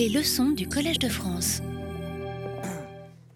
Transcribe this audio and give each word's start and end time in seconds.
Les 0.00 0.08
leçons 0.08 0.52
du 0.52 0.66
Collège 0.66 0.98
de 0.98 1.10
France. 1.10 1.60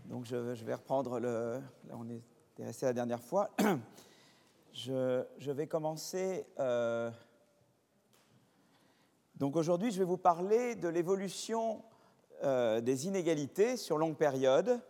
Donc 0.08 0.24
je, 0.24 0.64
vais 0.64 0.72
reprendre 0.72 1.20
le... 1.20 1.60
Là 1.86 1.94
on 1.98 2.08
est 2.08 2.22
resté 2.58 2.86
la 2.86 2.94
dernière 2.94 3.20
fois. 3.20 3.50
Je, 4.72 5.50
vais 5.50 5.66
commencer... 5.66 6.46
Euh, 6.58 7.10
donc 9.36 9.56
aujourd'hui 9.56 9.90
je 9.90 9.98
vais 9.98 10.06
vous 10.06 10.16
parler 10.16 10.74
de 10.74 10.88
l'évolution 10.88 11.82
euh, 12.44 12.80
des 12.80 13.08
inégalités 13.08 13.76
sur 13.76 13.98
longue 13.98 14.16
période. 14.16 14.80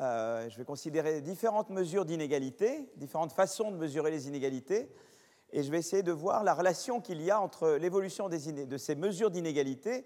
Euh, 0.00 0.50
je 0.50 0.58
vais 0.58 0.64
considérer 0.64 1.20
différentes 1.20 1.70
mesures 1.70 2.04
d'inégalité, 2.04 2.90
différentes 2.96 3.32
façons 3.32 3.70
de 3.70 3.76
mesurer 3.76 4.10
les 4.10 4.26
inégalités, 4.26 4.88
et 5.52 5.62
je 5.62 5.70
vais 5.70 5.78
essayer 5.78 6.02
de 6.02 6.10
voir 6.10 6.42
la 6.42 6.52
relation 6.52 7.00
qu'il 7.00 7.22
y 7.22 7.30
a 7.30 7.40
entre 7.40 7.74
l'évolution 7.74 8.28
de 8.28 8.76
ces 8.76 8.96
mesures 8.96 9.30
d'inégalité 9.30 10.04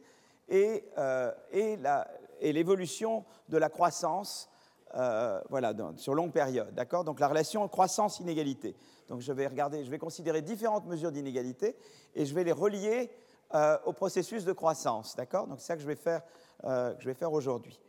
et, 0.49 0.85
euh, 0.99 1.33
et 1.51 2.53
l'évolution 2.53 3.25
de 3.48 3.59
la 3.59 3.69
croissance 3.69 4.51
euh, 4.95 5.41
voilà, 5.51 5.75
sur 5.97 6.15
longue 6.15 6.33
période. 6.33 6.73
D'accord? 6.75 7.05
Donc 7.05 7.20
la 7.20 7.29
relation 7.29 7.66
croissance-inégalité. 7.69 8.77
Donc 9.09 9.20
je 9.20 9.33
vais 9.33 9.47
regarder, 9.47 9.84
je 9.84 9.91
vais 9.91 9.98
considérer 9.98 10.43
différentes 10.43 10.87
mesures 10.87 11.12
d'inégalité 11.12 11.77
et 12.15 12.25
je 12.25 12.34
vais 12.34 12.45
les 12.45 12.53
relier 12.53 13.11
euh, 13.55 13.79
au 13.84 13.93
processus 13.93 14.45
de 14.45 14.53
croissance. 14.53 15.17
D'accord? 15.17 15.47
Donc 15.47 15.61
c'est 15.61 15.67
ça 15.67 15.77
que 15.77 15.83
je 15.83 15.87
vais 15.87 15.97
faire, 15.97 16.23
que 16.62 16.97
je 16.98 17.06
vais 17.06 17.15
faire 17.15 17.33
aujourd'hui. 17.33 17.81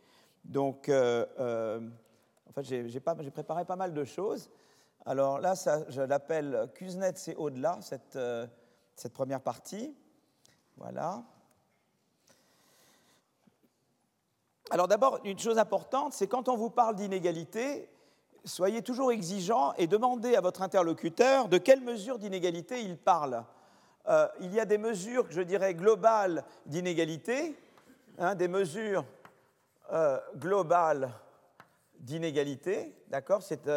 Donc, 0.44 0.88
en 0.88 2.52
fait, 2.54 2.62
j'ai 2.62 3.00
préparé 3.00 3.64
pas 3.64 3.76
mal 3.76 3.92
de 3.92 4.04
choses. 4.04 4.50
Alors 5.08 5.40
là, 5.40 5.54
je 5.88 6.02
l'appelle 6.02 6.70
Kuznets 6.74 7.28
et 7.28 7.34
au-delà, 7.34 7.78
cette, 7.80 8.16
euh, 8.16 8.46
cette 8.94 9.14
première 9.14 9.40
partie. 9.40 9.96
Voilà. 10.76 11.24
Alors 14.70 14.86
d'abord, 14.86 15.20
une 15.24 15.38
chose 15.38 15.58
importante, 15.58 16.12
c'est 16.12 16.26
quand 16.26 16.48
on 16.48 16.56
vous 16.56 16.68
parle 16.68 16.94
d'inégalité, 16.94 17.88
soyez 18.44 18.82
toujours 18.82 19.12
exigeant 19.12 19.72
et 19.78 19.86
demandez 19.86 20.36
à 20.36 20.42
votre 20.42 20.60
interlocuteur 20.60 21.48
de 21.48 21.56
quelle 21.56 21.80
mesure 21.80 22.18
d'inégalité 22.18 22.82
il 22.82 22.98
parle. 22.98 23.44
Euh, 24.08 24.28
il 24.40 24.52
y 24.52 24.60
a 24.60 24.66
des 24.66 24.76
mesures, 24.76 25.26
je 25.30 25.40
dirais, 25.40 25.74
globales 25.74 26.44
d'inégalité, 26.66 27.58
hein, 28.18 28.34
des 28.34 28.48
mesures 28.48 29.04
euh, 29.92 30.18
globales 30.36 31.12
d'inégalité, 32.00 32.94
d'accord 33.08 33.42
C'est 33.42 33.70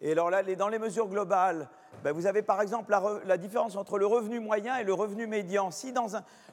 Et 0.00 0.12
alors 0.12 0.30
là, 0.30 0.42
dans 0.42 0.68
les 0.68 0.78
mesures 0.78 1.08
globales, 1.08 1.68
ben, 2.02 2.12
vous 2.12 2.26
avez 2.26 2.42
par 2.42 2.62
exemple 2.62 2.94
la, 3.26 3.36
différence 3.36 3.76
entre 3.76 3.98
le 3.98 4.06
revenu 4.06 4.40
moyen 4.40 4.78
et 4.78 4.84
le 4.84 4.94
revenu 4.94 5.26
médian. 5.26 5.70
Si 5.70 5.92
dans 5.92 6.06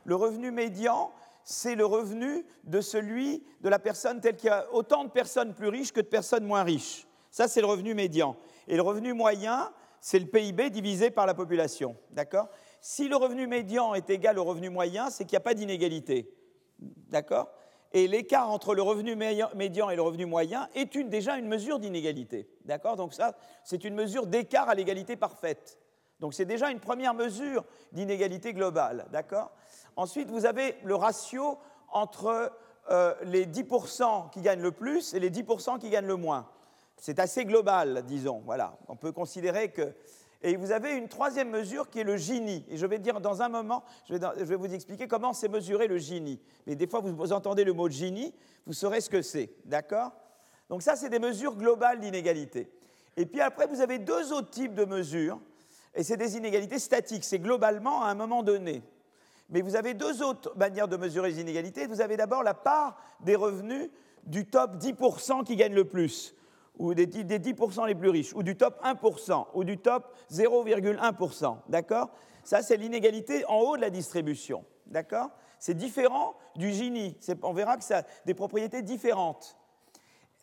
le 0.04 0.16
revenu 0.16 0.52
médian, 0.52 1.12
c'est 1.44 1.76
le 1.76 1.86
revenu 1.86 2.46
de 2.66 2.82
celui 2.82 3.44
de 3.62 3.70
la 3.70 3.80
personne 3.80 4.20
telle 4.20 4.36
qu'il 4.36 4.48
y 4.48 4.54
a 4.54 4.66
autant 4.74 5.06
de 5.06 5.10
personnes 5.10 5.54
plus 5.54 5.70
riches 5.70 5.94
que 5.94 6.02
de 6.02 6.08
personnes 6.08 6.46
moins 6.46 6.64
riches. 6.64 7.08
Ça, 7.32 7.48
c'est 7.48 7.62
le 7.62 7.68
revenu 7.68 7.94
médian. 7.94 8.36
Et 8.68 8.76
le 8.76 8.82
revenu 8.82 9.14
moyen, 9.14 9.72
c'est 10.02 10.20
le 10.20 10.26
PIB 10.26 10.70
divisé 10.70 11.12
par 11.12 11.26
la 11.26 11.34
population. 11.34 11.96
D'accord? 12.12 12.50
Si 12.82 13.08
le 13.08 13.16
revenu 13.16 13.48
médian 13.48 13.94
est 13.94 14.10
égal 14.10 14.38
au 14.40 14.44
revenu 14.44 14.70
moyen, 14.70 15.10
c'est 15.10 15.24
qu'il 15.24 15.36
n'y 15.36 15.38
a 15.38 15.42
pas 15.42 15.54
d'inégalité. 15.54 16.30
D'accord? 16.80 17.50
Et 17.94 18.08
l'écart 18.08 18.50
entre 18.50 18.76
le 18.76 18.82
revenu 18.82 19.16
médian 19.16 19.90
et 19.90 19.96
le 19.96 20.02
revenu 20.02 20.26
moyen 20.26 20.68
est 20.76 20.98
déjà 20.98 21.38
une 21.38 21.48
mesure 21.48 21.80
d'inégalité. 21.80 22.50
D'accord? 22.66 22.96
Donc 22.96 23.14
ça, 23.14 23.36
c'est 23.64 23.84
une 23.84 23.96
mesure 23.96 24.28
d'écart 24.28 24.70
à 24.70 24.76
l'égalité 24.76 25.16
parfaite. 25.16 25.80
Donc 26.20 26.34
c'est 26.34 26.46
déjà 26.46 26.70
une 26.72 26.80
première 26.80 27.14
mesure 27.14 27.64
d'inégalité 27.92 28.54
globale. 28.54 29.06
D'accord? 29.12 29.52
Ensuite, 29.96 30.30
vous 30.30 30.46
avez 30.46 30.76
le 30.84 30.96
ratio 30.96 31.58
entre 31.92 32.52
euh, 32.90 33.14
les 33.24 33.46
10% 33.46 34.30
qui 34.32 34.42
gagnent 34.42 34.62
le 34.62 34.72
plus 34.72 35.14
et 35.14 35.20
les 35.20 35.30
10% 35.30 35.80
qui 35.80 35.90
gagnent 35.90 36.08
le 36.08 36.16
moins. 36.16 36.50
C'est 36.98 37.20
assez 37.20 37.46
global, 37.46 38.04
disons. 38.06 38.42
Voilà. 38.46 38.78
On 38.88 38.96
peut 38.96 39.12
considérer 39.12 39.72
que 39.72 39.94
et 40.44 40.56
vous 40.56 40.72
avez 40.72 40.94
une 40.94 41.08
troisième 41.08 41.50
mesure 41.50 41.90
qui 41.90 42.00
est 42.00 42.04
le 42.04 42.16
Gini. 42.16 42.64
Et 42.70 42.78
je 42.78 42.86
vais 42.86 43.00
dire 43.00 43.20
dans 43.20 43.42
un 43.42 43.50
moment, 43.50 43.84
je 44.08 44.14
vais, 44.14 44.56
vous 44.56 44.74
expliquer 44.74 45.08
comment 45.08 45.34
c'est 45.34 45.48
mesuré 45.48 45.88
le 45.88 45.98
Gini. 45.98 46.40
Mais 46.68 46.76
des 46.76 46.88
fois, 46.88 47.00
vous 47.00 47.34
entendez 47.34 47.64
le 47.64 47.74
mot 47.74 47.90
Gini, 47.90 48.34
vous 48.66 48.74
saurez 48.74 49.02
ce 49.02 49.10
que 49.10 49.22
c'est. 49.22 49.50
D'accord? 49.66 50.12
Donc 50.70 50.84
ça, 50.84 50.96
c'est 50.96 51.10
des 51.10 51.20
mesures 51.20 51.56
globales 51.56 52.00
d'inégalité. 52.00 52.70
Et 53.16 53.26
puis 53.26 53.42
après, 53.42 53.66
vous 53.66 53.82
avez 53.82 53.98
deux 53.98 54.32
autres 54.32 54.52
types 54.52 54.76
de 54.76 54.86
mesures. 54.86 55.40
Et 55.96 56.04
c'est 56.04 56.18
des 56.18 56.38
inégalités 56.38 56.78
statiques. 56.78 57.24
C'est 57.24 57.40
globalement 57.40 58.04
à 58.04 58.10
un 58.10 58.16
moment 58.16 58.44
donné. 58.44 58.84
Mais 59.50 59.62
vous 59.62 59.76
avez 59.76 59.96
deux 59.96 60.22
autres 60.22 60.56
manières 60.56 60.88
de 60.88 60.98
mesurer 60.98 61.32
les 61.32 61.42
inégalités. 61.42 61.88
Vous 61.88 62.02
avez 62.02 62.16
d'abord 62.16 62.44
la 62.44 62.54
part 62.54 63.02
des 63.22 63.36
revenus 63.36 63.90
du 64.24 64.46
top 64.46 64.76
10% 64.76 65.46
qui 65.46 65.56
gagnent 65.56 65.74
le 65.74 65.86
plus 65.86 66.36
ou 66.78 66.94
des, 66.94 67.08
10% 67.08 67.88
les 67.88 67.96
plus 67.96 68.10
riches, 68.10 68.34
ou 68.34 68.44
du 68.44 68.56
top 68.56 68.82
1%, 68.84 69.48
ou 69.54 69.64
du 69.64 69.78
top 69.78 70.16
0,1%. 70.32 71.58
D'accord? 71.70 72.10
Ça, 72.44 72.62
c'est 72.62 72.78
l'inégalité 72.78 73.44
en 73.48 73.58
haut 73.60 73.76
de 73.78 73.82
la 73.82 73.90
distribution. 73.90 74.64
D'accord? 74.86 75.30
C'est 75.60 75.74
différent 75.74 76.36
du 76.56 76.72
Gini. 76.72 77.18
On 77.44 77.54
verra 77.54 77.78
que 77.78 77.84
ça 77.84 78.00
a 78.00 78.04
des 78.26 78.34
propriétés 78.34 78.82
différentes. 78.82 79.58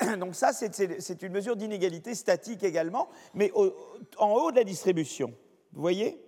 Donc 0.18 0.34
ça, 0.34 0.52
c'est 0.52 1.22
une 1.22 1.32
mesure 1.32 1.56
d'inégalité 1.56 2.14
statique 2.14 2.62
également, 2.62 3.08
mais 3.32 3.52
en 4.18 4.32
haut 4.32 4.50
de 4.50 4.56
la 4.56 4.64
distribution. 4.64 5.34
Vous 5.72 5.80
voyez? 5.80 6.20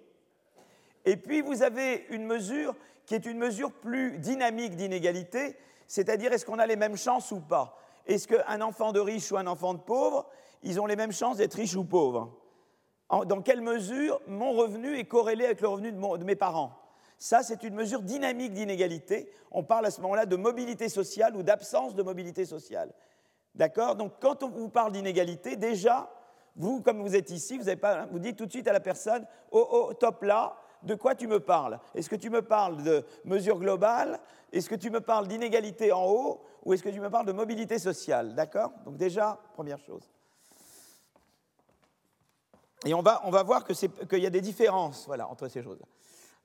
Et 1.04 1.16
puis, 1.16 1.40
vous 1.40 1.62
avez 1.62 2.06
une 2.10 2.24
mesure 2.24 2.74
qui 3.06 3.14
est 3.14 3.26
une 3.26 3.38
mesure 3.38 3.72
plus 3.72 4.18
dynamique 4.18 4.74
d'inégalité, 4.76 5.56
c'est-à-dire 5.86 6.32
est-ce 6.32 6.44
qu'on 6.44 6.58
a 6.58 6.66
les 6.66 6.76
mêmes 6.76 6.96
chances 6.96 7.30
ou 7.30 7.40
pas? 7.40 7.78
Est-ce 8.06 8.28
qu'un 8.28 8.60
enfant 8.60 8.92
de 8.92 9.00
riche 9.00 9.30
ou 9.32 9.36
un 9.36 9.46
enfant 9.46 9.74
de 9.74 9.80
pauvre, 9.80 10.26
ils 10.62 10.80
ont 10.80 10.86
les 10.86 10.96
mêmes 10.96 11.12
chances 11.12 11.38
d'être 11.38 11.54
riches 11.54 11.76
ou 11.76 11.84
pauvres 11.84 12.36
Dans 13.10 13.42
quelle 13.42 13.60
mesure 13.60 14.20
mon 14.26 14.52
revenu 14.52 14.96
est 14.96 15.04
corrélé 15.04 15.44
avec 15.44 15.60
le 15.60 15.68
revenu 15.68 15.92
de, 15.92 16.24
mes 16.24 16.36
parents? 16.36 16.72
Ça, 17.18 17.42
c'est 17.42 17.62
une 17.62 17.74
mesure 17.74 18.02
dynamique 18.02 18.52
d'inégalité. 18.52 19.30
On 19.50 19.64
parle 19.64 19.86
à 19.86 19.90
ce 19.90 20.00
moment-là 20.02 20.26
de 20.26 20.36
mobilité 20.36 20.88
sociale 20.88 21.34
ou 21.34 21.42
d'absence 21.42 21.94
de 21.94 22.02
mobilité 22.02 22.44
sociale. 22.44 22.92
D'accord? 23.54 23.96
Donc, 23.96 24.12
quand 24.20 24.42
on 24.42 24.50
vous 24.50 24.68
parle 24.68 24.92
d'inégalité, 24.92 25.56
déjà, 25.56 26.10
vous, 26.56 26.82
comme 26.82 27.00
vous 27.00 27.16
êtes 27.16 27.30
ici, 27.30 27.58
vous, 27.58 27.76
pas, 27.76 28.06
vous 28.06 28.18
dites 28.18 28.36
tout 28.36 28.46
de 28.46 28.50
suite 28.50 28.68
à 28.68 28.72
la 28.72 28.80
personne, 28.80 29.26
oh, 29.50 29.66
oh, 29.70 29.94
top 29.94 30.22
là, 30.22 30.56
de 30.82 30.94
quoi 30.94 31.14
tu 31.14 31.26
me 31.26 31.40
parles? 31.40 31.78
Est-ce 31.94 32.08
que 32.08 32.16
tu 32.16 32.30
me 32.30 32.42
parles 32.42 32.82
de 32.82 33.04
mesure 33.24 33.58
globale 33.58 34.20
Est-ce 34.52 34.68
que 34.68 34.74
tu 34.74 34.90
me 34.90 35.00
parles 35.00 35.28
d'inégalité 35.28 35.92
en 35.92 36.06
haut? 36.06 36.42
Ou 36.64 36.72
est-ce 36.72 36.82
que 36.82 36.88
tu 36.88 37.00
me 37.00 37.10
parles 37.10 37.26
de 37.26 37.32
mobilité 37.32 37.78
sociale? 37.78 38.34
D'accord? 38.34 38.72
Donc 38.84 38.96
déjà, 38.96 39.38
première 39.54 39.78
chose. 39.78 40.10
Et 42.84 42.94
on 42.94 43.02
va, 43.02 43.20
on 43.24 43.30
va 43.30 43.42
voir 43.42 43.64
qu'il 43.64 44.18
y 44.18 44.26
a 44.26 44.30
des 44.30 44.40
différences 44.40 45.06
voilà, 45.06 45.28
entre 45.28 45.48
ces 45.48 45.62
choses. 45.62 45.80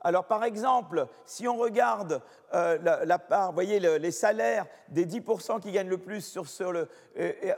Alors, 0.04 0.26
par 0.26 0.44
exemple, 0.44 1.08
si 1.26 1.48
on 1.48 1.58
regarde 1.58 2.22
euh, 2.54 2.78
la, 3.06 3.20
part, 3.20 3.50
vous 3.50 3.54
voyez, 3.54 3.80
les 3.80 4.12
salaires 4.12 4.66
des 4.90 5.06
10% 5.06 5.60
qui 5.60 5.72
gagnent 5.72 5.90
le 5.90 6.00
plus 6.00 6.40
sur, 6.44 6.72
le, 6.72 6.90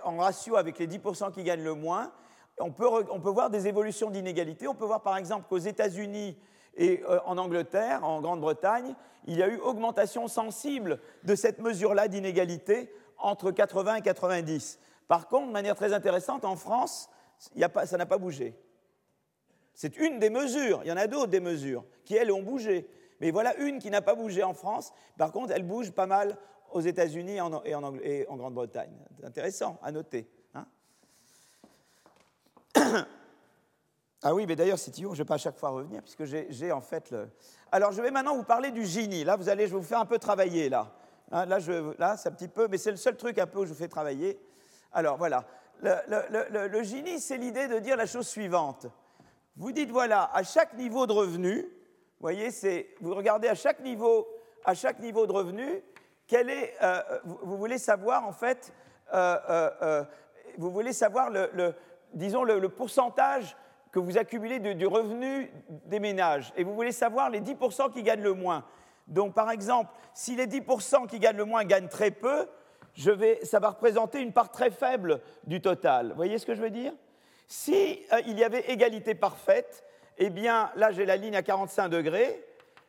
en 0.04 0.18
ratio 0.18 0.58
avec 0.58 0.78
les 0.78 0.88
10% 0.88 1.32
qui 1.32 1.44
gagnent 1.44 1.64
le 1.64 1.74
moins, 1.74 2.12
on 2.60 2.72
peut, 2.72 2.88
on 3.10 3.20
peut 3.20 3.30
voir 3.30 3.50
des 3.50 3.68
évolutions 3.68 4.10
d'inégalité. 4.10 4.68
On 4.68 4.76
peut 4.76 4.86
voir, 4.86 5.02
par 5.02 5.16
exemple, 5.16 5.48
qu'aux 5.48 5.58
États-Unis, 5.58 6.38
et 6.76 7.04
euh, 7.08 7.20
en 7.26 7.38
Angleterre, 7.38 8.04
en 8.04 8.22
Grande-Bretagne, 8.22 8.96
il 9.26 9.38
y 9.38 9.44
a 9.44 9.48
eu 9.48 9.58
augmentation 9.58 10.28
sensible 10.28 11.00
de 11.24 11.36
cette 11.36 11.60
mesure-là 11.60 12.08
d'inégalité 12.08 12.92
entre 13.18 13.52
80 13.52 13.96
et 13.96 14.02
90. 14.02 14.80
Par 15.08 15.28
contre, 15.28 15.48
de 15.48 15.52
manière 15.52 15.76
très 15.76 15.94
intéressante, 15.94 16.46
en 16.46 16.56
France, 16.56 17.10
ça 17.38 17.98
n'a 17.98 18.06
pas 18.06 18.18
bougé. 18.18 18.56
C'est 19.74 19.98
une 19.98 20.20
des 20.20 20.30
mesures, 20.30 20.82
il 20.84 20.90
y 20.90 20.92
en 20.92 20.98
a 20.98 21.08
d'autres 21.08 21.28
des 21.28 21.40
mesures, 21.40 21.84
qui 22.06 22.16
elles 22.16 22.32
ont 22.32 22.44
bougé. 22.44 22.88
Mais 23.22 23.32
voilà 23.32 23.56
une 23.58 23.80
qui 23.80 23.90
n'a 23.90 24.02
pas 24.02 24.16
bougé 24.16 24.44
en 24.44 24.54
France, 24.54 24.94
par 25.18 25.32
contre, 25.32 25.54
elle 25.54 25.64
bouge 25.64 25.92
pas 25.92 26.06
mal 26.06 26.38
aux 26.72 26.82
États-Unis 26.82 27.38
et 27.66 27.76
en, 27.76 28.38
Grande-Bretagne. 28.38 28.94
Intéressant 29.24 29.80
à 29.82 29.92
noter. 29.92 30.28
Hein 30.54 30.66
Ah 34.24 34.34
oui, 34.34 34.46
mais 34.48 34.56
d'ailleurs, 34.56 34.80
c'est 34.80 34.96
je 34.96 35.06
ne 35.06 35.14
vais 35.14 35.26
pas 35.26 35.36
à 35.36 35.38
chaque 35.38 35.58
fois 35.58 35.70
revenir, 35.70 36.02
puisque 36.02 36.24
j'ai 36.24 36.72
en 36.72 36.80
fait 36.80 37.12
le... 37.12 37.28
Alors, 37.72 37.92
je 37.92 38.02
vais 38.02 38.10
maintenant 38.10 38.36
vous 38.36 38.44
parler 38.44 38.72
du 38.72 38.86
Gini. 38.86 39.24
Là, 39.24 39.36
vous 39.36 39.50
allez, 39.50 39.68
je 39.68 39.74
vais 39.74 39.80
vous 39.80 39.86
faire 39.86 40.00
un 40.00 40.06
peu 40.06 40.18
travailler, 40.18 40.70
là. 40.70 40.92
Hein, 41.32 41.46
là, 41.46 41.58
là 41.98 42.16
c'est 42.16 42.30
un 42.30 42.32
petit 42.32 42.48
peu, 42.48 42.68
mais 42.70 42.78
c'est 42.78 42.92
le 42.92 42.98
seul 42.98 43.18
truc 43.18 43.38
un 43.38 43.48
peu 43.48 43.60
où 43.60 43.66
je 43.66 43.70
vous 43.70 43.78
fais 43.78 43.88
travailler. 43.88 44.40
Alors, 44.94 45.18
voilà. 45.18 45.44
Le, 45.82 46.68
le, 46.68 46.84
Gini, 46.84 47.20
c'est 47.20 47.38
l'idée 47.38 47.68
de 47.68 47.80
dire 47.80 47.98
la 47.98 48.06
chose 48.06 48.28
suivante. 48.28 48.88
Vous 49.58 49.72
dites, 49.74 49.92
voilà, 49.92 50.32
à 50.34 50.44
chaque 50.44 50.74
niveau 50.76 51.06
de 51.06 51.12
revenu, 51.12 51.64
vous 51.64 52.22
voyez, 52.22 52.52
c'est, 52.52 52.88
vous 53.02 53.14
regardez 53.14 53.50
à 53.50 53.56
chaque 53.56 53.82
niveau, 53.82 54.26
à 54.64 54.74
chaque 54.74 55.00
niveau 55.00 55.28
de 55.28 55.34
revenu, 55.34 55.84
quel 56.28 56.50
est, 56.50 56.74
euh, 56.82 57.02
vous, 57.26 57.58
voulez 57.58 57.78
savoir, 57.78 58.26
en 58.26 58.32
fait, 58.32 58.72
euh, 59.14 59.38
euh, 59.50 60.04
vous 60.58 60.72
voulez 60.72 60.94
savoir 60.94 61.30
le, 61.30 61.76
disons, 62.14 62.44
le, 62.44 62.70
pourcentage 62.70 63.58
que 63.94 64.00
vous 64.00 64.18
accumulez 64.18 64.60
du 64.60 64.88
revenu 64.88 65.52
des 65.86 66.00
ménages 66.00 66.52
et 66.58 66.64
vous 66.64 66.74
voulez 66.74 66.92
savoir 66.92 67.30
les 67.30 67.40
10% 67.40 67.94
qui 67.94 68.02
gagnent 68.02 68.24
le 68.24 68.34
moins. 68.34 68.66
Donc 69.08 69.36
par 69.36 69.52
exemple, 69.52 69.92
si 70.16 70.36
les 70.36 70.48
10% 70.48 71.08
qui 71.08 71.20
gagnent 71.20 71.38
le 71.38 71.46
moins 71.46 71.64
gagnent 71.64 71.88
très 71.88 72.10
peu, 72.10 72.48
ça 73.44 73.60
va 73.60 73.70
représenter 73.70 74.20
une 74.20 74.34
part 74.34 74.52
très 74.52 74.72
faible 74.72 75.22
du 75.46 75.62
total. 75.62 76.10
Vous 76.10 76.16
voyez 76.16 76.40
ce 76.40 76.46
que 76.48 76.56
je 76.56 76.62
veux 76.62 76.72
dire? 76.72 76.92
Si 77.48 78.04
euh, 78.12 78.22
il 78.26 78.40
y 78.40 78.44
avait 78.44 78.72
égalité 78.72 79.14
parfaite, 79.14 79.84
eh 80.18 80.32
bien 80.32 80.72
là 80.76 80.92
j'ai 80.92 81.06
la 81.06 81.16
ligne 81.16 81.36
à 81.36 81.44
45 81.44 81.90
degrés, 81.90 82.44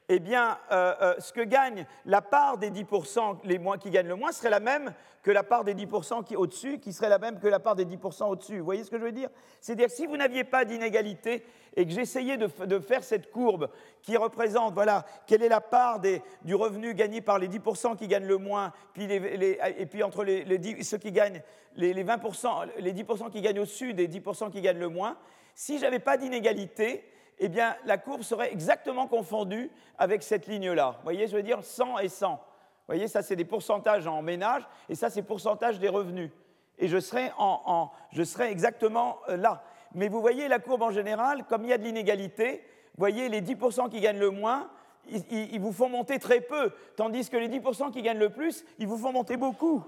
eh 0.09 0.19
bien, 0.19 0.59
euh, 0.71 0.95
euh, 1.01 1.15
ce 1.19 1.33
que 1.33 1.41
gagne 1.41 1.87
la 2.05 2.21
part 2.21 2.59
des 2.59 2.71
10% 2.71 3.39
les 3.45 3.59
moins, 3.59 3.79
qui 3.79 3.91
gagnent 3.91 4.09
le 4.09 4.17
moins 4.17 4.33
serait 4.33 4.51
la 4.51 4.61
même 4.61 4.93
que 5.23 5.31
la 5.31 5.43
part 5.43 5.65
des 5.65 5.75
10% 5.75 6.25
qui 6.25 6.37
au-dessus, 6.37 6.79
qui 6.79 6.93
serait 6.93 7.09
la 7.09 7.19
même 7.19 7.39
que 7.39 7.49
la 7.49 7.59
part 7.59 7.75
des 7.75 7.87
10% 7.87 8.29
au-dessus. 8.29 8.59
Vous 8.59 8.65
voyez 8.65 8.85
ce 8.85 8.91
que 8.91 8.99
je 8.99 9.05
veux 9.05 9.13
dire? 9.13 9.31
C'est-à-dire 9.63 9.89
si 9.91 10.07
vous 10.07 10.19
n'aviez 10.19 10.45
pas 10.45 10.67
d'inégalité 10.67 11.43
et 11.75 11.87
que 11.87 11.91
j'essayais 11.91 12.37
de, 12.37 12.79
faire 12.81 13.03
cette 13.03 13.31
courbe 13.31 13.71
qui 14.03 14.19
représente, 14.19 14.75
voilà, 14.75 15.07
quelle 15.27 15.43
est 15.43 15.49
la 15.49 15.63
part 15.63 16.01
du 16.01 16.55
revenu 16.55 16.93
gagné 16.93 17.23
par 17.23 17.39
les 17.39 17.49
10% 17.49 17.97
qui 17.97 18.07
gagnent 18.07 18.27
le 18.27 18.37
moins, 18.37 18.73
puis 18.93 19.05
et 19.11 19.87
puis 19.87 20.03
entre 20.03 20.23
les, 20.23 20.83
ceux 20.83 20.99
qui 20.99 21.13
gagnent 21.13 21.43
les, 21.77 22.05
20%, 22.05 22.69
les 22.79 22.93
10% 22.93 23.31
qui 23.31 23.41
gagnent 23.41 23.61
au-dessus 23.61 23.95
des 23.95 24.07
10% 24.07 24.51
qui 24.51 24.61
gagnent 24.61 24.79
le 24.79 24.91
moins, 24.91 25.17
si 25.55 25.79
j'avais 25.79 25.99
pas 25.99 26.19
d'inégalité, 26.19 27.05
eh 27.39 27.49
bien, 27.49 27.77
la 27.85 27.99
courbe 27.99 28.23
serait 28.23 28.53
exactement 28.53 29.07
confondue 29.07 29.71
avec 29.99 30.23
cette 30.23 30.47
ligne-là. 30.47 30.97
Vous 30.99 31.03
voyez, 31.05 31.27
je 31.27 31.37
veux 31.37 31.43
dire 31.43 31.63
100 31.63 31.99
et 31.99 32.09
100. 32.09 32.31
Vous 32.31 32.39
voyez, 32.87 33.09
ça, 33.09 33.23
c'est 33.23 33.37
des 33.37 33.45
pourcentages 33.45 34.07
en 34.07 34.23
ménage, 34.23 34.63
et 34.89 34.95
ça, 34.95 35.11
c'est 35.11 35.23
pourcentage 35.23 35.79
des 35.79 35.89
revenus. 35.89 36.31
Et 36.79 36.89
je 36.89 36.99
serais, 36.99 37.33
en, 37.39 37.91
je 38.13 38.23
serais 38.23 38.51
exactement 38.51 39.19
euh, 39.29 39.37
là. 39.37 39.63
Mais 39.95 40.09
vous 40.09 40.21
voyez, 40.21 40.49
la 40.49 40.59
courbe 40.59 40.83
en 40.83 40.91
général, 40.91 41.45
comme 41.45 41.65
il 41.65 41.71
y 41.71 41.73
a 41.73 41.79
de 41.79 41.85
l'inégalité, 41.85 42.65
vous 42.97 43.01
voyez, 43.01 43.29
les 43.29 43.41
10% 43.41 43.89
qui 43.91 44.01
gagnent 44.01 44.19
le 44.19 44.31
moins, 44.31 44.69
ils, 45.09 45.61
vous 45.61 45.73
font 45.73 45.89
monter 45.89 46.19
très 46.19 46.41
peu, 46.41 46.73
tandis 46.97 47.29
que 47.29 47.37
les 47.37 47.49
10% 47.49 47.91
qui 47.91 48.03
gagnent 48.03 48.19
le 48.19 48.31
plus, 48.31 48.65
ils 48.79 48.87
vous 48.87 48.97
font 48.97 49.13
monter 49.13 49.37
beaucoup. 49.37 49.85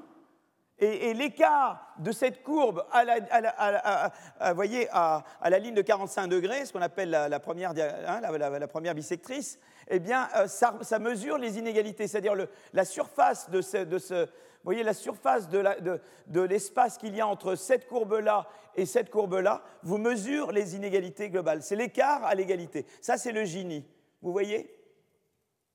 Et, 0.78 1.14
l'écart 1.14 1.94
de 1.98 2.12
cette 2.12 2.42
courbe 2.42 2.84
à 2.92 3.04
la, 3.04 4.52
voyez, 4.52 4.88
à, 4.92 5.24
la 5.42 5.58
ligne 5.58 5.74
de 5.74 5.80
45 5.80 6.26
degrés, 6.28 6.66
ce 6.66 6.72
qu'on 6.72 6.82
appelle 6.82 7.10
la, 7.10 7.40
première, 7.40 7.70
hein, 7.70 8.20
la, 8.20 8.68
première 8.68 8.94
bisectrice, 8.94 9.58
eh 9.88 9.98
bien, 9.98 10.28
euh, 10.36 10.46
ça, 10.46 10.98
mesure 10.98 11.38
les 11.38 11.58
inégalités, 11.58 12.06
c'est-à-dire 12.06 12.34
la 12.74 12.84
surface 12.84 13.48
de 13.48 13.62
ce, 13.62 13.84
de 13.84 14.28
voyez, 14.64 14.82
la 14.82 14.92
surface 14.92 15.48
de 15.48 16.40
l'espace 16.40 16.98
qu'il 16.98 17.16
y 17.16 17.22
a 17.22 17.26
entre 17.26 17.54
cette 17.54 17.86
courbe-là 17.86 18.46
et 18.74 18.84
cette 18.84 19.10
courbe-là, 19.10 19.62
vous 19.82 19.96
mesure 19.96 20.52
les 20.52 20.76
inégalités 20.76 21.30
globales. 21.30 21.62
C'est 21.62 21.76
l'écart 21.76 22.24
à 22.24 22.34
l'égalité. 22.34 22.84
Ça, 23.00 23.16
c'est 23.16 23.32
le 23.32 23.44
Gini. 23.44 23.86
Vous 24.20 24.32
voyez? 24.32 24.70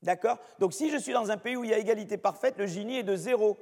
D'accord? 0.03 0.37
Donc, 0.59 0.73
si 0.73 0.91
je 0.91 0.97
suis 0.97 1.13
dans 1.13 1.31
un 1.31 1.37
pays 1.37 1.55
où 1.55 1.63
il 1.63 1.71
y 1.71 1.73
a 1.73 1.79
égalité 1.79 2.17
parfaite, 2.17 2.55
le 2.57 2.67
Gini 2.67 2.97
est 2.97 3.03
de 3.03 3.15
zéro. 3.15 3.57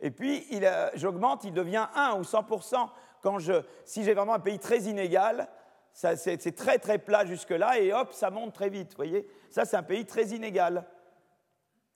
Et 0.00 0.10
puis, 0.10 0.46
j'augmente, 0.94 1.44
il 1.44 1.52
devient 1.52 1.86
1 1.94 2.14
ou 2.14 2.22
100% 2.22 2.88
quand 3.22 3.38
je, 3.38 3.52
si 3.84 4.02
j'ai 4.02 4.14
vraiment 4.14 4.34
un 4.34 4.40
pays 4.40 4.58
très 4.58 4.80
inégal, 4.82 5.48
c'est 5.92 6.56
très 6.56 6.78
très 6.78 6.98
plat 6.98 7.26
jusque-là, 7.26 7.78
et 7.78 7.92
hop, 7.92 8.12
ça 8.12 8.30
monte 8.30 8.54
très 8.54 8.70
vite. 8.70 8.94
voyez 8.96 9.28
Ça, 9.50 9.64
c'est 9.64 9.76
un 9.76 9.82
pays 9.82 10.06
très 10.06 10.28
inégal. 10.28 10.86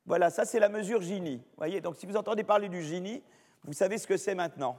Voilà, 0.04 0.28
ça, 0.28 0.44
c'est 0.44 0.58
la 0.60 0.68
mesure 0.68 1.00
Gini. 1.00 1.42
voyez 1.56 1.80
Donc, 1.80 1.96
si 1.96 2.04
vous 2.04 2.16
entendez 2.16 2.44
parler 2.44 2.68
du 2.68 2.82
Gini, 2.82 3.22
vous 3.62 3.72
savez 3.72 3.96
ce 3.96 4.06
que 4.06 4.18
c'est 4.18 4.34
maintenant. 4.34 4.78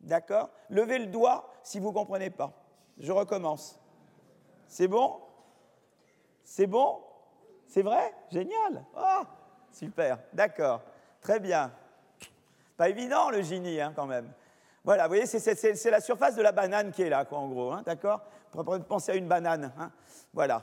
D'accord? 0.00 0.50
Levez 0.70 0.98
le 0.98 1.06
doigt 1.06 1.52
si 1.62 1.78
vous 1.78 1.88
ne 1.88 1.94
comprenez 1.94 2.30
pas. 2.30 2.52
Je 2.96 3.12
recommence. 3.12 3.78
C'est 4.66 4.88
bon? 4.88 5.20
C'est 6.42 6.66
bon? 6.66 7.02
C'est 7.66 7.82
vrai? 7.82 8.14
Génial 8.30 8.84
Ah, 8.94 9.24
super, 9.70 10.18
d'accord. 10.32 10.80
Très 11.20 11.40
bien. 11.40 11.70
Pas 12.76 12.90
évident 12.90 13.30
le 13.30 13.42
Gini, 13.42 13.80
hein, 13.80 13.92
quand 13.96 14.06
même. 14.06 14.30
Voilà, 14.84 15.04
vous 15.04 15.14
voyez, 15.14 15.26
c'est 15.26 15.90
la 15.90 16.00
surface 16.00 16.36
de 16.36 16.42
la 16.42 16.52
banane 16.52 16.92
qui 16.92 17.02
est 17.02 17.08
là, 17.08 17.24
quoi, 17.24 17.38
en 17.38 17.48
gros, 17.48 17.72
hein, 17.72 17.82
d'accord? 17.84 18.20
Pour 18.52 18.64
penser 18.86 19.12
à 19.12 19.14
une 19.16 19.26
banane. 19.26 19.72
Hein, 19.78 19.90
voilà. 20.32 20.62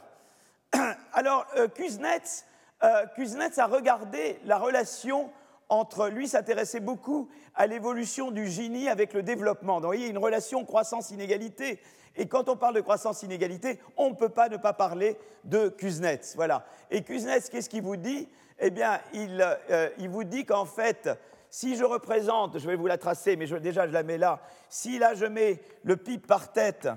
Alors, 1.14 1.46
euh, 1.58 1.68
Kuznets, 1.68 2.46
euh, 2.84 3.06
Kuznets 3.16 3.60
a 3.60 3.66
regardé 3.66 4.40
la 4.46 4.58
relation 4.58 5.30
entre, 5.70 6.08
lui 6.10 6.28
s'intéressait 6.28 6.80
beaucoup 6.80 7.30
à 7.56 7.68
l'évolution 7.68 8.32
du 8.32 8.48
Gini 8.48 8.88
avec 8.88 9.14
le 9.14 9.24
développement. 9.24 9.76
Donc, 9.76 9.92
vous 9.92 9.98
voyez, 9.98 10.08
une 10.08 10.18
relation 10.18 10.64
croissance-inégalité. 10.66 11.82
Et 12.16 12.28
quand 12.28 12.48
on 12.48 12.56
parle 12.56 12.76
de 12.76 12.82
croissance-inégalité, 12.82 13.80
on 13.98 14.12
ne 14.12 14.16
peut 14.16 14.30
pas 14.30 14.50
ne 14.50 14.58
pas 14.58 14.74
parler 14.74 15.18
de 15.44 15.70
Kuznets. 15.70 16.36
Voilà. 16.36 16.66
Et 16.92 17.04
Kuznets, 17.04 17.50
qu'est-ce 17.52 17.70
qu'il 17.70 17.82
vous 17.82 17.98
dit? 17.98 18.30
Eh 18.60 18.70
bien, 18.70 19.02
euh, 19.16 19.90
il 19.98 20.10
vous 20.10 20.24
dit 20.24 20.46
qu'en 20.46 20.66
fait, 20.66 21.10
si 21.54 21.76
je 21.76 21.84
représente, 21.84 22.58
je 22.58 22.66
vais 22.66 22.76
vous 22.76 22.88
la 22.88 22.98
tracer, 22.98 23.36
mais 23.36 23.46
déjà 23.46 23.86
je 23.86 23.94
la 23.94 24.02
mets 24.02 24.18
là, 24.18 24.42
si 24.70 24.98
là 24.98 25.14
je 25.14 25.28
mets 25.28 25.62
le 25.84 25.98
PIB 25.98 26.26
par 26.26 26.52
tête, 26.52 26.90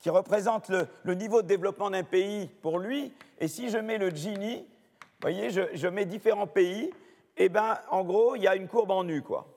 qui 0.00 0.10
représente 0.10 0.68
le, 0.68 1.14
niveau 1.14 1.40
de 1.40 1.46
développement 1.46 1.88
d'un 1.88 2.02
pays 2.02 2.48
pour 2.60 2.78
lui, 2.78 3.14
et 3.38 3.48
si 3.48 3.70
je 3.70 3.78
mets 3.78 3.96
le 3.96 4.10
Gini, 4.10 4.58
vous 4.58 5.06
voyez, 5.22 5.48
je, 5.48 5.88
mets 5.88 6.04
différents 6.04 6.46
pays, 6.46 6.84
et 7.38 7.44
eh 7.44 7.48
bien 7.48 7.78
en 7.88 8.04
gros, 8.04 8.36
il 8.36 8.42
y 8.42 8.46
a 8.46 8.54
une 8.54 8.68
courbe 8.68 8.90
en 8.90 9.08
U, 9.08 9.22
quoi. 9.22 9.48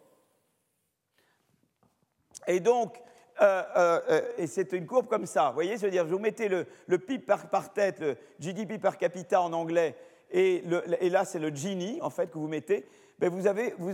Et 2.47 2.61
donc, 2.61 2.95
euh, 3.41 3.63
euh, 3.75 4.01
euh, 4.11 4.21
et 4.37 4.47
c'est 4.47 4.71
une 4.71 4.85
courbe 4.85 5.09
comme 5.09 5.25
ça, 5.25 5.49
vous 5.49 5.55
voyez, 5.55 5.77
c'est-à-dire, 5.77 6.05
vous 6.05 6.19
mettez 6.19 6.47
le, 6.47 6.65
PIB 6.97 7.25
par, 7.25 7.73
tête, 7.73 7.99
le 7.99 8.15
GDP 8.39 8.79
par 8.79 8.97
capita 8.97 9.41
en 9.41 9.51
anglais, 9.51 9.97
et, 10.31 10.63
et 11.01 11.09
là 11.09 11.25
c'est 11.25 11.39
le 11.39 11.49
Gini, 11.49 11.99
en 12.01 12.09
fait, 12.09 12.27
que 12.31 12.37
vous 12.37 12.47
mettez, 12.47 12.85
ben, 13.21 13.29
vous, 13.29 13.47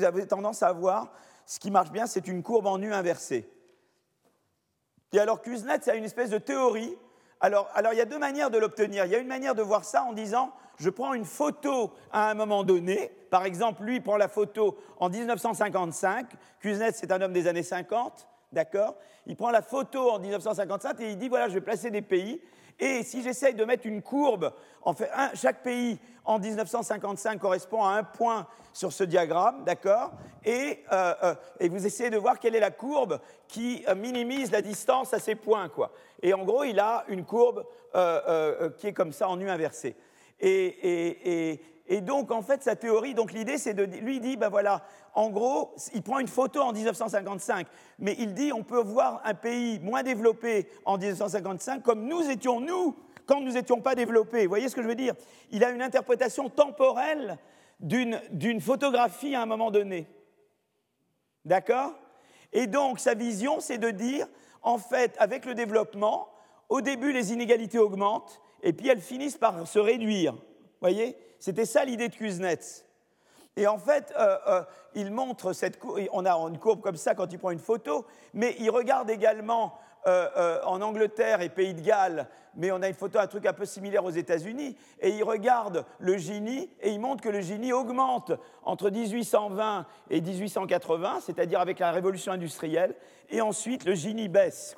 avez, 0.03 0.25
tendance 0.25 0.63
à 0.63 0.71
voir, 0.71 1.11
ce 1.45 1.59
qui 1.59 1.69
marche 1.69 1.91
bien, 1.91 2.07
c'est 2.07 2.27
une 2.29 2.41
courbe 2.41 2.65
en 2.65 2.81
U 2.81 2.93
inversée. 2.93 3.49
Et 5.11 5.19
alors 5.19 5.41
Kuznets 5.41 5.89
a 5.89 5.95
une 5.95 6.05
espèce 6.05 6.29
de 6.29 6.37
théorie. 6.37 6.97
Alors, 7.41 7.69
alors 7.75 7.93
il 7.93 7.97
y 7.97 8.01
a 8.01 8.05
deux 8.05 8.17
manières 8.17 8.49
de 8.49 8.57
l'obtenir. 8.57 9.05
Il 9.05 9.11
y 9.11 9.15
a 9.15 9.19
une 9.19 9.27
manière 9.27 9.53
de 9.53 9.61
voir 9.61 9.83
ça 9.83 10.03
en 10.03 10.13
disant, 10.13 10.53
je 10.79 10.89
prends 10.89 11.13
une 11.13 11.25
photo 11.25 11.93
à 12.11 12.29
un 12.29 12.35
moment 12.35 12.63
donné. 12.63 13.11
Par 13.29 13.45
exemple, 13.45 13.83
lui 13.83 13.99
prend 13.99 14.15
la 14.15 14.29
photo 14.29 14.77
en 14.97 15.09
1955. 15.09 16.27
Kuznets, 16.61 16.93
c'est 16.93 17.11
un 17.11 17.21
homme 17.21 17.33
des 17.33 17.47
années 17.47 17.63
50, 17.63 18.27
d'accord? 18.53 18.95
Il 19.25 19.35
prend 19.35 19.51
la 19.51 19.61
photo 19.61 20.09
en 20.09 20.19
1955 20.19 21.01
et 21.01 21.11
il 21.11 21.17
dit, 21.17 21.27
voilà, 21.27 21.49
je 21.49 21.55
vais 21.55 21.61
placer 21.61 21.91
des 21.91 22.01
pays. 22.01 22.41
Et 22.79 23.03
si 23.03 23.23
j'essaye 23.23 23.55
de 23.55 23.65
mettre 23.65 23.87
une 23.87 24.01
courbe, 24.01 24.53
en 24.83 24.93
fait, 24.93 25.09
chaque 25.33 25.63
pays 25.63 25.99
en 26.23 26.39
1955 26.39 27.39
correspond 27.39 27.83
à 27.83 27.93
un 27.93 28.03
point 28.03 28.45
sur 28.73 28.91
ce 28.91 29.03
diagramme, 29.03 29.63
d'accord? 29.63 30.11
Et, 30.45 30.83
euh, 30.91 31.13
euh, 31.23 31.35
et, 31.59 31.69
vous 31.69 31.87
essayez 31.87 32.09
de 32.09 32.17
voir 32.17 32.39
quelle 32.39 32.55
est 32.55 32.59
la 32.59 32.69
courbe 32.69 33.19
qui 33.47 33.83
euh, 33.87 33.95
minimise 33.95 34.51
la 34.51 34.61
distance 34.61 35.13
à 35.13 35.19
ces 35.19 35.35
points, 35.35 35.69
quoi. 35.69 35.91
Et 36.21 36.33
en 36.33 36.43
gros, 36.43 36.63
il 36.63 36.79
a 36.79 37.05
une 37.07 37.25
courbe 37.25 37.65
qui 38.77 38.87
est 38.87 38.93
comme 38.93 39.11
ça 39.11 39.27
en 39.27 39.39
U 39.39 39.49
inversé. 39.49 39.95
Et, 40.39 40.65
et, 40.65 41.51
et, 41.51 41.61
donc, 42.01 42.31
en 42.31 42.41
fait, 42.41 42.63
sa 42.63 42.75
théorie, 42.75 43.13
donc 43.13 43.31
l'idée, 43.31 43.57
c'est 43.57 43.73
de 43.73 43.83
lui 43.83 44.19
dit, 44.19 44.35
ben 44.35 44.49
voilà, 44.49 44.83
en 45.13 45.29
gros, 45.29 45.73
il 45.93 46.01
prend 46.01 46.19
une 46.19 46.27
photo 46.27 46.61
en 46.61 46.73
1955, 46.73 47.65
mais 47.99 48.15
il 48.19 48.33
dit 48.33 48.51
on 48.53 48.63
peut 48.63 48.81
voir 48.81 49.21
un 49.23 49.33
pays 49.33 49.79
moins 49.79 50.03
développé 50.03 50.67
en 50.85 50.97
1955 50.97 51.81
comme 51.81 52.05
nous 52.05 52.29
étions, 52.29 52.59
nous, 52.59 52.95
quand 53.25 53.41
nous 53.41 53.53
n'étions 53.53 53.81
pas 53.81 53.95
développés. 53.95 54.43
Vous 54.43 54.49
voyez 54.49 54.69
ce 54.69 54.75
que 54.75 54.81
je 54.81 54.87
veux 54.87 54.95
dire? 54.95 55.13
Il 55.51 55.63
a 55.63 55.69
une 55.69 55.81
interprétation 55.81 56.49
temporelle 56.49 57.37
d'une 57.79 58.61
photographie 58.61 59.35
à 59.35 59.41
un 59.41 59.45
moment 59.45 59.71
donné. 59.71 60.07
D'accord? 61.45 61.93
Et 62.53 62.67
donc, 62.67 62.99
sa 62.99 63.13
vision, 63.13 63.59
c'est 63.59 63.77
de 63.77 63.91
dire, 63.91 64.27
en 64.61 64.77
fait, 64.77 65.15
avec 65.19 65.45
le 65.45 65.53
développement, 65.53 66.29
au 66.69 66.81
début, 66.81 67.13
les 67.13 67.31
inégalités 67.31 67.79
augmentent, 67.79 68.41
et 68.63 68.73
puis 68.73 68.87
elles 68.87 69.01
finissent 69.01 69.37
par 69.37 69.67
se 69.67 69.79
réduire. 69.79 70.33
Vous 70.33 70.39
voyez? 70.81 71.15
C'était 71.39 71.65
ça 71.65 71.85
l'idée 71.85 72.09
de 72.09 72.15
Kuznets. 72.15 72.85
Et 73.57 73.65
en 73.65 73.79
fait, 73.79 74.13
euh, 74.17 74.37
euh, 74.47 74.63
il 74.93 75.11
montre 75.11 75.51
cette 75.51 75.79
courbe, 75.79 75.99
on 76.13 76.25
a 76.25 76.33
une 76.47 76.59
courbe 76.59 76.81
comme 76.81 76.95
ça 76.95 77.15
quand 77.15 77.33
il 77.33 77.39
prend 77.39 77.49
une 77.49 77.59
photo, 77.59 78.05
mais 78.33 78.55
il 78.59 78.69
regarde 78.69 79.09
également 79.09 79.79
euh, 80.05 80.61
en 80.63 80.79
Angleterre 80.81 81.41
et 81.41 81.49
Pays 81.49 81.73
de 81.73 81.81
Galles, 81.81 82.27
mais 82.55 82.71
on 82.71 82.81
a 82.83 82.87
une 82.87 82.93
photo, 82.93 83.17
un 83.17 83.27
truc 83.27 83.47
un 83.47 83.53
peu 83.53 83.65
similaire 83.65 84.05
aux 84.05 84.11
États-Unis, 84.11 84.77
et 85.01 85.09
il 85.09 85.23
regarde 85.23 85.85
le 85.97 86.17
Gini, 86.17 86.69
et 86.81 86.91
il 86.91 86.99
montre 86.99 87.23
que 87.23 87.29
le 87.29 87.41
Gini 87.41 87.73
augmente 87.73 88.31
entre 88.63 88.91
1820 88.91 89.85
et 90.11 90.21
1880, 90.21 91.21
c'est-à-dire 91.25 91.59
avec 91.59 91.79
la 91.79 91.91
révolution 91.91 92.31
industrielle, 92.31 92.95
et 93.29 93.41
ensuite 93.41 93.85
le 93.85 93.95
Gini 93.95 94.29
baisse. 94.29 94.75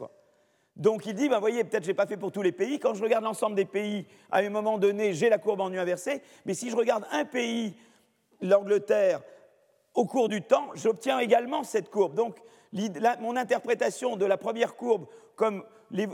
Donc 0.75 1.05
il 1.05 1.13
dit, 1.13 1.27
ben 1.27 1.39
voyez, 1.39 1.63
peut-être 1.63 1.83
je 1.83 1.89
n'ai 1.89 1.93
pas 1.93 2.05
fait 2.05 2.17
pour 2.17 2.31
tous 2.31 2.41
les 2.41 2.51
pays. 2.51 2.79
Quand 2.79 2.93
je 2.93 3.03
regarde 3.03 3.23
l'ensemble 3.23 3.55
des 3.55 3.65
pays, 3.65 4.05
à 4.31 4.39
un 4.39 4.49
moment 4.49 4.77
donné, 4.77 5.13
j'ai 5.13 5.29
la 5.29 5.37
courbe 5.37 5.61
en 5.61 5.69
nu 5.69 5.79
inversée. 5.79 6.21
Mais 6.45 6.53
si 6.53 6.69
je 6.69 6.75
regarde 6.75 7.05
un 7.11 7.25
pays 7.25 7.75
l'Angleterre 8.41 9.21
au 9.93 10.05
cours 10.05 10.29
du 10.29 10.41
temps, 10.41 10.69
j'obtiens 10.75 11.19
également 11.19 11.63
cette 11.63 11.89
courbe. 11.89 12.13
Donc, 12.13 12.37
mon 13.19 13.35
interprétation 13.35 14.15
de 14.15 14.25
la 14.25 14.37
première 14.37 14.75
courbe 14.75 15.07
comme 15.35 15.63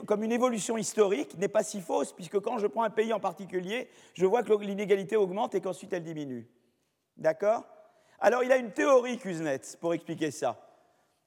comme 0.06 0.24
une 0.24 0.32
évolution 0.32 0.78
historique 0.78 1.38
n'est 1.38 1.48
pas 1.50 1.64
si 1.64 1.82
fausse, 1.82 2.14
puisque 2.14 2.40
quand 2.40 2.58
je 2.58 2.68
prends 2.68 2.84
un 2.84 2.90
pays 2.90 3.14
en 3.14 3.20
particulier, 3.20 3.90
je 4.14 4.26
vois 4.26 4.44
que 4.44 4.54
l'inégalité 4.54 5.18
augmente 5.18 5.56
et 5.56 5.62
qu'ensuite 5.62 5.94
elle 5.94 6.04
diminue. 6.04 6.48
D'accord? 7.18 7.66
Alors 8.20 8.44
il 8.44 8.52
a 8.52 8.58
une 8.58 8.72
théorie 8.72 9.18
Kuznets 9.18 9.78
pour 9.80 9.94
expliquer 9.94 10.32
ça. 10.32 10.58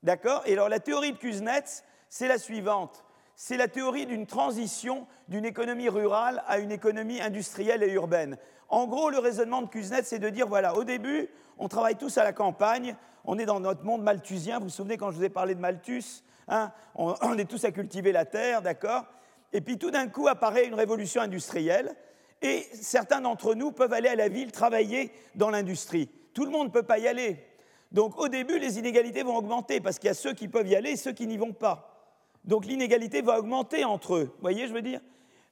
D'accord? 0.02 0.42
Et 0.46 0.54
alors 0.54 0.68
la 0.68 0.80
théorie 0.80 1.12
de 1.12 1.18
Kuznets, 1.18 1.84
c'est 2.08 2.28
la 2.28 2.38
suivante. 2.38 3.04
C'est 3.40 3.56
la 3.56 3.68
théorie 3.68 4.04
d'une 4.04 4.26
transition 4.26 5.06
d'une 5.28 5.44
économie 5.44 5.88
rurale 5.88 6.42
à 6.48 6.58
une 6.58 6.72
économie 6.72 7.20
industrielle 7.20 7.84
et 7.84 7.92
urbaine. 7.92 8.36
En 8.68 8.88
gros, 8.88 9.10
le 9.10 9.20
raisonnement 9.20 9.62
de 9.62 9.68
Kuznets, 9.68 10.02
c'est 10.02 10.18
de 10.18 10.28
dire, 10.28 10.48
voilà, 10.48 10.74
au 10.74 10.82
début, 10.82 11.28
on 11.56 11.68
travaille 11.68 11.94
tous 11.94 12.18
à 12.18 12.24
la 12.24 12.32
campagne, 12.32 12.96
on 13.24 13.38
est 13.38 13.46
dans 13.46 13.60
notre 13.60 13.84
monde 13.84 14.02
malthusien, 14.02 14.58
vous 14.58 14.64
vous 14.64 14.70
souvenez 14.70 14.96
quand 14.96 15.12
je 15.12 15.18
vous 15.18 15.22
ai 15.24 15.28
parlé 15.28 15.54
de 15.54 15.60
Malthus 15.60 16.24
hein 16.48 16.72
on, 16.96 17.14
on, 17.22 17.38
est 17.38 17.44
tous 17.44 17.64
à 17.64 17.70
cultiver 17.70 18.10
la 18.10 18.24
terre, 18.24 18.60
d'accord? 18.60 19.04
Et 19.52 19.60
puis 19.60 19.78
tout 19.78 19.92
d'un 19.92 20.08
coup 20.08 20.26
apparaît 20.26 20.66
une 20.66 20.74
révolution 20.74 21.20
industrielle, 21.20 21.94
et 22.42 22.66
certains 22.72 23.20
d'entre 23.20 23.54
nous 23.54 23.70
peuvent 23.70 23.92
aller 23.92 24.08
à 24.08 24.16
la 24.16 24.28
ville 24.28 24.50
travailler 24.50 25.12
dans 25.36 25.50
l'industrie. 25.50 26.10
Tout 26.34 26.44
le 26.44 26.50
monde 26.50 26.66
ne 26.66 26.72
peut 26.72 26.82
pas 26.82 26.98
y 26.98 27.06
aller. 27.06 27.46
Donc 27.92 28.18
au 28.18 28.26
début, 28.26 28.58
les 28.58 28.80
inégalités 28.80 29.22
vont 29.22 29.36
augmenter, 29.36 29.80
parce 29.80 30.00
qu'il 30.00 30.08
y 30.08 30.10
a 30.10 30.14
ceux 30.14 30.32
qui 30.32 30.48
peuvent 30.48 30.66
y 30.66 30.74
aller 30.74 30.90
et 30.90 30.96
ceux 30.96 31.12
qui 31.12 31.28
n'y 31.28 31.36
vont 31.36 31.52
pas. 31.52 31.97
Donc 32.44 32.66
l'inégalité 32.66 33.22
va 33.22 33.38
augmenter 33.38 33.84
entre 33.84 34.16
eux, 34.16 34.34
voyez, 34.40 34.68
je 34.68 34.72
veux 34.72 34.82
dire? 34.82 35.00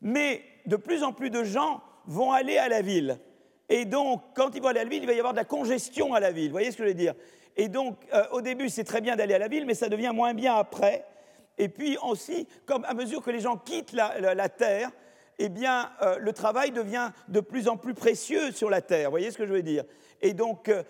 Mais 0.00 0.43
de 0.66 0.76
plus 0.76 1.02
en 1.02 1.12
plus 1.12 1.31
de 1.31 1.45
gens 1.45 1.83
vont 2.07 2.33
aller 2.33 2.59
à 2.59 2.69
la 2.69 2.83
ville. 2.83 3.19
Et 3.69 3.85
donc, 3.85 4.23
quand 4.35 4.55
ils 4.55 4.62
vont 4.62 4.69
aller 4.69 4.81
à 4.81 4.85
la 4.85 4.90
ville, 4.90 5.02
il 5.02 5.07
va 5.07 5.12
y 5.12 5.19
avoir 5.19 5.33
de 5.33 5.38
la 5.38 5.45
congestion 5.45 6.14
à 6.14 6.21
la 6.21 6.31
ville. 6.31 6.47
Vous 6.47 6.52
voyez 6.52 6.71
ce 6.71 6.76
que 6.76 6.85
je 6.85 6.88
veux 6.88 6.95
dire? 6.95 7.14
Et 7.57 7.69
donc, 7.69 7.97
euh, 8.12 8.25
au 8.33 8.40
début, 8.40 8.69
c'est 8.69 8.85
très 8.85 9.00
bien 9.00 9.16
d'aller 9.16 9.35
à 9.35 9.38
la 9.38 9.49
ville, 9.49 9.66
mais 9.66 9.75
ça 9.75 9.88
devient 9.88 10.12
moins 10.14 10.35
bien 10.35 10.55
après. 10.55 11.05
Et 11.59 11.69
puis 11.69 11.97
aussi, 12.02 12.47
comme 12.66 12.85
à 12.85 12.95
mesure 12.95 13.23
que 13.23 13.31
les 13.31 13.40
gens 13.40 13.57
quittent 13.57 13.93
la, 13.93 14.49
terre, 14.49 14.90
eh 15.38 15.49
bien, 15.49 15.90
euh, 16.02 16.19
le 16.19 16.33
travail 16.33 16.71
devient 16.71 17.11
de 17.28 17.40
plus 17.40 17.66
en 17.66 17.76
plus 17.76 17.95
précieux 17.95 18.52
sur 18.52 18.69
la 18.71 18.83
terre. 18.83 19.09
Vous 19.09 19.12
voyez 19.12 19.31
ce 19.31 19.38
que 19.38 19.47
je 19.47 19.52
veux 19.52 19.62
dire? 19.62 19.85
Et 20.21 20.35
donc, 20.35 20.69
euh, 20.69 20.83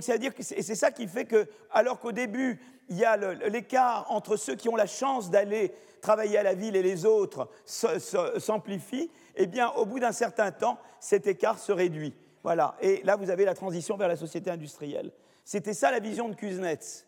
c'est-à-dire 0.00 0.34
que 0.34 0.42
c'est 0.42 0.62
ça 0.74 0.90
qui 0.90 1.06
fait 1.06 1.24
que, 1.26 1.46
alors 1.70 2.00
qu'au 2.00 2.12
début, 2.12 2.60
il 2.88 2.96
y 2.98 3.04
a 3.04 3.16
l'écart 3.48 4.06
entre 4.10 4.36
ceux 4.36 4.54
qui 4.54 4.68
ont 4.68 4.76
la 4.76 4.86
chance 4.86 5.30
d'aller 5.30 5.72
travailler 6.00 6.38
à 6.38 6.42
la 6.42 6.54
ville 6.54 6.76
et 6.76 6.82
les 6.82 7.06
autres 7.06 7.48
s'amplifie, 7.64 9.10
eh 9.36 9.46
bien, 9.46 9.70
au 9.70 9.86
bout 9.86 10.00
d'un 10.00 10.12
certain 10.12 10.52
temps, 10.52 10.78
cet 11.00 11.26
écart 11.26 11.58
se 11.58 11.72
réduit. 11.72 12.14
Voilà. 12.42 12.76
Et 12.80 13.02
là, 13.04 13.16
vous 13.16 13.30
avez 13.30 13.44
la 13.44 13.54
transition 13.54 13.96
vers 13.96 14.08
la 14.08 14.16
société 14.16 14.50
industrielle. 14.50 15.12
C'était 15.44 15.74
ça 15.74 15.90
la 15.90 16.00
vision 16.00 16.28
de 16.28 16.34
Kuznets. 16.34 17.06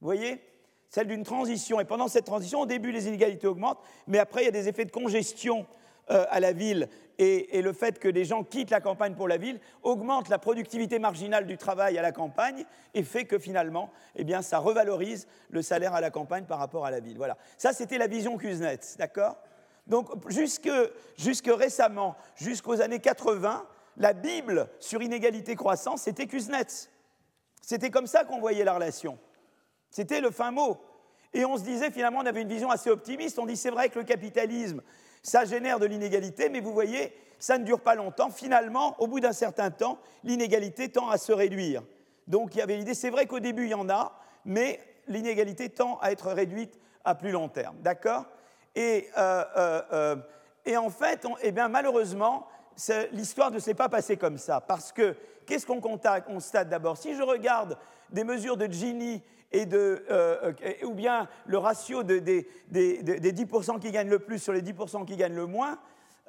Vous 0.00 0.06
voyez? 0.06 0.42
Celle 0.90 1.06
d'une 1.06 1.24
transition. 1.24 1.80
Et 1.80 1.86
pendant 1.86 2.08
cette 2.08 2.26
transition, 2.26 2.60
au 2.60 2.66
début, 2.66 2.92
les 2.92 3.08
inégalités 3.08 3.46
augmentent, 3.46 3.80
mais 4.06 4.18
après, 4.18 4.42
il 4.42 4.44
y 4.44 4.48
a 4.48 4.52
des 4.52 4.68
effets 4.68 4.84
de 4.84 4.90
congestion 4.90 5.66
euh, 6.12 6.24
à 6.30 6.40
la 6.40 6.52
ville 6.52 6.88
et, 7.18 7.62
le 7.62 7.72
fait 7.72 7.98
que 7.98 8.08
les 8.08 8.24
gens 8.24 8.44
quittent 8.44 8.70
la 8.70 8.80
campagne 8.80 9.14
pour 9.14 9.28
la 9.28 9.36
ville 9.36 9.60
augmente 9.82 10.28
la 10.28 10.38
productivité 10.38 10.98
marginale 10.98 11.46
du 11.46 11.56
travail 11.56 11.98
à 11.98 12.02
la 12.02 12.12
campagne 12.12 12.64
et 12.94 13.02
fait 13.02 13.24
que 13.24 13.38
finalement, 13.38 13.90
eh 14.16 14.24
bien, 14.24 14.42
ça 14.42 14.58
revalorise 14.58 15.26
le 15.50 15.62
salaire 15.62 15.94
à 15.94 16.00
la 16.00 16.10
campagne 16.10 16.44
par 16.44 16.58
rapport 16.58 16.84
à 16.84 16.90
la 16.90 17.00
ville. 17.00 17.16
Voilà. 17.16 17.36
Ça, 17.56 17.72
c'était 17.72 17.98
la 17.98 18.08
vision 18.08 18.36
Kuznets, 18.36 18.96
d'accord? 18.98 19.38
Donc, 19.86 20.08
jusque, 20.30 20.70
jusque 21.16 21.50
récemment, 21.50 22.16
jusqu'aux 22.36 22.80
années 22.80 23.00
80, 23.00 23.66
la 23.96 24.12
Bible 24.12 24.68
sur 24.78 25.02
inégalité 25.02 25.54
croissance, 25.54 26.02
c'était 26.02 26.26
Kuznets. 26.26 26.88
C'était 27.60 27.90
comme 27.90 28.06
ça 28.06 28.24
qu'on 28.24 28.40
voyait 28.40 28.64
la 28.64 28.74
relation. 28.74 29.18
C'était 29.90 30.20
le 30.20 30.30
fin 30.30 30.50
mot. 30.50 30.78
Et 31.32 31.44
on 31.44 31.56
se 31.56 31.62
disait 31.62 31.90
finalement, 31.90 32.20
on 32.20 32.26
avait 32.26 32.42
une 32.42 32.48
vision 32.48 32.70
assez 32.70 32.90
optimiste. 32.90 33.38
On 33.38 33.46
dit 33.46 33.56
c'est 33.56 33.70
vrai 33.70 33.88
que 33.88 33.98
le 33.98 34.04
capitalisme, 34.04 34.82
ça 35.22 35.44
génère 35.44 35.78
de 35.78 35.86
l'inégalité, 35.86 36.48
mais 36.48 36.60
vous 36.60 36.72
voyez, 36.72 37.16
ça 37.38 37.58
ne 37.58 37.64
dure 37.64 37.80
pas 37.80 37.94
longtemps. 37.94 38.30
Finalement, 38.30 38.96
au 39.00 39.06
bout 39.06 39.20
d'un 39.20 39.32
certain 39.32 39.70
temps, 39.70 39.98
l'inégalité 40.24 40.88
tend 40.90 41.08
à 41.08 41.18
se 41.18 41.32
réduire. 41.32 41.82
Donc 42.26 42.54
il 42.54 42.58
y 42.58 42.62
avait 42.62 42.76
l'idée, 42.76 42.94
c'est 42.94 43.10
vrai 43.10 43.26
qu'au 43.26 43.40
début 43.40 43.64
il 43.64 43.70
y 43.70 43.74
en 43.74 43.88
a, 43.88 44.18
mais 44.44 44.80
l'inégalité 45.06 45.68
tend 45.68 45.98
à 46.00 46.12
être 46.12 46.30
réduite 46.30 46.78
à 47.04 47.14
plus 47.14 47.30
long 47.30 47.48
terme. 47.48 47.76
D'accord? 47.80 48.26
Et, 48.74 49.08
euh, 49.18 49.44
euh, 49.56 49.82
euh, 49.92 50.16
et, 50.64 50.76
en 50.76 50.90
fait, 50.90 51.26
eh 51.42 51.52
bien, 51.52 51.68
malheureusement, 51.68 52.46
l'histoire 53.12 53.50
ne 53.50 53.58
s'est 53.58 53.74
pas 53.74 53.88
passée 53.88 54.16
comme 54.16 54.38
ça. 54.38 54.60
Parce 54.60 54.92
que 54.92 55.16
qu'est-ce 55.46 55.66
qu'on 55.66 55.80
constate 55.80 56.68
d'abord? 56.68 56.96
Si 56.96 57.14
je 57.14 57.22
regarde 57.22 57.76
des 58.10 58.24
mesures 58.24 58.56
de 58.56 58.66
Gini 58.66 59.22
et 59.52 59.66
de, 59.66 60.04
euh, 60.10 60.52
euh, 60.64 60.86
ou 60.86 60.94
bien 60.94 61.28
le 61.46 61.58
ratio 61.58 62.02
des, 62.02 62.20
des, 62.20 62.46
10% 62.70 63.78
qui 63.78 63.90
gagnent 63.90 64.08
le 64.08 64.18
plus 64.18 64.38
sur 64.38 64.52
les 64.52 64.62
10% 64.62 65.04
qui 65.04 65.16
gagnent 65.16 65.36
le 65.36 65.46
moins, 65.46 65.78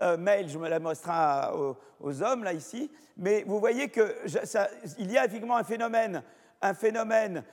euh, 0.02 0.18
mail, 0.18 0.50
je 0.50 0.58
me 0.58 0.68
la 0.68 0.80
montrerai 0.80 1.54
aux, 2.00 2.24
hommes 2.24 2.44
là 2.44 2.54
ici, 2.54 2.92
mais 3.18 3.44
vous 3.48 3.60
voyez 3.60 3.90
qu'il 3.90 5.12
y 5.12 5.18
a 5.18 5.26
effectivement 5.26 5.58
un 5.58 5.64
phénomène, 5.64 6.24
un 6.62 6.74
phénomène 6.74 7.44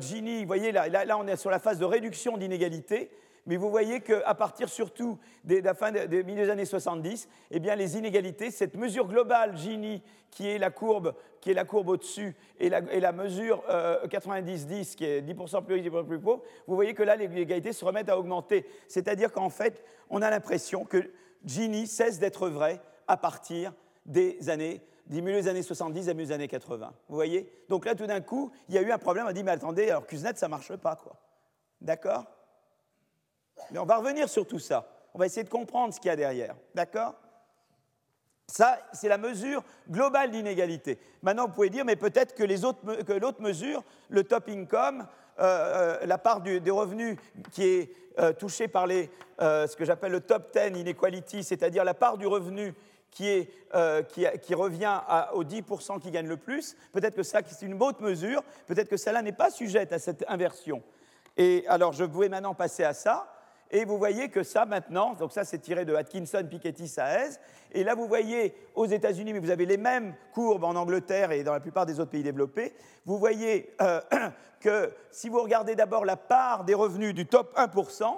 Gini, 0.00 0.40
vous 0.40 0.46
voyez 0.46 0.72
là, 0.72 0.88
là, 0.88 1.18
on 1.18 1.26
est 1.26 1.36
sur 1.36 1.50
la 1.50 1.58
phase 1.58 1.78
de 1.78 1.84
réduction 1.84 2.38
d'inégalité, 2.38 3.10
mais 3.46 3.56
vous 3.56 3.70
voyez 3.70 4.00
qu'à 4.00 4.34
partir 4.34 4.68
surtout 4.68 5.18
de 5.44 5.56
la 5.56 5.74
fin 5.74 5.92
des, 5.92 6.24
milieu 6.24 6.44
des 6.44 6.50
années 6.50 6.64
70, 6.64 7.28
eh 7.50 7.60
bien, 7.60 7.76
les 7.76 7.96
inégalités, 7.96 8.50
cette 8.50 8.76
mesure 8.76 9.06
globale 9.06 9.56
Gini, 9.56 10.02
qui 10.30 10.48
est 10.48 10.58
la 10.58 10.70
courbe, 10.70 11.14
qui 11.40 11.50
est 11.50 11.54
la 11.54 11.64
courbe 11.64 11.88
au-dessus, 11.88 12.34
et 12.58 12.68
la, 12.68 13.12
mesure 13.12 13.62
90-10, 13.68 13.68
euh, 13.70 14.84
qui 14.96 15.04
est 15.04 15.22
10% 15.22 15.64
plus 15.64 15.74
riche, 15.74 15.86
10% 15.86 16.06
plus 16.06 16.18
pauvre, 16.18 16.42
vous 16.66 16.74
voyez 16.74 16.92
que 16.92 17.04
là, 17.04 17.14
les 17.14 17.26
inégalités 17.26 17.72
se 17.72 17.84
remettent 17.84 18.08
à 18.08 18.18
augmenter. 18.18 18.66
C'est-à-dire 18.88 19.32
qu'en 19.32 19.50
fait, 19.50 19.84
on 20.10 20.22
a 20.22 20.30
l'impression 20.30 20.84
que 20.84 21.10
Gini 21.44 21.86
cesse 21.86 22.18
d'être 22.18 22.48
vrai 22.48 22.80
à 23.06 23.16
partir 23.16 23.72
des 24.04 24.50
années 24.50 24.82
des 25.06 25.20
milieu 25.20 25.40
des 25.40 25.48
années 25.48 25.62
70 25.62 26.08
à 26.08 26.14
milieu 26.14 26.26
des 26.26 26.32
années 26.32 26.48
80. 26.48 26.92
Vous 27.08 27.14
voyez? 27.14 27.48
Donc 27.68 27.84
là, 27.84 27.94
tout 27.94 28.06
d'un 28.06 28.20
coup, 28.20 28.50
il 28.68 28.74
y 28.74 28.78
a 28.78 28.82
eu 28.82 28.90
un 28.90 28.98
problème. 28.98 29.26
On 29.26 29.28
a 29.28 29.32
dit, 29.32 29.44
mais 29.44 29.52
attendez, 29.52 29.88
alors 29.88 30.04
Kuznets, 30.04 30.34
ça 30.34 30.48
marche 30.48 30.74
pas, 30.74 30.96
quoi. 30.96 31.16
D'accord? 31.80 32.24
Mais 33.70 33.78
on 33.78 33.84
va 33.84 33.96
revenir 33.96 34.28
sur 34.28 34.46
tout 34.46 34.58
ça. 34.58 34.86
On 35.14 35.18
va 35.18 35.26
essayer 35.26 35.44
de 35.44 35.48
comprendre 35.48 35.94
ce 35.94 36.00
qu'il 36.00 36.08
y 36.08 36.12
a 36.12 36.16
derrière. 36.16 36.54
D'accord? 36.74 37.14
Ça, 38.48 38.78
c'est 38.92 39.08
la 39.08 39.18
mesure 39.18 39.64
globale 39.90 40.30
d'inégalité. 40.30 40.98
Maintenant, 41.22 41.46
vous 41.46 41.52
pouvez 41.52 41.70
dire, 41.70 41.84
mais 41.84 41.96
peut-être 41.96 42.34
que, 42.34 42.44
l'autre 43.18 43.42
mesure, 43.42 43.82
le 44.08 44.22
top 44.22 44.48
income, 44.48 45.06
euh, 45.38 45.98
euh, 46.02 46.06
la 46.06 46.18
part 46.18 46.40
des 46.40 46.70
revenus 46.70 47.18
qui 47.50 47.64
est 47.64 47.92
euh, 48.18 48.32
touchée 48.32 48.68
par 48.68 48.86
les, 48.86 49.10
ce 49.38 49.74
que 49.74 49.84
j'appelle 49.84 50.12
le 50.12 50.20
top 50.20 50.56
10 50.56 50.78
inequality, 50.78 51.42
c'est-à-dire 51.42 51.82
la 51.84 51.94
part 51.94 52.18
du 52.18 52.26
revenu 52.26 52.72
qui, 53.10 53.28
est, 53.28 53.50
qui, 54.42 54.54
revient 54.54 55.00
aux 55.32 55.44
10% 55.44 56.00
qui 56.00 56.10
gagnent 56.10 56.28
le 56.28 56.36
plus, 56.36 56.76
peut-être 56.92 57.16
que 57.16 57.22
ça, 57.22 57.40
c'est 57.46 57.64
une 57.64 57.82
autre 57.82 58.02
mesure, 58.02 58.42
peut-être 58.66 58.88
que 58.88 58.96
celle-là 58.96 59.22
n'est 59.22 59.32
pas 59.32 59.50
sujette 59.50 59.92
à 59.92 59.98
cette 59.98 60.24
inversion. 60.28 60.82
Et 61.36 61.64
alors, 61.68 61.92
je 61.92 62.04
vais 62.04 62.28
maintenant 62.28 62.54
passer 62.54 62.84
à 62.84 62.92
ça. 62.92 63.35
Et 63.70 63.84
vous 63.84 63.98
voyez 63.98 64.28
que 64.28 64.42
ça 64.42 64.64
maintenant, 64.64 65.14
donc 65.14 65.32
ça 65.32 65.44
c'est 65.44 65.58
tiré 65.58 65.84
de 65.84 65.94
Atkinson, 65.94 66.46
Piketty, 66.48 66.86
Saez, 66.86 67.38
et 67.72 67.82
là 67.82 67.94
vous 67.94 68.06
voyez 68.06 68.54
aux 68.74 68.86
États-Unis, 68.86 69.32
mais 69.32 69.40
vous 69.40 69.50
avez 69.50 69.66
les 69.66 69.76
mêmes 69.76 70.14
courbes 70.32 70.64
en 70.64 70.76
Angleterre 70.76 71.32
et 71.32 71.42
dans 71.42 71.52
la 71.52 71.60
plupart 71.60 71.84
des 71.84 71.98
autres 71.98 72.10
pays 72.10 72.22
développés, 72.22 72.74
vous 73.04 73.18
voyez 73.18 73.74
euh, 73.82 74.00
que 74.60 74.92
si 75.10 75.28
vous 75.28 75.42
regardez 75.42 75.74
d'abord 75.74 76.04
la 76.04 76.16
part 76.16 76.64
des 76.64 76.74
revenus 76.74 77.12
du 77.12 77.26
top 77.26 77.56
1%, 77.56 78.16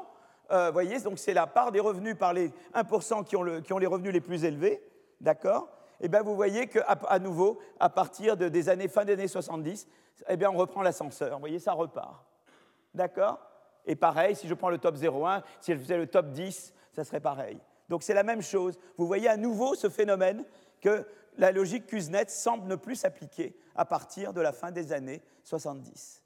euh, 0.50 0.70
voyez, 0.70 1.00
donc 1.00 1.18
c'est 1.18 1.34
la 1.34 1.46
part 1.46 1.72
des 1.72 1.80
revenus 1.80 2.16
par 2.16 2.34
les 2.34 2.50
1% 2.74 3.24
qui 3.24 3.36
ont, 3.36 3.62
qui 3.62 3.72
ont, 3.72 3.78
les 3.78 3.86
revenus 3.86 4.12
les 4.12 4.20
plus 4.20 4.44
élevés, 4.44 4.82
d'accord? 5.20 5.68
Eh 6.00 6.08
bien 6.08 6.22
vous 6.22 6.36
voyez 6.36 6.68
qu'à 6.68 6.98
à 7.08 7.18
nouveau, 7.18 7.58
à 7.80 7.88
partir 7.88 8.36
de, 8.36 8.48
des 8.48 8.68
années 8.68 8.88
fin 8.88 9.04
des 9.04 9.14
années 9.14 9.28
70, 9.28 9.88
eh 10.28 10.36
bien 10.36 10.50
on 10.50 10.56
reprend 10.56 10.82
l'ascenseur, 10.82 11.34
vous 11.34 11.40
voyez, 11.40 11.58
ça 11.58 11.72
repart, 11.72 12.22
d'accord? 12.94 13.40
Et 13.88 13.96
pareil, 13.96 14.36
si 14.36 14.46
je 14.46 14.54
prends 14.54 14.68
le 14.68 14.78
top 14.78 14.96
0,1, 14.96 15.42
si 15.60 15.72
je 15.72 15.78
faisais 15.78 15.96
le 15.96 16.06
top 16.06 16.30
10, 16.30 16.74
ça 16.92 17.04
serait 17.04 17.20
pareil. 17.20 17.58
Donc 17.88 18.02
c'est 18.02 18.14
la 18.14 18.22
même 18.22 18.42
chose. 18.42 18.78
Vous 18.98 19.06
voyez 19.06 19.28
à 19.28 19.38
nouveau 19.38 19.74
ce 19.74 19.88
phénomène 19.88 20.44
que 20.82 21.06
la 21.38 21.52
logique 21.52 21.86
Kuznets 21.86 22.28
semble 22.28 22.68
ne 22.68 22.76
plus 22.76 22.96
s'appliquer 22.96 23.56
à 23.74 23.86
partir 23.86 24.34
de 24.34 24.42
la 24.42 24.52
fin 24.52 24.70
des 24.70 24.92
années 24.92 25.22
70. 25.42 26.22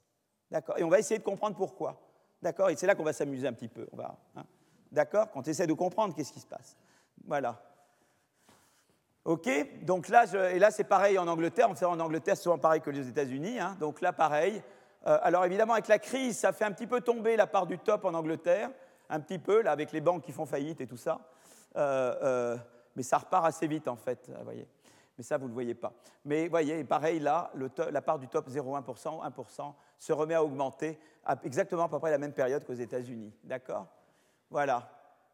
D'accord? 0.51 0.77
Et 0.77 0.83
on 0.83 0.89
va 0.89 0.99
essayer 0.99 1.17
de 1.17 1.23
comprendre 1.23 1.55
pourquoi. 1.55 2.01
D'accord? 2.41 2.69
Et 2.69 2.75
c'est 2.75 2.85
là 2.85 2.95
qu'on 2.95 3.03
va 3.03 3.13
s'amuser 3.13 3.47
un 3.47 3.53
petit 3.53 3.69
peu. 3.69 3.87
Hein 4.35 4.43
D'accord? 4.91 5.31
Quand 5.31 5.39
on 5.39 5.49
essaie 5.49 5.65
de 5.65 5.73
comprendre 5.73 6.13
qu'est-ce 6.13 6.33
qui 6.33 6.41
se 6.41 6.45
passe. 6.45 6.75
Voilà. 7.25 7.63
OK? 9.23 9.49
Donc 9.83 10.09
là, 10.09 10.25
et 10.51 10.59
là 10.59 10.69
c'est 10.69 10.83
pareil 10.83 11.17
en 11.17 11.29
Angleterre. 11.29 11.69
On 11.69 11.75
fait 11.75 11.85
en 11.85 11.99
Angleterre 12.01 12.35
souvent 12.35 12.57
pareil 12.57 12.81
que 12.81 12.89
les 12.89 13.07
États-Unis. 13.07 13.57
Hein. 13.57 13.77
Donc 13.79 14.01
là, 14.01 14.11
pareil. 14.11 14.61
Euh, 15.05 15.17
alors 15.21 15.45
évidemment, 15.45 15.73
avec 15.73 15.87
la 15.87 15.99
crise, 15.99 16.37
ça 16.37 16.53
fait 16.53 16.65
un 16.65 16.71
petit 16.71 16.87
peu 16.87 17.01
tomber 17.01 17.35
la 17.35 17.47
part 17.47 17.67
du 17.67 17.77
top 17.77 18.05
en 18.05 18.13
Angleterre, 18.13 18.69
un 19.09 19.19
petit 19.19 19.39
peu, 19.39 19.61
là, 19.61 19.71
avec 19.71 19.91
les 19.91 20.01
banques 20.01 20.23
qui 20.23 20.31
font 20.31 20.45
faillite 20.45 20.79
et 20.81 20.87
tout 20.87 20.97
ça. 20.97 21.19
Euh, 21.75 22.15
euh, 22.23 22.57
mais 22.95 23.03
ça 23.03 23.17
repart 23.17 23.45
assez 23.45 23.67
vite, 23.67 23.87
en 23.87 23.95
fait, 23.95 24.29
vous 24.29 24.43
voyez. 24.43 24.67
Mais 25.17 25.23
ça, 25.23 25.37
vous 25.37 25.45
ne 25.45 25.49
le 25.49 25.53
voyez 25.53 25.75
pas. 25.75 25.93
Mais 26.25 26.47
voyez, 26.47 26.83
pareil, 26.83 27.19
là, 27.19 27.51
la 27.91 28.01
part 28.01 28.17
du 28.17 28.27
top 28.27 28.49
0,1%, 28.49 29.29
1%, 29.29 29.73
se 29.99 30.13
remet 30.13 30.33
à 30.35 30.43
augmenter 30.43 30.99
à 31.25 31.35
exactement 31.43 31.83
à 31.83 31.89
peu 31.89 31.99
près 31.99 32.11
la 32.11 32.17
même 32.17 32.33
période 32.33 32.63
qu'aux 32.65 32.73
États-Unis. 32.73 33.31
D'accord? 33.43 33.87
Voilà. 34.49 34.89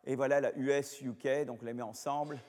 Et 0.06 0.16
voilà 0.16 0.42
la 0.42 0.56
US, 0.58 1.02
UK, 1.02 1.46
donc 1.46 1.60
on 1.62 1.66
les 1.66 1.74
met 1.74 1.82
ensemble. 1.82 2.40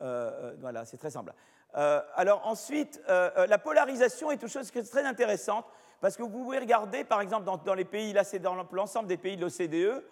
voilà, 0.00 0.84
c'est 0.84 0.96
très 0.96 1.10
simple. 1.10 1.32
alors 1.72 2.46
ensuite, 2.46 3.00
la 3.08 3.58
polarisation 3.58 4.30
est 4.30 4.42
une 4.42 4.48
chose 4.48 4.70
qui 4.70 4.78
est 4.78 4.90
très 4.90 5.04
intéressante 5.04 5.66
parce 6.00 6.16
que 6.16 6.22
vous 6.22 6.28
pouvez 6.28 6.58
regarder, 6.58 7.04
par 7.04 7.20
exemple, 7.20 7.44
dans, 7.64 7.74
les 7.74 7.84
pays, 7.84 8.12
là 8.12 8.24
c'est 8.24 8.38
dans 8.38 8.54
l'ensemble 8.72 9.08
des 9.08 9.16
pays 9.16 9.36
de 9.36 9.42
l'OCDE, 9.42 10.02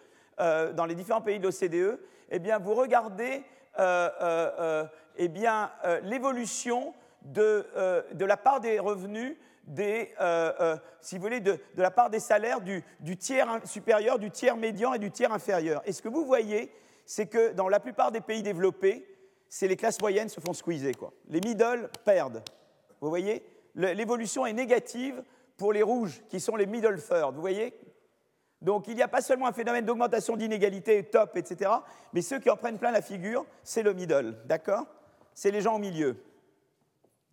dans 0.75 0.87
les 0.87 0.95
différents 0.95 1.21
pays 1.21 1.39
de 1.39 1.45
l'OCDE, 1.47 1.99
eh 2.31 2.39
bien, 2.39 2.59
vous 2.59 2.75
regardez 2.75 3.43
eh 3.79 5.29
bien, 5.29 5.71
l'évolution 6.03 6.95
de, 7.23 7.67
la 8.19 8.37
part 8.37 8.61
des 8.61 8.79
revenus 8.79 9.37
des, 9.67 10.13
euh, 10.21 10.53
euh, 10.61 10.77
si 11.01 11.17
vous 11.17 11.23
voulez, 11.23 11.41
de, 11.41 11.59
la 11.77 11.91
part 11.91 12.11
des 12.11 12.21
salaires 12.21 12.61
du, 12.61 12.83
tiers 13.17 13.61
supérieur, 13.65 14.19
du 14.19 14.31
tiers 14.31 14.57
médian 14.57 14.95
et 14.95 14.99
du 14.99 15.11
tiers 15.11 15.33
inférieur. 15.33 15.83
Et 15.87 15.93
ce 15.93 16.03
que 16.03 16.09
vous 16.09 16.25
voyez, 16.25 16.73
c'est 17.07 17.27
que 17.27 17.53
dans 17.53 17.69
la 17.69 17.81
plupart 17.81 18.13
des 18.13 18.21
pays 18.21 18.43
développés, 18.43 19.07
c'est 19.49 19.69
les 19.69 19.77
classes 19.77 20.01
moyennes 20.01 20.29
se 20.29 20.41
font 20.41 20.53
squeezer. 20.53 20.97
Quoi. 20.97 21.13
Les 21.29 21.41
middle 21.41 21.89
perdent. 22.05 22.43
Vous 23.01 23.09
voyez? 23.09 23.45
L'évolution 23.75 24.47
est 24.47 24.53
négative 24.53 25.23
pour 25.57 25.73
les 25.73 25.83
rouges, 25.83 26.23
qui 26.29 26.41
sont 26.41 26.57
les 26.57 26.67
middle 26.67 27.01
third. 27.01 27.35
Vous 27.35 27.41
voyez? 27.41 27.79
Donc 28.61 28.89
il 28.89 28.97
n'y 28.97 29.03
a 29.03 29.09
pas 29.09 29.21
seulement 29.21 29.47
un 29.47 29.53
phénomène 29.53 29.85
d'augmentation 29.85 30.37
d'inégalité, 30.37 31.05
top, 31.05 31.37
etc., 31.37 31.71
mais 32.13 32.23
ceux 32.23 32.39
qui 32.39 32.51
en 32.51 32.57
prennent 32.57 32.79
plein 32.79 32.91
la 32.91 33.03
figure, 33.03 33.45
c'est 33.63 33.83
le 33.83 33.93
middle, 33.93 34.39
d'accord? 34.47 34.87
C'est 35.35 35.51
les 35.51 35.61
gens 35.61 35.77
au 35.77 35.79
milieu. 35.79 36.17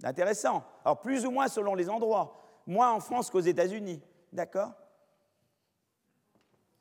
Intéressant. 0.04 0.64
Alors 0.84 1.00
plus 1.00 1.26
ou 1.26 1.32
moins 1.32 1.48
selon 1.48 1.76
les 1.76 1.90
endroits. 1.90 2.38
Moins 2.68 2.92
en 2.92 3.00
France 3.00 3.30
qu'aux 3.30 3.40
États-Unis. 3.40 4.02
D'accord? 4.34 4.72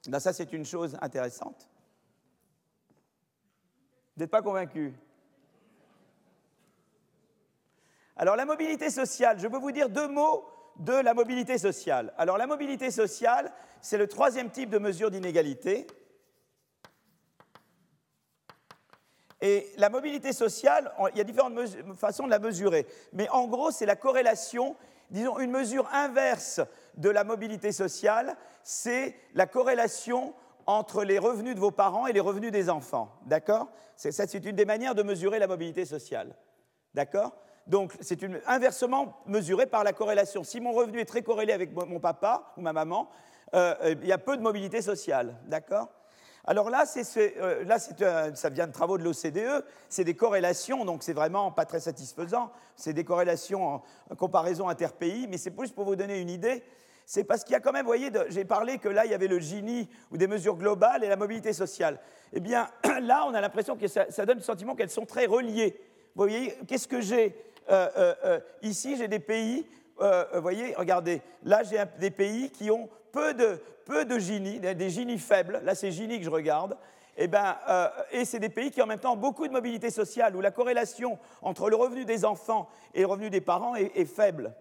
Ben, 0.08 0.18
Ça, 0.18 0.32
c'est 0.32 0.52
une 0.52 0.64
chose 0.64 0.96
intéressante. 1.00 1.68
Vous 4.16 4.22
n'êtes 4.22 4.30
pas 4.30 4.42
convaincu? 4.42 4.94
Alors 8.16 8.36
la 8.36 8.44
mobilité 8.44 8.90
sociale, 8.90 9.38
je 9.38 9.48
peux 9.48 9.58
vous 9.58 9.72
dire 9.72 9.88
deux 9.88 10.08
mots 10.08 10.44
de 10.80 10.94
la 10.94 11.14
mobilité 11.14 11.58
sociale. 11.58 12.12
Alors 12.18 12.38
la 12.38 12.46
mobilité 12.46 12.90
sociale, 12.90 13.52
c'est 13.80 13.98
le 13.98 14.08
troisième 14.08 14.50
type 14.50 14.70
de 14.70 14.78
mesure 14.78 15.10
d'inégalité. 15.10 15.86
Et 19.42 19.70
la 19.76 19.88
mobilité 19.88 20.32
sociale, 20.32 20.92
il 21.12 21.18
y 21.18 21.20
a 21.20 21.24
différentes 21.24 21.58
façons 21.96 22.24
de 22.24 22.30
la 22.30 22.38
mesurer. 22.38 22.86
Mais 23.12 23.28
en 23.30 23.46
gros, 23.46 23.70
c'est 23.70 23.86
la 23.86 23.96
corrélation, 23.96 24.76
disons, 25.10 25.38
une 25.38 25.50
mesure 25.50 25.88
inverse 25.92 26.60
de 26.96 27.08
la 27.08 27.24
mobilité 27.24 27.72
sociale, 27.72 28.36
c'est 28.62 29.14
la 29.34 29.46
corrélation 29.46 30.34
entre 30.66 31.04
les 31.04 31.18
revenus 31.18 31.54
de 31.54 31.60
vos 31.60 31.70
parents 31.70 32.06
et 32.06 32.12
les 32.12 32.20
revenus 32.20 32.52
des 32.52 32.68
enfants. 32.68 33.10
D'accord? 33.26 33.68
Ça, 33.96 34.26
c'est 34.26 34.44
une 34.44 34.56
des 34.56 34.66
manières 34.66 34.94
de 34.94 35.02
mesurer 35.02 35.38
la 35.38 35.46
mobilité 35.46 35.84
sociale. 35.84 36.36
D'accord? 36.94 37.34
Donc, 37.70 37.92
c'est 38.00 38.18
inversement 38.46 39.22
mesuré 39.26 39.64
par 39.64 39.84
la 39.84 39.92
corrélation. 39.92 40.42
Si 40.42 40.60
mon 40.60 40.72
revenu 40.72 40.98
est 40.98 41.04
très 41.04 41.22
corrélé 41.22 41.52
avec 41.52 41.72
mon 41.72 42.00
papa 42.00 42.52
ou 42.56 42.62
ma 42.62 42.72
maman, 42.72 43.08
euh, 43.54 43.74
euh, 43.82 43.94
il 44.02 44.08
y 44.08 44.12
a 44.12 44.18
peu 44.18 44.36
de 44.36 44.42
mobilité 44.42 44.82
sociale. 44.82 45.36
D'accord? 45.46 45.88
Alors 46.44 46.68
là, 46.68 46.84
euh, 47.16 48.34
ça 48.34 48.50
vient 48.50 48.66
de 48.66 48.72
travaux 48.72 48.98
de 48.98 49.04
l'OCDE, 49.04 49.64
c'est 49.88 50.02
des 50.02 50.14
corrélations, 50.14 50.84
donc 50.84 51.04
c'est 51.04 51.12
vraiment 51.12 51.52
pas 51.52 51.64
très 51.64 51.78
satisfaisant. 51.78 52.50
C'est 52.74 52.92
des 52.92 53.04
corrélations 53.04 53.74
en, 53.74 54.16
comparaison 54.16 54.68
interpays, 54.68 55.26
mais 55.28 55.38
c'est 55.38 55.52
plus 55.52 55.70
pour 55.70 55.84
vous 55.84 55.94
donner 55.94 56.20
une 56.20 56.30
idée. 56.30 56.64
C'est 57.06 57.22
parce 57.22 57.44
qu'il 57.44 57.52
y 57.52 57.56
a 57.56 57.60
quand 57.60 57.72
même, 57.72 57.82
vous 57.82 57.88
voyez, 57.88 58.10
j'ai 58.30 58.44
parlé 58.44 58.78
que 58.78 58.88
là, 58.88 59.04
il 59.04 59.12
y 59.12 59.14
avait 59.14 59.28
le 59.28 59.38
Gini 59.38 59.88
ou 60.10 60.16
des 60.16 60.26
mesures 60.26 60.56
globales 60.56 61.04
et 61.04 61.08
la 61.08 61.16
mobilité 61.16 61.52
sociale. 61.52 62.00
Eh 62.32 62.40
bien, 62.40 62.68
là, 63.00 63.24
on 63.28 63.34
a 63.34 63.40
l'impression 63.40 63.76
que 63.76 63.86
ça, 63.86 64.26
donne 64.26 64.38
le 64.38 64.42
sentiment 64.42 64.74
qu'elles 64.74 64.90
sont 64.90 65.06
très 65.06 65.26
reliées. 65.26 65.80
Vous 66.16 66.24
voyez, 66.24 66.58
qu'est-ce 66.66 66.88
que 66.88 67.00
j'ai? 67.00 67.49
Euh, 67.70 68.14
euh, 68.24 68.40
Ici, 68.62 68.96
j'ai 68.96 69.08
des 69.08 69.18
pays, 69.18 69.66
vous 69.98 70.40
voyez, 70.40 70.74
regardez, 70.76 71.20
là, 71.42 71.62
j'ai 71.62 71.82
des 71.98 72.10
pays 72.10 72.50
qui 72.50 72.70
ont 72.70 72.88
peu 73.12 73.34
de, 73.34 73.60
peu 73.84 74.04
de 74.04 74.18
Gini, 74.18 74.60
des 74.60 74.90
Gini 74.90 75.18
faibles, 75.18 75.60
là 75.64 75.74
c'est 75.74 75.90
Gini 75.90 76.18
que 76.18 76.24
je 76.24 76.30
regarde, 76.30 76.76
et, 77.16 77.24
eh 77.24 77.28
ben, 77.28 77.56
euh, 77.68 77.88
et 78.12 78.24
c'est 78.24 78.38
des 78.38 78.48
pays 78.48 78.70
qui 78.70 78.80
ont 78.80 78.84
en 78.84 78.88
même 78.88 78.98
temps 78.98 79.16
beaucoup 79.16 79.46
de 79.46 79.52
mobilité 79.52 79.90
sociale, 79.90 80.34
où 80.36 80.40
la 80.40 80.50
corrélation 80.50 81.18
entre 81.42 81.68
le 81.68 81.76
revenu 81.76 82.06
des 82.06 82.24
enfants 82.24 82.68
et 82.94 83.00
le 83.00 83.06
revenu 83.06 83.28
des 83.28 83.42
parents 83.42 83.74
est, 83.76 84.04
faible. 84.06 84.54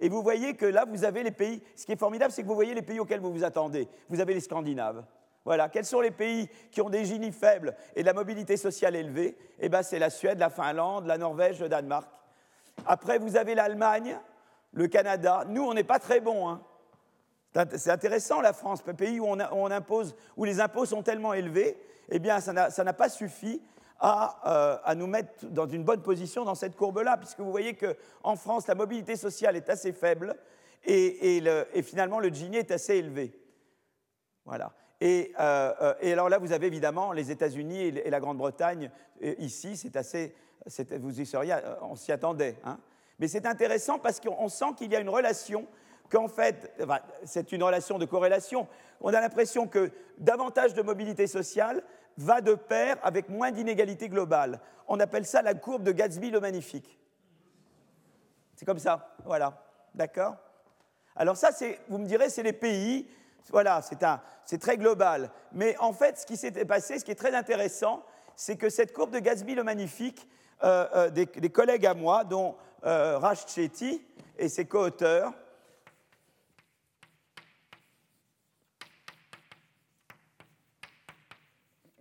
Et 0.00 0.08
vous 0.08 0.22
voyez 0.22 0.54
que 0.54 0.64
là, 0.64 0.86
vous 0.88 1.04
avez 1.04 1.22
les 1.22 1.32
pays, 1.32 1.62
ce 1.76 1.84
qui 1.84 1.92
est 1.92 1.98
formidable, 1.98 2.32
c'est 2.32 2.42
que 2.42 2.48
vous 2.48 2.54
voyez 2.54 2.72
les 2.72 2.82
pays 2.82 3.00
auxquels 3.00 3.20
vous 3.20 3.32
vous 3.32 3.44
attendez. 3.44 3.88
Vous 4.08 4.20
avez 4.20 4.32
les 4.32 4.40
Scandinaves. 4.40 5.04
Voilà, 5.44 5.68
quels 5.68 5.84
sont 5.84 6.00
les 6.00 6.10
pays 6.10 6.48
qui 6.70 6.80
ont 6.80 6.88
des 6.88 7.04
Gini 7.04 7.32
faibles 7.32 7.74
et 7.96 8.00
de 8.00 8.06
la 8.06 8.14
mobilité 8.14 8.56
sociale 8.56 8.96
élevée? 8.96 9.36
Eh 9.58 9.68
bien, 9.68 9.82
c'est 9.82 9.98
la 9.98 10.08
Suède, 10.10 10.38
la 10.38 10.50
Finlande, 10.50 11.06
la 11.06 11.18
Norvège, 11.18 11.60
le 11.60 11.68
Danemark. 11.68 12.08
Après, 12.88 13.18
vous 13.18 13.36
avez 13.36 13.54
l'Allemagne, 13.54 14.18
le 14.72 14.88
Canada. 14.88 15.44
Nous, 15.46 15.62
on 15.62 15.74
n'est 15.74 15.84
pas 15.84 15.98
très 15.98 16.20
bons. 16.20 16.48
Hein. 16.48 16.62
C'est 17.76 17.90
intéressant 17.90 18.40
la 18.40 18.54
France, 18.54 18.82
un 18.86 18.94
pays 18.94 19.20
où, 19.20 19.26
on, 19.26 19.70
impose, 19.70 20.16
où 20.38 20.44
les 20.44 20.58
impôts 20.60 20.86
sont 20.86 21.02
tellement 21.02 21.34
élevés, 21.34 21.78
eh 22.08 22.18
bien 22.18 22.40
ça 22.40 22.52
n'a 22.52 22.92
pas 22.92 23.08
suffi 23.10 23.60
euh, 24.02 24.76
à, 24.84 24.94
nous 24.94 25.06
mettre 25.06 25.46
dans 25.46 25.66
une 25.66 25.84
bonne 25.84 26.02
position 26.02 26.44
dans 26.44 26.54
cette 26.54 26.76
courbe-là, 26.76 27.18
puisque 27.18 27.40
vous 27.40 27.50
voyez 27.50 27.74
qu'en 27.74 28.36
France, 28.36 28.66
la 28.66 28.74
mobilité 28.74 29.16
sociale 29.16 29.56
est 29.56 29.68
assez 29.68 29.92
faible 29.92 30.34
et, 30.84 31.42
finalement 31.82 32.20
le 32.20 32.28
Gini 32.28 32.56
est 32.56 32.70
assez 32.70 32.96
élevé. 32.96 33.34
Voilà. 34.46 34.72
Euh, 35.02 35.24
euh, 35.40 35.94
et, 36.00 36.12
alors 36.12 36.28
là, 36.28 36.38
vous 36.38 36.52
avez 36.52 36.68
évidemment 36.68 37.12
les 37.12 37.30
États-Unis 37.30 37.80
et, 37.80 38.10
la 38.10 38.20
Grande-Bretagne 38.20 38.90
ici, 39.20 39.76
c'est 39.76 39.96
assez, 39.96 40.34
vous 40.98 41.20
y 41.20 41.26
seriez, 41.26 41.56
on 41.82 41.96
s'y 41.96 42.12
attendait. 42.12 42.56
Hein. 42.64 42.78
Mais 43.18 43.28
c'est 43.28 43.46
intéressant 43.46 43.98
parce 43.98 44.20
qu'on 44.20 44.48
sent 44.48 44.74
qu'il 44.76 44.92
y 44.92 44.96
a 44.96 45.00
une 45.00 45.08
relation 45.08 45.66
qu'en 46.10 46.28
fait, 46.28 46.72
c'est 47.24 47.52
une 47.52 47.62
relation 47.62 47.98
de 47.98 48.04
corrélation. 48.04 48.66
On 49.00 49.12
a 49.12 49.20
l'impression 49.20 49.66
que 49.66 49.90
davantage 50.18 50.74
de 50.74 50.82
mobilité 50.82 51.26
sociale 51.26 51.82
va 52.16 52.40
de 52.40 52.54
pair 52.54 52.96
avec 53.02 53.28
moins 53.28 53.50
d'inégalité 53.50 54.08
globale. 54.08 54.60
On 54.88 55.00
appelle 55.00 55.26
ça 55.26 55.42
la 55.42 55.54
courbe 55.54 55.82
de 55.82 55.92
Gatsby 55.92 56.30
le 56.30 56.40
magnifique. 56.40 56.98
C'est 58.56 58.64
comme 58.64 58.78
ça, 58.78 59.14
voilà. 59.24 59.62
D'accord? 59.94 60.36
Alors 61.14 61.36
ça, 61.36 61.50
vous 61.88 61.98
me 61.98 62.06
direz, 62.06 62.30
c'est 62.30 62.42
les 62.42 62.52
pays, 62.52 63.08
voilà, 63.50 63.80
c'est 64.44 64.58
très 64.58 64.76
global. 64.76 65.30
Mais 65.52 65.76
en 65.78 65.92
fait, 65.92 66.18
ce 66.18 66.26
qui 66.26 66.36
s'est 66.36 66.52
passé, 66.64 66.98
ce 66.98 67.04
qui 67.04 67.10
est 67.10 67.16
très 67.16 67.34
intéressant, 67.34 68.02
c'est 68.36 68.56
que 68.56 68.70
cette 68.70 68.92
courbe 68.92 69.10
de 69.10 69.18
Gatsby 69.18 69.54
le 69.54 69.64
magnifique, 69.64 70.28
euh, 70.64 70.86
euh, 70.94 71.10
des, 71.10 71.50
collègues 71.50 71.86
à 71.86 71.94
moi, 71.94 72.24
dont 72.24 72.56
euh, 72.84 73.18
Raj 73.18 73.46
Chetty 73.46 74.02
et 74.36 74.48
ses 74.48 74.64
co-auteurs, 74.64 75.32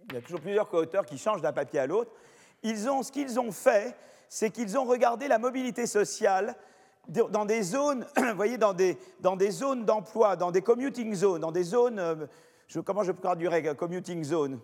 il 0.10 0.16
y 0.16 0.18
a 0.18 0.22
toujours 0.22 0.42
plusieurs 0.42 0.70
co-auteurs 0.70 1.06
qui 1.06 1.18
changent 1.18 1.42
d'un 1.42 1.54
papier 1.54 1.80
à 1.80 1.88
l'autre. 1.88 2.12
Ils 2.64 2.90
ont, 2.90 3.04
ce 3.04 3.12
qu'ils 3.12 3.40
ont 3.40 3.52
fait, 3.52 3.96
c'est 4.30 4.50
qu'ils 4.50 4.78
ont 4.78 4.86
regardé 4.86 5.28
la 5.28 5.38
mobilité 5.38 5.86
sociale 5.86 6.56
dans 7.08 7.46
des 7.46 7.62
zones, 7.62 8.06
voyez, 8.36 8.58
dans 8.58 8.74
des, 8.74 8.98
dans 9.20 9.36
des 9.36 9.52
zones 9.52 9.86
d'emploi, 9.86 10.36
dans 10.36 10.52
des 10.52 10.62
commuting 10.62 11.14
zones, 11.14 11.42
dans 11.42 11.52
des 11.52 11.64
zones, 11.64 12.00
euh, 12.00 12.28
je, 12.68 12.80
comment 12.80 13.04
je 13.04 13.12
traduirais 13.12 13.76
commuting 13.76 14.24
zone 14.24 14.60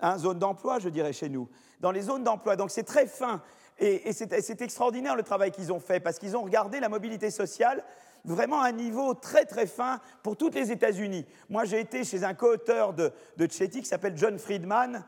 hein, 0.00 0.18
Zone 0.18 0.38
d'emploi, 0.38 0.78
je 0.78 0.88
dirais 0.88 1.12
chez 1.12 1.28
nous. 1.28 1.48
Dans 1.80 1.90
les 1.90 2.02
zones 2.02 2.24
d'emploi, 2.24 2.56
donc 2.56 2.70
c'est 2.70 2.82
très 2.82 3.06
fin. 3.06 3.42
Et, 3.78 4.12
c'est 4.12 4.60
extraordinaire 4.60 5.16
le 5.16 5.22
travail 5.22 5.50
qu'ils 5.50 5.72
ont 5.72 5.80
fait, 5.80 6.00
parce 6.00 6.18
qu'ils 6.18 6.36
ont 6.36 6.42
regardé 6.42 6.80
la 6.80 6.88
mobilité 6.88 7.30
sociale 7.30 7.82
vraiment 8.24 8.62
un 8.62 8.72
niveau 8.72 9.14
très 9.14 9.46
très 9.46 9.66
fin 9.66 9.98
pour 10.22 10.36
toutes 10.36 10.54
les 10.54 10.70
États-Unis. 10.70 11.24
Moi, 11.48 11.64
j'ai 11.64 11.80
été 11.80 12.04
chez 12.04 12.22
un 12.22 12.34
co-auteur 12.34 12.92
de, 12.92 13.12
de 13.38 13.50
Chetty 13.50 13.80
qui 13.80 13.86
s'appelle 13.86 14.16
John 14.16 14.38
Friedman, 14.38 15.04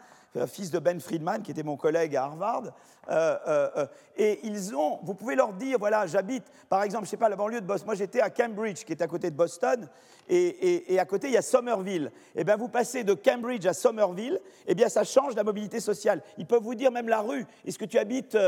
fils 0.46 0.70
de 0.70 0.78
Ben 0.78 1.00
Friedman, 1.00 1.42
qui 1.42 1.50
était 1.50 1.62
mon 1.62 1.76
collègue 1.76 2.16
à 2.16 2.24
Harvard. 2.24 2.72
Euh, 3.10 3.36
euh, 3.48 3.86
et 4.16 4.40
ils 4.44 4.74
ont, 4.76 5.00
vous 5.02 5.14
pouvez 5.14 5.34
leur 5.34 5.52
dire, 5.52 5.78
voilà, 5.78 6.06
j'habite, 6.06 6.44
par 6.68 6.82
exemple, 6.82 7.06
je 7.06 7.10
sais 7.10 7.16
pas, 7.16 7.28
la 7.28 7.36
banlieue 7.36 7.60
de 7.60 7.66
Boston. 7.66 7.86
Moi, 7.86 7.94
j'étais 7.94 8.20
à 8.20 8.30
Cambridge, 8.30 8.84
qui 8.84 8.92
est 8.92 9.02
à 9.02 9.06
côté 9.06 9.30
de 9.30 9.36
Boston, 9.36 9.88
et, 10.28 10.98
à 10.98 11.04
côté, 11.04 11.26
il 11.26 11.32
y 11.32 11.36
a 11.36 11.42
Somerville. 11.42 12.12
Et 12.34 12.40
eh 12.40 12.44
bien, 12.44 12.56
vous 12.56 12.68
passez 12.68 13.04
de 13.04 13.12
Cambridge 13.12 13.66
à 13.66 13.72
Somerville, 13.72 14.38
et 14.66 14.72
eh 14.72 14.74
bien, 14.74 14.88
ça 14.88 15.04
change 15.04 15.34
la 15.34 15.42
mobilité 15.42 15.80
sociale. 15.80 16.22
Ils 16.38 16.46
peuvent 16.46 16.62
vous 16.62 16.74
dire 16.74 16.92
même 16.92 17.08
la 17.08 17.20
rue. 17.20 17.44
Est-ce 17.66 17.78
que 17.78 17.84
tu 17.84 17.98
habites 17.98 18.38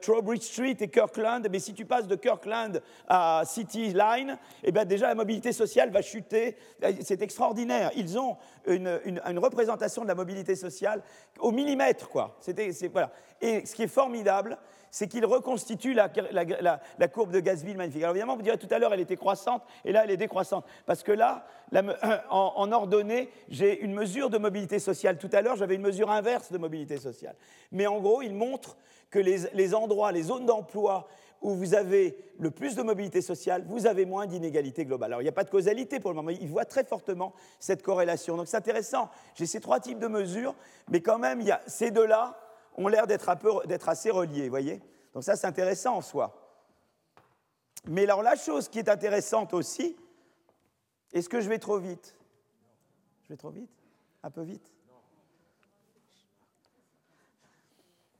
Trowbridge 0.00 0.42
Street 0.42 0.76
et 0.80 0.88
Kirkland? 0.88 1.46
Mais 1.50 1.58
si 1.58 1.74
tu 1.74 1.84
passes 1.84 2.06
de 2.06 2.16
Kirkland 2.16 2.82
à 3.06 3.42
City 3.44 3.92
Line, 3.92 4.30
et 4.62 4.68
eh 4.68 4.72
bien, 4.72 4.84
déjà, 4.84 5.08
la 5.08 5.14
mobilité 5.14 5.52
sociale 5.52 5.90
va 5.90 6.02
chuter. 6.02 6.56
C'est 7.02 7.22
extraordinaire. 7.22 7.90
Ils 7.96 8.18
ont 8.18 8.36
une 8.66 9.38
représentation 9.38 10.02
de 10.02 10.08
la 10.08 10.14
mobilité 10.14 10.56
sociale 10.56 11.02
au 11.38 11.50
millimètre, 11.50 12.08
quoi. 12.08 12.36
C'était, 12.40 12.70
voilà. 12.92 13.10
Et 13.40 13.64
ce 13.64 13.74
qui 13.74 13.82
est 13.82 13.88
formidable, 13.88 14.58
c'est 14.90 15.06
qu'il 15.06 15.24
reconstitue 15.24 15.94
la, 15.94 16.08
courbe 17.08 17.30
de 17.30 17.40
Gazville 17.40 17.76
magnifique. 17.76 18.02
Alors 18.02 18.14
évidemment, 18.14 18.36
vous 18.36 18.42
direz 18.42 18.58
tout 18.58 18.68
à 18.70 18.78
l'heure, 18.78 18.92
elle 18.92 19.00
était 19.00 19.16
croissante, 19.16 19.62
et 19.84 19.92
là, 19.92 20.04
elle 20.04 20.10
est 20.10 20.16
décroissante. 20.16 20.64
Parce 20.86 21.02
que 21.02 21.12
là, 21.12 21.46
en, 22.30 22.72
ordonnée, 22.72 23.30
j'ai 23.48 23.80
une 23.80 23.94
mesure 23.94 24.30
de 24.30 24.38
mobilité 24.38 24.78
sociale. 24.78 25.18
Tout 25.18 25.30
à 25.32 25.42
l'heure, 25.42 25.56
j'avais 25.56 25.76
une 25.76 25.82
mesure 25.82 26.10
inverse 26.10 26.50
de 26.52 26.58
mobilité 26.58 26.98
sociale. 26.98 27.36
Mais 27.72 27.86
en 27.86 28.00
gros, 28.00 28.22
il 28.22 28.34
montre 28.34 28.76
que 29.10 29.18
les 29.18 29.74
endroits, 29.74 30.12
les 30.12 30.22
zones 30.22 30.46
d'emploi 30.46 31.08
où 31.40 31.54
vous 31.54 31.74
avez 31.74 32.16
le 32.38 32.50
plus 32.50 32.74
de 32.74 32.82
mobilité 32.82 33.22
sociale, 33.22 33.64
vous 33.66 33.86
avez 33.86 34.04
moins 34.04 34.26
d'inégalité 34.26 34.84
globale. 34.84 35.12
Alors 35.12 35.22
il 35.22 35.24
n'y 35.24 35.30
a 35.30 35.32
pas 35.32 35.44
de 35.44 35.50
causalité 35.50 36.00
pour 36.00 36.10
le 36.10 36.16
moment, 36.16 36.30
il 36.30 36.48
voit 36.48 36.64
très 36.64 36.84
fortement 36.84 37.34
cette 37.58 37.82
corrélation. 37.82 38.36
Donc 38.36 38.48
c'est 38.48 38.56
intéressant, 38.56 39.10
j'ai 39.34 39.46
ces 39.46 39.60
trois 39.60 39.80
types 39.80 39.98
de 39.98 40.06
mesures, 40.06 40.54
mais 40.90 41.00
quand 41.00 41.18
même, 41.18 41.42
ces 41.66 41.90
deux-là 41.90 42.38
ont 42.76 42.88
l'air 42.88 43.06
d'être 43.06 43.28
assez 43.88 44.10
reliés, 44.10 44.44
vous 44.44 44.50
voyez 44.50 44.80
Donc 45.14 45.24
ça, 45.24 45.36
c'est 45.36 45.46
intéressant 45.46 45.96
en 45.96 46.02
soi. 46.02 46.36
Mais 47.86 48.04
alors 48.04 48.22
la 48.22 48.36
chose 48.36 48.68
qui 48.68 48.78
est 48.78 48.88
intéressante 48.88 49.54
aussi, 49.54 49.96
est-ce 51.12 51.28
que 51.28 51.40
je 51.40 51.48
vais 51.48 51.58
trop 51.58 51.78
vite? 51.78 52.14
Je 53.24 53.28
vais 53.30 53.36
trop 53.36 53.50
vite? 53.50 53.70
Un 54.22 54.30
peu 54.30 54.42
vite? 54.42 54.70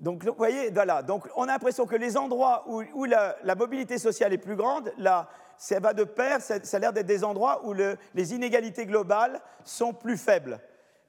Donc, 0.00 0.24
vous 0.24 0.34
voyez, 0.34 0.70
voilà. 0.70 1.02
Donc, 1.02 1.28
on 1.36 1.44
a 1.44 1.48
l'impression 1.48 1.86
que 1.86 1.96
les 1.96 2.16
endroits 2.16 2.64
où, 2.66 3.04
la, 3.04 3.54
mobilité 3.54 3.98
sociale 3.98 4.32
est 4.32 4.38
plus 4.38 4.56
grande, 4.56 4.92
là, 4.96 5.28
ça 5.58 5.78
va 5.78 5.92
de 5.92 6.04
pair, 6.04 6.40
ça, 6.40 6.54
a 6.54 6.78
l'air 6.78 6.92
d'être 6.92 7.06
des 7.06 7.22
endroits 7.22 7.60
où 7.66 7.74
les 7.74 8.34
inégalités 8.34 8.86
globales 8.86 9.40
sont 9.62 9.92
plus 9.92 10.16
faibles. 10.16 10.58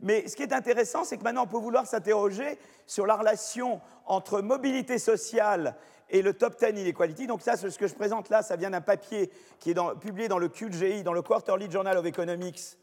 Mais 0.02 0.28
ce 0.28 0.36
qui 0.36 0.44
est 0.44 0.54
intéressant, 0.54 1.04
c'est 1.04 1.18
que 1.18 1.24
maintenant, 1.24 1.44
on 1.44 1.48
peut 1.48 1.58
vouloir 1.58 1.86
s'interroger 1.86 2.60
sur 2.86 3.06
la 3.06 3.16
relation 3.16 3.80
entre 4.06 4.42
mobilité 4.42 4.98
sociale 4.98 5.76
et 6.10 6.22
le 6.22 6.34
top 6.34 6.60
10 6.60 6.82
inequality. 6.82 7.28
Donc 7.28 7.42
ça, 7.42 7.56
ce 7.56 7.78
que 7.78 7.88
je 7.88 7.96
présente 7.96 8.30
là, 8.30 8.42
ça 8.42 8.56
vient 8.56 8.72
d'un 8.72 8.82
papier 8.82 9.32
qui 9.60 9.72
est 9.72 10.00
publié 10.02 10.28
dans 10.28 10.40
le 10.40 10.50
QGI, 10.50 11.04
dans 11.04 11.14
le 11.14 11.22
Quarterly 11.22 11.72
Journal 11.72 11.98
of 11.98 12.06
Economics, 12.06 12.78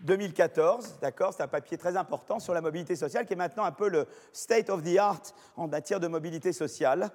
2014, 0.00 0.98
d'accord 1.00 1.34
C'est 1.34 1.42
un 1.42 1.48
papier 1.48 1.76
très 1.76 1.96
important 1.96 2.38
sur 2.38 2.54
la 2.54 2.60
mobilité 2.60 2.96
sociale 2.96 3.26
qui 3.26 3.34
est 3.34 3.36
maintenant 3.36 3.64
un 3.64 3.72
peu 3.72 3.88
le 3.88 4.06
state 4.32 4.70
of 4.70 4.82
the 4.82 4.96
art 4.98 5.22
en 5.56 5.68
matière 5.68 6.00
de 6.00 6.08
mobilité 6.08 6.52
sociale. 6.52 7.10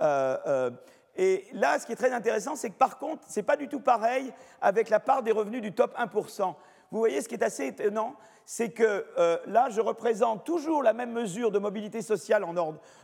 Euh, 0.00 0.36
euh, 0.46 0.70
et 1.16 1.46
là, 1.52 1.78
ce 1.78 1.86
qui 1.86 1.92
est 1.92 1.96
très 1.96 2.12
intéressant, 2.12 2.56
c'est 2.56 2.70
que 2.70 2.78
par 2.78 2.98
contre, 2.98 3.22
ce 3.28 3.38
n'est 3.38 3.44
pas 3.44 3.56
du 3.56 3.68
tout 3.68 3.80
pareil 3.80 4.32
avec 4.60 4.88
la 4.88 4.98
part 4.98 5.22
des 5.22 5.30
revenus 5.30 5.62
du 5.62 5.72
top 5.72 5.96
1%. 5.96 6.54
Vous 6.90 6.98
voyez, 6.98 7.22
ce 7.22 7.28
qui 7.28 7.34
est 7.34 7.44
assez 7.44 7.66
étonnant, 7.66 8.16
c'est 8.44 8.70
que 8.70 9.06
euh, 9.16 9.38
là, 9.46 9.68
je 9.70 9.80
représente 9.80 10.44
toujours 10.44 10.82
la 10.82 10.92
même 10.92 11.12
mesure 11.12 11.50
de 11.50 11.58
mobilité 11.58 12.02
sociale 12.02 12.44
en, 12.44 12.54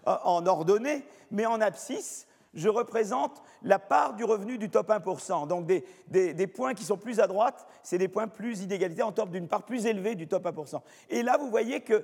en 0.04 0.46
ordonnée, 0.46 1.04
mais 1.30 1.46
en 1.46 1.60
abscisse 1.60 2.26
je 2.54 2.68
représente 2.68 3.42
la 3.62 3.78
part 3.78 4.14
du 4.14 4.24
revenu 4.24 4.58
du 4.58 4.70
top 4.70 4.90
1%. 4.90 5.46
Donc 5.46 5.66
des, 5.66 6.46
points 6.46 6.74
qui 6.74 6.84
sont 6.84 6.96
plus 6.96 7.20
à 7.20 7.26
droite, 7.26 7.66
c'est 7.82 7.98
des 7.98 8.08
points 8.08 8.28
plus 8.28 8.62
inégalitaires 8.62 9.06
en 9.06 9.12
termes 9.12 9.30
d'une 9.30 9.48
part 9.48 9.62
plus 9.62 9.86
élevée 9.86 10.14
du 10.14 10.26
top 10.26 10.46
1%. 10.46 10.80
Et 11.10 11.22
là, 11.22 11.36
vous 11.38 11.48
voyez 11.48 11.82
qu'il 11.82 12.02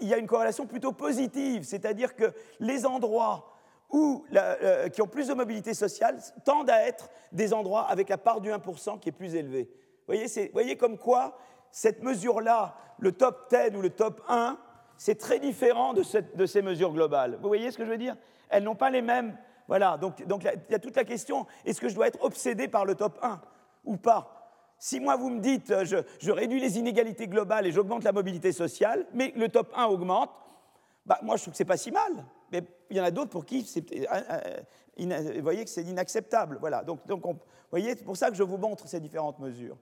y 0.00 0.14
a 0.14 0.18
une 0.18 0.26
corrélation 0.26 0.66
plutôt 0.66 0.92
positive, 0.92 1.64
c'est-à-dire 1.64 2.16
que 2.16 2.32
les 2.60 2.86
endroits 2.86 3.50
euh, 3.94 4.88
qui 4.88 5.02
ont 5.02 5.06
plus 5.06 5.28
de 5.28 5.34
mobilité 5.34 5.74
sociale 5.74 6.18
tendent 6.44 6.70
à 6.70 6.86
être 6.86 7.10
des 7.32 7.52
endroits 7.52 7.82
avec 7.82 8.08
la 8.08 8.18
part 8.18 8.40
du 8.40 8.50
1% 8.50 8.98
qui 8.98 9.10
est 9.10 9.12
plus 9.12 9.34
élevée. 9.34 9.70
Vous 10.08 10.14
voyez, 10.52 10.76
comme 10.76 10.98
quoi 10.98 11.38
cette 11.70 12.02
mesure-là, 12.02 12.76
le 12.98 13.12
top 13.12 13.50
10 13.50 13.76
ou 13.76 13.82
le 13.82 13.90
top 13.90 14.22
1, 14.28 14.58
c'est 14.96 15.18
très 15.18 15.38
différent 15.38 15.92
de 15.92 16.46
ces 16.46 16.62
mesures 16.62 16.92
globales. 16.92 17.38
Vous 17.40 17.48
voyez 17.48 17.70
ce 17.70 17.78
que 17.78 17.84
je 17.84 17.90
veux 17.90 17.98
dire? 17.98 18.16
Elles 18.48 18.64
n'ont 18.64 18.74
pas 18.74 18.90
les 18.90 19.02
mêmes 19.02 19.36
voilà, 19.68 19.96
donc, 19.96 20.20
il 20.20 20.70
y 20.70 20.74
a 20.74 20.78
toute 20.78 20.96
la 20.96 21.04
question, 21.04 21.46
est-ce 21.64 21.80
que 21.80 21.88
je 21.88 21.94
dois 21.94 22.08
être 22.08 22.22
obsédé 22.22 22.68
par 22.68 22.84
le 22.84 22.94
top 22.94 23.18
1 23.22 23.40
ou 23.84 23.96
pas? 23.96 24.44
Si 24.78 25.00
moi 25.00 25.16
vous 25.16 25.30
me 25.30 25.40
dites, 25.40 25.70
euh, 25.70 25.84
je, 25.84 26.30
réduis 26.30 26.60
les 26.60 26.78
inégalités 26.78 27.26
globales 27.26 27.66
et 27.66 27.72
j'augmente 27.72 28.04
la 28.04 28.12
mobilité 28.12 28.52
sociale, 28.52 29.06
mais 29.14 29.32
le 29.36 29.48
top 29.48 29.72
1 29.74 29.86
augmente, 29.86 30.30
bah, 31.06 31.18
moi 31.22 31.36
je 31.36 31.42
trouve 31.42 31.52
que 31.52 31.56
c'est 31.56 31.64
pas 31.64 31.76
si 31.76 31.90
mal. 31.90 32.12
Mais 32.52 32.62
il 32.90 32.96
y 32.96 33.00
en 33.00 33.04
a 33.04 33.10
d'autres 33.10 33.30
pour 33.30 33.46
qui 33.46 33.62
c'est, 33.62 33.90
euh, 33.92 34.04
euh, 34.98 35.32
vous 35.36 35.42
voyez 35.42 35.64
que 35.64 35.70
c'est 35.70 35.84
inacceptable. 35.84 36.58
Voilà, 36.60 36.82
donc, 36.84 37.06
donc 37.06 37.24
vous 37.24 37.38
voyez, 37.70 37.96
c'est 37.96 38.04
pour 38.04 38.16
ça 38.16 38.28
que 38.28 38.36
je 38.36 38.42
vous 38.42 38.58
montre 38.58 38.86
ces 38.86 39.00
différentes 39.00 39.38
mesures. 39.38 39.78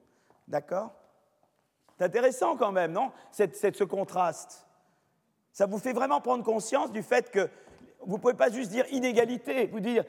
D'accord? 0.47 0.91
C'est 1.97 2.05
intéressant 2.05 2.55
quand 2.55 2.71
même, 2.71 2.91
non? 2.91 3.11
Ce 3.31 3.83
contraste. 3.83 4.65
Ça 5.51 5.67
vous 5.67 5.77
fait 5.77 5.93
vraiment 5.93 6.19
prendre 6.19 6.43
conscience 6.43 6.91
du 6.91 7.03
fait 7.03 7.29
que 7.29 7.49
vous 8.05 8.17
ne 8.17 8.21
pouvez 8.21 8.33
pas 8.33 8.49
juste 8.49 8.71
dire 8.71 8.85
inégalité, 8.91 9.67
vous 9.67 9.79
dire, 9.79 10.03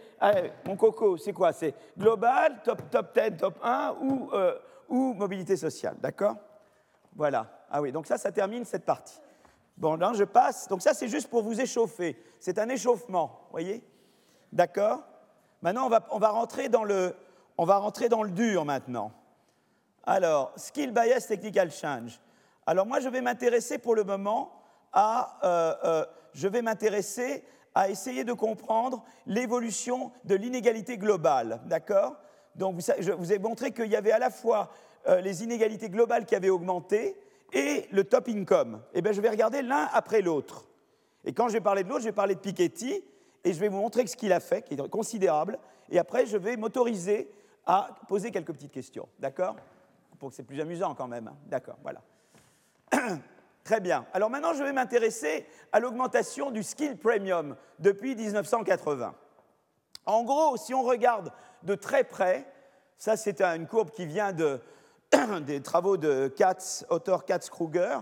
mon 0.67 0.77
coco, 0.77 1.17
c'est 1.17 1.33
quoi? 1.33 1.53
C'est 1.53 1.75
global, 1.97 2.61
top, 2.65 2.91
top 2.91 3.19
10, 3.19 3.37
top 3.37 3.59
1 3.63 3.97
ou, 4.01 4.31
euh, 4.33 4.59
ou 4.89 5.15
mobilité 5.15 5.57
sociale, 5.57 5.97
d'accord? 6.01 6.37
Voilà. 7.15 7.47
Ah 7.71 7.81
oui, 7.81 7.93
donc 7.93 8.07
ça, 8.07 8.19
ça 8.19 8.33
termine 8.33 8.65
cette 8.65 8.85
partie. 8.85 9.21
Bon, 9.77 9.97
là, 9.97 10.13
je 10.15 10.25
passe. 10.25 10.69
Donc 10.69 10.83
ça, 10.83 10.95
c'est 10.95 11.09
juste 11.09 11.29
pour 11.29 11.43
vous 11.43 11.61
échauffer. 11.61 12.17
C'est 12.41 12.59
un 12.59 12.69
échauffement, 12.69 13.49
voyez? 13.51 13.83
D'accord? 14.53 15.03
Maintenant, 15.63 15.87
on 15.87 15.89
va, 15.89 16.07
on, 16.11 16.19
va 16.19 16.29
rentrer 16.29 16.69
dans 16.69 16.85
le, 16.85 17.15
on 17.59 17.65
va 17.65 17.79
rentrer 17.79 18.09
dans 18.09 18.23
le 18.23 18.31
dur 18.31 18.65
maintenant. 18.65 19.13
Alors, 20.05 20.53
skill 20.57 20.93
bias 20.93 21.27
technical 21.27 21.71
change. 21.71 22.21
Alors 22.67 22.87
moi, 22.87 23.01
je 23.01 23.09
vais 23.09 23.21
m'intéresser 23.21 23.79
pour 23.79 23.95
le 23.95 24.05
moment 24.05 24.53
à, 24.93 25.39
euh, 25.43 25.75
euh, 25.85 26.05
je 26.35 26.49
vais 26.49 26.63
m'intéresser 26.63 27.45
à 27.75 27.89
essayer 27.89 28.25
de 28.25 28.33
comprendre 28.33 29.05
l'évolution 29.27 30.13
de 30.25 30.35
l'inégalité 30.35 30.97
globale. 30.97 31.61
D'accord? 31.67 32.17
Donc, 32.55 32.81
je 33.01 33.13
vous 33.13 33.33
ai 33.33 33.39
montré 33.39 33.73
qu'il 33.73 33.87
y 33.87 33.97
avait 33.97 34.13
à 34.13 34.19
la 34.19 34.31
fois 34.31 34.71
euh, 35.09 35.21
les 35.21 35.43
inégalités 35.43 35.91
globales 35.91 36.25
qui 36.25 36.37
avaient 36.37 36.51
augmenté 36.51 37.17
et 37.53 37.87
le 37.91 38.05
top 38.05 38.29
income. 38.29 38.81
Eh 38.95 39.03
bien, 39.03 39.13
je 39.13 39.21
vais 39.21 39.29
regarder 39.29 39.63
l'un 39.63 39.89
après 39.93 40.23
l'autre. 40.23 40.69
Et 41.25 41.33
quand 41.33 41.49
je 41.49 41.55
vais 41.55 41.61
parler 41.61 41.83
de 41.83 41.89
l'autre, 41.89 42.03
je 42.03 42.09
vais 42.09 42.13
parler 42.13 42.35
de 42.35 42.41
Piketty 42.41 43.03
et 43.43 43.53
je 43.53 43.59
vais 43.59 43.69
vous 43.69 43.79
montrer 43.79 44.07
ce 44.07 44.17
qu'il 44.17 44.33
a 44.33 44.41
fait, 44.41 44.63
qui 44.63 44.75
est 44.75 44.89
considérable. 44.89 45.59
Et 45.91 45.99
après, 45.99 46.27
je 46.27 46.37
vais 46.37 46.57
m'autoriser 46.57 47.29
à 47.67 47.89
poser 48.09 48.31
quelques 48.31 48.53
petites 48.53 48.73
questions. 48.73 49.09
D'accord? 49.19 49.57
Pour 50.19 50.31
que 50.31 50.35
c'est 50.35 50.43
plus 50.43 50.61
amusant 50.61 50.95
quand 50.95 51.09
même. 51.09 51.29
Hein. 51.29 51.37
D'accord, 51.47 51.77
voilà. 51.83 52.03
Très 53.65 53.81
bien. 53.81 54.05
Alors 54.13 54.29
maintenant, 54.29 54.53
je 54.53 54.63
vais 54.63 54.75
m'intéresser 54.75 55.47
à 55.73 55.81
l'augmentation 55.81 56.51
du 56.51 56.63
skill 56.63 56.99
premium 56.99 57.57
depuis 57.79 58.15
1980. 58.15 59.15
En 60.05 60.23
gros, 60.23 60.59
si 60.59 60.75
on 60.75 60.83
regarde 60.83 61.33
de 61.63 61.75
très 61.75 62.05
près, 62.05 62.47
ça 62.99 63.17
c'est 63.17 63.41
une 63.41 63.67
courbe 63.67 63.91
qui 63.91 64.05
vient 64.05 64.33
des 65.47 65.63
travaux 65.63 65.97
de 65.97 66.29
Katz, 66.29 66.85
auteur 66.91 67.25
Katz-Kruger, 67.25 68.01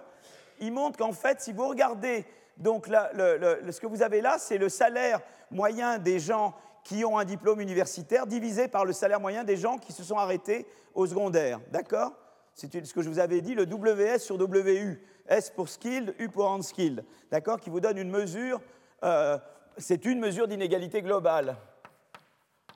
il 0.58 0.72
montre 0.72 0.98
qu'en 0.98 1.12
fait, 1.12 1.40
si 1.40 1.52
vous 1.52 1.68
regardez, 1.68 2.26
donc 2.56 2.86
ce 2.88 3.80
que 3.80 3.86
vous 3.86 4.02
avez 4.02 4.20
là, 4.20 4.38
c'est 4.38 4.58
le 4.58 4.68
salaire 4.68 5.20
moyen 5.52 5.98
des 5.98 6.18
gens 6.18 6.54
qui 6.82 7.04
ont 7.04 7.18
un 7.18 7.24
diplôme 7.24 7.60
universitaire 7.60 8.26
divisé 8.26 8.66
par 8.66 8.84
le 8.84 8.92
salaire 8.92 9.20
moyen 9.20 9.44
des 9.44 9.56
gens 9.56 9.78
qui 9.78 9.92
se 9.92 10.02
sont 10.02 10.18
arrêtés 10.18 10.66
au 10.94 11.06
secondaire. 11.06 11.60
D'accord? 11.70 12.12
C'est 12.54 12.84
ce 12.84 12.92
que 12.92 13.02
je 13.02 13.08
vous 13.08 13.20
avais 13.20 13.40
dit, 13.40 13.54
le 13.54 13.64
WS 13.64 14.18
sur 14.18 14.36
WU. 14.36 15.00
S 15.28 15.50
pour 15.50 15.68
skilled, 15.68 16.14
U 16.18 16.28
pour 16.28 16.50
unskilled, 16.50 17.04
d'accord, 17.30 17.60
qui 17.60 17.70
vous 17.70 17.80
donne 17.80 17.98
une 17.98 18.10
mesure, 18.10 18.60
euh, 19.04 19.38
c'est 19.78 20.04
une 20.04 20.18
mesure 20.18 20.48
d'inégalité 20.48 21.02
globale. 21.02 21.56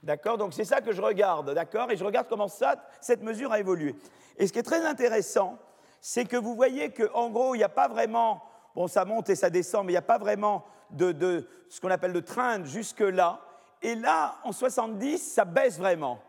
D'accord 0.03 0.39
Donc 0.39 0.55
c'est 0.55 0.65
ça 0.65 0.81
que 0.81 0.93
je 0.93 1.03
regarde, 1.03 1.53
d'accord 1.55 1.91
Et 1.91 1.97
je 1.97 2.05
regarde 2.05 2.27
comment 2.29 2.49
cette 2.49 3.23
mesure 3.23 3.53
a 3.53 3.59
évolué. 3.59 3.95
Et 4.37 4.47
ce 4.47 4.53
qui 4.53 4.59
est 4.59 4.65
très 4.65 4.85
intéressant, 4.85 5.59
c'est 6.01 6.25
que 6.25 6.37
vous 6.37 6.55
voyez 6.55 6.91
qu'en 6.91 7.31
gros, 7.31 7.55
il 7.55 7.59
n'y 7.59 7.65
a 7.65 7.69
pas 7.69 7.89
vraiment, 7.89 8.43
bon, 8.75 8.87
ça 8.87 9.05
monte 9.05 9.31
et 9.31 9.35
ça 9.35 9.51
descend, 9.51 9.85
mais 9.85 9.93
il 9.93 9.95
n'y 9.95 9.99
a 9.99 10.03
pas 10.03 10.19
vraiment 10.19 10.65
de, 10.91 11.13
de 11.13 11.49
ce 11.69 11.81
qu'on 11.81 11.91
appelle 11.91 12.13
de 12.13 12.21
trend 12.21 12.65
jusque-là. 12.65 13.41
Et 13.83 13.95
là, 13.95 14.37
en 14.45 14.53
70, 14.53 15.19
ça 15.19 15.45
baisse 15.45 15.79
vraiment. 15.79 16.21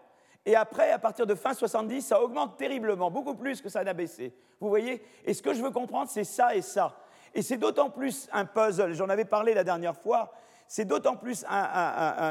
Et 0.48 0.56
après, 0.56 0.92
à 0.92 0.98
partir 0.98 1.28
de 1.28 1.36
fin 1.36 1.54
70, 1.54 2.02
ça 2.02 2.22
augmente 2.22 2.56
terriblement, 2.56 3.12
beaucoup 3.12 3.36
plus 3.36 3.62
que 3.62 3.68
ça 3.68 3.84
n'a 3.84 3.92
baissé. 3.92 4.34
Vous 4.62 4.70
voyez? 4.70 5.04
Et 5.26 5.34
ce 5.34 5.42
que 5.42 5.54
je 5.54 5.62
veux 5.62 5.72
comprendre, 5.72 6.10
c'est 6.10 6.24
ça 6.24 6.56
et 6.56 6.62
ça. 6.62 6.96
Et 7.36 7.42
c'est 7.42 7.58
d'autant 7.58 7.90
plus 7.90 8.30
un 8.32 8.46
puzzle, 8.46 8.94
j'en 8.94 9.10
avais 9.10 9.26
parlé 9.26 9.54
la 9.54 9.66
dernière 9.66 9.98
fois, 9.98 10.32
c'est 10.66 10.86
d'autant 10.86 11.18
plus 11.18 11.44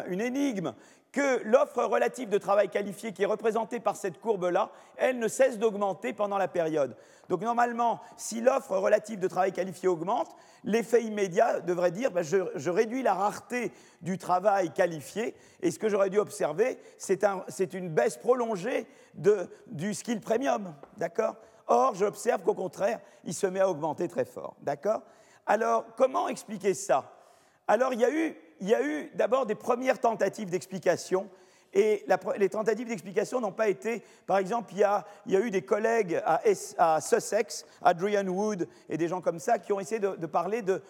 une 0.09 0.23
énigme 0.23 0.73
que 1.17 1.43
l'offre 1.45 1.83
relative 1.83 2.29
de 2.29 2.37
travail 2.37 2.69
qualifié 2.69 3.15
qui 3.15 3.23
est 3.23 3.27
représentée 3.27 3.81
par 3.81 3.97
cette 3.97 4.21
courbe-là, 4.21 4.71
elle 4.99 5.19
ne 5.19 5.29
cesse 5.29 5.59
d'augmenter 5.59 6.13
pendant 6.13 6.37
la 6.37 6.47
période. 6.47 6.95
Donc 7.31 7.41
normalement, 7.41 8.01
si 8.19 8.43
l'offre 8.43 8.77
relative 8.77 9.19
de 9.19 9.27
travail 9.27 9.51
qualifié 9.51 9.89
augmente, 9.89 10.37
l'effet 10.63 11.03
immédiat 11.03 11.61
devrait 11.61 11.91
dire 11.91 12.11
ben, 12.11 12.21
je, 12.21 12.69
réduis 12.69 13.03
la 13.03 13.15
rareté 13.15 13.73
du 14.03 14.19
travail 14.19 14.75
qualifié, 14.75 15.35
et 15.63 15.71
ce 15.71 15.79
que 15.79 15.89
j'aurais 15.89 16.11
dû 16.11 16.19
observer, 16.19 16.77
c'est 16.99 17.73
une 17.73 17.89
baisse 17.89 18.19
prolongée 18.19 18.87
du 19.69 19.95
skill 19.95 20.21
premium. 20.21 20.75
D'accord? 20.99 21.37
Or, 21.67 21.95
j'observe 21.95 22.43
qu'au 22.43 22.53
contraire, 22.53 23.01
il 23.25 23.33
se 23.33 23.47
met 23.47 23.61
à 23.61 23.71
augmenter 23.71 24.07
très 24.07 24.27
fort. 24.27 24.55
D'accord? 24.61 25.01
Alors, 25.47 25.87
comment 25.97 26.29
expliquer 26.29 26.75
ça? 26.75 27.11
Alors, 27.67 27.95
il 27.95 28.01
y 28.01 28.05
a 28.05 28.11
eu, 28.11 28.37
eu 28.61 29.11
d'abord 29.15 29.47
des 29.47 29.55
premières 29.55 30.01
tentatives 30.01 30.51
d'explication. 30.51 31.29
Et 31.75 32.07
les 32.39 32.49
tentatives 32.49 32.89
d'explication 32.89 33.41
n'ont 33.41 33.53
pas 33.53 33.69
été, 33.69 34.03
par 34.27 34.39
exemple, 34.39 34.73
il 34.73 34.79
y 34.79 34.85
a, 34.85 35.05
eu 35.27 35.51
des 35.51 35.61
collègues 35.61 36.23
à, 36.25 37.01
Sussex, 37.03 37.67
Adrian 37.83 38.27
Wood 38.27 38.67
et 38.89 38.97
des 38.97 39.09
gens 39.09 39.21
comme 39.21 39.39
ça, 39.39 39.59
qui 39.59 39.75
ont 39.75 39.81
essayé 39.81 40.01
de, 40.01 40.27
parler 40.27 40.63
de, 40.63 40.81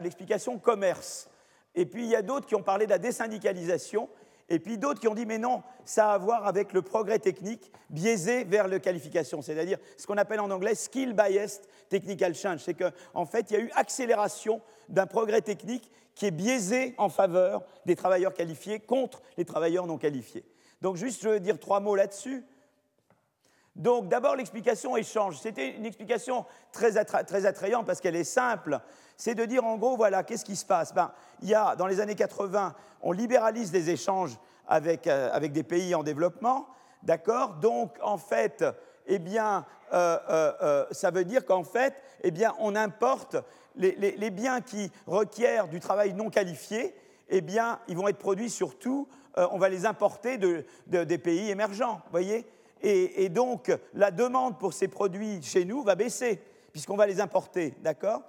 l'explication 0.00 0.58
commerce. 0.58 1.28
Et 1.74 1.84
puis 1.84 2.04
il 2.04 2.08
y 2.08 2.16
a 2.16 2.22
d'autres 2.22 2.46
qui 2.46 2.54
ont 2.54 2.62
parlé 2.62 2.86
de 2.86 2.90
la 2.90 2.98
désyndicalisation. 2.98 4.08
Et 4.52 4.58
puis 4.58 4.76
d'autres 4.76 5.00
qui 5.00 5.08
ont 5.08 5.14
dit, 5.14 5.24
mais 5.24 5.38
non, 5.38 5.62
ça 5.86 6.10
a 6.10 6.14
à 6.14 6.18
voir 6.18 6.46
avec 6.46 6.74
le 6.74 6.82
progrès 6.82 7.18
technique 7.18 7.72
biaisé 7.88 8.44
vers 8.44 8.68
la 8.68 8.80
qualification, 8.80 9.40
c'est-à-dire 9.40 9.78
ce 9.96 10.06
qu'on 10.06 10.18
appelle 10.18 10.40
en 10.40 10.50
anglais 10.50 10.74
skill 10.74 11.14
biased 11.14 11.62
technical 11.88 12.34
change. 12.34 12.60
C'est 12.60 12.74
qu'en 12.74 13.24
fait, 13.24 13.50
il 13.50 13.54
y 13.54 13.56
a 13.56 13.60
eu 13.60 13.70
accélération 13.74 14.60
d'un 14.90 15.06
progrès 15.06 15.40
technique 15.40 15.90
qui 16.14 16.26
est 16.26 16.30
biaisé 16.30 16.94
en 16.98 17.08
faveur 17.08 17.62
des 17.86 17.96
travailleurs 17.96 18.34
qualifiés 18.34 18.78
contre 18.78 19.22
les 19.38 19.46
travailleurs 19.46 19.86
non 19.86 19.96
qualifiés. 19.96 20.44
Donc 20.82 20.96
juste, 20.96 21.22
je 21.22 21.30
veux 21.30 21.40
dire 21.40 21.58
trois 21.58 21.80
mots 21.80 21.96
là-dessus. 21.96 22.44
Donc 23.74 24.08
d'abord 24.08 24.36
l'explication 24.36 24.96
échange. 24.96 25.38
C'était 25.38 25.70
une 25.70 25.86
explication 25.86 26.44
très, 26.72 26.96
attrayante 26.98 27.86
parce 27.86 28.00
qu'elle 28.00 28.16
est 28.16 28.24
simple. 28.24 28.80
C'est 29.16 29.34
de 29.34 29.44
dire 29.44 29.64
en 29.64 29.76
gros, 29.76 29.96
voilà, 29.96 30.22
qu'est-ce 30.22 30.44
qui 30.44 30.56
se 30.56 30.66
passe? 30.66 30.92
Ben, 30.92 31.12
Il 31.42 31.48
y 31.48 31.54
a, 31.54 31.74
dans 31.76 31.86
les 31.86 32.00
années 32.00 32.14
80, 32.14 32.74
on 33.02 33.12
libéralise 33.12 33.72
les 33.72 33.90
échanges 33.90 34.36
avec, 34.68 35.06
euh, 35.06 35.30
avec 35.32 35.52
des 35.52 35.62
pays 35.62 35.94
en 35.94 36.02
développement, 36.02 36.66
d'accord? 37.02 37.54
Donc 37.54 37.96
en 38.02 38.18
fait, 38.18 38.64
eh 39.06 39.18
bien, 39.18 39.64
euh, 39.92 40.18
euh, 40.30 40.86
ça 40.90 41.10
veut 41.10 41.24
dire 41.24 41.44
qu'en 41.44 41.64
fait, 41.64 41.94
eh 42.22 42.30
bien, 42.30 42.54
on 42.58 42.76
importe 42.76 43.36
les, 43.74 44.30
biens 44.30 44.60
qui 44.60 44.92
requièrent 45.06 45.68
du 45.68 45.80
travail 45.80 46.12
non 46.12 46.30
qualifié, 46.30 46.94
eh 47.28 47.40
bien, 47.40 47.80
ils 47.88 47.96
vont 47.96 48.08
être 48.08 48.18
produits 48.18 48.50
surtout, 48.50 49.08
on 49.34 49.56
va 49.56 49.70
les 49.70 49.86
importer 49.86 50.36
de, 50.36 50.64
des 50.86 51.16
pays 51.16 51.50
émergents, 51.50 52.02
voyez? 52.10 52.46
Et, 52.82 53.28
donc, 53.28 53.70
la 53.94 54.10
demande 54.10 54.58
pour 54.58 54.72
ces 54.72 54.88
produits 54.88 55.40
chez 55.42 55.64
nous 55.64 55.82
va 55.82 55.94
baisser, 55.94 56.40
puisqu'on 56.72 56.96
va 56.96 57.06
les 57.06 57.20
importer, 57.20 57.74
d'accord? 57.80 58.22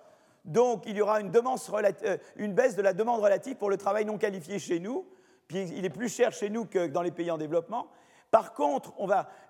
Donc, 0.46 0.84
il 0.86 0.96
y 0.98 1.02
aura 1.02 1.22
une, 1.22 1.32
euh, 1.36 2.18
une, 2.36 2.54
baisse 2.54 2.76
de 2.76 2.82
la 2.82 2.94
demande 2.94 3.22
relative 3.22 3.56
pour 3.56 3.70
le 3.70 3.78
travail 3.78 4.06
non 4.06 4.18
qualifié 4.18 4.60
chez 4.60 4.80
nous, 4.80 5.06
puis 5.48 5.70
il 5.76 5.86
est 5.86 5.90
plus 5.90 6.10
cher 6.10 6.32
chez 6.34 6.50
nous 6.50 6.66
que 6.66 6.88
dans 6.88 7.02
les 7.02 7.12
pays 7.12 7.32
en 7.32 7.38
développement. 7.38 7.88
Par 8.30 8.54
contre, 8.54 8.94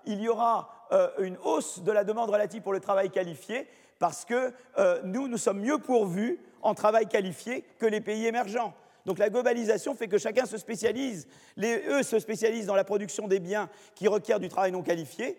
il 0.06 0.20
y 0.20 0.28
aura 0.28 0.86
euh, 0.92 1.08
une 1.18 1.36
hausse 1.42 1.82
de 1.82 1.90
la 1.90 2.04
demande 2.04 2.30
relative 2.30 2.62
pour 2.62 2.72
le 2.72 2.80
travail 2.80 3.10
qualifié, 3.10 3.66
parce 3.98 4.24
que 4.24 4.52
euh, 4.78 5.00
nous, 5.04 5.28
nous 5.28 5.38
sommes 5.38 5.60
mieux 5.60 5.78
pourvus 5.78 6.38
en 6.62 6.74
travail 6.74 7.06
qualifié 7.06 7.64
que 7.78 7.86
les 7.86 8.00
pays 8.00 8.26
émergents. 8.26 8.74
Donc 9.04 9.18
la 9.18 9.28
globalisation 9.28 9.94
fait 9.94 10.08
que 10.08 10.18
chacun 10.18 10.46
se 10.46 10.56
spécialise. 10.56 11.26
Les, 11.56 11.82
eux 11.88 12.02
se 12.02 12.18
spécialisent 12.18 12.66
dans 12.66 12.74
la 12.74 12.84
production 12.84 13.28
des 13.28 13.40
biens 13.40 13.68
qui 13.94 14.08
requièrent 14.08 14.40
du 14.40 14.48
travail 14.48 14.72
non 14.72 14.82
qualifié. 14.82 15.38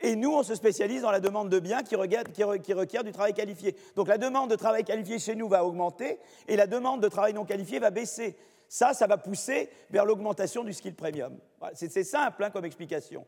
Et 0.00 0.16
nous, 0.16 0.32
on 0.32 0.42
se 0.42 0.54
spécialise 0.54 1.02
dans 1.02 1.10
la 1.10 1.20
demande 1.20 1.48
de 1.48 1.60
biens 1.60 1.82
qui, 1.82 1.94
requièrent 1.94 3.04
du 3.04 3.12
travail 3.12 3.34
qualifié. 3.34 3.76
Donc 3.94 4.08
la 4.08 4.18
demande 4.18 4.50
de 4.50 4.56
travail 4.56 4.82
qualifié 4.82 5.18
chez 5.18 5.34
nous 5.34 5.48
va 5.48 5.64
augmenter 5.64 6.18
et 6.48 6.56
la 6.56 6.66
demande 6.66 7.02
de 7.02 7.08
travail 7.08 7.34
non 7.34 7.44
qualifié 7.44 7.78
va 7.78 7.90
baisser. 7.90 8.36
Ça, 8.68 8.94
ça 8.94 9.06
va 9.06 9.18
pousser 9.18 9.70
vers 9.90 10.04
l'augmentation 10.04 10.64
du 10.64 10.72
skill 10.72 10.94
premium. 10.94 11.38
C'est 11.74 12.04
simple 12.04 12.42
hein, 12.42 12.50
comme 12.50 12.64
explication. 12.64 13.26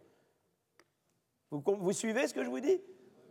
Vous, 1.51 1.63
vous 1.67 1.93
suivez 1.93 2.27
ce 2.27 2.35
que 2.35 2.43
je 2.43 2.49
vous 2.49 2.61
dis? 2.61 2.81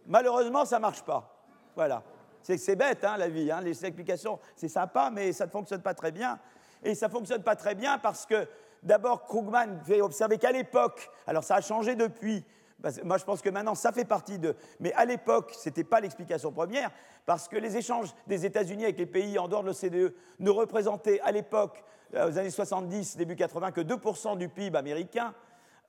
Malheureusement, 0.06 0.64
ça 0.64 0.78
ne 0.78 0.82
marche 0.82 1.04
pas. 1.04 1.46
Voilà. 1.76 2.04
C'est 2.44 2.76
bête, 2.76 3.04
hein, 3.04 3.18
la 3.18 3.30
vie. 3.30 3.50
Hein. 3.52 3.62
Les 3.62 3.86
explications, 3.86 4.40
c'est 4.56 4.68
sympa, 4.68 5.10
mais 5.12 5.32
ça 5.32 5.46
ne 5.46 5.52
fonctionne 5.52 5.82
pas 5.82 5.94
très 5.94 6.12
bien. 6.12 6.40
Et 6.84 6.96
ça 6.96 7.08
ne 7.08 7.12
fonctionne 7.12 7.42
pas 7.42 7.56
très 7.56 7.76
bien 7.76 7.98
parce 7.98 8.26
que, 8.26 8.48
d'abord, 8.84 9.24
Krugman 9.24 9.80
fait 9.86 10.02
observer 10.02 10.38
qu'à 10.38 10.52
l'époque, 10.52 11.10
alors 11.26 11.44
ça 11.44 11.56
a 11.56 11.62
changé 11.62 11.96
depuis, 11.96 12.44
moi, 13.04 13.18
je 13.18 13.24
pense 13.24 13.42
que 13.42 13.50
maintenant, 13.50 13.76
ça 13.76 13.94
fait 13.94 14.06
partie 14.06 14.40
de. 14.40 14.56
Mais 14.80 14.92
à 14.94 15.06
l'époque, 15.06 15.54
ce 15.58 15.70
n'était 15.70 15.86
pas 15.86 16.02
l'explication 16.02 16.52
première, 16.52 16.92
parce 17.26 17.48
que 17.48 17.56
les 17.56 17.78
échanges 17.78 18.14
des 18.28 18.46
États-Unis 18.46 18.84
avec 18.84 18.98
les 18.98 19.06
pays 19.06 19.40
en 19.40 19.48
dehors 19.48 19.64
de 19.64 19.70
l'OCDE 19.70 20.14
ne 20.40 20.50
représentaient 20.50 21.22
à 21.22 21.32
l'époque, 21.32 21.82
euh, 22.14 22.30
aux 22.30 22.38
années 22.38 22.50
70, 22.50 23.16
début 23.16 23.38
80, 23.38 23.72
que 23.72 23.82
2% 23.82 24.38
du 24.38 24.50
PIB 24.50 24.78
américain. 24.78 25.34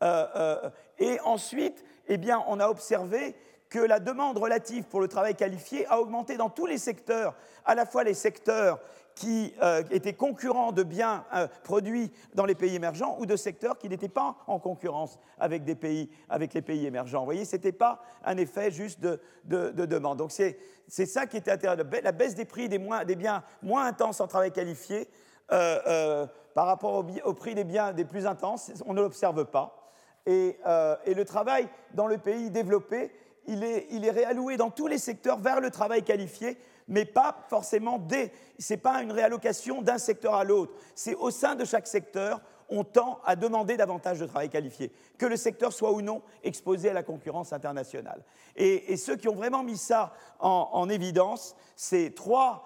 Euh, 0.03 0.27
euh, 0.37 0.71
et 0.99 1.19
ensuite, 1.25 1.85
eh 2.07 2.17
bien, 2.17 2.45
on 2.47 2.61
a 2.61 2.69
observé 2.69 3.35
que 3.75 3.81
la 3.81 3.99
demande 3.99 4.39
relative 4.39 4.85
pour 4.85 5.01
le 5.01 5.09
travail 5.09 5.35
qualifié 5.35 5.85
a 5.87 5.99
augmenté 5.99 6.37
dans 6.37 6.49
tous 6.49 6.65
les 6.65 6.79
secteurs, 6.79 7.35
à 7.65 7.75
la 7.75 7.85
fois 7.85 8.05
les 8.05 8.15
secteurs 8.15 8.79
qui 9.17 9.53
euh, 9.63 9.83
étaient 9.91 10.13
concurrents 10.13 10.71
de 10.71 10.85
biens 10.85 11.25
euh, 11.35 11.49
produits 11.65 12.13
dans 12.35 12.47
les 12.47 12.55
pays 12.55 12.77
émergents 12.77 13.17
ou 13.19 13.27
de 13.27 13.35
secteurs 13.35 13.77
qui 13.77 13.89
n'étaient 13.89 14.09
pas 14.09 14.37
en 14.47 14.61
concurrence 14.61 15.19
avec, 15.41 15.65
des 15.65 15.75
pays, 15.75 16.09
avec 16.29 16.55
les 16.55 16.63
pays 16.63 16.87
émergents. 16.87 17.19
Vous 17.19 17.25
voyez, 17.25 17.45
ce 17.45 17.57
n'était 17.57 17.73
pas 17.73 18.01
un 18.25 18.37
effet 18.37 18.71
juste 18.71 19.01
de, 19.01 19.19
demande. 19.45 20.19
Donc 20.19 20.31
c'est 20.31 21.07
ça 21.07 21.27
qui 21.27 21.37
était 21.37 21.51
intéressant. 21.51 21.83
La 22.05 22.13
baisse 22.13 22.37
des 22.37 22.45
prix 22.45 22.69
des, 22.69 22.79
des, 22.79 23.17
biens 23.17 23.43
moins 23.61 23.87
intenses 23.87 24.21
en 24.21 24.29
travail 24.29 24.53
qualifié 24.53 25.09
euh, 25.51 26.29
par 26.55 26.67
rapport 26.67 26.95
au, 26.95 27.07
au, 27.25 27.35
prix 27.35 27.57
des 27.57 27.65
biens 27.65 27.93
des 27.93 28.05
plus 28.05 28.25
intenses, 28.25 28.71
on 28.87 28.95
ne 28.95 29.01
l'observe 29.01 29.47
pas. 29.47 29.91
Et, 30.27 30.59
et, 31.05 31.13
le 31.13 31.25
travail 31.27 31.69
dans 31.93 32.07
le 32.07 32.17
pays 32.17 32.51
développé 32.51 33.11
il 33.47 33.65
est, 33.65 34.11
réalloué 34.11 34.57
dans 34.57 34.71
tous 34.71 34.87
les 34.87 34.99
secteurs 34.99 35.39
vers 35.39 35.61
le 35.61 35.71
travail 35.71 36.03
qualifié, 36.03 36.59
mais 36.89 37.05
pas 37.05 37.37
forcément 37.49 37.99
des. 37.99 38.33
Ce 38.59 38.73
n'est 38.73 38.79
pas 38.79 39.03
une 39.03 39.13
réallocation 39.13 39.83
d'un 39.83 39.99
secteur 39.99 40.35
à 40.35 40.45
l'autre. 40.45 40.73
C'est 40.95 41.15
au 41.15 41.31
sein 41.31 41.55
de 41.55 41.65
chaque 41.65 41.87
secteur, 41.87 42.41
on 42.69 42.85
tend 42.85 43.21
à 43.25 43.37
demander 43.37 43.77
davantage 43.77 44.19
de 44.21 44.27
travail 44.27 44.49
qualifié, 44.49 44.91
que 45.19 45.27
le 45.27 45.37
secteur 45.37 45.73
soit 45.73 45.93
ou 45.93 46.03
non 46.03 46.23
exposé 46.43 46.91
à 46.91 46.93
la 46.93 47.03
concurrence 47.03 47.53
internationale. 47.53 48.23
Et, 48.57 48.97
ceux 48.97 49.17
qui 49.17 49.29
ont 49.29 49.35
vraiment 49.35 49.63
mis 49.63 49.77
ça 49.77 50.15
en, 50.39 50.89
évidence, 50.89 51.57
c'est 51.77 52.15
trois, 52.15 52.65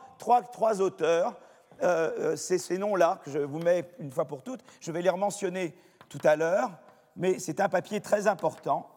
auteurs. 0.81 1.37
Euh, 1.83 2.33
euh, 2.33 2.37
c'est 2.37 2.59
ces 2.59 2.77
noms-là 2.77 3.21
que 3.25 3.31
je 3.31 3.39
vous 3.39 3.61
mets 3.61 3.89
une 4.01 4.11
fois 4.11 4.25
pour 4.25 4.43
toutes. 4.43 4.61
Je 4.81 4.91
vais 4.91 5.01
les 5.01 5.13
mentionner 5.13 5.77
tout 6.09 6.19
à 6.25 6.35
l'heure, 6.35 6.73
mais 7.15 7.39
c'est 7.39 7.61
un 7.61 7.69
papier 7.69 8.01
très 8.01 8.27
important 8.27 8.89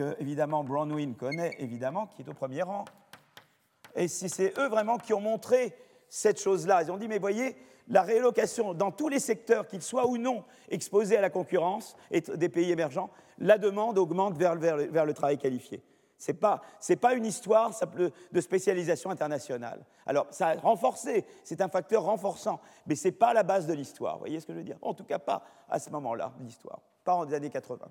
que 0.00 0.16
évidemment 0.18 0.64
Brownwin 0.64 1.14
connaît, 1.14 1.54
évidemment, 1.58 2.06
qui 2.06 2.22
est 2.22 2.28
au 2.28 2.32
premier 2.32 2.62
rang. 2.62 2.86
Et 3.94 4.08
c'est 4.08 4.58
eux 4.58 4.68
vraiment 4.68 4.96
qui 4.96 5.12
ont 5.12 5.20
montré 5.20 5.76
cette 6.08 6.40
chose-là. 6.40 6.82
Ils 6.82 6.90
ont 6.90 6.96
dit, 6.96 7.06
mais 7.06 7.18
voyez, 7.18 7.54
la 7.88 8.00
rélocation 8.00 8.72
dans 8.72 8.92
tous 8.92 9.08
les 9.08 9.18
secteurs, 9.18 9.66
qu'ils 9.66 9.82
soient 9.82 10.06
ou 10.06 10.16
non 10.16 10.44
exposés 10.70 11.18
à 11.18 11.20
la 11.20 11.28
concurrence 11.28 11.96
des 12.10 12.48
pays 12.48 12.70
émergents, 12.70 13.10
la 13.38 13.58
demande 13.58 13.98
augmente 13.98 14.38
vers, 14.38 14.54
le 14.54 15.12
travail 15.12 15.36
qualifié. 15.36 15.82
Ce 16.16 16.32
n'est 16.32 16.38
pas, 16.96 17.14
une 17.14 17.26
histoire 17.26 17.70
de 18.32 18.40
spécialisation 18.40 19.10
internationale. 19.10 19.84
Alors, 20.06 20.28
ça 20.30 20.48
a 20.48 20.54
renforcé, 20.54 21.26
c'est 21.44 21.60
un 21.60 21.68
facteur 21.68 22.04
renforçant, 22.04 22.58
mais 22.86 22.94
ce 22.94 23.08
n'est 23.08 23.12
pas 23.12 23.34
la 23.34 23.42
base 23.42 23.66
de 23.66 23.74
l'histoire. 23.74 24.14
Vous 24.14 24.20
voyez 24.20 24.40
ce 24.40 24.46
que 24.46 24.54
je 24.54 24.58
veux 24.58 24.64
dire? 24.64 24.78
En 24.80 24.94
tout 24.94 25.04
cas, 25.04 25.18
pas 25.18 25.42
à 25.68 25.78
ce 25.78 25.90
moment-là 25.90 26.32
l'histoire, 26.40 26.80
pas 27.04 27.14
en 27.14 27.30
années 27.30 27.50
80. 27.50 27.86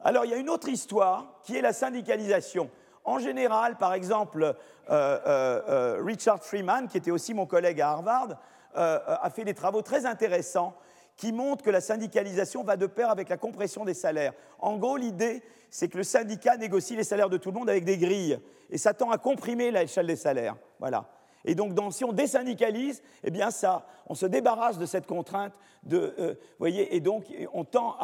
Alors 0.00 0.24
il 0.24 0.30
y 0.30 0.34
a 0.34 0.38
une 0.38 0.50
autre 0.50 0.68
histoire 0.68 1.40
qui 1.42 1.56
est 1.56 1.62
la 1.62 1.72
syndicalisation. 1.72 2.70
En 3.04 3.18
général, 3.18 3.76
par 3.76 3.92
exemple, 3.92 4.42
euh, 4.42 4.52
euh, 4.90 5.62
euh, 5.68 6.02
Richard 6.02 6.42
Freeman, 6.42 6.88
qui 6.88 6.96
était 6.96 7.10
aussi 7.10 7.34
mon 7.34 7.46
collègue 7.46 7.80
à 7.80 7.90
Harvard, 7.90 8.36
a 8.76 9.30
fait 9.30 9.44
des 9.44 9.54
travaux 9.54 9.82
très 9.82 10.04
intéressants 10.04 10.74
qui 11.16 11.30
montrent 11.30 11.62
que 11.62 11.70
la 11.70 11.80
syndicalisation 11.80 12.64
va 12.64 12.76
de 12.76 12.86
pair 12.86 13.08
avec 13.08 13.28
la 13.28 13.36
compression 13.36 13.84
des 13.84 13.94
salaires. 13.94 14.32
En 14.58 14.78
gros, 14.78 14.96
l'idée, 14.96 15.44
c'est 15.70 15.86
que 15.86 15.98
le 15.98 16.02
syndicat 16.02 16.56
négocie 16.56 16.96
les 16.96 17.04
salaires 17.04 17.30
de 17.30 17.36
tout 17.36 17.52
le 17.52 17.58
monde 17.58 17.70
avec 17.70 17.84
des 17.84 17.98
grilles, 17.98 18.40
et 18.70 18.78
ça 18.78 18.92
tend 18.92 19.12
à 19.12 19.18
comprimer 19.18 19.70
l'échelle 19.70 20.08
des 20.08 20.16
salaires. 20.16 20.56
Voilà. 20.80 21.04
Et 21.44 21.54
donc, 21.54 21.72
si 21.92 22.04
on 22.04 22.12
désyndicalise, 22.12 23.02
eh 23.22 23.30
bien 23.30 23.50
ça, 23.50 23.86
on 24.06 24.14
se 24.14 24.26
débarrasse 24.26 24.78
de 24.78 24.86
cette 24.86 25.06
contrainte 25.06 25.52
de, 25.82 26.14
euh, 26.18 26.34
voyez, 26.58 26.96
et 26.96 27.00
donc 27.00 27.26
on 27.52 27.64
tend 27.64 27.96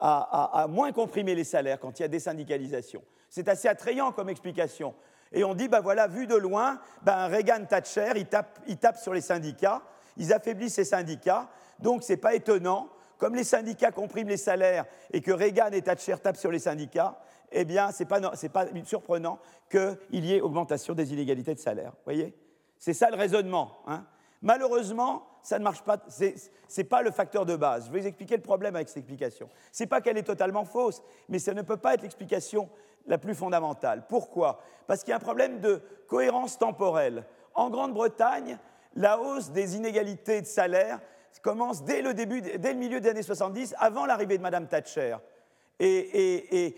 à, 0.00 0.66
moins 0.68 0.92
comprimer 0.92 1.34
les 1.34 1.44
salaires 1.44 1.78
quand 1.78 1.98
il 1.98 2.02
y 2.02 2.04
a 2.04 2.08
désyndicalisation. 2.08 3.02
C'est 3.28 3.48
assez 3.48 3.68
attrayant 3.68 4.12
comme 4.12 4.30
explication. 4.30 4.94
Et 5.32 5.44
on 5.44 5.54
dit, 5.54 5.68
ben 5.68 5.80
voilà, 5.80 6.06
vu 6.06 6.26
de 6.26 6.36
loin, 6.36 6.80
ben 7.02 7.26
Reagan, 7.26 7.64
Thatcher, 7.68 8.12
ils 8.16 8.26
tapent, 8.26 8.60
ils 8.66 8.78
tapent 8.78 8.98
sur 8.98 9.12
les 9.12 9.20
syndicats, 9.20 9.82
ils 10.16 10.32
affaiblissent 10.32 10.74
ces 10.74 10.84
syndicats, 10.84 11.48
donc 11.80 12.02
ce 12.02 12.12
n'est 12.12 12.16
pas 12.16 12.34
étonnant, 12.34 12.88
comme 13.18 13.34
les 13.34 13.44
syndicats 13.44 13.90
compriment 13.90 14.28
les 14.28 14.36
salaires 14.36 14.86
et 15.12 15.20
que 15.20 15.32
Reagan 15.32 15.70
et 15.72 15.82
Thatcher 15.82 16.16
tapent 16.22 16.36
sur 16.36 16.50
les 16.50 16.60
syndicats, 16.60 17.18
eh 17.52 17.64
bien, 17.64 17.92
ce 17.92 18.02
n'est 18.02 18.08
pas, 18.08 18.20
pas 18.52 18.66
surprenant 18.84 19.38
qu'il 19.70 20.24
y 20.24 20.34
ait 20.34 20.40
augmentation 20.40 20.94
des 20.94 21.12
inégalités 21.12 21.54
de 21.54 21.60
salaire. 21.60 21.92
Voyez 22.04 22.34
c'est 22.78 22.94
ça 22.94 23.10
le 23.10 23.16
raisonnement. 23.16 23.72
Hein. 23.86 24.04
Malheureusement, 24.42 25.26
ça 25.42 25.58
ne 25.58 25.64
marche 25.64 25.82
pas. 25.82 25.98
Ce 26.08 26.24
n'est 26.76 26.84
pas 26.84 27.02
le 27.02 27.10
facteur 27.10 27.46
de 27.46 27.56
base. 27.56 27.86
Je 27.86 27.92
vais 27.92 28.00
vous 28.00 28.06
expliquer 28.06 28.36
le 28.36 28.42
problème 28.42 28.76
avec 28.76 28.88
cette 28.88 28.98
explication. 28.98 29.48
Ce 29.72 29.82
n'est 29.82 29.88
pas 29.88 30.00
qu'elle 30.00 30.18
est 30.18 30.22
totalement 30.22 30.64
fausse, 30.64 31.02
mais 31.28 31.38
ça 31.38 31.54
ne 31.54 31.62
peut 31.62 31.76
pas 31.76 31.94
être 31.94 32.02
l'explication 32.02 32.68
la 33.06 33.18
plus 33.18 33.34
fondamentale. 33.34 34.04
Pourquoi? 34.08 34.60
Parce 34.86 35.00
qu'il 35.00 35.10
y 35.10 35.12
a 35.12 35.16
un 35.16 35.20
problème 35.20 35.60
de 35.60 35.80
cohérence 36.08 36.58
temporelle 36.58 37.24
En 37.54 37.70
Grande-Bretagne, 37.70 38.58
la 38.94 39.18
hausse 39.20 39.50
des 39.50 39.76
inégalités 39.76 40.40
de 40.40 40.46
salaire 40.46 41.00
commence 41.46 41.84
dès 41.84 42.02
le, 42.02 42.12
début, 42.12 42.40
dès 42.40 42.72
le 42.72 42.78
milieu 42.78 43.00
des 43.00 43.10
années 43.10 43.22
70, 43.22 43.76
avant 43.78 44.04
l'arrivée 44.04 44.36
de 44.36 44.42
Mme 44.42 44.66
Thatcher. 44.66 45.16
Et, 45.78 46.74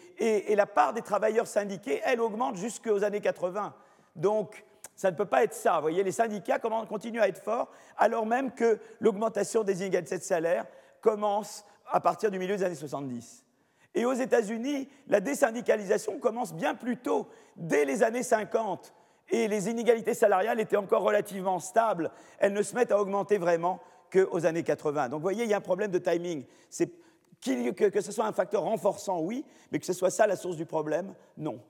la 0.54 0.66
part 0.66 0.92
des 0.92 1.00
travailleurs 1.00 1.46
syndiqués, 1.46 2.02
elle 2.04 2.20
augmente 2.20 2.56
jusqu'aux 2.56 3.02
années 3.02 3.22
80. 3.22 3.72
Donc, 4.14 4.64
ça 4.98 5.12
ne 5.12 5.16
peut 5.16 5.26
pas 5.26 5.44
être 5.44 5.54
ça. 5.54 5.76
Vous 5.76 5.82
voyez, 5.82 6.02
les 6.02 6.10
syndicats 6.10 6.58
continuent 6.58 7.20
à 7.20 7.28
être 7.28 7.40
forts, 7.40 7.70
alors 7.96 8.26
même 8.26 8.50
que 8.50 8.80
l'augmentation 8.98 9.62
des 9.62 9.80
inégalités 9.82 10.18
de 10.18 10.24
salaire 10.24 10.66
commence 11.00 11.64
à 11.86 12.00
partir 12.00 12.32
du 12.32 12.38
milieu 12.40 12.56
des 12.56 12.64
années 12.64 12.74
70. 12.74 13.44
Et 13.94 14.04
aux 14.04 14.12
États-Unis, 14.12 14.88
la 15.06 15.20
désyndicalisation 15.20 16.18
commence 16.18 16.52
bien 16.52 16.74
plus 16.74 16.96
tôt, 16.96 17.28
dès 17.54 17.84
les 17.84 18.02
années 18.02 18.24
50. 18.24 18.92
Et 19.28 19.46
les 19.46 19.70
inégalités 19.70 20.14
salariales 20.14 20.58
étaient 20.58 20.76
encore 20.76 21.02
relativement 21.02 21.60
stables. 21.60 22.10
Elles 22.40 22.52
ne 22.52 22.62
se 22.62 22.74
mettent 22.74 22.90
à 22.90 23.00
augmenter 23.00 23.38
vraiment 23.38 23.78
qu'aux 24.10 24.46
années 24.46 24.64
80. 24.64 25.10
Donc 25.10 25.20
vous 25.20 25.22
voyez, 25.22 25.44
il 25.44 25.50
y 25.50 25.54
a 25.54 25.58
un 25.58 25.60
problème 25.60 25.92
de 25.92 25.98
timing. 25.98 26.44
Que, 27.40 27.88
que 27.88 28.00
ce 28.00 28.10
soit 28.10 28.26
un 28.26 28.32
facteur 28.32 28.62
renforçant, 28.62 29.20
oui, 29.20 29.44
mais 29.70 29.78
que 29.78 29.86
ce 29.86 29.92
soit 29.92 30.10
ça 30.10 30.26
la 30.26 30.34
source 30.34 30.56
du 30.56 30.66
problème, 30.66 31.14
non. 31.36 31.60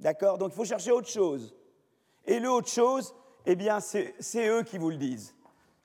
D'accord? 0.00 0.38
Donc 0.38 0.50
il 0.52 0.56
faut 0.56 0.64
chercher 0.64 0.90
autre 0.90 1.08
chose. 1.08 1.54
Et 2.26 2.38
le 2.38 2.50
autre 2.50 2.68
chose, 2.68 3.14
eh 3.46 3.56
bien, 3.56 3.80
c'est 3.80 4.48
eux 4.48 4.62
qui 4.62 4.78
vous 4.78 4.90
le 4.90 4.96
disent. 4.96 5.34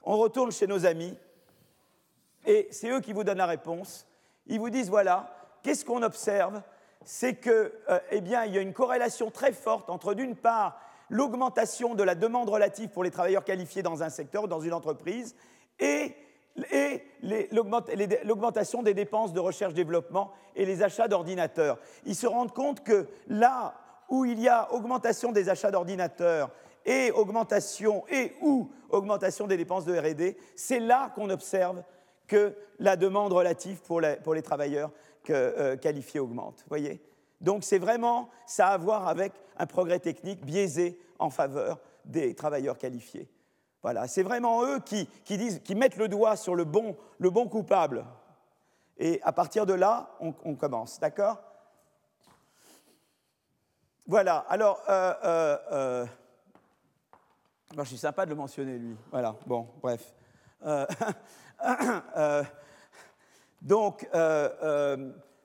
On 0.04 0.18
retourne 0.18 0.52
chez 0.52 0.68
nos 0.68 0.86
amis, 0.86 1.18
et 2.46 2.68
c'est 2.72 2.90
eux 2.90 3.02
qui 3.02 3.14
vous 3.14 3.24
donnent 3.24 3.38
la 3.38 3.46
réponse. 3.46 4.08
Ils 4.46 4.60
vous 4.60 4.70
disent, 4.70 4.90
voilà, 4.90 5.36
qu'est-ce 5.64 5.84
qu'on 5.84 6.04
observe? 6.04 6.62
C'est 7.04 7.36
que, 7.36 7.74
euh, 7.90 8.00
eh 8.12 8.22
bien, 8.22 8.46
il 8.46 8.54
y 8.54 8.58
a 8.58 8.62
une 8.62 8.74
corrélation 8.74 9.32
très 9.32 9.52
forte 9.52 9.90
entre, 9.90 10.14
d'une 10.14 10.36
part, 10.36 10.80
l'augmentation 11.10 11.96
de 11.96 12.04
la 12.04 12.16
demande 12.16 12.50
relative 12.50 12.90
pour 12.90 13.04
les 13.04 13.12
travailleurs 13.12 13.44
qualifiés 13.44 13.84
dans 13.84 14.04
un 14.04 14.10
secteur 14.10 14.44
ou 14.44 14.48
dans 14.48 14.62
une 14.62 14.74
entreprise, 14.74 15.36
et 15.80 16.16
et 16.72 17.04
l'augmentation 18.24 18.82
des 18.82 18.94
dépenses 18.94 19.34
de 19.34 19.40
recherche-développement 19.40 20.32
et 20.56 20.66
les 20.66 20.82
achats 20.82 21.08
d'ordinateurs. 21.08 21.78
Ils 22.06 22.16
se 22.16 22.28
rendent 22.28 22.54
compte 22.54 22.84
que 22.84 23.08
là 23.28 23.76
où 24.10 24.26
il 24.26 24.40
y 24.40 24.48
a 24.48 24.72
augmentation 24.74 25.32
des 25.32 25.50
achats 25.50 25.72
d'ordinateurs 25.72 26.52
et 26.86 27.12
augmentation 27.12 28.06
et 28.10 28.34
ou 28.42 28.70
augmentation 28.90 29.48
des 29.48 29.58
dépenses 29.58 29.86
de 29.86 29.98
R&D, 29.98 30.38
c'est 30.56 30.80
là 30.80 31.12
qu'on 31.16 31.30
observe 31.30 31.84
que 32.28 32.56
la 32.80 32.96
demande 32.96 33.34
relative 33.34 33.82
pour 33.82 34.02
les, 34.02 34.42
travailleurs 34.42 34.92
euh, 35.30 35.76
qualifiés 35.78 36.20
augmente. 36.20 36.64
Voyez? 36.70 37.02
Donc 37.42 37.64
c'est 37.64 37.78
vraiment 37.78 38.30
ça 38.46 38.68
à 38.70 38.78
voir 38.78 39.08
avec 39.08 39.34
un 39.58 39.66
progrès 39.66 40.00
technique 40.00 40.46
biaisé 40.46 41.00
en 41.20 41.30
faveur 41.30 41.80
des 42.06 42.34
travailleurs 42.36 42.78
qualifiés. 42.78 43.30
Voilà, 43.84 44.08
c'est 44.08 44.24
vraiment 44.24 44.66
eux 44.66 44.80
qui, 44.80 45.08
disent, 45.26 45.62
qui 45.64 45.76
mettent 45.76 45.98
le 45.98 46.08
doigt 46.08 46.36
sur 46.36 46.56
le 46.56 46.64
bon, 46.64 46.98
le 47.20 47.30
bon 47.30 47.48
coupable. 47.48 48.06
Et 48.98 49.22
à 49.24 49.32
partir 49.32 49.66
de 49.66 49.74
là, 49.74 50.10
on, 50.20 50.56
commence, 50.56 51.00
d'accord? 51.00 51.42
Voilà, 54.10 54.38
alors, 54.48 54.82
euh, 54.88 55.14
euh, 55.26 55.58
euh 55.74 56.06
je 57.78 57.84
suis 57.84 57.98
sympa 57.98 58.24
de 58.26 58.30
le 58.30 58.38
mentionner, 58.38 58.78
lui. 58.78 58.96
Voilà, 59.12 59.36
bon, 59.46 59.68
bref. 59.82 60.16
Euh, 60.66 60.86
donc, 63.62 64.10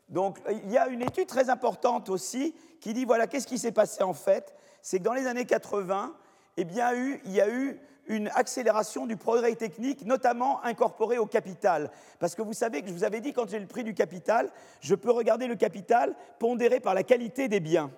donc, 0.09 0.39
il 0.49 0.71
y 0.71 0.79
a 0.79 0.87
une 0.87 1.03
étude 1.03 1.27
très 1.27 1.51
importante 1.51 2.09
aussi 2.09 2.55
qui 2.81 2.95
dit, 2.95 3.05
voilà, 3.05 3.27
qu'est-ce 3.27 3.49
qui 3.49 3.59
s'est 3.59 3.73
passé 3.73 4.05
en 4.05 4.15
fait? 4.15 4.55
C'est 4.81 5.01
que 5.01 5.03
dans 5.03 5.13
les 5.13 5.27
années 5.27 5.45
80, 5.45 6.15
eh 6.57 6.65
bien, 6.65 6.93
il 6.93 7.33
y 7.33 7.41
a 7.41 7.51
eu 7.51 7.81
une 8.07 8.29
accélération 8.29 9.07
du 9.07 9.17
progrès 9.17 9.57
technique, 9.57 10.07
notamment 10.07 10.63
incorporé 10.65 11.19
au 11.19 11.27
capital. 11.27 11.91
Parce 12.21 12.37
que 12.37 12.43
vous 12.43 12.53
savez 12.53 12.83
que 12.83 12.89
je 12.89 12.93
vous 12.93 13.05
avais 13.05 13.21
dit, 13.21 13.33
quand 13.33 13.49
j'ai 13.49 13.59
le 13.59 13.67
prix 13.67 13.83
du 13.83 13.95
capital, 13.95 14.53
je 14.81 14.95
peux 14.95 15.11
regarder 15.11 15.49
le 15.49 15.57
capital 15.57 16.15
pondéré 16.39 16.79
par 16.79 16.95
la 16.95 17.03
qualité 17.03 17.49
des 17.49 17.61
biens, 17.61 17.91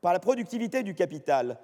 par 0.00 0.12
la 0.12 0.20
productivité 0.20 0.82
du 0.82 0.94
capital. 0.94 1.58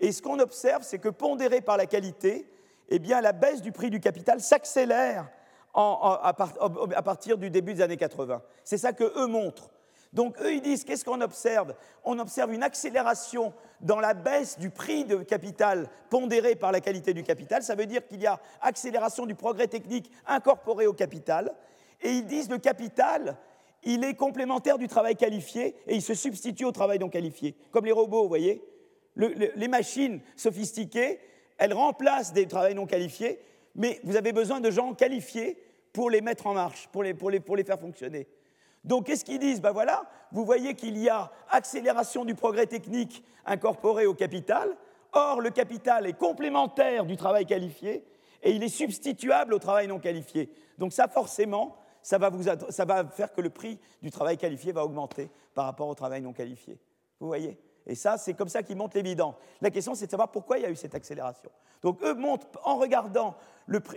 Et 0.00 0.12
ce 0.12 0.22
qu'on 0.22 0.38
observe, 0.38 0.82
c'est 0.82 0.98
que 0.98 1.08
pondéré 1.08 1.60
par 1.60 1.76
la 1.76 1.86
qualité, 1.86 2.48
eh 2.88 2.98
bien, 2.98 3.20
la 3.20 3.32
baisse 3.32 3.62
du 3.62 3.72
prix 3.72 3.90
du 3.90 4.00
capital 4.00 4.40
s'accélère 4.40 5.28
à, 5.74 7.02
partir 7.04 7.38
du 7.38 7.50
début 7.50 7.74
des 7.74 7.82
années 7.82 7.96
80. 7.96 8.42
C'est 8.62 8.78
ça 8.78 8.92
que 8.92 9.12
eux 9.18 9.26
montrent. 9.26 9.70
Donc 10.12 10.40
eux, 10.40 10.54
ils 10.54 10.60
disent, 10.60 10.84
qu'est-ce 10.84 11.04
qu'on 11.04 11.20
observe? 11.20 11.74
On 12.04 12.18
observe 12.20 12.52
une 12.52 12.62
accélération 12.62 13.52
dans 13.80 13.98
la 13.98 14.14
baisse 14.14 14.58
du 14.58 14.70
prix 14.70 15.04
de 15.04 15.16
capital 15.16 15.88
pondéré 16.08 16.54
par 16.54 16.70
la 16.70 16.80
qualité 16.80 17.12
du 17.12 17.24
capital. 17.24 17.64
Ça 17.64 17.74
veut 17.74 17.86
dire 17.86 18.06
qu'il 18.06 18.22
y 18.22 18.26
a 18.26 18.40
accélération 18.60 19.26
du 19.26 19.34
progrès 19.34 19.66
technique 19.66 20.10
incorporé 20.26 20.86
au 20.86 20.92
capital. 20.92 21.52
Et 22.00 22.10
ils 22.10 22.26
disent, 22.26 22.48
le 22.48 22.58
capital, 22.58 23.36
il 23.84 24.04
est 24.04 24.14
complémentaire 24.14 24.78
du 24.78 24.88
travail 24.88 25.16
qualifié 25.16 25.74
et 25.86 25.94
il 25.94 26.02
se 26.02 26.14
substitue 26.14 26.64
au 26.64 26.72
travail 26.72 26.98
non 26.98 27.08
qualifié. 27.08 27.54
Comme 27.70 27.84
les 27.84 27.92
robots, 27.92 28.22
vous 28.22 28.28
voyez 28.28 28.62
Les 29.16 29.68
machines 29.68 30.20
sophistiquées, 30.36 31.20
elles 31.58 31.74
remplacent 31.74 32.32
des 32.32 32.46
travails 32.46 32.74
non 32.74 32.86
qualifiés, 32.86 33.38
mais 33.74 34.00
vous 34.04 34.16
avez 34.16 34.32
besoin 34.32 34.60
de 34.60 34.70
gens 34.70 34.94
qualifiés 34.94 35.58
pour 35.92 36.10
les 36.10 36.20
mettre 36.20 36.46
en 36.46 36.54
marche, 36.54 36.88
pour 36.92 37.02
les, 37.02 37.14
pour 37.14 37.30
les, 37.30 37.40
pour 37.40 37.56
les 37.56 37.64
faire 37.64 37.78
fonctionner. 37.78 38.26
Donc, 38.84 39.06
qu'est-ce 39.06 39.24
qu'ils 39.24 39.38
disent? 39.38 39.60
Ben 39.60 39.72
voilà, 39.72 40.04
vous 40.32 40.44
voyez 40.44 40.74
qu'il 40.74 40.98
y 40.98 41.08
a 41.08 41.32
accélération 41.48 42.24
du 42.24 42.34
progrès 42.34 42.66
technique 42.66 43.24
incorporé 43.46 44.04
au 44.04 44.14
capital. 44.14 44.76
Or, 45.12 45.40
le 45.40 45.50
capital 45.50 46.06
est 46.06 46.18
complémentaire 46.18 47.06
du 47.06 47.16
travail 47.16 47.46
qualifié 47.46 48.04
et 48.42 48.50
il 48.50 48.62
est 48.62 48.68
substituable 48.68 49.54
au 49.54 49.58
travail 49.58 49.86
non 49.86 49.98
qualifié. 49.98 50.50
Donc, 50.76 50.92
ça, 50.92 51.08
forcément, 51.08 51.76
ça 52.04 52.18
va, 52.18 53.04
faire 53.06 53.32
que 53.32 53.40
le 53.40 53.48
prix 53.48 53.80
du 54.02 54.10
travail 54.10 54.36
qualifié 54.36 54.72
va 54.72 54.84
augmenter 54.84 55.30
par 55.54 55.64
rapport 55.64 55.88
au 55.88 55.94
travail 55.94 56.20
non 56.20 56.34
qualifié. 56.34 56.78
Vous 57.18 57.26
voyez? 57.26 57.58
Et 57.86 57.94
ça, 57.94 58.18
c'est 58.18 58.34
comme 58.34 58.48
ça 58.48 58.62
qu'ils 58.62 58.76
montrent 58.76 58.96
l'évidence. 58.96 59.34
La 59.62 59.70
question, 59.70 59.94
c'est 59.94 60.04
de 60.06 60.10
savoir 60.10 60.30
pourquoi 60.30 60.58
il 60.58 60.62
y 60.62 60.66
a 60.66 60.70
eu 60.70 60.76
cette 60.76 60.94
accélération. 60.94 61.50
Donc, 61.82 62.02
eux 62.02 62.14
montrent, 62.14 62.46
en 62.62 62.76
regardant 62.76 63.36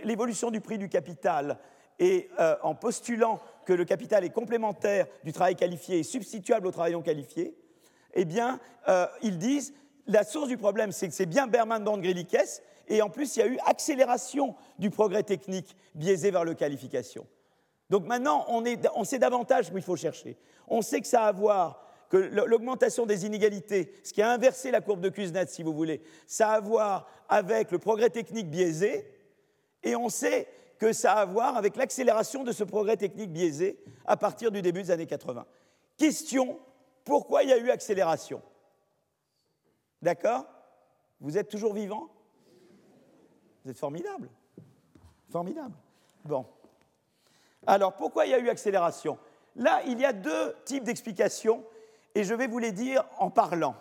l'évolution 0.04 0.50
du 0.50 0.62
prix 0.62 0.78
du 0.78 0.88
capital 0.88 1.58
et 1.98 2.30
euh, 2.40 2.56
en 2.62 2.74
postulant 2.74 3.40
que 3.66 3.74
le 3.74 3.84
capital 3.84 4.24
est 4.24 4.30
complémentaire 4.30 5.06
du 5.22 5.32
travail 5.32 5.56
qualifié 5.56 5.98
et 5.98 6.02
substituable 6.02 6.66
au 6.66 6.70
travail 6.70 6.92
non 6.92 7.02
qualifié, 7.02 7.54
eh 8.14 8.24
bien, 8.24 8.58
euh, 8.88 9.06
ils 9.20 9.36
disent 9.36 9.74
la 10.06 10.24
source 10.24 10.48
du 10.48 10.56
problème, 10.56 10.92
c'est 10.92 11.08
que 11.08 11.14
c'est 11.14 11.26
bien 11.26 11.46
Berman 11.46 11.84
Grielikes, 12.00 12.62
et 12.88 13.02
en 13.02 13.10
plus, 13.10 13.36
il 13.36 13.40
y 13.40 13.42
a 13.42 13.46
eu 13.46 13.58
accélération 13.66 14.54
du 14.78 14.88
progrès 14.88 15.22
technique 15.22 15.76
biaisé 15.94 16.30
vers 16.30 16.44
le 16.44 16.54
qualification. 16.54 17.26
Donc 17.90 18.06
maintenant, 18.06 18.44
on, 18.48 19.04
sait 19.04 19.18
davantage 19.18 19.70
où 19.72 19.78
il 19.78 19.82
faut 19.82 19.96
chercher. 19.96 20.36
On 20.66 20.82
sait 20.82 21.00
que 21.00 21.06
ça 21.06 21.22
a 21.24 21.28
à 21.28 21.32
voir 21.32 21.84
que 22.10 22.16
l'augmentation 22.16 23.06
des 23.06 23.26
inégalités, 23.26 23.92
ce 24.02 24.12
qui 24.12 24.22
a 24.22 24.30
inversé 24.30 24.70
la 24.70 24.80
courbe 24.80 25.00
de 25.00 25.08
Kuznets, 25.08 25.46
si 25.46 25.62
vous 25.62 25.74
voulez, 25.74 26.02
ça 26.26 26.50
a 26.50 26.54
à 26.54 26.60
voir 26.60 27.08
avec 27.28 27.70
le 27.70 27.78
progrès 27.78 28.10
technique 28.10 28.50
biaisé, 28.50 29.10
et 29.82 29.94
on 29.94 30.08
sait 30.08 30.48
que 30.78 30.92
ça 30.92 31.14
a 31.14 31.20
à 31.22 31.24
voir 31.24 31.56
avec 31.56 31.76
l'accélération 31.76 32.44
de 32.44 32.52
ce 32.52 32.64
progrès 32.64 32.96
technique 32.96 33.32
biaisé 33.32 33.78
à 34.06 34.16
partir 34.16 34.50
du 34.50 34.62
début 34.62 34.82
des 34.82 34.90
années 34.90 35.06
80. 35.06 35.46
Question, 35.96 36.58
pourquoi 37.04 37.42
il 37.42 37.50
y 37.50 37.52
a 37.52 37.58
eu 37.58 37.70
accélération? 37.70 38.42
D'accord? 40.00 40.46
Vous 41.20 41.36
êtes 41.36 41.48
toujours 41.48 41.74
vivant? 41.74 42.08
Vous 43.64 43.70
êtes 43.70 43.78
formidable. 43.78 44.30
Formidable. 45.30 45.74
Bon. 46.24 46.46
Alors, 47.68 47.92
pourquoi 47.92 48.24
il 48.24 48.30
y 48.30 48.34
a 48.34 48.38
eu 48.38 48.48
accélération? 48.48 49.18
Là, 49.54 49.82
il 49.86 50.00
y 50.00 50.06
a 50.06 50.14
deux 50.14 50.56
types 50.64 50.84
d'explications 50.84 51.62
et 52.14 52.24
je 52.24 52.32
vais 52.32 52.46
vous 52.46 52.58
les 52.58 52.72
dire 52.72 53.04
en 53.18 53.28
parlant. 53.28 53.76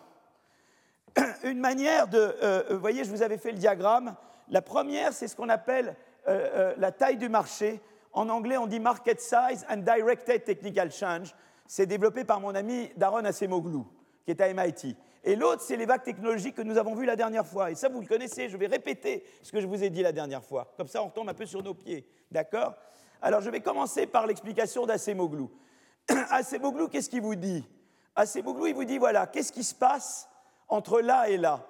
Une 1.45 1.59
manière 1.59 2.09
de... 2.09 2.35
Euh, 2.43 2.63
vous 2.69 2.79
voyez, 2.79 3.05
je 3.05 3.09
vous 3.09 3.21
avais 3.21 3.37
fait 3.37 3.53
le 3.53 3.57
diagramme. 3.57 4.17
La 4.49 4.61
première, 4.61 5.13
c'est 5.13 5.29
ce 5.29 5.37
qu'on 5.37 5.47
appelle 5.47 5.95
euh, 6.27 6.49
euh, 6.53 6.73
la 6.77 6.91
taille 6.91 7.15
du 7.15 7.29
marché. 7.29 7.79
En 8.11 8.27
anglais, 8.27 8.57
on 8.57 8.67
dit 8.67 8.81
market 8.81 9.21
size 9.21 9.65
and 9.69 9.77
directed 9.77 10.43
technical 10.43 10.91
change. 10.91 11.33
C'est 11.65 11.85
développé 11.85 12.25
par 12.25 12.41
mon 12.41 12.55
ami 12.55 12.91
Daron 12.97 13.23
Acemoglu, 13.23 13.83
qui 14.25 14.31
est 14.31 14.41
à 14.41 14.53
MIT. 14.53 14.97
Et 15.23 15.37
l'autre, 15.37 15.61
c'est 15.61 15.77
les 15.77 15.85
vagues 15.85 16.03
technologiques 16.03 16.55
que 16.55 16.61
nous 16.61 16.77
avons 16.77 16.93
vues 16.93 17.05
la 17.05 17.15
dernière 17.15 17.47
fois. 17.47 17.71
Et 17.71 17.75
ça, 17.75 17.87
vous 17.87 18.01
le 18.01 18.07
connaissez. 18.07 18.49
Je 18.49 18.57
vais 18.57 18.67
répéter 18.67 19.23
ce 19.41 19.53
que 19.53 19.61
je 19.61 19.67
vous 19.67 19.81
ai 19.81 19.89
dit 19.89 20.01
la 20.01 20.11
dernière 20.11 20.43
fois. 20.43 20.73
Comme 20.75 20.87
ça, 20.87 21.01
on 21.01 21.07
retombe 21.07 21.29
un 21.29 21.33
peu 21.33 21.45
sur 21.45 21.63
nos 21.63 21.73
pieds. 21.73 22.05
D'accord? 22.29 22.75
Alors, 23.21 23.41
je 23.41 23.49
vais 23.49 23.61
commencer 23.61 24.05
par 24.05 24.27
l'explication 24.27 24.85
d'Acemoglu. 24.85 25.45
Acemoglu, 26.29 26.89
qu'est-ce 26.89 27.09
qu'il 27.09 27.21
vous 27.21 27.35
dit? 27.35 27.67
Acemoglu, 28.15 28.69
il 28.69 28.75
vous 28.75 28.85
dit 28.85 28.97
voilà, 28.97 29.27
qu'est-ce 29.27 29.51
qui 29.51 29.63
se 29.63 29.75
passe 29.75 30.29
entre 30.67 31.01
là 31.01 31.29
et 31.29 31.37
là? 31.37 31.65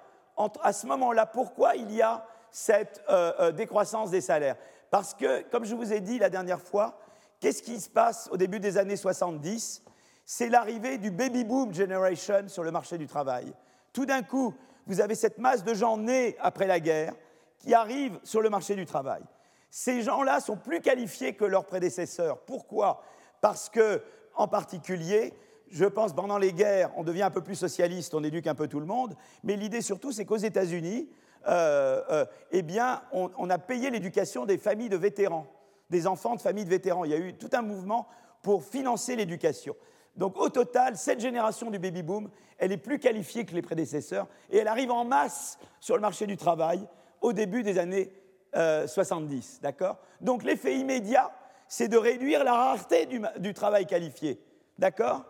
À 0.62 0.72
ce 0.72 0.86
moment-là, 0.86 1.26
pourquoi 1.26 1.74
il 1.74 1.92
y 1.92 2.02
a 2.02 2.24
cette 2.50 3.02
euh, 3.08 3.32
euh, 3.40 3.52
décroissance 3.52 4.10
des 4.10 4.20
salaires? 4.20 4.56
Parce 4.90 5.14
que, 5.14 5.42
comme 5.50 5.64
je 5.64 5.74
vous 5.74 5.92
ai 5.92 6.00
dit 6.00 6.18
la 6.18 6.30
dernière 6.30 6.60
fois, 6.60 6.98
qu'est-ce 7.40 7.62
qui 7.62 7.80
se 7.80 7.90
passe 7.90 8.28
au 8.30 8.36
début 8.36 8.60
des 8.60 8.78
années 8.78 8.96
70 8.96 9.82
C'est 10.24 10.48
l'arrivée 10.48 10.98
du 10.98 11.10
baby 11.10 11.44
boom 11.44 11.74
generation 11.74 12.48
sur 12.48 12.62
le 12.62 12.70
marché 12.70 12.98
du 12.98 13.06
travail. 13.06 13.52
Tout 13.92 14.06
d'un 14.06 14.22
coup, 14.22 14.54
vous 14.86 15.00
avez 15.00 15.14
cette 15.14 15.38
masse 15.38 15.64
de 15.64 15.74
gens 15.74 15.96
nés 15.96 16.36
après 16.40 16.66
la 16.66 16.80
guerre 16.80 17.14
qui 17.58 17.74
arrivent 17.74 18.18
sur 18.22 18.40
le 18.40 18.48
marché 18.48 18.76
du 18.76 18.86
travail. 18.86 19.22
Ces 19.70 20.02
gens-là 20.02 20.40
sont 20.40 20.56
plus 20.56 20.80
qualifiés 20.80 21.34
que 21.34 21.44
leurs 21.44 21.66
prédécesseurs. 21.66 22.38
Pourquoi? 22.40 23.02
Parce 23.40 23.68
que, 23.68 24.02
en 24.34 24.48
particulier, 24.48 25.34
je 25.70 25.84
pense 25.84 26.14
pendant 26.14 26.38
les 26.38 26.52
guerres, 26.52 26.90
on 26.96 27.04
devient 27.04 27.22
un 27.22 27.30
peu 27.30 27.42
plus 27.42 27.54
socialiste, 27.54 28.14
on 28.14 28.24
éduque 28.24 28.46
un 28.46 28.54
peu 28.54 28.68
tout 28.68 28.80
le 28.80 28.86
monde, 28.86 29.14
mais 29.42 29.56
l'idée 29.56 29.82
surtout, 29.82 30.12
c'est 30.12 30.24
qu'aux 30.24 30.36
États-Unis, 30.36 31.08
euh, 31.46 32.02
euh, 32.10 32.24
eh 32.50 32.62
bien, 32.62 33.02
on, 33.12 33.50
a 33.50 33.58
payé 33.58 33.90
l'éducation 33.90 34.44
des 34.44 34.58
familles 34.58 34.88
de 34.88 34.96
vétérans, 34.96 35.46
des 35.90 36.06
enfants 36.06 36.34
de 36.34 36.40
familles 36.40 36.64
de 36.64 36.70
vétérans. 36.70 37.04
Il 37.04 37.10
y 37.10 37.14
a 37.14 37.18
eu 37.18 37.34
tout 37.34 37.50
un 37.52 37.62
mouvement 37.62 38.08
pour 38.42 38.64
financer 38.64 39.16
l'éducation. 39.16 39.76
Donc 40.16 40.36
au 40.36 40.48
total, 40.48 40.96
cette 40.96 41.20
génération 41.20 41.70
du 41.70 41.78
baby-boom, 41.78 42.28
elle 42.58 42.72
est 42.72 42.76
plus 42.76 42.98
qualifiée 42.98 43.44
que 43.44 43.54
les 43.54 43.62
prédécesseurs 43.62 44.26
et 44.50 44.58
elle 44.58 44.68
arrive 44.68 44.90
en 44.90 45.04
masse 45.04 45.58
sur 45.80 45.94
le 45.94 46.00
marché 46.00 46.26
du 46.26 46.36
travail 46.36 46.86
au 47.20 47.32
début 47.32 47.62
des 47.62 47.78
années 47.78 48.12
70. 48.52 49.58
Euh, 49.58 49.62
d'accord? 49.62 49.98
Donc 50.20 50.42
l'effet 50.42 50.76
immédiat, 50.76 51.30
c'est 51.68 51.88
de 51.88 51.96
réduire 51.96 52.44
la 52.44 52.54
rareté 52.54 53.06
du, 53.06 53.54
travail 53.54 53.86
qualifié. 53.86 54.40
D'accord? 54.78 55.24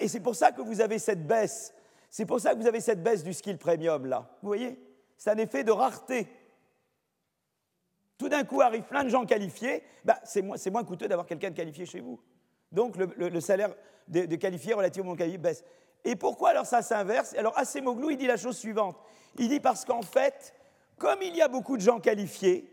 Et 0.00 0.08
c'est 0.08 0.20
pour 0.20 0.36
ça 0.36 0.52
que 0.52 0.62
vous 0.62 0.80
avez 0.80 0.98
cette 0.98 1.26
baisse. 1.26 1.74
C'est 2.10 2.26
pour 2.26 2.40
ça 2.40 2.54
que 2.54 2.60
vous 2.60 2.66
avez 2.66 2.80
cette 2.80 3.02
baisse 3.02 3.24
du 3.24 3.32
skill 3.32 3.58
premium 3.58 4.06
là. 4.06 4.28
Vous 4.42 4.48
voyez? 4.48 4.78
C'est 5.16 5.30
un 5.30 5.38
effet 5.38 5.64
de 5.64 5.72
rareté. 5.72 6.28
Tout 8.18 8.28
d'un 8.28 8.44
coup 8.44 8.60
arrivent 8.60 8.84
plein 8.84 9.02
de 9.02 9.08
gens 9.08 9.24
qualifiés, 9.24 9.82
bah, 10.04 10.20
c'est 10.24 10.42
moins, 10.42 10.84
coûteux 10.84 11.08
d'avoir 11.08 11.26
quelqu'un 11.26 11.50
de 11.50 11.56
qualifié 11.56 11.86
chez 11.86 12.00
vous. 12.00 12.20
Donc 12.70 12.96
le, 12.96 13.40
salaire 13.40 13.74
de, 14.08 14.26
de, 14.26 14.36
qualifié 14.36 14.74
relativement 14.74 15.16
qualifié 15.16 15.38
baisse. 15.38 15.64
Et 16.04 16.16
pourquoi 16.16 16.50
alors 16.50 16.66
ça 16.66 16.82
s'inverse? 16.82 17.34
Alors 17.36 17.56
Acemoglu, 17.58 18.12
il 18.12 18.16
dit 18.16 18.26
la 18.26 18.36
chose 18.36 18.56
suivante. 18.56 18.96
Il 19.38 19.48
dit 19.48 19.60
parce 19.60 19.84
qu'en 19.84 20.02
fait, 20.02 20.54
comme 21.02 21.20
il 21.20 21.34
y 21.34 21.42
a 21.42 21.48
beaucoup 21.48 21.76
de 21.76 21.82
gens 21.82 21.98
qualifiés, 21.98 22.72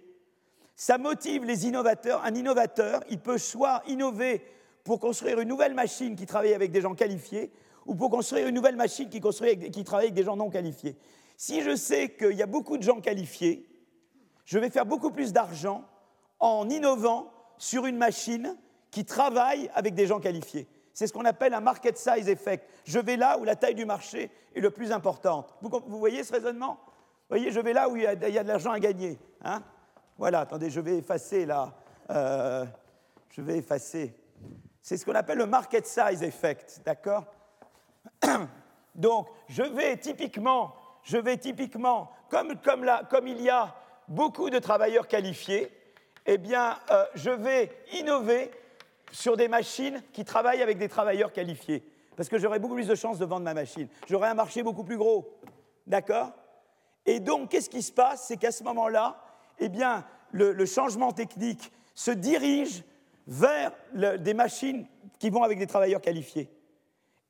ça 0.76 1.00
motive 1.00 1.46
les 1.46 1.66
innovateurs. 1.66 2.24
Un 2.24 2.36
innovateur, 2.36 3.04
il 3.10 3.20
peut 3.20 3.40
soit 3.40 3.82
innover 3.88 4.46
pour 4.84 5.00
construire 5.00 5.40
une 5.40 5.48
nouvelle 5.48 5.74
machine 5.74 6.16
qui 6.16 6.28
travaille 6.28 6.54
avec 6.54 6.72
des 6.72 6.82
gens 6.82 6.94
qualifiés, 6.94 7.52
ou 7.88 7.96
pour 7.96 8.12
construire 8.12 8.48
une 8.48 8.54
nouvelle 8.54 8.76
machine 8.76 9.10
qui, 9.10 9.20
travaille 9.20 10.06
avec 10.06 10.14
des 10.14 10.24
gens 10.24 10.36
non 10.36 10.52
qualifiés. 10.52 10.96
Si 11.38 11.64
je 11.64 11.76
sais 11.76 12.10
qu'il 12.10 12.34
y 12.34 12.44
a 12.44 12.46
beaucoup 12.46 12.78
de 12.78 12.84
gens 12.84 13.02
qualifiés, 13.02 13.68
je 14.46 14.60
vais 14.60 14.70
faire 14.70 14.86
beaucoup 14.86 15.10
plus 15.10 15.34
d'argent 15.34 15.84
en 16.40 16.70
innovant 16.70 17.34
sur 17.58 17.88
une 17.88 17.98
machine 17.98 18.56
qui 18.92 19.06
travaille 19.06 19.72
avec 19.74 19.96
des 19.96 20.06
gens 20.06 20.20
qualifiés. 20.20 20.68
C'est 20.94 21.08
ce 21.08 21.14
qu'on 21.14 21.26
appelle 21.26 21.56
un 21.56 21.62
market 21.62 21.98
size 21.98 22.30
effect. 22.30 22.64
Je 22.86 23.00
vais 23.00 23.18
là 23.18 23.40
où 23.40 23.44
la 23.44 23.56
taille 23.56 23.74
du 23.74 23.86
marché 23.86 24.30
est 24.54 24.62
le 24.62 24.70
plus 24.70 24.92
importante. 24.92 25.56
vous 25.62 25.98
voyez 25.98 26.24
ce 26.24 26.32
raisonnement? 26.32 26.78
Voyez, 27.30 27.52
je 27.52 27.60
vais 27.60 27.74
là 27.74 27.90
où 27.90 27.96
il 27.96 28.04
y 28.04 28.08
a, 28.08 28.16
de 28.16 28.48
l'argent 28.48 28.72
à 28.72 28.80
gagner. 28.80 29.18
Hein 29.44 29.62
voilà, 30.18 30.42
attendez, 30.42 30.70
je 30.70 30.80
vais 30.80 30.98
effacer 30.98 31.46
là. 31.46 31.74
Euh, 32.10 32.66
je 33.30 33.42
vais 33.42 33.58
effacer. 33.58 34.14
C'est 34.82 34.98
ce 34.98 35.06
qu'on 35.06 35.16
appelle 35.16 35.38
le 35.38 35.46
market 35.46 35.86
size 35.86 36.24
effect, 36.24 36.82
d'accord? 36.86 37.26
Donc, 38.96 39.28
je 39.48 39.64
vais 39.64 39.98
typiquement, 39.98 40.74
je 41.04 41.18
vais 41.18 41.38
typiquement, 41.38 42.12
comme, 42.30 42.56
comme, 42.58 42.84
là, 42.84 43.04
comme 43.10 43.28
il 43.28 43.42
y 43.42 43.50
a 43.50 43.76
beaucoup 44.08 44.50
de 44.50 44.60
travailleurs 44.60 45.08
qualifiés, 45.08 45.72
eh 46.26 46.38
bien, 46.38 46.78
euh, 46.92 47.06
je 47.16 47.30
vais 47.30 47.72
innover 47.94 48.52
sur 49.12 49.38
des 49.38 49.48
machines 49.48 50.02
qui 50.14 50.26
travaillent 50.26 50.62
avec 50.62 50.78
des 50.78 50.90
travailleurs 50.90 51.32
qualifiés. 51.32 51.84
Parce 52.16 52.30
que 52.30 52.38
j'aurai 52.38 52.60
beaucoup 52.60 52.76
plus 52.76 52.88
de 52.88 52.96
chances 52.96 53.20
de 53.20 53.26
vendre 53.26 53.46
ma 53.46 53.54
machine. 53.54 53.88
J'aurai 54.10 54.28
un 54.28 54.34
marché 54.34 54.62
beaucoup 54.62 54.84
plus 54.84 54.98
gros. 54.98 55.40
D'accord? 55.88 56.32
Et 57.06 57.20
donc, 57.20 57.50
qu'est-ce 57.50 57.70
qui 57.70 57.82
se 57.82 57.92
passe? 57.92 58.26
C'est 58.28 58.38
qu'à 58.38 58.52
ce 58.52 58.64
moment-là, 58.64 59.22
eh 59.60 59.70
bien, 59.70 60.06
le, 60.32 60.66
changement 60.66 61.12
technique 61.12 61.72
se 61.96 62.12
dirige 62.12 62.84
vers 63.28 63.72
des 63.94 64.34
machines 64.34 64.86
qui 65.18 65.30
vont 65.30 65.44
avec 65.44 65.60
des 65.60 65.68
travailleurs 65.68 66.02
qualifiés. 66.02 66.50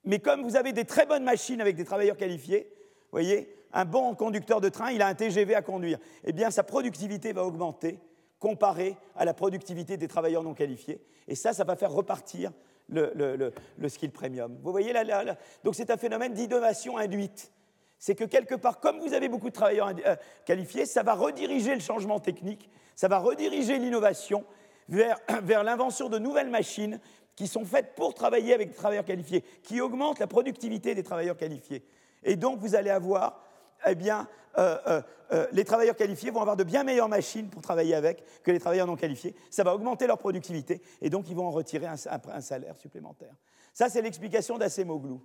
Mais 0.05 0.19
comme 0.19 0.43
vous 0.43 0.55
avez 0.55 0.73
des 0.73 0.85
très 0.85 1.05
bonnes 1.05 1.23
machines 1.23 1.61
avec 1.61 1.75
des 1.75 1.85
travailleurs 1.85 2.17
qualifiés, 2.17 2.71
voyez, 3.11 3.53
un 3.73 3.85
bon 3.85 4.15
conducteur 4.15 4.61
de 4.61 4.69
train, 4.69 4.91
il 4.91 5.01
a 5.01 5.07
un 5.07 5.15
TGV 5.15 5.55
à 5.55 5.61
conduire, 5.61 5.99
eh 6.23 6.33
bien 6.33 6.51
sa 6.51 6.63
productivité 6.63 7.33
va 7.33 7.43
augmenter 7.45 7.99
comparée 8.39 8.95
à 9.15 9.25
la 9.25 9.33
productivité 9.33 9.97
des 9.97 10.07
travailleurs 10.07 10.43
non 10.43 10.53
qualifiés. 10.53 11.01
Et 11.27 11.35
ça, 11.35 11.53
ça 11.53 11.63
va 11.63 11.75
faire 11.75 11.91
repartir 11.91 12.51
le, 12.87 13.51
skill 13.87 14.11
premium. 14.11 14.57
Vous 14.63 14.71
voyez 14.71 14.93
là 14.93 15.37
Donc 15.63 15.75
c'est 15.75 15.91
un 15.91 15.97
phénomène 15.97 16.33
d'innovation 16.33 16.97
induite 16.97 17.51
c'est 17.99 18.15
que 18.15 18.23
quelque 18.23 18.55
part, 18.55 18.79
comme 18.79 18.99
vous 18.99 19.13
avez 19.13 19.29
beaucoup 19.29 19.49
de 19.49 19.53
travailleurs 19.53 19.91
euh, 20.05 20.15
qualifiés, 20.45 20.85
ça 20.85 21.03
va 21.03 21.13
rediriger 21.13 21.75
le 21.75 21.81
changement 21.81 22.19
technique, 22.19 22.69
ça 22.95 23.07
va 23.07 23.19
rediriger 23.19 23.77
l'innovation 23.77 24.45
vers, 24.87 25.19
vers 25.43 25.63
l'invention 25.63 26.09
de 26.09 26.17
nouvelles 26.17 26.49
machines 26.49 26.99
qui 27.35 27.47
sont 27.47 27.65
faites 27.65 27.95
pour 27.95 28.13
travailler 28.13 28.53
avec 28.53 28.69
des 28.69 28.75
travailleurs 28.75 29.05
qualifiés, 29.05 29.43
qui 29.63 29.79
augmentent 29.79 30.19
la 30.19 30.27
productivité 30.27 30.95
des 30.95 31.03
travailleurs 31.03 31.37
qualifiés. 31.37 31.85
Et 32.23 32.35
donc, 32.35 32.59
vous 32.59 32.75
allez 32.75 32.89
avoir, 32.89 33.41
eh 33.85 33.95
bien, 33.95 34.27
euh, 34.57 35.01
euh, 35.31 35.47
les 35.51 35.63
travailleurs 35.63 35.95
qualifiés 35.95 36.31
vont 36.31 36.41
avoir 36.41 36.57
de 36.57 36.63
bien 36.63 36.83
meilleures 36.83 37.07
machines 37.07 37.49
pour 37.49 37.61
travailler 37.61 37.93
avec 37.93 38.23
que 38.43 38.51
les 38.51 38.59
travailleurs 38.59 38.87
non 38.87 38.95
qualifiés. 38.95 39.35
Ça 39.49 39.63
va 39.63 39.75
augmenter 39.75 40.07
leur 40.07 40.17
productivité 40.17 40.81
et 41.01 41.09
donc 41.09 41.29
ils 41.29 41.35
vont 41.35 41.47
en 41.47 41.51
retirer 41.51 41.85
un, 41.85 41.95
salaire 42.41 42.75
supplémentaire. 42.75 43.33
Ça, 43.73 43.89
c'est 43.89 44.01
l'explication 44.01 44.57
d'Acemoglu. 44.57 45.17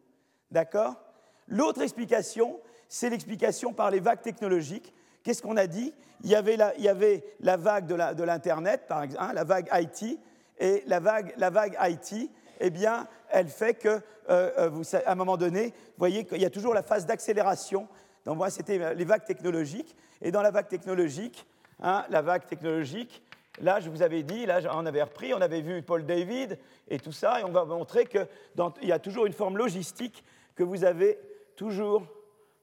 D'accord? 0.50 0.94
L'autre 1.48 1.82
explication, 1.82 2.58
c'est 2.88 3.10
l'explication 3.10 3.72
par 3.72 3.90
les 3.90 4.00
vagues 4.00 4.22
technologiques. 4.22 4.92
Qu'est-ce 5.22 5.42
qu'on 5.42 5.56
a 5.56 5.66
dit? 5.66 5.92
Il 6.22 6.30
y, 6.30 6.36
avait 6.36 6.56
la, 7.40 7.56
vague 7.56 7.86
de 7.86 8.24
l'Internet, 8.24 8.86
par 8.88 9.02
exemple, 9.02 9.22
hein, 9.22 9.32
la 9.34 9.44
vague 9.44 9.68
IT, 9.72 10.18
et 10.58 10.82
la 10.86 11.00
vague, 11.00 11.76
IT, 11.82 12.30
eh 12.60 12.70
bien, 12.70 13.06
elle 13.30 13.48
fait 13.48 13.74
que, 13.74 13.88
euh, 13.88 14.00
euh, 14.58 14.82
à 15.04 15.12
un 15.12 15.14
moment 15.14 15.36
donné, 15.36 15.66
vous 15.66 15.98
voyez 15.98 16.24
qu'il 16.24 16.40
y 16.40 16.46
a 16.46 16.50
toujours 16.50 16.72
la 16.72 16.82
phase 16.82 17.04
d'accélération. 17.04 17.88
Donc, 18.24 18.38
moi, 18.38 18.48
c'était 18.48 18.94
les 18.94 19.04
vagues 19.04 19.24
technologiques. 19.24 19.94
Et 20.22 20.30
dans 20.30 20.40
la 20.40 20.50
vague 20.50 20.68
technologique, 20.68 21.46
hein, 21.82 22.06
la 22.08 22.22
vague 22.22 22.46
technologique, 22.46 23.22
là, 23.60 23.80
je 23.80 23.90
vous 23.90 24.00
avais 24.00 24.22
dit, 24.22 24.46
là, 24.46 24.60
on 24.72 24.86
avait 24.86 25.02
repris, 25.02 25.34
on 25.34 25.40
avait 25.40 25.60
vu 25.60 25.82
Paul 25.82 26.06
David 26.06 26.58
et 26.88 26.98
tout 26.98 27.12
ça, 27.12 27.40
et 27.40 27.44
on 27.44 27.50
va 27.50 27.64
montrer 27.64 28.06
qu'il 28.06 28.26
y 28.82 28.92
a 28.92 28.98
toujours 28.98 29.26
une 29.26 29.32
forme 29.32 29.58
logistique 29.58 30.24
que 30.54 30.62
vous 30.62 30.84
avez 30.84 31.18
toujours, 31.54 32.02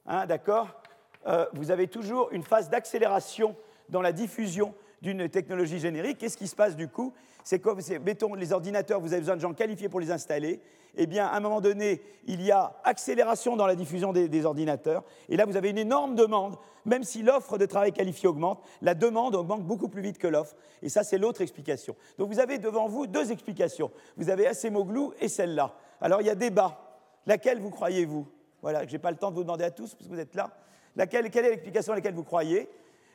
hein, 0.05 0.25
d'accord 0.25 0.81
euh, 1.27 1.45
Vous 1.53 1.71
avez 1.71 1.87
toujours 1.87 2.29
une 2.31 2.43
phase 2.43 2.69
d'accélération 2.69 3.55
dans 3.89 4.01
la 4.01 4.11
diffusion 4.11 4.73
d'une 5.01 5.29
technologie 5.29 5.79
générique. 5.79 6.19
Qu'est-ce 6.19 6.37
qui 6.37 6.47
se 6.47 6.55
passe 6.55 6.75
du 6.75 6.87
coup 6.87 7.13
C'est 7.43 7.59
comme, 7.59 7.79
mettons, 8.03 8.33
les 8.35 8.53
ordinateurs, 8.53 8.99
vous 8.99 9.13
avez 9.13 9.21
besoin 9.21 9.35
de 9.35 9.41
gens 9.41 9.53
qualifiés 9.53 9.89
pour 9.89 9.99
les 9.99 10.11
installer. 10.11 10.61
Eh 10.95 11.07
bien, 11.07 11.25
à 11.25 11.37
un 11.37 11.39
moment 11.39 11.61
donné, 11.61 12.01
il 12.25 12.41
y 12.41 12.51
a 12.51 12.75
accélération 12.83 13.55
dans 13.55 13.65
la 13.65 13.75
diffusion 13.75 14.11
des, 14.11 14.45
ordinateurs. 14.45 15.03
Et 15.29 15.37
là, 15.37 15.45
vous 15.45 15.55
avez 15.55 15.69
une 15.69 15.77
énorme 15.77 16.15
demande. 16.15 16.57
Même 16.83 17.03
si 17.03 17.21
l'offre 17.21 17.57
de 17.57 17.65
travail 17.65 17.93
qualifié 17.93 18.27
augmente, 18.27 18.61
la 18.81 18.93
demande 18.93 19.35
augmente 19.35 19.63
beaucoup 19.63 19.87
plus 19.87 20.01
vite 20.01 20.17
que 20.17 20.27
l'offre. 20.27 20.55
Et 20.81 20.89
ça, 20.89 21.03
c'est 21.03 21.17
l'autre 21.17 21.41
explication. 21.41 21.95
Donc, 22.17 22.29
vous 22.29 22.39
avez 22.39 22.57
devant 22.57 22.87
vous 22.87 23.07
deux 23.07 23.31
explications. 23.31 23.91
Vous 24.17 24.29
avez 24.29 24.47
Acemoglu 24.47 25.09
et 25.19 25.27
celle-là. 25.27 25.75
Alors, 26.01 26.21
il 26.21 26.27
y 26.27 26.29
a 26.29 26.35
débat. 26.35 26.99
Laquelle 27.25 27.59
vous 27.59 27.69
croyez-vous? 27.69 28.27
Voilà, 28.61 28.85
je 28.85 28.91
n'ai 28.91 28.99
pas 28.99 29.11
le 29.11 29.17
temps 29.17 29.31
de 29.31 29.35
vous 29.35 29.43
demander 29.43 29.63
à 29.63 29.71
tous, 29.71 29.95
parce 29.95 30.07
que 30.07 30.13
vous 30.13 30.19
êtes 30.19 30.35
là. 30.35 30.51
Laquelle, 30.95 31.29
quelle 31.29 31.45
est 31.45 31.49
l'explication 31.51 31.93
à 31.93 31.95
laquelle 31.95 32.13
vous 32.13 32.23
croyez? 32.23 32.69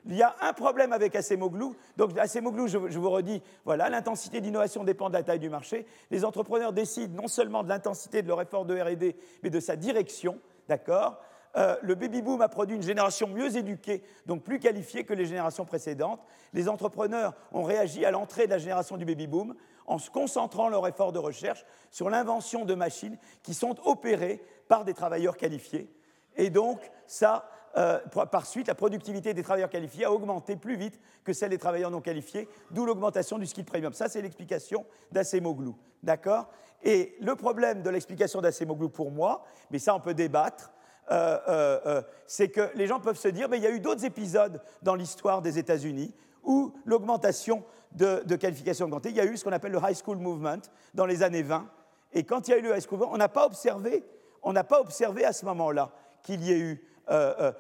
Il 0.09 0.15
y 0.15 0.23
a 0.23 0.37
un 0.41 0.53
problème 0.53 0.93
avec 0.93 1.17
Acemoglu. 1.17 1.67
Donc, 1.97 2.17
Acemoglu, 2.17 2.69
je, 2.69 2.79
je 2.89 2.99
vous 2.99 3.11
redis, 3.11 3.43
voilà, 3.65 3.89
l'intensité 3.89 4.41
d'innovation 4.41 4.85
dépend 4.85 5.09
de 5.09 5.15
la 5.15 5.23
taille 5.23 5.41
du 5.41 5.51
marché. 5.51 5.85
Les 6.11 6.25
entrepreneurs 6.25 6.73
décident 6.73 7.21
non 7.21 7.29
seulement 7.29 7.65
de 7.65 7.69
l'intensité 7.69 8.23
de 8.23 8.29
leur 8.29 8.41
effort 8.41 8.65
de 8.65 8.81
RD, 8.81 9.17
mais 9.43 9.51
de 9.51 9.61
sa 9.61 9.75
direction. 9.75 10.39
D'accord? 10.69 11.19
Euh, 11.57 11.77
Le 11.83 11.95
baby 11.95 12.23
boom 12.23 12.41
a 12.43 12.49
produit 12.49 12.77
une 12.77 12.83
génération 12.83 13.27
mieux 13.29 13.57
éduquée, 13.57 14.03
donc 14.27 14.43
plus 14.43 14.59
qualifiée 14.59 15.05
que 15.05 15.15
les 15.15 15.27
générations 15.27 15.65
précédentes. 15.65 16.21
Les 16.53 16.69
entrepreneurs 16.69 17.35
ont 17.53 17.63
réagi 17.63 18.05
à 18.05 18.11
l'entrée 18.11 18.47
de 18.47 18.51
la 18.51 18.59
génération 18.59 18.97
du 18.97 19.05
baby 19.05 19.27
boom 19.27 19.55
en 19.87 19.99
se 19.99 20.11
concentrant 20.11 20.69
leur 20.69 20.87
effort 20.87 21.13
de 21.13 21.19
recherche 21.19 21.65
sur 21.91 22.11
l'invention 22.11 22.65
de 22.65 22.75
machines 22.75 23.17
qui 23.43 23.55
sont 23.55 23.77
opérées 23.85 24.43
par 24.69 24.85
des 24.85 24.95
travailleurs 24.95 25.37
qualifiés. 25.37 25.89
Et 26.37 26.51
donc, 26.51 26.81
ça, 27.07 27.49
euh, 27.77 27.99
par 28.31 28.47
suite, 28.47 28.69
la 28.69 28.75
productivité 28.75 29.35
des 29.35 29.43
travailleurs 29.43 29.71
qualifiés 29.71 30.05
a 30.05 30.13
augmenté 30.13 30.57
plus 30.57 30.77
vite 30.77 30.99
que 31.25 31.33
celle 31.33 31.51
des 31.51 31.59
travailleurs 31.59 31.91
non 31.91 32.01
qualifiés, 32.01 32.49
d'où 32.71 32.87
l'augmentation 32.87 33.39
du 33.39 33.47
skill 33.47 33.65
premium. 33.65 33.93
Ça, 33.93 34.09
c'est 34.09 34.23
l'explication 34.23 34.87
d'Acemoglu. 35.13 35.73
D'accord? 36.03 36.49
Et 36.83 37.17
le 37.21 37.35
problème 37.35 37.83
de 37.83 37.91
l'explication 37.91 38.41
d'Acemoglu 38.41 38.89
pour 38.89 39.11
moi, 39.11 39.45
mais 39.71 39.79
ça, 39.79 39.95
on 39.95 40.01
peut 40.01 40.15
débattre, 40.15 40.73
euh, 41.11 41.39
euh, 41.49 42.03
c'est 42.27 42.49
que 42.49 42.71
les 42.75 42.87
gens 42.87 43.01
peuvent 43.01 43.19
se 43.19 43.29
dire, 43.29 43.49
mais 43.49 43.59
il 43.59 43.63
y 43.63 43.67
a 43.67 43.71
eu 43.71 43.81
d'autres 43.81 44.05
épisodes 44.05 44.61
dans 44.83 44.95
l'histoire 44.95 45.43
des 45.43 45.59
États-Unis 45.59 46.15
où 46.43 46.73
l'augmentation 46.85 47.65
de, 47.93 48.23
de 48.25 48.37
qualification 48.37 48.87
augmentée, 48.87 49.11
il 49.11 49.17
y 49.17 49.21
a 49.21 49.25
eu 49.25 49.37
ce 49.37 49.45
qu'on 49.45 49.53
appelle 49.53 49.73
le 49.73 49.81
high 49.83 49.97
school 49.97 50.19
movement 50.19 50.61
dans 50.95 51.07
les 51.07 51.23
années 51.23 51.43
20. 51.43 51.69
Et 52.13 52.25
quand 52.25 52.49
il 52.49 52.53
y 52.53 52.55
a 52.55 52.59
eu 52.59 52.63
le 52.63 52.77
high 52.77 52.81
school 52.81 52.99
movement, 52.99 53.15
on 53.15 53.19
n'a 53.19 53.29
pas 53.29 53.47
observé 53.47 54.05
on 54.47 54.53
n'a 54.53 54.65
pas 54.65 54.81
observé 54.81 55.25
à 55.25 55.33
ce 55.33 55.45
moment-là 55.45 55.91
qu'il 56.23 56.43
y 56.43 56.53
ait 56.53 56.59
eu 56.59 56.83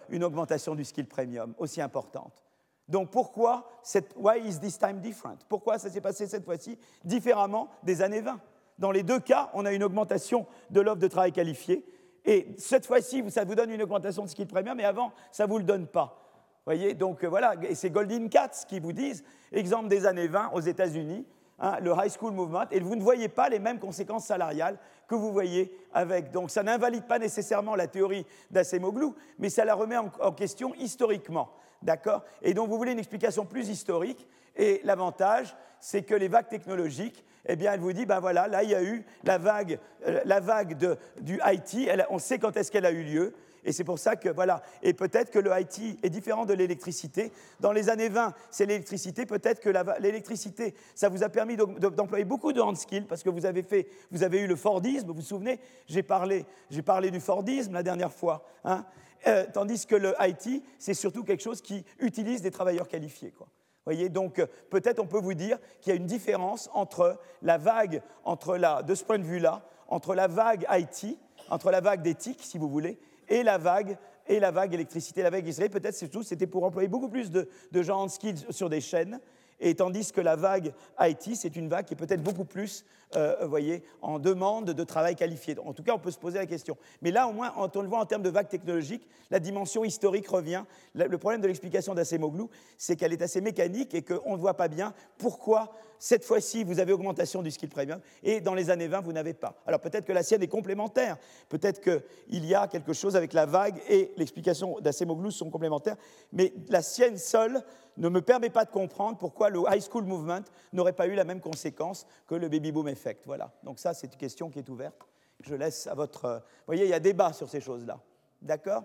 une 0.08 0.24
augmentation 0.24 0.74
du 0.74 0.84
skill 0.84 1.06
premium 1.06 1.54
aussi 1.58 1.80
importante. 1.80 2.44
Donc 2.88 3.10
pourquoi, 3.10 3.68
cette, 3.82 4.14
why 4.16 4.38
is 4.38 4.60
this 4.60 4.78
time 4.78 5.00
different? 5.00 5.38
Pourquoi 5.48 5.78
ça 5.78 5.90
s'est 5.90 6.00
passé 6.00 6.26
cette 6.26 6.44
fois-ci 6.44 6.78
différemment 7.04 7.68
des 7.82 8.02
années 8.02 8.20
20 8.20 8.40
Dans 8.78 8.92
les 8.92 9.02
deux 9.02 9.18
cas, 9.18 9.50
on 9.54 9.66
a 9.66 9.72
une 9.72 9.82
augmentation 9.82 10.46
de 10.70 10.80
l'offre 10.80 11.00
de 11.00 11.08
travail 11.08 11.32
qualifié. 11.32 11.84
Et 12.24 12.54
cette 12.56 12.86
fois-ci, 12.86 13.24
ça 13.30 13.44
vous 13.44 13.56
donne 13.56 13.70
une 13.70 13.82
augmentation 13.82 14.22
de 14.22 14.28
skill 14.28 14.46
premium, 14.46 14.76
mais 14.76 14.84
avant, 14.84 15.12
ça 15.32 15.46
ne 15.46 15.50
vous 15.50 15.58
le 15.58 15.64
donne 15.64 15.88
pas. 15.88 16.32
voyez 16.64 16.94
Donc 16.94 17.24
euh, 17.24 17.28
voilà, 17.28 17.54
et 17.68 17.74
c'est 17.74 17.90
Golden 17.90 18.28
Cats 18.28 18.64
qui 18.68 18.78
vous 18.78 18.92
disent, 18.92 19.24
exemple 19.50 19.88
des 19.88 20.06
années 20.06 20.28
20 20.28 20.50
aux 20.52 20.60
États-Unis, 20.60 21.26
hein, 21.58 21.78
le 21.80 21.92
high 21.92 22.10
school 22.10 22.32
movement, 22.32 22.64
et 22.70 22.80
vous 22.80 22.96
ne 22.96 23.02
voyez 23.02 23.28
pas 23.28 23.48
les 23.48 23.58
mêmes 23.58 23.78
conséquences 23.78 24.26
salariales 24.26 24.78
que 25.08 25.14
vous 25.14 25.32
voyez 25.32 25.72
avec. 25.92 26.30
Donc 26.30 26.50
ça 26.50 26.62
n'invalide 26.62 27.04
pas 27.04 27.18
nécessairement 27.18 27.74
la 27.76 27.86
théorie 27.86 28.26
d'Acemoglu, 28.50 29.08
mais 29.38 29.50
ça 29.50 29.64
la 29.64 29.74
remet 29.74 29.96
en 29.96 30.32
question 30.32 30.74
historiquement. 30.74 31.50
D'accord? 31.82 32.24
Et 32.42 32.54
donc, 32.54 32.68
vous 32.68 32.78
voulez 32.78 32.92
une 32.92 32.98
explication 32.98 33.44
plus 33.44 33.68
historique. 33.68 34.26
Et 34.56 34.80
l'avantage, 34.84 35.54
c'est 35.80 36.02
que 36.02 36.14
les 36.14 36.28
vagues 36.28 36.48
technologiques, 36.48 37.24
eh 37.44 37.56
bien, 37.56 37.72
elle 37.72 37.80
vous 37.80 37.92
dit, 37.92 38.06
ben 38.06 38.18
voilà, 38.18 38.48
là, 38.48 38.62
il 38.62 38.70
y 38.70 38.74
a 38.74 38.82
eu 38.82 39.04
la 39.22 39.38
vague, 39.38 39.78
euh, 40.06 40.20
la 40.24 40.40
vague 40.40 40.76
de, 40.76 40.96
du 41.20 41.38
IT, 41.44 41.88
on 42.10 42.18
sait 42.18 42.38
quand 42.38 42.56
est-ce 42.56 42.72
qu'elle 42.72 42.86
a 42.86 42.90
eu 42.90 43.04
lieu, 43.04 43.34
et 43.66 43.72
c'est 43.72 43.84
pour 43.84 43.98
ça 43.98 44.16
que, 44.16 44.28
voilà, 44.28 44.62
et 44.82 44.94
peut-être 44.94 45.30
que 45.30 45.40
le 45.40 45.50
IT 45.58 45.98
est 46.02 46.08
différent 46.08 46.46
de 46.46 46.54
l'électricité. 46.54 47.32
Dans 47.60 47.72
les 47.72 47.90
années 47.90 48.08
20, 48.08 48.32
c'est 48.50 48.64
l'électricité, 48.64 49.26
peut-être 49.26 49.60
que 49.60 49.70
l'électricité, 50.00 50.74
ça 50.94 51.08
vous 51.08 51.24
a 51.24 51.28
permis 51.28 51.56
d'employer 51.56 52.24
beaucoup 52.24 52.52
de 52.52 52.60
hand 52.60 52.76
skills, 52.76 53.06
parce 53.06 53.24
que 53.24 53.28
vous 53.28 53.44
avez, 53.44 53.64
fait, 53.64 53.88
vous 54.12 54.22
avez 54.22 54.40
eu 54.40 54.46
le 54.46 54.56
Fordisme, 54.56 55.08
vous 55.08 55.14
vous 55.14 55.20
souvenez, 55.20 55.58
j'ai 55.88 56.04
parlé, 56.04 56.46
parlé 56.84 57.10
du 57.10 57.20
Fordisme 57.20 57.72
la 57.72 57.82
dernière 57.82 58.12
fois, 58.12 58.44
hein 58.64 58.84
euh, 59.26 59.44
tandis 59.52 59.86
que 59.86 59.96
le 59.96 60.14
IT, 60.20 60.62
c'est 60.78 60.94
surtout 60.94 61.24
quelque 61.24 61.42
chose 61.42 61.60
qui 61.60 61.84
utilise 61.98 62.42
des 62.42 62.52
travailleurs 62.52 62.86
qualifiés. 62.86 63.32
Quoi. 63.32 63.48
Voyez, 63.84 64.08
donc 64.08 64.38
euh, 64.38 64.46
peut-être 64.70 65.00
on 65.00 65.06
peut 65.06 65.18
vous 65.18 65.34
dire 65.34 65.58
qu'il 65.80 65.92
y 65.92 65.96
a 65.96 65.98
une 65.98 66.06
différence 66.06 66.70
entre 66.72 67.18
la 67.42 67.58
vague, 67.58 68.02
entre 68.24 68.56
la, 68.56 68.82
de 68.82 68.94
ce 68.94 69.02
point 69.02 69.18
de 69.18 69.24
vue-là, 69.24 69.68
entre 69.88 70.14
la 70.14 70.28
vague 70.28 70.66
IT, 70.70 71.18
entre 71.50 71.70
la 71.70 71.80
vague 71.80 72.02
d'éthique, 72.02 72.40
si 72.42 72.58
vous 72.58 72.68
voulez, 72.68 72.98
et 73.28 73.42
la 73.42 73.58
vague 73.58 73.98
et 74.28 74.40
la 74.40 74.50
vague 74.50 74.74
électricité. 74.74 75.22
La 75.22 75.30
vague 75.30 75.46
Israël, 75.46 75.70
peut-être 75.70 75.96
surtout, 75.96 76.22
c'était 76.22 76.46
pour 76.46 76.64
employer 76.64 76.88
beaucoup 76.88 77.08
plus 77.08 77.30
de, 77.30 77.48
de 77.70 77.82
gens 77.82 78.02
en 78.02 78.08
skills 78.08 78.46
sur 78.50 78.68
des 78.68 78.80
chaînes, 78.80 79.20
et 79.60 79.74
tandis 79.74 80.12
que 80.12 80.20
la 80.20 80.36
vague 80.36 80.72
IT, 81.00 81.34
c'est 81.34 81.56
une 81.56 81.68
vague 81.68 81.86
qui 81.86 81.94
est 81.94 81.96
peut-être 81.96 82.22
beaucoup 82.22 82.44
plus, 82.44 82.84
euh, 83.14 83.46
voyez, 83.46 83.82
en 84.02 84.18
demande 84.18 84.70
de 84.70 84.84
travail 84.84 85.14
qualifié. 85.14 85.56
En 85.64 85.72
tout 85.72 85.82
cas, 85.82 85.92
on 85.94 85.98
peut 85.98 86.10
se 86.10 86.18
poser 86.18 86.38
la 86.38 86.46
question. 86.46 86.76
Mais 87.02 87.10
là, 87.10 87.28
au 87.28 87.32
moins, 87.32 87.52
on 87.56 87.80
le 87.80 87.88
voit 87.88 88.00
en 88.00 88.06
termes 88.06 88.22
de 88.22 88.30
vague 88.30 88.48
technologique, 88.48 89.06
la 89.30 89.38
dimension 89.38 89.84
historique 89.84 90.28
revient. 90.28 90.64
Le 90.94 91.16
problème 91.18 91.40
de 91.40 91.46
l'explication 91.46 91.94
d'Acemoglu, 91.94 92.44
c'est 92.76 92.96
qu'elle 92.96 93.12
est 93.12 93.22
assez 93.22 93.40
mécanique 93.40 93.94
et 93.94 94.02
qu'on 94.02 94.36
ne 94.36 94.40
voit 94.40 94.54
pas 94.54 94.68
bien 94.68 94.92
pourquoi 95.18 95.72
cette 95.98 96.24
fois-ci, 96.24 96.64
vous 96.64 96.80
avez 96.80 96.92
augmentation 96.92 97.42
du 97.42 97.50
skill 97.50 97.68
premium, 97.68 98.00
et 98.22 98.40
dans 98.40 98.54
les 98.54 98.70
années 98.70 98.88
20, 98.88 99.00
vous 99.00 99.12
n'avez 99.12 99.34
pas. 99.34 99.54
Alors 99.66 99.80
peut-être 99.80 100.04
que 100.04 100.12
la 100.12 100.22
sienne 100.22 100.42
est 100.42 100.48
complémentaire, 100.48 101.16
peut-être 101.48 101.80
qu'il 101.80 102.44
y 102.44 102.54
a 102.54 102.68
quelque 102.68 102.92
chose 102.92 103.16
avec 103.16 103.32
la 103.32 103.46
vague 103.46 103.80
et 103.88 104.12
l'explication 104.16 104.78
d'Acemoglu 104.80 105.30
sont 105.30 105.50
complémentaires, 105.50 105.96
mais 106.32 106.52
la 106.68 106.82
sienne 106.82 107.18
seule 107.18 107.62
ne 107.96 108.08
me 108.08 108.20
permet 108.20 108.50
pas 108.50 108.64
de 108.64 108.70
comprendre 108.70 109.16
pourquoi 109.16 109.48
le 109.48 109.60
high 109.68 109.82
school 109.82 110.04
movement 110.04 110.42
n'aurait 110.72 110.92
pas 110.92 111.06
eu 111.06 111.14
la 111.14 111.24
même 111.24 111.40
conséquence 111.40 112.06
que 112.26 112.34
le 112.34 112.48
baby 112.48 112.72
boom 112.72 112.88
Voilà. 113.26 113.52
Donc 113.62 113.78
ça, 113.78 113.94
c'est 113.94 114.08
une 114.08 114.18
question 114.18 114.50
qui 114.50 114.58
est 114.58 114.68
ouverte. 114.68 115.06
Je 115.40 115.54
laisse 115.54 115.86
à 115.86 115.94
votre... 115.94 116.24
Euh, 116.24 116.38
vous 116.38 116.66
voyez, 116.66 116.84
il 116.84 116.90
y 116.90 116.94
a 116.94 117.00
débat 117.00 117.32
sur 117.32 117.48
ces 117.48 117.60
choses-là. 117.60 118.00
D'accord? 118.42 118.82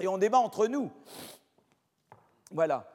Et 0.00 0.08
on 0.08 0.18
débat 0.18 0.38
entre 0.38 0.66
nous. 0.66 0.90
Voilà. 2.50 2.88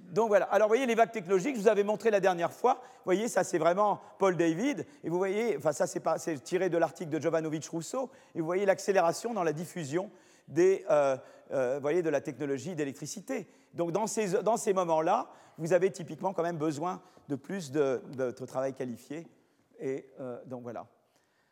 Donc 0.00 0.28
voilà. 0.28 0.46
Alors 0.46 0.68
vous 0.68 0.72
voyez 0.72 0.86
les 0.86 0.94
vagues 0.94 1.12
technologiques, 1.12 1.56
je 1.56 1.60
vous 1.60 1.68
avais 1.68 1.84
montré 1.84 2.10
la 2.10 2.20
dernière 2.20 2.52
fois. 2.52 2.74
Vous 2.74 3.04
voyez, 3.04 3.28
ça 3.28 3.44
c'est 3.44 3.58
vraiment 3.58 4.00
Paul 4.18 4.36
David. 4.36 4.86
Et 5.04 5.08
vous 5.08 5.18
voyez, 5.18 5.56
enfin 5.56 5.72
ça 5.72 5.86
c'est 5.86 6.42
tiré 6.42 6.70
de 6.70 6.78
l'article 6.78 7.10
de 7.10 7.20
Jovanovic 7.20 7.66
Rousseau. 7.68 8.10
Et 8.34 8.40
vous 8.40 8.46
voyez 8.46 8.64
l'accélération 8.64 9.34
dans 9.34 9.42
la 9.42 9.52
diffusion 9.52 10.10
des, 10.48 10.84
euh, 10.90 11.16
euh, 11.52 11.78
voyez, 11.80 12.02
de 12.02 12.10
la 12.10 12.20
technologie 12.20 12.74
d'électricité. 12.74 13.46
Donc 13.74 13.92
dans 13.92 14.06
ces, 14.06 14.42
dans 14.42 14.56
ces 14.56 14.72
moments-là, 14.72 15.28
vous 15.58 15.72
avez 15.72 15.90
typiquement 15.90 16.32
quand 16.32 16.42
même 16.42 16.56
besoin 16.56 17.00
de 17.28 17.36
plus 17.36 17.70
de, 17.70 18.00
travail 18.46 18.74
qualifié. 18.74 19.26
Et 19.78 20.06
euh, 20.20 20.38
donc 20.46 20.62
voilà. 20.62 20.86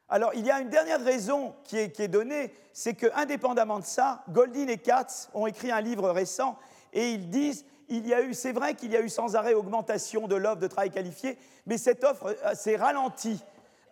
Alors 0.09 0.33
il 0.35 0.47
y 0.47 0.51
a 0.51 0.61
une 0.61 0.69
dernière 0.69 1.03
raison 1.03 1.55
qui 1.65 1.79
est, 1.79 1.91
qui 1.91 2.03
est 2.03 2.09
donnée, 2.09 2.53
c'est 2.73 2.95
que 2.95 3.07
indépendamment 3.15 3.81
de 3.81 3.85
ça, 3.85 4.25
Goldin 4.31 4.69
et 4.69 4.79
Katz 4.79 5.29
ont 5.35 5.47
écrit 5.47 5.71
un 5.71 5.81
livre 5.81 6.11
récent 6.11 6.57
et 6.93 7.11
ils 7.11 7.29
disent 7.29 7.65
il 7.89 8.07
y 8.07 8.15
a 8.15 8.23
eu, 8.23 8.35
c'est 8.35 8.53
vrai 8.53 8.75
qu'il 8.75 8.93
y 8.93 8.97
a 8.97 9.01
eu 9.01 9.09
sans 9.09 9.37
arrêt 9.37 9.55
augmentation 9.55 10.27
de 10.27 10.35
l'offre 10.35 10.61
de 10.61 10.67
travail 10.67 10.91
qualifié, 10.91 11.39
mais 11.67 11.79
cette 11.79 12.03
offre 12.05 12.37
s'est 12.55 12.77
ralentie. 12.77 13.43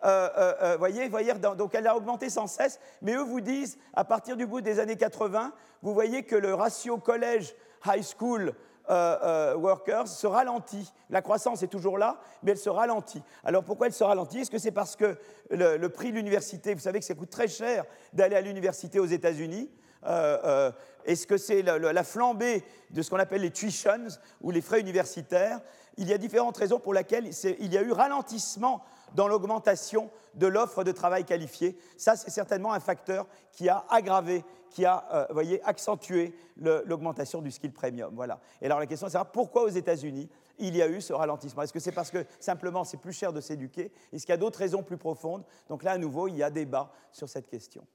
Euh, 0.05 0.29
euh, 0.61 0.77
voyez, 0.77 1.07
voyez, 1.09 1.33
donc 1.33 1.73
elle 1.73 1.87
a 1.87 1.95
augmenté 1.95 2.29
sans 2.29 2.47
cesse, 2.47 2.79
mais 3.01 3.13
eux 3.13 3.23
vous 3.23 3.41
disent, 3.41 3.77
à 3.93 4.03
partir 4.03 4.37
du 4.37 4.45
bout 4.45 4.61
des 4.61 4.79
années 4.79 4.97
80, 4.97 5.51
vous 5.81 5.93
voyez 5.93 6.23
que 6.23 6.35
le 6.35 6.53
ratio 6.53 6.97
collège-high 6.97 8.03
school 8.03 8.53
workers 8.87 10.07
se 10.07 10.27
ralentit. 10.27 10.93
La 11.09 11.23
croissance 11.23 11.63
est 11.63 11.67
toujours 11.67 11.97
là, 11.97 12.19
mais 12.43 12.51
elle 12.51 12.57
se 12.59 12.69
ralentit. 12.69 13.23
Alors 13.43 13.63
pourquoi 13.63 13.87
elle 13.87 13.93
se 13.93 14.03
ralentit? 14.03 14.41
Est-ce 14.41 14.51
que 14.51 14.59
c'est 14.59 14.71
parce 14.71 14.95
que 14.95 15.17
le 15.49 15.87
prix 15.87 16.11
de 16.11 16.17
l'université, 16.17 16.75
vous 16.75 16.81
savez 16.81 16.99
que 16.99 17.05
ça 17.05 17.15
coûte 17.15 17.31
très 17.31 17.47
cher 17.47 17.85
d'aller 18.13 18.35
à 18.35 18.41
l'université 18.41 18.99
aux 18.99 19.05
États-Unis 19.05 19.71
euh, 20.05 20.37
euh, 20.43 20.71
est-ce 21.05 21.27
que 21.27 21.37
c'est 21.37 21.61
la, 21.61 22.03
flambée 22.03 22.63
de 22.89 23.01
ce 23.01 23.09
qu'on 23.09 23.17
appelle 23.17 23.41
les 23.41 23.51
tuitions 23.51 24.07
ou 24.41 24.51
les 24.51 24.61
frais 24.61 24.79
universitaires? 24.79 25.61
Il 25.97 26.07
y 26.07 26.13
a 26.13 26.17
différentes 26.17 26.57
raisons 26.57 26.79
pour 26.79 26.93
lesquelles 26.93 27.29
il 27.59 27.73
y 27.73 27.77
a 27.77 27.81
eu 27.81 27.91
ralentissement 27.91 28.83
dans 29.15 29.27
l'augmentation 29.27 30.11
de 30.35 30.45
l'offre 30.45 30.83
de 30.83 30.91
travail 30.91 31.23
qualifié. 31.23 31.77
Ça, 31.97 32.15
c'est 32.15 32.29
certainement 32.29 32.73
un 32.73 32.79
facteur 32.79 33.25
qui 33.51 33.69
a 33.69 33.85
aggravé, 33.89 34.43
qui 34.69 34.85
a 34.85 35.29
euh, 35.31 35.57
accentué 35.63 36.35
l'augmentation 36.57 37.41
du 37.41 37.49
skill 37.49 37.71
premium. 37.71 38.15
Et 38.61 38.65
alors 38.65 38.79
la 38.79 38.85
question, 38.85 39.07
c'est 39.09 39.17
pourquoi 39.33 39.63
aux 39.63 39.69
États-Unis 39.69 40.29
il 40.57 40.75
y 40.75 40.81
a 40.81 40.87
eu 40.87 41.01
ce 41.01 41.13
ralentissement 41.13 41.63
Est-ce 41.63 41.73
que 41.73 41.79
c'est 41.79 41.91
parce 41.91 42.11
que 42.11 42.25
simplement 42.39 42.83
c'est 42.83 42.97
plus 42.97 43.13
cher 43.13 43.33
de 43.33 43.41
s'éduquer? 43.41 43.91
Est-ce 44.13 44.25
qu'il 44.25 44.33
y 44.33 44.37
a 44.37 44.37
d'autres 44.37 44.59
raisons 44.59 44.83
plus 44.83 44.97
profondes? 44.97 45.43
Donc 45.69 45.83
là, 45.83 45.93
à 45.93 45.97
nouveau, 45.97 46.27
il 46.27 46.35
y 46.35 46.43
a 46.43 46.49
débat 46.49 46.91
sur 47.11 47.27
cette 47.29 47.47
question. 47.47 47.85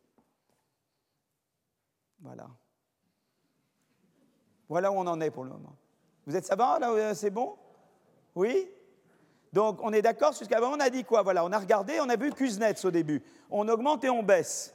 Voilà. 2.20 2.48
Voilà 4.68 4.92
où 4.92 4.96
on 4.96 5.06
en 5.06 5.20
est 5.20 5.30
pour 5.30 5.44
le 5.44 5.50
moment. 5.50 5.76
Vous 6.26 6.36
êtes 6.36 6.46
ça 6.46 6.54
va 6.54 6.78
là 6.78 6.92
euh, 6.92 7.14
C'est 7.14 7.30
bon? 7.30 7.56
Oui? 8.34 8.70
Donc 9.52 9.78
on 9.82 9.92
est 9.92 10.02
d'accord 10.02 10.32
jusqu'à 10.32 10.62
on 10.62 10.78
a 10.78 10.90
dit 10.90 11.04
quoi? 11.04 11.22
Voilà, 11.22 11.44
on 11.44 11.52
a 11.52 11.58
regardé, 11.58 12.00
on 12.00 12.08
a 12.08 12.16
vu 12.16 12.30
Kuznets 12.32 12.84
au 12.84 12.90
début. 12.90 13.22
On 13.50 13.68
augmente 13.68 14.04
et 14.04 14.10
on 14.10 14.22
baisse. 14.22 14.74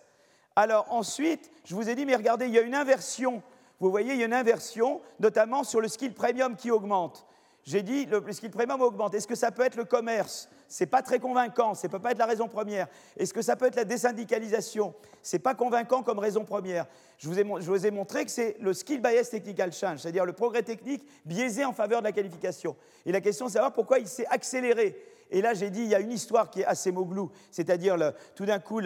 Alors 0.56 0.86
ensuite, 0.90 1.52
je 1.66 1.76
vous 1.76 1.90
ai 1.90 1.96
dit, 1.96 2.06
mais 2.06 2.16
regardez, 2.16 2.46
il 2.46 2.54
y 2.54 2.60
a 2.60 2.62
une 2.62 2.76
inversion. 2.76 3.42
Vous 3.80 3.90
voyez, 3.90 4.14
il 4.14 4.20
y 4.20 4.24
a 4.24 4.26
une 4.26 4.34
inversion, 4.34 5.02
notamment 5.20 5.64
sur 5.64 5.82
le 5.82 5.88
skill 5.88 6.14
premium 6.14 6.56
qui 6.56 6.72
augmente. 6.72 7.26
J'ai 7.64 7.82
dit, 7.82 8.06
le, 8.06 8.24
skill 8.32 8.52
premium 8.52 8.82
augmente. 8.82 9.14
Est-ce 9.14 9.28
que 9.28 9.36
ça 9.36 9.52
peut 9.52 9.64
être 9.64 9.76
le 9.76 9.86
commerce? 9.86 10.50
C'est 10.68 10.86
pas 10.86 11.02
très 11.02 11.20
convaincant, 11.20 11.74
ça 11.74 11.90
peut 11.90 12.00
pas 12.00 12.12
être 12.12 12.18
la 12.18 12.26
raison 12.26 12.48
première. 12.48 12.88
Est-ce 13.18 13.34
que 13.34 13.42
ça 13.42 13.56
peut 13.56 13.66
être 13.66 13.76
la 13.76 13.86
désyndicalisation? 13.86 14.94
C'est 15.22 15.40
pas 15.40 15.56
convaincant 15.56 16.04
comme 16.04 16.20
raison 16.20 16.44
première. 16.44 16.86
Je 17.18 17.30
vous, 17.30 17.86
ai, 17.86 17.92
montré 17.92 18.26
que 18.26 18.32
c'est 18.32 18.58
le 18.60 18.74
skill 18.74 19.02
bias 19.02 19.30
technical 19.32 19.72
change, 19.72 20.00
c'est-à-dire 20.00 20.26
le 20.26 20.34
progrès 20.34 20.64
technique 20.64 21.06
biaisé 21.26 21.64
en 21.66 21.74
faveur 21.74 22.00
de 22.00 22.06
la 22.06 22.12
qualification. 22.12 22.76
Et 23.06 23.12
la 23.12 23.22
question, 23.22 23.48
c'est 23.48 23.54
savoir 23.54 23.74
pourquoi 23.74 24.00
il 24.00 24.08
s'est 24.08 24.28
accéléré. 24.28 24.96
Et 25.32 25.42
là, 25.42 25.54
j'ai 25.54 25.70
dit, 25.70 25.82
il 25.82 25.88
y 25.88 25.96
a 25.96 26.00
une 26.00 26.12
histoire 26.12 26.50
qui 26.50 26.62
est 26.62 26.66
assez 26.66 26.92
moglou, 26.92 27.32
c'est-à-dire 27.50 27.98
tout 28.36 28.46
d'un 28.46 28.60
coup, 28.60 28.82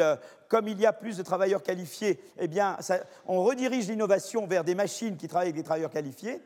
comme 0.47 0.67
il 0.67 0.79
y 0.79 0.85
a 0.85 0.93
plus 0.93 1.17
de 1.17 1.23
travailleurs 1.23 1.63
qualifiés, 1.63 2.19
eh 2.37 2.47
bien, 2.47 2.77
on 3.25 3.43
redirige 3.43 3.87
l'innovation 3.87 4.47
vers 4.47 4.63
des 4.63 4.75
machines 4.75 5.17
qui 5.17 5.27
travaillent 5.27 5.49
avec 5.49 5.57
des 5.57 5.63
travailleurs 5.63 5.91
qualifiés. 5.91 6.41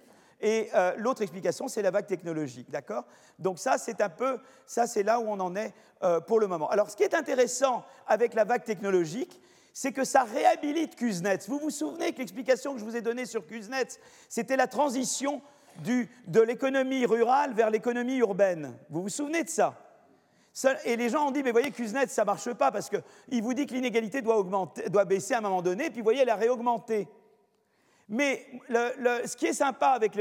Et 0.46 0.70
euh, 0.76 0.94
l'autre 0.98 1.22
explication, 1.22 1.70
c'est 1.70 1.82
la 1.82 1.90
vague 1.90 2.06
technologique, 2.06 2.70
d'accord? 2.70 3.06
Donc 3.40 3.60
ça, 3.60 3.78
c'est 3.78 4.02
un 4.02 4.10
peu, 4.10 4.38
ça, 4.68 4.88
c'est 4.88 5.02
là 5.02 5.22
où 5.22 5.24
on 5.28 5.40
en 5.40 5.56
est 5.56 5.74
euh, 6.04 6.20
pour 6.20 6.42
le 6.42 6.48
moment. 6.48 6.70
Alors, 6.70 6.90
ce 6.90 6.98
qui 6.98 7.04
est 7.04 7.14
intéressant 7.14 7.86
avec 8.06 8.34
la 8.34 8.44
vague 8.44 8.66
technologique, 8.66 9.42
c'est 9.72 9.94
que 9.94 10.04
ça 10.04 10.24
réhabilite 10.24 10.98
Kuznets. 10.98 11.48
Vous 11.48 11.60
vous 11.60 11.70
souvenez 11.70 12.12
que 12.12 12.20
l'explication 12.20 12.74
que 12.74 12.80
je 12.80 12.84
vous 12.84 12.98
ai 12.98 13.02
donnée 13.02 13.26
sur 13.26 13.48
Kuznets, 13.48 13.98
c'était 14.28 14.58
la 14.58 14.68
transition 14.68 15.42
de 15.80 16.42
l'économie 16.42 17.06
rurale 17.06 17.54
vers 17.54 17.70
l'économie 17.70 18.18
urbaine. 18.18 18.78
Vous 18.90 19.02
vous 19.02 19.10
souvenez 19.10 19.46
de 19.46 19.50
ça? 19.50 19.80
Et 20.84 20.98
les 20.98 21.10
gens 21.10 21.30
ont 21.30 21.32
dit, 21.32 21.42
mais 21.42 21.52
voyez, 21.52 21.72
Kuznets, 21.72 22.08
ça 22.08 22.24
ne 22.24 22.28
marche 22.28 22.52
pas 22.54 22.70
parce 22.70 22.90
qu'il 22.90 23.42
vous 23.42 23.54
dit 23.54 23.66
que 23.66 23.74
l'inégalité 23.74 24.22
doit, 24.22 24.46
doit 24.90 25.06
baisser 25.06 25.36
à 25.36 25.38
un 25.38 25.42
moment 25.42 25.62
donné, 25.62 25.90
puis 25.90 26.02
vous 26.02 26.04
voyez, 26.04 26.22
elle 26.22 26.30
a 26.30 26.36
réaugmenté. 26.36 27.08
Mais 28.10 28.46
ce 28.70 29.36
qui 29.36 29.46
est 29.46 29.54
sympa 29.54 29.88
avec 29.90 30.14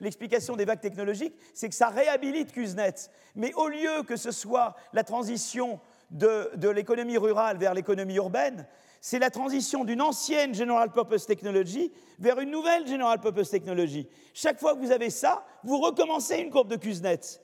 l'explication 0.00 0.56
des 0.56 0.64
vagues 0.64 0.80
technologiques, 0.80 1.34
c'est 1.54 1.68
que 1.68 1.74
ça 1.74 1.88
réhabilite 1.88 2.52
Kuznets. 2.52 3.10
Mais 3.36 3.52
au 3.54 3.68
lieu 3.68 4.02
que 4.06 4.16
ce 4.16 4.30
soit 4.30 4.74
la 4.92 5.04
transition 5.04 5.80
de, 6.10 6.68
l'économie 6.70 7.18
rurale 7.18 7.56
vers 7.56 7.74
l'économie 7.74 8.16
urbaine, 8.16 8.66
c'est 9.00 9.18
la 9.18 9.30
transition 9.30 9.84
d'une 9.84 10.02
ancienne 10.02 10.54
General 10.54 10.90
Purpose 10.90 11.24
Technology 11.24 11.92
vers 12.18 12.38
une 12.40 12.50
nouvelle 12.50 12.86
General 12.86 13.18
Purpose 13.18 13.48
Technology. 13.48 14.08
Chaque 14.34 14.58
fois 14.58 14.74
que 14.74 14.80
vous 14.80 14.92
avez 14.92 15.08
ça, 15.08 15.44
vous 15.64 15.78
recommencez 15.78 16.38
une 16.38 16.50
courbe 16.50 16.68
de 16.68 16.76
Kuznets. 16.76 17.40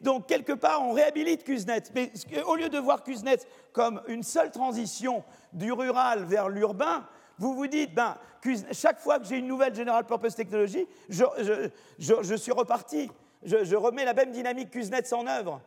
Donc, 0.00 0.26
quelque 0.26 0.52
part, 0.52 0.82
on 0.82 0.92
réhabilite 0.92 1.44
Kuznets. 1.44 1.90
Mais 1.94 2.10
au 2.46 2.56
lieu 2.56 2.68
de 2.68 2.78
voir 2.78 3.02
Kuznets 3.02 3.46
comme 3.72 4.00
une 4.08 4.22
seule 4.22 4.50
transition 4.50 5.22
du 5.52 5.70
rural 5.70 6.24
vers 6.24 6.48
l'urbain, 6.48 7.06
vous 7.38 7.54
vous 7.54 7.66
dites, 7.66 7.94
ben, 7.94 8.16
chaque 8.72 9.00
fois 9.00 9.18
que 9.18 9.26
j'ai 9.26 9.38
une 9.38 9.46
nouvelle 9.46 9.74
General 9.74 10.04
Purpose 10.04 10.34
Technology, 10.34 10.86
je, 11.08 12.36
suis 12.36 12.52
reparti. 12.52 13.10
Je, 13.42 13.76
remets 13.76 14.04
la 14.04 14.14
même 14.14 14.32
dynamique 14.32 14.70
Kuznets 14.70 15.12
en 15.12 15.26
œuvre. 15.26 15.60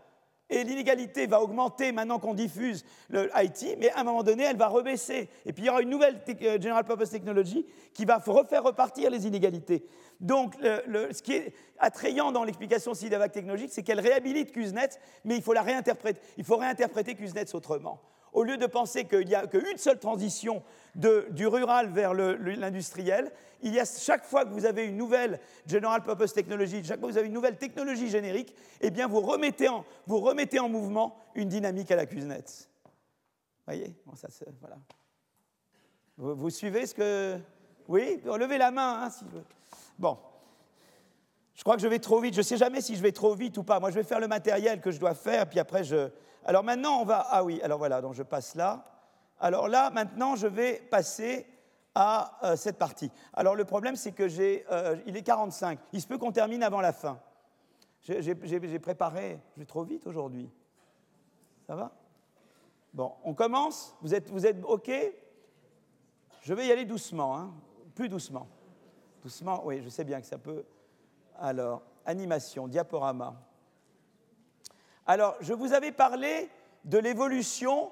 Et 0.49 0.63
l'inégalité 0.63 1.27
va 1.27 1.41
augmenter 1.41 1.91
maintenant 1.91 2.19
qu'on 2.19 2.33
diffuse 2.33 2.85
le 3.09 3.29
IT, 3.35 3.77
mais 3.79 3.89
à 3.91 3.99
un 3.99 4.03
moment 4.05 4.23
donné, 4.23 4.43
elle 4.43 4.55
va 4.55 4.67
rebaisser. 4.67 5.29
Et 5.45 5.51
puis 5.51 5.63
il 5.63 5.65
y 5.65 5.69
aura 5.69 5.81
une 5.81 5.89
nouvelle 5.89 6.21
euh, 6.41 6.61
General 6.61 6.85
Purpose 6.85 7.09
Technology 7.09 7.65
qui 7.93 8.05
va 8.05 8.17
refaire 8.17 8.63
repartir 8.63 9.09
les 9.09 9.27
inégalités. 9.27 9.85
Donc 10.21 10.55
ce 10.61 11.21
qui 11.21 11.33
est 11.33 11.53
attrayant 11.79 12.31
dans 12.31 12.45
l'explication 12.45 12.93
SIDAVAC 12.93 13.33
technologique, 13.33 13.71
c'est 13.73 13.83
qu'elle 13.83 13.99
réhabilite 13.99 14.53
Kuznets, 14.53 14.97
mais 15.25 15.35
il 15.35 15.43
faut 15.43 15.53
la 15.53 15.61
réinterpréter. 15.63 16.21
Il 16.37 16.45
faut 16.45 16.55
réinterpréter 16.55 17.13
Kuznets 17.15 17.53
autrement. 17.53 18.01
Au 18.37 18.43
lieu 18.43 18.57
de 18.57 18.67
penser 18.67 19.05
qu'il 19.05 19.25
n'y 19.25 19.33
a 19.33 19.47
qu'une 19.47 19.79
seule 19.79 19.97
transition 19.97 20.61
du 20.93 21.47
rural 21.47 21.89
vers 21.89 22.13
l'industriel, 22.13 23.31
il 23.63 23.73
y 23.73 23.79
a 23.79 23.83
chaque 23.83 24.25
fois 24.25 24.45
que 24.45 24.51
vous 24.51 24.67
avez 24.67 24.85
une 24.85 24.95
nouvelle 24.95 25.39
General 25.65 26.03
Purpose 26.03 26.33
Technology, 26.33 26.83
chaque 26.83 26.99
fois 26.99 27.07
que 27.07 27.13
vous 27.13 27.17
avez 27.17 27.29
une 27.29 27.33
nouvelle 27.33 27.57
technologie 27.57 28.09
générique, 28.09 28.55
eh 28.79 28.91
bien 28.91 29.07
vous 29.07 29.21
remettez 29.21 29.67
en, 29.69 29.83
vous 30.05 30.19
remettez 30.19 30.59
en 30.59 30.69
mouvement 30.69 31.17
une 31.33 31.49
dynamique 31.49 31.89
à 31.89 31.95
la 31.95 32.05
Kuznets. 32.05 32.69
Voyez? 33.65 33.95
Voilà. 34.59 34.77
vous, 36.17 36.51
suivez 36.51 36.85
ce 36.85 36.93
que... 36.93 37.39
Oui? 37.87 38.21
Levez 38.23 38.59
la 38.59 38.69
main, 38.69 39.01
hein, 39.01 39.09
si 39.09 39.23
vous... 39.23 39.41
Bon. 39.97 40.15
Je 41.55 41.63
crois 41.63 41.75
que 41.75 41.81
je 41.81 41.87
vais 41.87 41.97
trop 41.97 42.21
vite. 42.21 42.35
Je 42.35 42.41
ne 42.41 42.43
sais 42.43 42.57
jamais 42.57 42.81
si 42.81 42.95
je 42.95 43.01
vais 43.01 43.11
trop 43.11 43.33
vite 43.33 43.57
ou 43.57 43.63
pas. 43.63 43.79
Moi, 43.79 43.89
je 43.89 43.95
vais 43.95 44.03
faire 44.03 44.19
le 44.19 44.27
matériel 44.27 44.79
que 44.79 44.91
je 44.91 44.99
dois 44.99 45.15
faire, 45.15 45.49
puis 45.49 45.59
après, 45.59 45.83
je... 45.83 46.11
Alors 46.47 46.63
maintenant, 46.63 47.01
on 47.01 47.05
va... 47.05 47.27
Ah 47.29 47.43
oui, 47.43 47.61
alors 47.61 47.77
voilà, 47.77 48.01
donc 48.01 48.13
je 48.13 48.23
passe 48.23 48.55
là. 48.55 48.85
Alors 49.39 49.67
là, 49.67 49.91
maintenant, 49.91 50.35
je 50.35 50.47
vais 50.47 50.79
passer 50.79 51.45
à 51.93 52.39
euh, 52.43 52.55
cette 52.55 52.77
partie. 52.77 53.11
Alors 53.33 53.55
le 53.55 53.65
problème, 53.65 53.95
c'est 53.95 54.13
que 54.13 54.27
j'ai, 54.27 54.65
euh, 54.71 54.95
il 55.05 55.15
est 55.15 55.23
45. 55.23 55.77
Il 55.93 56.01
se 56.01 56.07
peut 56.07 56.17
qu'on 56.17 56.31
termine 56.31 56.63
avant 56.63 56.81
la 56.81 56.93
fin. 56.93 57.19
J'ai 58.01 58.79
préparé, 58.79 59.39
je 59.57 59.63
trop 59.63 59.83
vite 59.83 60.07
aujourd'hui. 60.07 60.49
Ça 61.67 61.75
va? 61.75 61.91
Bon, 62.93 63.13
on 63.23 63.33
commence 63.33 63.93
vous 64.01 64.15
êtes, 64.15 64.29
vous 64.29 64.45
êtes 64.45 64.63
OK? 64.63 64.89
Je 66.41 66.53
vais 66.53 66.67
y 66.67 66.71
aller 66.71 66.85
doucement, 66.85 67.37
hein 67.37 67.51
plus 67.93 68.07
doucement. 68.07 68.47
Doucement, 69.23 69.63
oui, 69.65 69.81
je 69.83 69.89
sais 69.89 70.03
bien 70.03 70.21
que 70.21 70.27
ça 70.27 70.37
peut. 70.37 70.63
Alors, 71.39 71.81
animation, 72.05 72.67
diaporama. 72.67 73.35
Alors, 75.09 75.37
je 75.39 75.53
vous 75.53 75.71
avais 75.71 75.93
parlé 75.93 76.49
de 76.83 76.97
l'évolution 76.97 77.91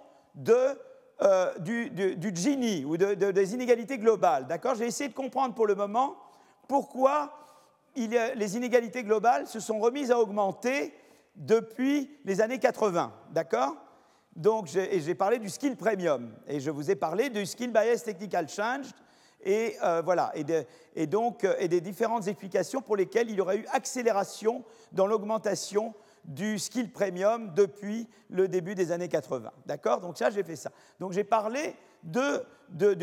euh, 0.49 1.57
du, 1.59 2.36
Gini 2.36 2.84
ou 2.84 2.97
des 2.97 3.53
inégalités 3.53 3.97
globales. 3.97 4.47
D'accord? 4.47 4.76
J'ai 4.76 4.86
essayé 4.86 5.09
de 5.09 5.13
comprendre 5.13 5.55
pour 5.55 5.66
le 5.66 5.76
moment 5.76 6.18
pourquoi 6.68 7.32
les 7.95 8.57
inégalités 8.57 9.03
globales 9.03 9.47
se 9.47 9.61
sont 9.61 9.80
remises 9.80 10.11
à 10.11 10.20
augmenter 10.20 10.93
depuis 11.38 12.11
les 12.26 12.41
années 12.41 12.59
80. 12.59 13.13
D'accord? 13.32 13.78
Donc, 14.36 14.68
j'ai 14.68 15.16
parlé 15.16 15.39
du 15.39 15.47
skill 15.47 15.78
premium 15.78 16.34
et 16.47 16.59
je 16.59 16.70
vous 16.70 16.91
ai 16.91 16.95
parlé 16.95 17.30
du 17.30 17.45
skill 17.45 17.72
bias 17.72 18.03
technical 18.03 18.49
change 18.49 18.88
et 19.45 19.78
euh, 19.84 20.01
voilà, 20.03 20.34
et, 20.95 21.07
donc 21.07 21.43
euh, 21.43 21.55
et 21.59 21.68
des 21.68 21.80
différentes 21.80 22.28
explications 22.28 22.82
pour 22.82 22.97
lesquelles 22.97 23.30
il 23.30 23.36
y 23.36 23.41
aurait 23.41 23.57
eu 23.57 23.66
accélération 23.72 24.63
dans 24.91 25.05
l'augmentation 25.05 25.93
du 26.28 26.59
skill 26.59 26.91
premium 26.91 27.53
depuis 27.53 28.07
le 28.30 28.47
début 28.47 28.76
des 28.76 28.91
années 28.91 29.09
80. 29.09 29.51
D'accord? 29.65 30.01
Donc 30.01 30.17
ça, 30.17 30.30
j'ai 30.30 30.43
fait 30.43 30.55
ça. 30.55 30.71
Donc 30.99 31.11
j'ai 31.11 31.23
parlé 31.23 31.76
de, 32.03 32.45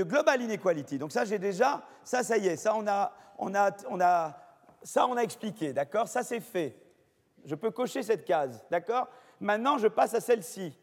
global 0.03 0.43
inequality. 0.43 0.99
Donc 0.99 1.13
ça, 1.13 1.25
j'ai 1.25 1.39
déjà, 1.39 1.83
ça, 2.05 2.23
ça 2.23 2.37
y 2.37 2.49
est, 2.49 2.57
ça, 2.57 2.75
on 2.75 2.87
a, 2.87 3.13
on 3.39 3.55
a, 3.55 3.71
on 3.89 4.01
a, 4.01 4.37
ça, 4.83 5.07
on 5.07 5.17
a 5.17 5.23
expliqué. 5.23 5.73
D'accord? 5.73 6.09
Ça, 6.09 6.23
c'est 6.23 6.41
fait. 6.41 6.77
Je 7.45 7.55
peux 7.55 7.71
cocher 7.71 8.03
cette 8.03 8.25
case. 8.25 8.65
D'accord? 8.71 9.09
Maintenant, 9.41 9.79
je 9.79 9.89
passe 9.89 10.15
à 10.15 10.21
celle-ci. 10.21 10.77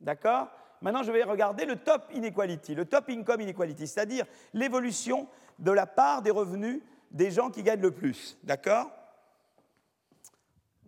D'accord? 0.00 0.48
Maintenant, 0.80 1.02
je 1.02 1.12
vais 1.12 1.22
regarder 1.22 1.66
le 1.66 1.76
top 1.76 2.04
inequality, 2.12 2.74
le 2.74 2.86
top 2.86 3.10
income 3.10 3.42
inequality, 3.42 3.86
c'est-à-dire 3.86 4.24
l'évolution 4.54 5.28
de 5.58 5.70
la 5.70 5.86
part 5.86 6.22
des 6.22 6.30
revenus 6.30 6.80
des 7.10 7.30
gens 7.30 7.50
qui 7.50 7.62
gagnent 7.62 7.82
le 7.82 7.90
plus. 7.90 8.38
D'accord? 8.44 8.90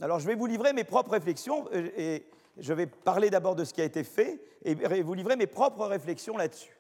Alors 0.03 0.19
je 0.19 0.27
vais 0.27 0.35
vous 0.35 0.47
livrer 0.47 0.73
mes 0.73 0.85
propres 0.85 1.13
réflexions 1.13 1.69
euh, 1.73 1.89
et 1.97 2.27
je 2.59 2.73
vais 2.73 2.87
parler 2.87 3.31
d'abord 3.31 3.55
de 3.55 3.65
ce 3.65 3.73
qui 3.73 3.81
a 3.81 3.85
été 3.85 4.05
fait 4.05 4.43
et 4.65 4.75
vous 4.75 5.15
livrer 5.15 5.37
mes 5.37 5.47
propres 5.47 5.87
réflexions 5.87 6.37
là-dessus. 6.37 6.77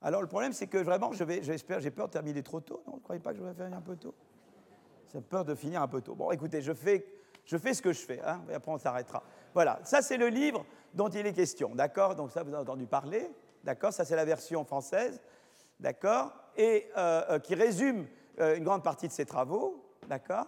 Alors 0.00 0.20
le 0.20 0.28
problème 0.28 0.52
c'est 0.52 0.68
que 0.68 0.78
vraiment, 0.78 1.10
j'espère, 1.12 1.80
j'ai 1.80 1.90
peur 1.90 2.06
de 2.06 2.12
terminer 2.12 2.42
trop 2.42 2.60
tôt. 2.60 2.82
Non, 2.86 2.96
ne 2.96 3.00
croyez 3.00 3.20
pas 3.20 3.32
que 3.32 3.38
je 3.38 3.42
vais 3.42 3.54
finir 3.54 3.76
un 3.76 3.80
peu 3.80 3.96
tôt? 3.96 4.14
J'ai 5.12 5.20
peur 5.20 5.44
de 5.44 5.54
finir 5.54 5.82
un 5.82 5.88
peu 5.88 6.00
tôt. 6.00 6.14
Bon, 6.14 6.30
écoutez, 6.30 6.62
je 6.62 6.72
fais, 6.72 7.04
je 7.44 7.56
fais 7.56 7.74
ce 7.74 7.82
que 7.82 7.92
je 7.92 8.00
fais, 8.00 8.20
hein, 8.24 8.42
et 8.50 8.54
après 8.54 8.70
on 8.70 8.78
s'arrêtera. 8.78 9.22
Voilà, 9.54 9.80
ça 9.82 10.02
c'est 10.02 10.18
le 10.18 10.28
livre 10.28 10.64
dont 10.94 11.08
il 11.08 11.26
est 11.26 11.32
question, 11.32 11.74
d'accord? 11.74 12.14
Donc 12.14 12.30
ça 12.30 12.42
vous 12.42 12.50
avez 12.50 12.62
entendu 12.62 12.86
parler, 12.86 13.28
d'accord? 13.64 13.92
Ça 13.92 14.04
c'est 14.04 14.16
la 14.16 14.24
version 14.24 14.64
française, 14.64 15.20
d'accord? 15.80 16.32
Et 16.56 16.88
euh, 16.96 17.24
euh, 17.30 17.38
qui 17.38 17.54
résume 17.54 18.06
une 18.38 18.62
grande 18.62 18.84
partie 18.84 19.08
de 19.08 19.12
ses 19.12 19.26
travaux, 19.26 19.82
d'accord? 20.06 20.46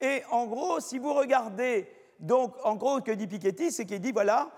Et 0.00 0.22
en 0.30 0.46
gros, 0.46 0.80
si 0.80 0.98
vous 0.98 1.12
regardez, 1.12 1.88
donc 2.18 2.54
en 2.64 2.76
gros, 2.76 3.00
que 3.00 3.12
dit 3.12 3.26
Piketty, 3.26 3.70
c'est 3.70 3.84
qu'il 3.84 4.00
dit 4.00 4.12
voilà, 4.12 4.50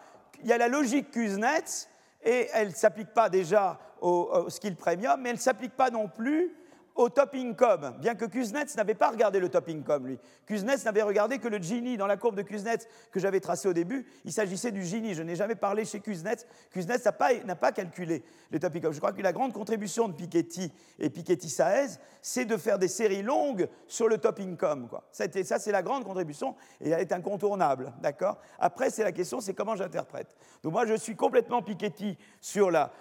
il 0.42 0.48
y 0.48 0.52
a 0.52 0.58
la 0.58 0.68
logique 0.68 1.10
Kuznets, 1.10 1.88
et 2.24 2.48
elle 2.52 2.68
ne 2.68 2.74
s'applique 2.74 3.12
pas 3.12 3.28
déjà 3.28 3.78
au, 4.00 4.30
au, 4.32 4.50
skill 4.50 4.76
premium, 4.76 5.20
mais 5.20 5.30
elle 5.30 5.36
ne 5.36 5.40
s'applique 5.40 5.76
pas 5.76 5.90
non 5.90 6.08
plus 6.08 6.54
au 6.94 7.08
top 7.08 7.34
income, 7.34 7.96
bien 7.98 8.14
que 8.14 8.24
Kuznets 8.24 8.74
n'avait 8.76 8.94
pas 8.94 9.10
regardé 9.10 9.40
le 9.40 9.48
top 9.48 9.68
income, 9.68 10.06
lui. 10.06 10.18
Kuznets 10.46 10.84
n'avait 10.84 11.02
regardé 11.02 11.38
que 11.38 11.48
le 11.48 11.58
Gini. 11.58 11.96
Dans 11.96 12.06
la 12.06 12.16
courbe 12.16 12.36
de 12.36 12.42
Kuznets 12.42 12.86
que 13.10 13.20
j'avais 13.20 13.40
tracée 13.40 13.68
au 13.68 13.72
début, 13.72 14.06
il 14.24 14.32
s'agissait 14.32 14.72
du 14.72 14.82
Gini. 14.82 15.14
Je 15.14 15.22
n'ai 15.22 15.36
jamais 15.36 15.54
parlé 15.54 15.84
chez 15.84 16.00
Kuznets. 16.00 16.46
Kuznets 16.70 17.04
n'a 17.44 17.54
pas, 17.56 17.72
calculé 17.72 18.22
le 18.50 18.58
top 18.58 18.76
income. 18.76 18.92
Je 18.92 18.98
crois 18.98 19.12
que 19.12 19.22
la 19.22 19.32
grande 19.32 19.52
contribution 19.52 20.08
de 20.08 20.12
Piketty 20.12 20.70
et 20.98 21.08
Piketty-Saez, 21.08 21.98
c'est 22.20 22.44
de 22.44 22.56
faire 22.56 22.78
des 22.78 22.88
séries 22.88 23.22
longues 23.22 23.68
sur 23.86 24.08
le 24.08 24.18
top 24.18 24.40
income. 24.40 24.88
Ça, 25.10 25.28
c'est 25.58 25.72
la 25.72 25.82
grande 25.82 26.04
contribution 26.04 26.54
et 26.80 26.90
elle 26.90 27.00
est 27.00 27.12
incontournable. 27.12 27.92
D'accord? 28.00 28.38
Après, 28.58 28.90
c'est 28.90 29.04
la 29.04 29.12
question, 29.12 29.40
c'est 29.40 29.54
comment 29.54 29.76
j'interprète. 29.76 30.36
Donc 30.62 30.72
moi, 30.72 30.86
je 30.86 30.94
suis 30.94 31.16
complètement 31.16 31.62
Piketty 31.62 32.18
sur 32.40 32.70
la, 32.70 32.92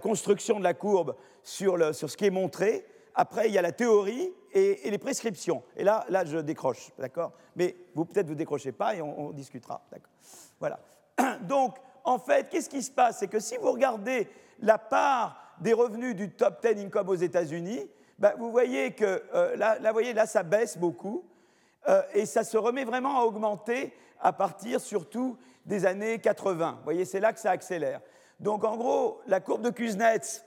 construction 0.00 0.58
de 0.58 0.64
la 0.64 0.74
courbe, 0.74 1.14
sur 1.42 1.78
ce 1.92 2.16
qui 2.16 2.26
est 2.26 2.30
montré. 2.30 2.84
Après, 3.20 3.48
il 3.48 3.52
y 3.52 3.58
a 3.58 3.62
la 3.62 3.72
théorie 3.72 4.32
et, 4.52 4.88
les 4.88 4.96
prescriptions. 4.96 5.64
Et 5.76 5.82
là, 5.82 6.06
là, 6.08 6.24
je 6.24 6.38
décroche, 6.38 6.92
d'accord? 6.96 7.32
Mais 7.56 7.74
vous, 7.92 8.04
peut-être, 8.04 8.28
vous 8.28 8.36
décrochez 8.36 8.70
pas 8.70 8.94
et 8.94 9.02
on, 9.02 9.32
discutera, 9.32 9.82
d'accord? 9.90 10.12
Voilà. 10.60 10.78
Donc, 11.40 11.78
en 12.04 12.20
fait, 12.20 12.48
qu'est-ce 12.48 12.70
qui 12.70 12.80
se 12.80 12.92
passe? 12.92 13.18
C'est 13.18 13.26
que 13.26 13.40
si 13.40 13.56
vous 13.56 13.72
regardez 13.72 14.28
la 14.60 14.78
part 14.78 15.56
des 15.60 15.72
revenus 15.72 16.14
du 16.14 16.30
top 16.30 16.64
10 16.64 16.80
income 16.80 17.08
aux 17.08 17.16
États-Unis, 17.16 17.90
ben, 18.20 18.34
vous 18.38 18.52
voyez 18.52 18.92
que 18.92 19.20
euh, 19.34 19.56
là, 19.56 19.90
voyez, 19.90 20.12
là, 20.12 20.26
ça 20.26 20.44
baisse 20.44 20.78
beaucoup 20.78 21.24
euh, 21.88 22.02
et 22.14 22.24
ça 22.24 22.44
se 22.44 22.56
remet 22.56 22.84
vraiment 22.84 23.18
à 23.18 23.24
augmenter 23.24 23.92
à 24.20 24.32
partir 24.32 24.80
surtout 24.80 25.36
des 25.66 25.86
années 25.86 26.20
80. 26.20 26.74
Vous 26.78 26.84
voyez, 26.84 27.04
c'est 27.04 27.18
là 27.18 27.32
que 27.32 27.40
ça 27.40 27.50
accélère. 27.50 28.00
Donc, 28.38 28.62
en 28.62 28.76
gros, 28.76 29.20
la 29.26 29.40
courbe 29.40 29.62
de 29.62 29.70
Kuznets, 29.70 30.44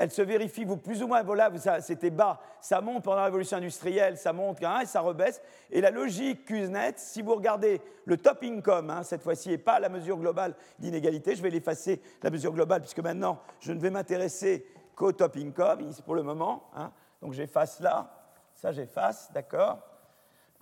elle 0.00 0.10
se 0.10 0.22
vérifie, 0.22 0.64
vous 0.64 0.78
plus 0.78 1.02
ou 1.02 1.08
moins, 1.08 1.22
voilà, 1.22 1.50
c'était 1.82 2.08
bas, 2.08 2.40
ça 2.58 2.80
monte 2.80 3.04
pendant 3.04 3.18
la 3.18 3.24
révolution 3.24 3.58
industrielle, 3.58 4.16
ça 4.16 4.32
monte 4.32 4.64
hein, 4.64 4.80
et 4.80 4.86
ça 4.86 5.02
rebaisse. 5.02 5.42
Et 5.70 5.82
la 5.82 5.90
logique 5.90 6.46
Kuznets, 6.46 6.94
si 6.96 7.20
vous 7.20 7.34
regardez 7.34 7.82
le 8.06 8.16
top 8.16 8.38
income, 8.42 8.88
hein, 8.88 9.02
cette 9.02 9.22
fois-ci, 9.22 9.52
et 9.52 9.58
pas 9.58 9.78
la 9.78 9.90
mesure 9.90 10.16
globale 10.16 10.54
d'inégalité, 10.78 11.36
je 11.36 11.42
vais 11.42 11.50
l'effacer, 11.50 12.00
la 12.22 12.30
mesure 12.30 12.54
globale, 12.54 12.80
puisque 12.80 13.00
maintenant, 13.00 13.42
je 13.60 13.74
ne 13.74 13.78
vais 13.78 13.90
m'intéresser 13.90 14.64
qu'au 14.96 15.12
top 15.12 15.36
income, 15.36 15.92
pour 16.06 16.14
le 16.14 16.22
moment. 16.22 16.70
Hein. 16.74 16.92
donc 17.20 17.34
j'efface 17.34 17.78
là, 17.80 18.10
ça 18.54 18.72
j'efface, 18.72 19.30
d'accord 19.34 19.80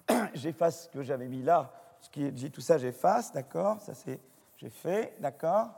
J'efface 0.34 0.86
ce 0.86 0.88
que 0.88 1.02
j'avais 1.04 1.28
mis 1.28 1.44
là, 1.44 1.70
ce 2.00 2.10
qui 2.10 2.26
est, 2.26 2.50
tout 2.50 2.60
ça 2.60 2.76
j'efface, 2.76 3.30
d'accord 3.32 3.80
Ça 3.82 3.94
c'est, 3.94 4.18
j'ai 4.56 4.70
fait, 4.70 5.14
d'accord 5.20 5.68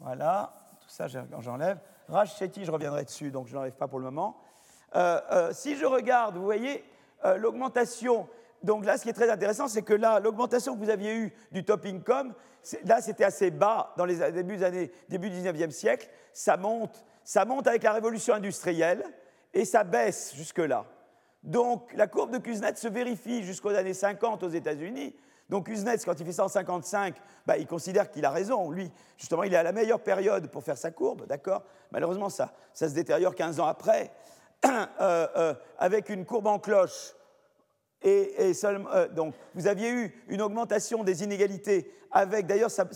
Voilà, 0.00 0.52
tout 0.80 0.88
ça 0.88 1.06
j'enlève. 1.06 1.78
Raj 2.10 2.36
Chetty, 2.36 2.64
je 2.64 2.70
reviendrai 2.70 3.04
dessus, 3.04 3.30
donc 3.30 3.46
je 3.46 3.54
n'arrive 3.54 3.72
pas 3.72 3.88
pour 3.88 3.98
le 3.98 4.06
moment. 4.06 4.36
Euh, 4.96 5.20
euh, 5.30 5.52
si 5.52 5.76
je 5.76 5.86
regarde, 5.86 6.36
vous 6.36 6.44
voyez, 6.44 6.84
euh, 7.24 7.36
l'augmentation 7.36 8.28
donc 8.62 8.84
là, 8.84 8.98
ce 8.98 9.04
qui 9.04 9.08
est 9.08 9.14
très 9.14 9.30
intéressant, 9.30 9.68
c'est 9.68 9.82
que 9.82 9.94
là, 9.94 10.20
l'augmentation 10.20 10.74
que 10.74 10.84
vous 10.84 10.90
aviez 10.90 11.14
eue 11.14 11.32
du 11.50 11.64
top 11.64 11.86
income, 11.86 12.34
là, 12.84 13.00
c'était 13.00 13.24
assez 13.24 13.50
bas 13.50 13.94
dans 13.96 14.04
les 14.04 14.16
débuts 14.32 14.58
des 14.58 14.64
années, 14.64 14.92
début 15.08 15.30
du 15.30 15.40
19e 15.40 15.70
siècle. 15.70 16.10
Ça 16.34 16.56
monte, 16.58 17.02
ça 17.24 17.46
monte 17.46 17.66
avec 17.66 17.82
la 17.82 17.92
révolution 17.92 18.34
industrielle 18.34 19.02
et 19.54 19.64
ça 19.64 19.82
baisse 19.82 20.34
jusque-là. 20.34 20.84
Donc 21.42 21.90
la 21.94 22.06
courbe 22.06 22.32
de 22.32 22.38
Kuznets 22.38 22.76
se 22.76 22.88
vérifie 22.88 23.42
jusqu'aux 23.44 23.70
années 23.70 23.94
50 23.94 24.42
aux 24.42 24.48
États-Unis. 24.50 25.16
Donc 25.50 25.66
Kuznets, 25.66 25.98
quand 26.04 26.18
il 26.18 26.24
fait 26.24 26.32
ça 26.32 26.44
en 26.44 26.48
55, 26.48 27.16
bah, 27.44 27.58
il 27.58 27.66
considère 27.66 28.08
qu'il 28.08 28.24
a 28.24 28.30
raison. 28.30 28.70
Lui, 28.70 28.90
justement, 29.18 29.42
il 29.42 29.52
est 29.52 29.56
à 29.56 29.64
la 29.64 29.72
meilleure 29.72 30.00
période 30.00 30.46
pour 30.46 30.62
faire 30.62 30.78
sa 30.78 30.92
courbe, 30.92 31.26
d'accord? 31.26 31.64
Malheureusement, 31.90 32.28
ça, 32.28 32.52
ça 32.72 32.88
se 32.88 32.94
détériore 32.94 33.34
15 33.34 33.58
ans 33.58 33.66
après, 33.66 34.12
euh, 34.64 34.86
euh, 35.00 35.54
avec 35.76 36.08
une 36.08 36.24
courbe 36.24 36.46
en 36.46 36.60
cloche 36.60 37.14
et, 38.02 38.34
euh, 38.38 39.08
donc, 39.08 39.34
vous 39.54 39.66
aviez 39.66 39.90
eu 39.90 40.24
une 40.28 40.40
augmentation 40.40 41.04
des 41.04 41.22
inégalités 41.22 41.92
avec, 42.10 42.46
d'ailleurs, 42.46 42.70
ça, 42.70 42.86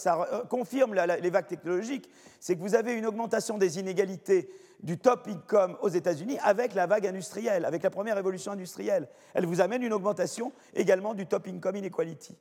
confirme 0.48 0.94
les 0.94 1.30
vagues 1.30 1.46
technologiques, 1.46 2.08
c'est 2.40 2.56
que 2.56 2.60
vous 2.60 2.74
avez 2.74 2.94
une 2.94 3.06
augmentation 3.06 3.58
des 3.58 3.78
inégalités 3.78 4.50
du 4.82 4.98
top 4.98 5.28
income 5.28 5.76
aux 5.82 5.88
États-Unis 5.88 6.38
avec 6.42 6.74
la 6.74 6.86
vague 6.86 7.06
industrielle, 7.06 7.64
avec 7.64 7.82
la 7.82 7.90
première 7.90 8.16
révolution 8.16 8.52
industrielle. 8.52 9.08
Elle 9.34 9.46
vous 9.46 9.60
amène 9.60 9.82
une 9.82 9.92
augmentation 9.92 10.52
également 10.74 11.14
du 11.14 11.26
top 11.26 11.46
income 11.46 11.76
inequality, 11.76 12.36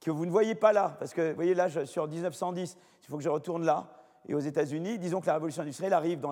que 0.00 0.10
vous 0.10 0.24
ne 0.24 0.30
voyez 0.30 0.54
pas 0.54 0.72
là, 0.72 0.94
parce 0.98 1.12
que, 1.12 1.30
vous 1.30 1.34
voyez, 1.34 1.54
là, 1.54 1.68
sur 1.84 2.06
1910, 2.06 2.76
il 3.02 3.06
faut 3.08 3.16
que 3.16 3.24
je 3.24 3.28
retourne 3.28 3.64
là, 3.64 3.88
et 4.28 4.34
aux 4.34 4.40
États-Unis, 4.40 4.98
disons 4.98 5.20
que 5.20 5.26
la 5.26 5.34
révolution 5.34 5.62
industrielle 5.62 5.94
arrive 5.94 6.24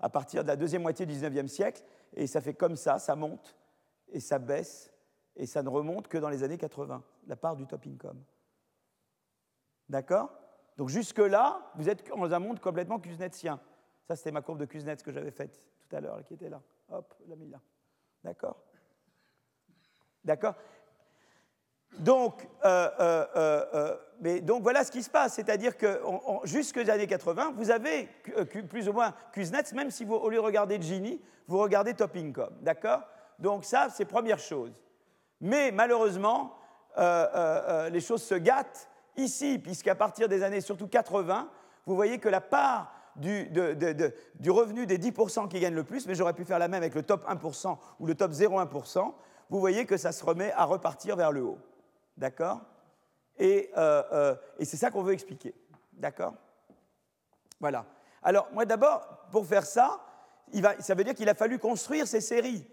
à 0.00 0.08
partir 0.08 0.42
de 0.42 0.48
la 0.48 0.56
deuxième 0.56 0.82
moitié 0.82 1.06
du 1.06 1.14
19e 1.14 1.48
siècle, 1.48 1.82
et 2.14 2.26
ça 2.26 2.40
fait 2.40 2.54
comme 2.54 2.76
ça, 2.76 2.98
ça 2.98 3.16
monte 3.16 3.56
et 4.12 4.20
ça 4.20 4.38
baisse, 4.38 4.92
et 5.36 5.46
ça 5.46 5.62
ne 5.62 5.68
remonte 5.68 6.08
que 6.08 6.18
dans 6.18 6.28
les 6.28 6.42
années 6.42 6.58
80, 6.58 7.02
la 7.26 7.36
part 7.36 7.56
du 7.56 7.66
top 7.66 7.86
income. 7.86 8.22
D'accord? 9.88 10.32
Donc 10.76 10.88
jusque-là, 10.88 11.72
vous 11.74 11.88
êtes 11.88 12.06
dans 12.08 12.32
un 12.32 12.38
monde 12.38 12.60
complètement 12.60 12.98
kuznetsien. 12.98 13.60
Ça, 14.06 14.16
c'était 14.16 14.32
ma 14.32 14.42
courbe 14.42 14.58
de 14.58 14.64
Kuznets 14.64 14.96
que 14.96 15.12
j'avais 15.12 15.30
faite 15.30 15.58
tout 15.78 15.96
à 15.96 16.00
l'heure, 16.00 16.24
qui 16.24 16.34
était 16.34 16.48
là. 16.48 16.60
Hop, 16.90 17.14
la 17.28 17.36
mis 17.36 17.48
là. 17.48 17.60
D'accord? 18.24 18.62
D'accord? 20.24 20.54
Donc, 21.98 22.48
euh, 22.64 22.90
euh, 23.00 23.26
euh, 24.24 24.40
donc 24.40 24.62
voilà 24.62 24.82
ce 24.82 24.90
qui 24.90 25.02
se 25.02 25.10
passe, 25.10 25.34
c'est-à-dire 25.34 25.76
que 25.76 26.00
jusque 26.44 26.76
les 26.76 26.88
années 26.88 27.06
80, 27.06 27.52
vous 27.56 27.70
avez 27.70 28.08
plus 28.68 28.88
ou 28.88 28.92
moins 28.92 29.14
Kuznets, 29.32 29.72
même 29.74 29.90
si 29.90 30.06
au 30.06 30.30
lieu 30.30 30.36
de 30.36 30.42
regarder 30.42 30.80
Gini, 30.80 31.20
vous 31.46 31.58
regardez 31.58 31.94
Top 31.94 32.16
Income, 32.16 32.56
d'accord? 32.60 33.02
Donc 33.42 33.64
ça, 33.64 33.88
c'est 33.90 34.04
première 34.04 34.38
chose. 34.38 34.72
Mais 35.40 35.72
malheureusement, 35.72 36.56
euh, 36.96 37.26
euh, 37.34 37.62
euh, 37.68 37.90
les 37.90 38.00
choses 38.00 38.22
se 38.22 38.36
gâtent 38.36 38.88
ici, 39.16 39.58
puisqu'à 39.58 39.96
partir 39.96 40.28
des 40.28 40.44
années 40.44 40.60
surtout 40.60 40.86
80, 40.86 41.50
vous 41.84 41.96
voyez 41.96 42.18
que 42.18 42.28
la 42.28 42.40
part 42.40 42.94
du, 43.16 43.50
du 44.36 44.50
revenu 44.50 44.86
des 44.86 44.96
10% 44.96 45.48
qui 45.48 45.58
gagnent 45.58 45.74
le 45.74 45.82
plus, 45.82 46.06
mais 46.06 46.14
j'aurais 46.14 46.34
pu 46.34 46.44
faire 46.44 46.60
la 46.60 46.68
même 46.68 46.82
avec 46.82 46.94
le 46.94 47.02
top 47.02 47.28
1% 47.28 47.76
ou 47.98 48.06
le 48.06 48.14
top 48.14 48.30
0,1%, 48.30 49.12
vous 49.50 49.60
voyez 49.60 49.86
que 49.86 49.96
ça 49.96 50.12
se 50.12 50.24
remet 50.24 50.52
à 50.52 50.64
repartir 50.64 51.16
vers 51.16 51.32
le 51.32 51.42
haut. 51.42 51.58
D'accord? 52.16 52.60
Et, 53.38 53.70
c'est 54.60 54.76
ça 54.76 54.92
qu'on 54.92 55.02
veut 55.02 55.14
expliquer. 55.14 55.52
D'accord? 55.94 56.34
Voilà. 57.58 57.86
Alors, 58.22 58.48
moi 58.52 58.64
d'abord, 58.64 59.26
pour 59.32 59.44
faire 59.44 59.66
ça, 59.66 60.00
ça 60.78 60.94
veut 60.94 61.02
dire 61.02 61.14
qu'il 61.14 61.28
a 61.28 61.34
fallu 61.34 61.58
construire 61.58 62.06
ces 62.06 62.20
séries. 62.20 62.64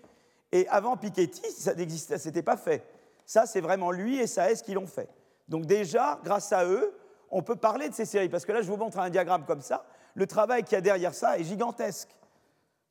Et 0.51 0.67
avant 0.67 0.97
Piketty, 0.97 1.51
ça 1.51 1.73
n'existait, 1.73 2.17
c'était 2.17 2.41
pas 2.41 2.57
fait. 2.57 2.83
Ça, 3.25 3.45
c'est 3.45 3.61
vraiment 3.61 3.91
lui 3.91 4.19
et 4.19 4.27
ça 4.27 4.51
est 4.51 4.63
qui 4.63 4.73
l'ont 4.73 4.87
fait. 4.87 5.09
Donc 5.47 5.65
déjà, 5.65 6.19
grâce 6.23 6.51
à 6.51 6.65
eux, 6.65 6.93
on 7.29 7.43
peut 7.43 7.55
parler 7.55 7.89
de 7.89 7.93
ces 7.93 8.05
séries. 8.05 8.29
Parce 8.29 8.45
que 8.45 8.51
là, 8.51 8.61
je 8.61 8.67
vous 8.67 8.77
montre 8.77 8.99
un 8.99 9.09
diagramme 9.09 9.45
comme 9.45 9.61
ça. 9.61 9.85
Le 10.15 10.25
travail 10.25 10.63
qu'il 10.63 10.73
y 10.73 10.77
a 10.77 10.81
derrière 10.81 11.13
ça 11.13 11.37
est 11.37 11.43
gigantesque. 11.43 12.09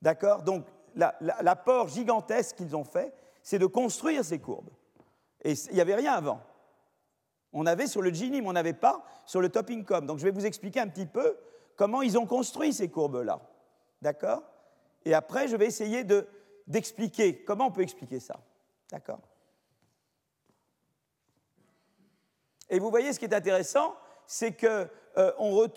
D'accord? 0.00 0.42
Donc 0.42 0.66
l'apport 0.94 1.88
gigantesque 1.88 2.56
qu'ils 2.56 2.76
ont 2.76 2.84
fait, 2.84 3.12
c'est 3.42 3.59
de 3.59 3.66
construire 3.66 4.24
ces 4.24 4.38
courbes. 4.38 4.70
Et 5.42 5.52
il 5.52 5.74
n'y 5.74 5.80
avait 5.80 5.94
rien 5.94 6.12
avant. 6.12 6.40
On 7.52 7.66
avait 7.66 7.86
sur 7.86 8.02
le 8.02 8.11
Gini, 8.11 8.40
mais 8.40 8.48
on 8.48 8.52
n'avait 8.52 8.72
pas 8.72 9.04
sur 9.26 9.40
le 9.40 9.48
top 9.48 9.70
income. 9.70 10.06
Donc 10.06 10.18
je 10.18 10.24
vais 10.24 10.30
vous 10.30 10.46
expliquer 10.46 10.80
un 10.80 10.88
petit 10.88 11.06
peu 11.06 11.36
comment 11.76 12.02
ils 12.02 12.18
ont 12.18 12.26
construit 12.26 12.72
ces 12.72 12.88
courbes-là. 12.88 13.40
D'accord? 14.02 14.42
Et 15.04 15.14
après, 15.14 15.48
je 15.48 15.56
vais 15.56 15.66
essayer 15.66 16.04
de 16.04 16.26
d'expliquer. 16.68 17.42
Comment 17.42 17.66
on 17.66 17.70
peut 17.72 17.82
expliquer 17.82 18.20
ça? 18.20 18.38
D'accord 18.92 19.20
Et 22.70 22.78
vous 22.78 22.90
voyez, 22.90 23.12
ce 23.12 23.18
qui 23.18 23.24
est 23.24 23.34
intéressant, 23.34 23.96
c'est 24.26 24.52
qu'on 24.52 24.86
euh, 25.16 25.32
on, 25.38 25.68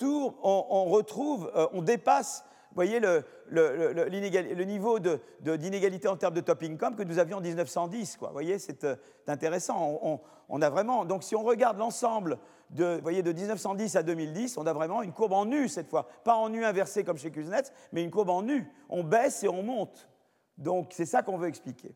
on, 0.43 0.85
retrouve, 0.85 1.51
euh, 1.55 1.67
on 1.73 1.81
dépasse, 1.81 2.43
vous 2.71 2.75
voyez, 2.75 2.99
le, 2.99 4.63
niveau 4.63 4.99
d'inégalité 4.99 6.07
en 6.07 6.15
termes 6.15 6.33
de 6.33 6.41
top 6.41 6.63
income 6.63 6.95
que 6.95 7.03
nous 7.03 7.19
avions 7.19 7.37
en 7.37 7.41
1910. 7.41 8.17
Quoi. 8.17 8.29
Vous 8.29 8.33
voyez, 8.33 8.59
c'est 8.59 8.83
euh, 8.83 8.95
intéressant. 9.27 10.21
On, 10.47 10.61
a 10.61 10.69
vraiment, 10.69 11.05
donc 11.05 11.23
si 11.23 11.35
on 11.35 11.43
regarde 11.43 11.77
l'ensemble 11.77 12.37
de, 12.69 12.99
de 12.99 13.31
1910 13.31 13.95
à 13.95 14.03
2010, 14.03 14.57
on 14.57 14.65
a 14.65 14.73
vraiment 14.73 15.01
une 15.01 15.13
courbe 15.13 15.33
en 15.33 15.45
nu 15.45 15.67
cette 15.67 15.89
fois. 15.89 16.07
Pas 16.23 16.35
en 16.35 16.49
nu 16.49 16.63
inversé 16.63 17.03
comme 17.03 17.17
chez 17.17 17.31
Kuznets, 17.31 17.71
mais 17.91 18.03
une 18.03 18.11
courbe 18.11 18.29
en 18.29 18.41
nu. 18.41 18.69
On 18.89 19.03
baisse 19.03 19.43
et 19.43 19.49
on 19.49 19.63
monte. 19.63 20.10
Donc 20.57 20.91
c'est 20.93 21.05
ça 21.05 21.23
qu'on 21.23 21.37
veut 21.37 21.47
expliquer. 21.47 21.95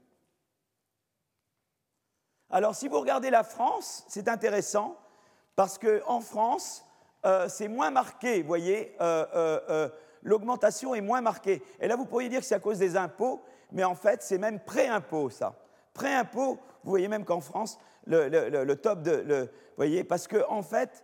Alors 2.49 2.75
si 2.75 2.87
vous 2.87 2.99
regardez 2.99 3.29
la 3.29 3.43
France, 3.43 4.05
c'est 4.07 4.27
intéressant 4.27 4.97
parce 5.55 5.77
qu'en 5.77 6.19
France, 6.19 6.85
euh, 7.25 7.47
c'est 7.49 7.67
moins 7.67 7.89
marqué, 7.89 8.41
vous 8.41 8.47
voyez, 8.47 8.95
euh, 9.01 9.25
euh, 9.35 9.89
l'augmentation 10.21 10.93
est 10.93 11.01
moins 11.01 11.21
marquée. 11.21 11.63
Et 11.79 11.87
là, 11.87 11.95
vous 11.95 12.05
pourriez 12.05 12.29
dire 12.29 12.41
que 12.41 12.45
c'est 12.45 12.55
à 12.55 12.59
cause 12.59 12.77
des 12.77 12.97
impôts, 12.97 13.41
mais 13.71 13.83
en 13.83 13.95
fait, 13.95 14.21
c'est 14.21 14.37
même 14.37 14.59
pré-impôt, 14.59 15.29
ça. 15.29 15.55
Pré-impôt, 15.93 16.59
vous 16.83 16.89
voyez 16.89 17.07
même 17.07 17.25
qu'en 17.25 17.41
France, 17.41 17.79
le, 18.05 18.73
top 18.75 19.01
de... 19.01 19.49
vous 19.49 19.75
voyez, 19.75 20.03
parce 20.03 20.27
qu'en 20.27 20.57
en 20.57 20.61
fait, 20.61 21.03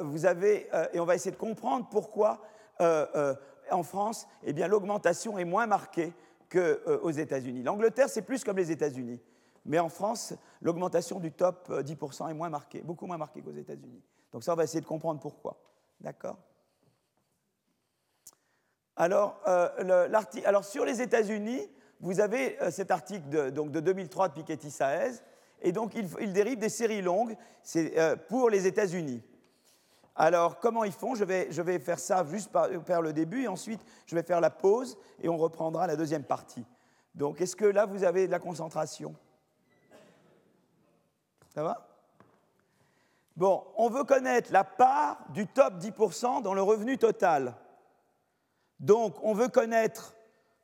vous 0.00 0.24
avez, 0.24 0.68
et 0.92 1.00
on 1.00 1.04
va 1.04 1.14
essayer 1.14 1.30
de 1.30 1.36
comprendre 1.36 1.86
pourquoi 1.90 2.40
en 2.78 3.82
France, 3.82 4.26
eh 4.44 4.52
bien, 4.52 4.66
l'augmentation 4.66 5.38
est 5.38 5.44
moins 5.44 5.66
marquée 5.66 6.12
qu'aux 6.50 6.58
euh, 6.58 7.12
États-Unis. 7.12 7.62
L'Angleterre, 7.62 8.08
c'est 8.08 8.22
plus 8.22 8.44
comme 8.44 8.56
les 8.56 8.70
États-Unis. 8.70 9.20
Mais 9.64 9.78
en 9.78 9.88
France, 9.88 10.34
l'augmentation 10.60 11.20
du 11.20 11.32
top 11.32 11.70
10% 11.70 12.24
euh, 12.24 12.28
est 12.28 12.34
moins 12.34 12.48
marquée, 12.48 12.82
beaucoup 12.82 13.06
moins 13.06 13.18
marquée 13.18 13.40
qu'aux 13.40 13.52
États-Unis. 13.52 14.02
Donc 14.32 14.42
ça, 14.42 14.52
on 14.52 14.56
va 14.56 14.64
essayer 14.64 14.80
de 14.80 14.86
comprendre 14.86 15.20
pourquoi. 15.20 15.60
D'accord? 16.00 16.38
Alors, 18.96 19.40
euh, 19.46 20.08
alors, 20.44 20.64
sur 20.64 20.84
les 20.84 21.00
États-Unis, 21.00 21.70
vous 22.00 22.20
avez 22.20 22.58
cet 22.70 22.90
article 22.90 23.28
de, 23.28 23.50
donc 23.50 23.70
de 23.70 23.80
2003 23.80 24.28
de 24.28 24.34
Piketty 24.34 24.70
Saez, 24.70 25.22
et 25.62 25.72
donc 25.72 25.94
il, 25.94 26.32
dérive 26.32 26.58
des 26.58 26.70
séries 26.70 27.02
longues 27.02 27.36
c'est 27.62 27.94
pour 28.28 28.48
les 28.48 28.66
États-Unis. 28.66 29.22
Alors, 30.22 30.58
comment 30.58 30.84
ils 30.84 30.92
font? 30.92 31.14
Je 31.14 31.24
vais, 31.24 31.78
faire 31.78 31.98
ça 31.98 32.26
juste 32.26 32.52
par, 32.52 32.68
le 32.68 33.12
début 33.14 33.44
et 33.44 33.48
ensuite 33.48 33.80
je 34.04 34.14
vais 34.14 34.22
faire 34.22 34.42
la 34.42 34.50
pause 34.50 34.98
et 35.22 35.30
on 35.30 35.38
reprendra 35.38 35.86
la 35.86 35.96
deuxième 35.96 36.24
partie. 36.24 36.66
Donc, 37.14 37.40
est-ce 37.40 37.56
que 37.56 37.64
là, 37.64 37.86
vous 37.86 38.04
avez 38.04 38.26
de 38.26 38.30
la 38.30 38.38
concentration? 38.38 39.14
Ça 41.54 41.62
va? 41.62 41.88
Bon, 43.34 43.64
on 43.78 43.88
veut 43.88 44.04
connaître 44.04 44.52
la 44.52 44.62
part 44.62 45.24
du 45.30 45.46
top 45.46 45.78
10% 45.78 46.42
dans 46.42 46.52
le 46.52 46.60
revenu 46.60 46.98
total. 46.98 47.54
Donc, 48.78 49.16
on 49.22 49.32
veut 49.32 49.48
connaître 49.48 50.14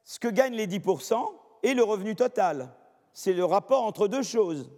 ce 0.05 0.19
que 0.19 0.29
gagnent 0.29 0.53
les 0.53 0.67
10% 0.67 1.33
et 1.63 1.73
le 1.73 1.83
revenu 1.83 2.15
total. 2.15 2.69
C'est 3.15 3.33
le 3.33 3.47
rapport 3.47 3.85
entre 3.85 4.07
deux 4.07 4.23
choses. 4.23 4.71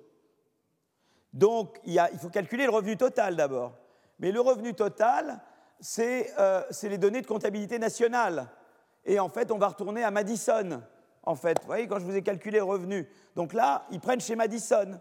Donc, 1.32 1.80
il 1.84 2.00
faut 2.20 2.30
calculer 2.30 2.66
le 2.66 2.70
revenu 2.70 2.96
total 2.96 3.34
d'abord. 3.34 3.72
Mais 4.18 4.32
le 4.32 4.40
revenu 4.40 4.74
total, 4.74 5.40
euh, 5.98 6.62
c'est 6.70 6.88
les 6.88 6.98
données 6.98 7.20
de 7.20 7.26
comptabilité 7.26 7.78
nationale. 7.78 8.48
Et 9.04 9.20
en 9.20 9.28
fait, 9.28 9.50
on 9.50 9.58
va 9.58 9.68
retourner 9.68 10.02
à 10.02 10.10
Madison. 10.10 10.82
En 11.22 11.34
fait, 11.34 11.58
vous 11.60 11.66
voyez, 11.66 11.86
quand 11.86 11.98
je 11.98 12.04
vous 12.04 12.16
ai 12.16 12.22
calculé 12.22 12.58
le 12.58 12.64
revenu. 12.64 13.08
Donc 13.36 13.52
là, 13.52 13.86
ils 13.90 14.00
prennent 14.00 14.20
chez 14.20 14.36
Madison. 14.36 14.98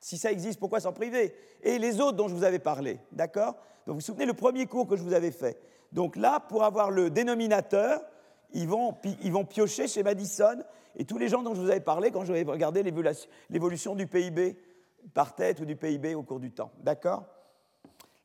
Si 0.00 0.18
ça 0.18 0.30
existe, 0.30 0.60
pourquoi 0.60 0.80
s'en 0.80 0.92
priver? 0.92 1.34
Et 1.62 1.78
les 1.78 2.00
autres 2.00 2.16
dont 2.16 2.28
je 2.28 2.34
vous 2.34 2.44
avais 2.44 2.58
parlé, 2.58 3.00
d'accord? 3.12 3.54
Donc 3.86 3.94
vous 3.94 3.94
vous 3.94 4.00
souvenez 4.00 4.26
le 4.26 4.34
premier 4.34 4.66
cours 4.66 4.86
que 4.86 4.96
je 4.96 5.02
vous 5.02 5.14
avais 5.14 5.30
fait. 5.30 5.58
Donc 5.92 6.16
là, 6.16 6.40
pour 6.40 6.64
avoir 6.64 6.90
le 6.90 7.08
dénominateur, 7.08 8.02
ils 8.52 8.68
vont, 8.68 8.92
piocher 9.44 9.88
chez 9.88 10.02
Madison. 10.02 10.62
Et 10.96 11.04
tous 11.04 11.18
les 11.18 11.28
gens 11.28 11.42
dont 11.42 11.54
je 11.54 11.60
vous 11.60 11.70
avais 11.70 11.80
parlé 11.80 12.10
quand 12.10 12.24
je 12.24 12.32
vais 12.32 12.42
regarder 12.42 12.82
l'évolution 12.82 13.94
du 13.94 14.06
PIB 14.06 14.56
par 15.12 15.34
tête 15.34 15.60
ou 15.60 15.64
du 15.64 15.76
PIB 15.76 16.14
au 16.14 16.22
cours 16.22 16.40
du 16.40 16.52
temps. 16.52 16.70
D'accord? 16.78 17.24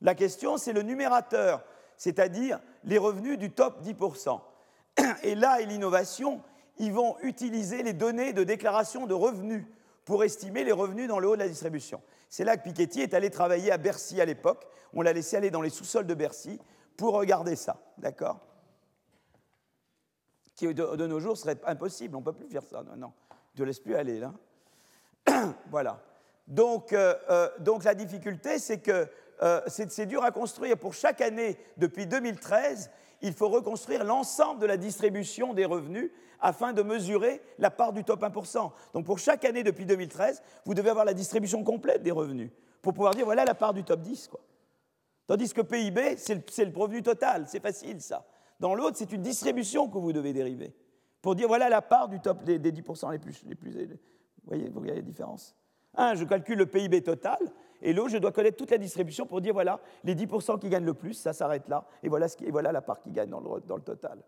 La 0.02 0.16
question, 0.16 0.58
c'est 0.58 0.74
le 0.74 0.82
numérateur, 0.82 1.64
c'est-à-dire 1.98 2.60
les 2.84 2.98
revenus 2.98 3.38
du 3.38 3.52
top 3.52 3.82
10%. 3.84 4.40
Et 5.24 5.36
là 5.36 5.62
et 5.62 5.66
l'innovation, 5.66 6.42
ils 6.78 6.94
vont 6.94 7.18
utiliser 7.22 7.84
les 7.84 7.94
données 7.94 8.34
de 8.34 8.44
déclaration 8.44 9.06
de 9.06 9.14
revenus 9.14 9.66
pour 10.06 10.24
estimer 10.24 10.64
les 10.64 10.72
revenus 10.72 11.08
dans 11.08 11.20
le 11.20 11.28
haut 11.28 11.36
de 11.36 11.42
la 11.42 11.48
distribution. 11.48 12.02
C'est 12.30 12.44
là 12.44 12.58
que 12.58 12.64
Piketty 12.64 13.02
est 13.02 13.14
allé 13.14 13.30
travailler 13.30 13.72
à 13.72 13.78
Bercy 13.78 14.20
à 14.22 14.26
l'époque. 14.26 14.66
On 14.94 15.02
l'a 15.02 15.14
laissé 15.14 15.38
aller 15.38 15.52
dans 15.52 15.62
les 15.62 15.70
sous-sols 15.70 16.08
de 16.08 16.14
Bercy 16.14 16.60
pour 16.98 17.14
regarder 17.14 17.56
ça, 17.56 17.78
d'accord? 17.98 18.40
Qui 20.56 20.74
de, 20.74 21.08
nos 21.08 21.20
jours 21.20 21.38
serait 21.38 21.58
impossible, 21.66 22.16
on 22.16 22.20
ne 22.20 22.26
peut 22.26 22.34
plus 22.34 22.50
faire 22.50 22.64
ça, 22.64 22.84
non, 22.84 22.96
non. 22.96 23.14
Je 23.56 23.62
ne 23.62 23.68
laisse 23.68 23.80
plus 23.80 23.96
aller 23.96 24.20
là. 24.20 24.34
voilà. 25.70 26.02
Donc, 26.48 26.92
euh, 26.94 27.14
euh, 27.30 27.50
donc, 27.60 27.84
la 27.84 27.94
difficulté, 27.94 28.58
c'est 28.58 28.80
que 28.80 29.08
euh, 29.42 29.62
c'est 29.68 30.06
dur 30.06 30.24
à 30.24 30.32
construire. 30.32 30.78
Pour 30.78 30.94
chaque 30.94 31.22
année, 31.22 31.58
depuis 31.78 32.06
2013, 32.08 32.90
il 33.22 33.34
faut 33.34 33.50
reconstruire 33.50 34.04
l'ensemble 34.04 34.62
de 34.62 34.66
la 34.66 34.78
distribution 34.78 35.54
des 35.54 35.66
revenus 35.66 36.12
afin 36.40 36.74
de 36.74 36.82
mesurer 36.82 37.42
la 37.58 37.70
part 37.70 37.94
du 37.94 38.04
top 38.04 38.22
1%. 38.22 38.72
Donc 38.94 39.06
pour 39.06 39.20
chaque 39.20 39.46
année 39.46 39.64
depuis 39.64 39.86
2013, 39.86 40.42
vous 40.66 40.74
devez 40.74 40.90
avoir 40.90 41.06
la 41.06 41.14
distribution 41.14 41.64
complète 41.64 42.02
des 42.02 42.12
revenus 42.12 42.52
pour 42.82 42.94
pouvoir 42.94 43.14
dire 43.14 43.26
voilà 43.26 43.46
la 43.46 43.56
part 43.56 43.74
du 43.74 43.84
top 43.84 44.02
10. 44.02 44.30
Quoi. 44.30 44.40
Tandis 45.28 45.54
que 45.54 45.62
PIB, 45.62 46.18
c'est 46.18 46.36
le, 46.36 46.78
revenu 46.78 47.04
total, 47.04 47.46
c'est 47.48 47.62
facile 47.62 48.02
ça. 48.02 48.26
Dans 48.60 48.74
l'autre, 48.74 48.98
c'est 48.98 49.12
une 49.12 49.22
distribution 49.22 49.88
que 49.88 49.98
vous 49.98 50.14
devez 50.14 50.34
dériver 50.34 50.74
pour 51.22 51.36
dire 51.36 51.48
voilà 51.48 51.70
la 51.70 51.82
part 51.82 52.08
du 52.08 52.20
top 52.20 52.44
des, 52.44 52.60
10% 52.60 53.12
les 53.12 53.20
plus, 53.20 53.44
les 53.46 53.56
plus 53.56 53.76
élevés. 53.78 54.00
Vous 54.44 54.48
voyez, 54.48 54.70
vous 54.70 54.80
voyez 54.80 54.96
la 54.96 55.02
différence 55.02 55.56
Un, 55.96 56.16
je 56.16 56.24
calcule 56.24 56.58
le 56.58 56.66
PIB 56.66 57.04
total, 57.04 57.40
et 57.82 57.94
l'autre, 57.94 58.10
je 58.10 58.18
dois 58.18 58.32
connaître 58.32 58.58
toute 58.58 58.72
la 58.72 58.78
distribution 58.78 59.26
pour 59.26 59.42
dire 59.42 59.54
voilà, 59.54 59.80
les 60.04 60.16
10% 60.16 60.60
qui 60.60 60.70
gagnent 60.70 60.86
le 60.86 60.94
plus, 60.94 61.14
ça 61.14 61.34
s'arrête 61.34 61.68
là, 61.68 61.86
et 62.04 62.10
voilà, 62.10 62.72
la 62.72 62.82
part 62.82 63.00
qui 63.00 63.12
gagne 63.12 63.30
dans 63.30 63.40
le, 63.40 63.62
dans 63.62 63.76
le 63.76 63.82
total. 63.82 64.20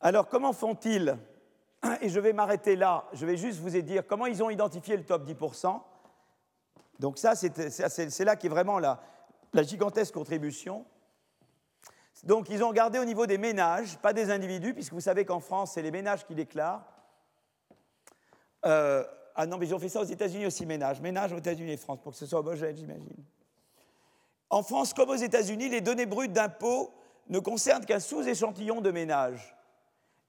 Alors, 0.00 0.28
comment 0.28 0.52
font-ils? 0.52 1.16
Et 2.00 2.08
je 2.08 2.20
vais 2.20 2.32
m'arrêter 2.32 2.76
là, 2.76 3.04
je 3.12 3.26
vais 3.26 3.36
juste 3.36 3.60
vous 3.60 3.70
dire 3.80 4.06
comment 4.06 4.26
ils 4.26 4.42
ont 4.42 4.50
identifié 4.50 4.96
le 4.96 5.04
top 5.04 5.26
10%. 5.26 5.80
Donc 6.98 7.18
ça, 7.18 7.34
c'est 7.36 8.24
là 8.24 8.36
qu'est 8.36 8.48
vraiment 8.48 8.78
la, 8.78 9.00
la 9.52 9.62
gigantesque 9.62 10.14
contribution. 10.14 10.84
Donc 12.24 12.48
ils 12.48 12.64
ont 12.64 12.68
regardé 12.68 12.98
au 12.98 13.04
niveau 13.04 13.26
des 13.26 13.38
ménages, 13.38 13.96
pas 13.98 14.12
des 14.12 14.30
individus, 14.30 14.74
puisque 14.74 14.92
vous 14.92 15.00
savez 15.00 15.24
qu'en 15.24 15.40
France, 15.40 15.72
c'est 15.74 15.82
les 15.82 15.92
ménages 15.92 16.26
qui 16.26 16.34
déclarent. 16.34 16.84
Euh, 18.66 19.04
ah 19.40 19.46
non, 19.46 19.56
mais 19.56 19.68
ils 19.68 19.74
ont 19.74 19.78
fait 19.78 19.88
ça 19.88 20.00
aux 20.00 20.04
États-Unis 20.04 20.46
aussi, 20.46 20.66
ménages. 20.66 21.00
Ménages 21.00 21.32
aux 21.32 21.38
États-Unis 21.38 21.70
et 21.70 21.76
France, 21.76 22.00
pour 22.02 22.10
que 22.10 22.18
ce 22.18 22.26
soit 22.26 22.40
homogène, 22.40 22.76
j'imagine. 22.76 23.24
En 24.50 24.64
France, 24.64 24.92
comme 24.92 25.10
aux 25.10 25.14
États-Unis, 25.14 25.68
les 25.68 25.80
données 25.80 26.06
brutes 26.06 26.32
d'impôts 26.32 26.90
ne 27.28 27.38
concernent 27.38 27.84
qu'un 27.84 28.00
sous-échantillon 28.00 28.80
de 28.80 28.90
ménages. 28.90 29.56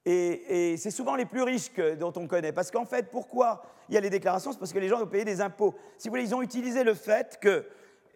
Et, 0.05 0.77
c'est 0.77 0.91
souvent 0.91 1.15
les 1.15 1.25
plus 1.25 1.41
riches 1.41 1.71
dont 1.99 2.13
on 2.17 2.27
connaît. 2.27 2.51
Parce 2.51 2.69
qu'en 2.69 2.85
fait, 2.85 3.09
pourquoi 3.09 3.63
il 3.89 3.95
y 3.95 3.97
a 3.97 4.01
les 4.01 4.11
déclarations? 4.11 4.51
C'est 4.51 4.59
parce 4.59 4.73
que 4.73 4.79
les 4.79 4.89
gens 4.89 5.01
ont 5.01 5.07
payé 5.07 5.25
des 5.25 5.41
impôts. 5.41 5.73
Si 5.97 6.07
vous 6.07 6.11
voulez, 6.11 6.25
ils 6.25 6.35
ont 6.35 6.43
utilisé 6.43 6.83
le 6.83 6.93
fait 6.93 7.39
que, 7.41 7.65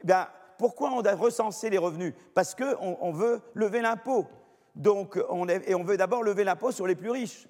ben, 0.04 0.28
pourquoi 0.60 0.92
on 0.92 1.02
a 1.02 1.16
recensé 1.16 1.72
les 1.72 1.80
revenus? 1.80 2.14
Parce 2.36 2.54
qu'on 2.54 2.98
on 3.02 3.12
veut 3.12 3.42
lever 3.56 3.82
l'impôt. 3.82 4.28
Donc, 4.76 5.20
on 5.30 5.48
et 5.48 5.74
on 5.74 5.84
veut 5.84 5.98
d'abord 5.98 6.22
lever 6.22 6.44
l'impôt 6.44 6.72
sur 6.72 6.86
les 6.86 6.96
plus 6.96 7.10
riches. 7.10 7.48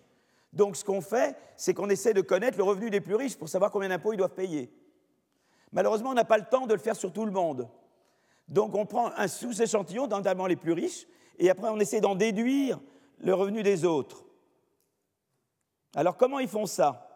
Donc 0.53 0.77
ce 0.77 0.85
qu'on 0.85 1.01
fait, 1.01 1.35
c'est 1.57 1.73
qu'on 1.73 1.89
essaie 1.89 2.13
de 2.13 2.21
connaître 2.21 2.57
le 2.57 2.63
revenu 2.63 2.89
des 2.89 3.01
plus 3.01 3.15
riches 3.15 3.37
pour 3.37 3.49
savoir 3.49 3.71
combien 3.71 3.89
d'impôts 3.89 4.13
ils 4.13 4.17
doivent 4.17 4.35
payer. 4.35 4.71
Malheureusement, 5.71 6.11
on 6.11 6.13
n'a 6.13 6.25
pas 6.25 6.37
le 6.37 6.45
temps 6.45 6.67
de 6.67 6.73
le 6.73 6.79
faire 6.79 6.95
sur 6.95 7.11
tout 7.11 7.25
le 7.25 7.31
monde. 7.31 7.67
Donc 8.47 8.75
on 8.75 8.85
prend 8.85 9.11
un 9.17 9.27
sous-échantillon, 9.27 10.07
notamment 10.07 10.45
les 10.45 10.55
plus 10.55 10.73
riches, 10.73 11.07
et 11.39 11.49
après 11.49 11.69
on 11.69 11.79
essaie 11.79 12.01
d'en 12.01 12.13
déduire 12.13 12.79
le 13.19 13.33
revenu 13.33 13.63
des 13.63 13.83
autres. 13.83 14.25
Alors 15.95 16.17
comment 16.17 16.39
ils 16.39 16.47
font 16.47 16.67
ça? 16.67 17.09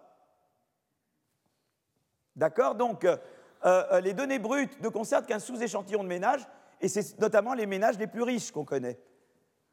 D'accord? 2.36 2.76
Donc 2.76 3.06
euh, 3.06 3.18
euh, 3.66 4.00
les 4.02 4.14
données 4.14 4.40
brutes 4.40 4.82
ne 4.82 4.90
concernent 4.90 5.26
qu'un 5.26 5.40
sous-échantillon 5.40 6.04
de 6.04 6.08
ménages, 6.10 6.48
et 6.82 6.88
c'est 6.88 7.20
notamment 7.20 7.54
les 7.54 7.66
ménages 7.68 8.00
les 8.00 8.08
plus 8.08 8.24
riches 8.24 8.52
qu'on 8.52 8.66
connaît. 8.66 9.00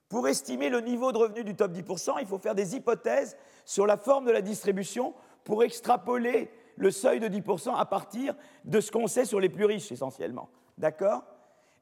Pour 0.09 0.29
estimer 0.29 0.69
le 0.69 0.81
niveau 0.81 1.13
de 1.13 1.19
revenu 1.19 1.45
du 1.45 1.55
top 1.55 1.73
10%, 1.73 2.17
il 2.21 2.27
faut 2.27 2.39
faire 2.39 2.55
des 2.55 2.77
hypothèses 2.77 3.37
sur 3.65 3.87
la 3.87 3.97
forme 3.97 4.27
de 4.27 4.31
la 4.31 4.43
distribution 4.43 5.15
pour 5.45 5.63
extrapoler 5.63 6.51
le 6.77 6.91
seuil 6.91 7.21
de 7.21 7.29
10% 7.29 7.75
à 7.75 7.85
partir 7.85 8.35
de 8.65 8.81
ce 8.81 8.91
qu'on 8.91 9.07
sait 9.07 9.25
sur 9.25 9.41
les 9.41 9.49
plus 9.49 9.65
riches 9.65 9.93
essentiellement. 9.93 10.49
D'accord? 10.79 11.25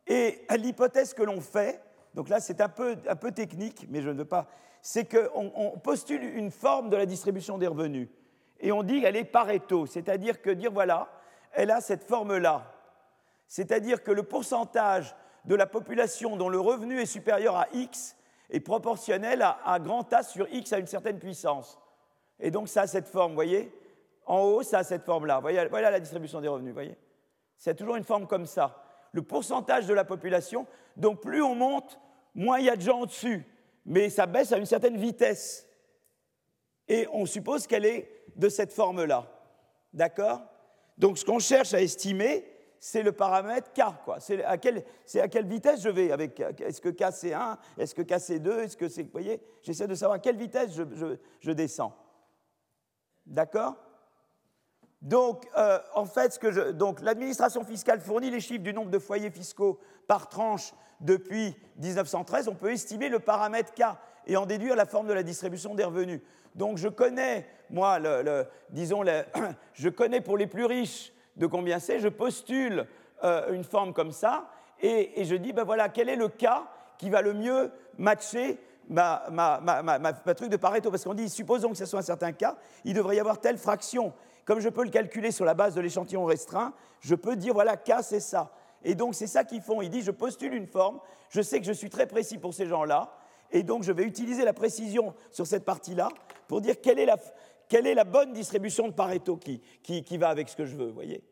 Et 0.06 0.44
l'hypothèse 0.56 1.14
que 1.14 1.22
l'on 1.22 1.40
fait, 1.40 1.82
donc 2.14 2.28
là 2.28 2.40
c'est 2.40 2.60
un 2.60 2.68
peu, 2.68 2.96
un 3.08 3.16
peu, 3.16 3.32
technique, 3.32 3.86
mais 3.88 4.02
je 4.02 4.10
ne 4.10 4.18
veux 4.18 4.24
pas, 4.24 4.48
c'est 4.80 5.06
qu'on 5.06 5.78
postule 5.82 6.22
une 6.22 6.50
forme 6.50 6.90
de 6.90 6.96
la 6.96 7.06
distribution 7.06 7.58
des 7.58 7.66
revenus 7.66 8.08
et 8.60 8.72
on 8.72 8.82
dit 8.82 9.00
qu'elle 9.00 9.16
est 9.16 9.24
Pareto, 9.24 9.86
c'est-à-dire 9.86 10.40
que 10.40 10.50
dire 10.50 10.72
voilà, 10.72 11.08
elle 11.52 11.70
a 11.70 11.80
cette 11.80 12.04
forme-là. 12.04 12.72
C'est-à-dire 13.48 14.02
que 14.02 14.10
le 14.10 14.22
pourcentage 14.22 15.14
de 15.44 15.54
la 15.54 15.66
population 15.66 16.36
dont 16.36 16.48
le 16.48 16.60
revenu 16.60 17.00
est 17.00 17.06
supérieur 17.06 17.56
à 17.56 17.66
X 17.72 18.16
est 18.50 18.60
proportionnel 18.60 19.42
à, 19.42 19.78
grand 19.80 20.12
A 20.12 20.22
sur 20.22 20.46
X 20.52 20.72
à 20.72 20.78
une 20.78 20.86
certaine 20.86 21.18
puissance. 21.18 21.78
Et 22.38 22.50
donc 22.50 22.68
ça 22.68 22.82
a 22.82 22.86
cette 22.86 23.08
forme, 23.08 23.34
voyez 23.34 23.72
En 24.26 24.40
haut, 24.40 24.62
ça 24.62 24.78
a 24.78 24.84
cette 24.84 25.04
forme-là. 25.04 25.40
Voilà 25.40 25.90
la 25.90 26.00
distribution 26.00 26.40
des 26.40 26.48
revenus, 26.48 26.74
voyez 26.74 26.96
C'est 27.56 27.74
toujours 27.74 27.96
une 27.96 28.04
forme 28.04 28.26
comme 28.26 28.46
ça. 28.46 28.84
Le 29.12 29.22
pourcentage 29.22 29.86
de 29.86 29.94
la 29.94 30.04
population, 30.04 30.66
donc 30.96 31.20
plus 31.20 31.42
on 31.42 31.54
monte, 31.54 31.98
moins 32.34 32.58
il 32.58 32.66
y 32.66 32.70
a 32.70 32.76
de 32.76 32.82
gens 32.82 33.00
au-dessus. 33.00 33.46
Mais 33.84 34.10
ça 34.10 34.26
baisse 34.26 34.52
à 34.52 34.58
une 34.58 34.66
certaine 34.66 34.96
vitesse. 34.96 35.66
Et 36.88 37.08
on 37.12 37.26
suppose 37.26 37.66
qu'elle 37.66 37.84
est 37.84 38.24
de 38.36 38.48
cette 38.48 38.72
forme-là. 38.72 39.26
D'accord? 39.92 40.42
Donc 40.98 41.18
ce 41.18 41.24
qu'on 41.24 41.38
cherche 41.38 41.74
à 41.74 41.80
estimer, 41.80 42.44
c'est 42.84 43.04
le 43.04 43.12
paramètre 43.12 43.72
K. 43.72 43.82
C'est 44.18 44.42
à, 44.42 44.58
quelle, 44.58 44.82
vitesse 45.46 45.82
je 45.82 45.88
vais 45.88 46.10
avec 46.10 46.40
Est-ce 46.40 46.80
que 46.80 46.88
K 46.88 47.12
c'est 47.12 47.32
1 47.32 47.56
Est-ce 47.78 47.94
que 47.94 48.02
K 48.02 48.18
c'est 48.18 48.40
2 48.40 48.58
Est-ce 48.58 48.76
que 48.76 48.88
c'est. 48.88 49.04
Vous 49.04 49.12
voyez 49.12 49.40
J'essaie 49.62 49.86
de 49.86 49.94
savoir 49.94 50.16
à 50.16 50.18
quelle 50.18 50.36
vitesse 50.36 50.72
je, 51.40 51.52
descends. 51.52 51.96
D'accord? 53.24 53.76
Donc, 55.00 55.46
euh, 55.56 55.78
en 55.94 56.06
fait, 56.06 56.40
l'administration 57.02 57.62
fiscale 57.64 58.00
fournit 58.00 58.30
les 58.30 58.40
chiffres 58.40 58.64
du 58.64 58.74
nombre 58.74 58.90
de 58.90 58.98
foyers 58.98 59.30
fiscaux 59.30 59.78
par 60.08 60.28
tranche 60.28 60.74
depuis 60.98 61.54
1913. 61.76 62.48
On 62.48 62.56
peut 62.56 62.72
estimer 62.72 63.08
le 63.08 63.20
paramètre 63.20 63.72
K 63.74 63.96
et 64.26 64.36
en 64.36 64.44
déduire 64.44 64.74
la 64.74 64.86
forme 64.86 65.06
de 65.06 65.12
la 65.12 65.22
distribution 65.22 65.76
des 65.76 65.84
revenus. 65.84 66.20
Donc, 66.56 66.78
je 66.78 66.88
connais, 66.88 67.46
moi, 67.70 68.00
le, 68.00 68.44
disons, 68.70 69.04
je 69.72 69.88
connais 69.88 70.20
pour 70.20 70.36
les 70.36 70.48
plus 70.48 70.64
riches 70.64 71.12
de 71.36 71.46
combien 71.46 71.78
c'est, 71.78 71.98
je 71.98 72.08
postule 72.08 72.86
euh, 73.24 73.52
une 73.52 73.64
forme 73.64 73.92
comme 73.92 74.12
ça, 74.12 74.48
et, 74.82 75.24
je 75.24 75.36
dis, 75.36 75.52
ben 75.52 75.62
voilà, 75.62 75.88
quel 75.88 76.08
est 76.08 76.16
le 76.16 76.28
cas 76.28 76.64
qui 76.98 77.08
va 77.08 77.22
le 77.22 77.34
mieux 77.34 77.70
matcher 77.98 78.58
ma, 78.88 79.22
truc 80.36 80.50
de 80.50 80.56
Pareto? 80.56 80.90
Parce 80.90 81.04
qu'on 81.04 81.14
dit, 81.14 81.28
supposons 81.28 81.70
que 81.70 81.76
ce 81.76 81.86
soit 81.86 82.00
un 82.00 82.02
certain 82.02 82.32
cas, 82.32 82.56
il 82.84 82.94
devrait 82.94 83.16
y 83.16 83.20
avoir 83.20 83.38
telle 83.40 83.58
fraction. 83.58 84.12
Comme 84.44 84.58
je 84.58 84.68
peux 84.68 84.82
le 84.82 84.90
calculer 84.90 85.30
sur 85.30 85.44
la 85.44 85.54
base 85.54 85.76
de 85.76 85.80
l'échantillon 85.80 86.24
restreint, 86.24 86.72
je 86.98 87.14
peux 87.14 87.36
dire, 87.36 87.54
voilà, 87.54 87.76
K, 87.76 87.92
c'est 88.02 88.18
ça. 88.18 88.50
Et 88.82 88.96
donc, 88.96 89.14
c'est 89.14 89.28
ça 89.28 89.44
qu'ils 89.44 89.62
font. 89.62 89.82
Ils 89.82 89.90
disent, 89.90 90.06
je 90.06 90.10
postule 90.10 90.52
une 90.52 90.66
forme, 90.66 90.98
je 91.28 91.42
sais 91.42 91.60
que 91.60 91.66
je 91.66 91.72
suis 91.72 91.90
très 91.90 92.06
précis 92.06 92.38
pour 92.38 92.52
ces 92.52 92.66
gens-là, 92.66 93.12
et 93.52 93.62
donc 93.62 93.82
je 93.82 93.92
vais 93.92 94.04
utiliser 94.04 94.44
la 94.44 94.52
précision 94.52 95.14
sur 95.30 95.46
cette 95.46 95.64
partie-là 95.64 96.08
pour 96.48 96.60
dire 96.60 96.80
quelle 96.80 96.98
est 96.98 97.06
la, 97.06 97.16
quelle 97.72 97.86
est 97.86 97.94
la 97.94 98.04
bonne 98.04 98.34
distribution 98.34 98.86
de 98.86 98.92
Pareto 98.92 99.38
qui, 99.38 100.18
va 100.18 100.28
avec 100.28 100.50
ce 100.50 100.56
que 100.56 100.66
je 100.66 100.76
veux, 100.76 100.90
voyez? 100.90 101.24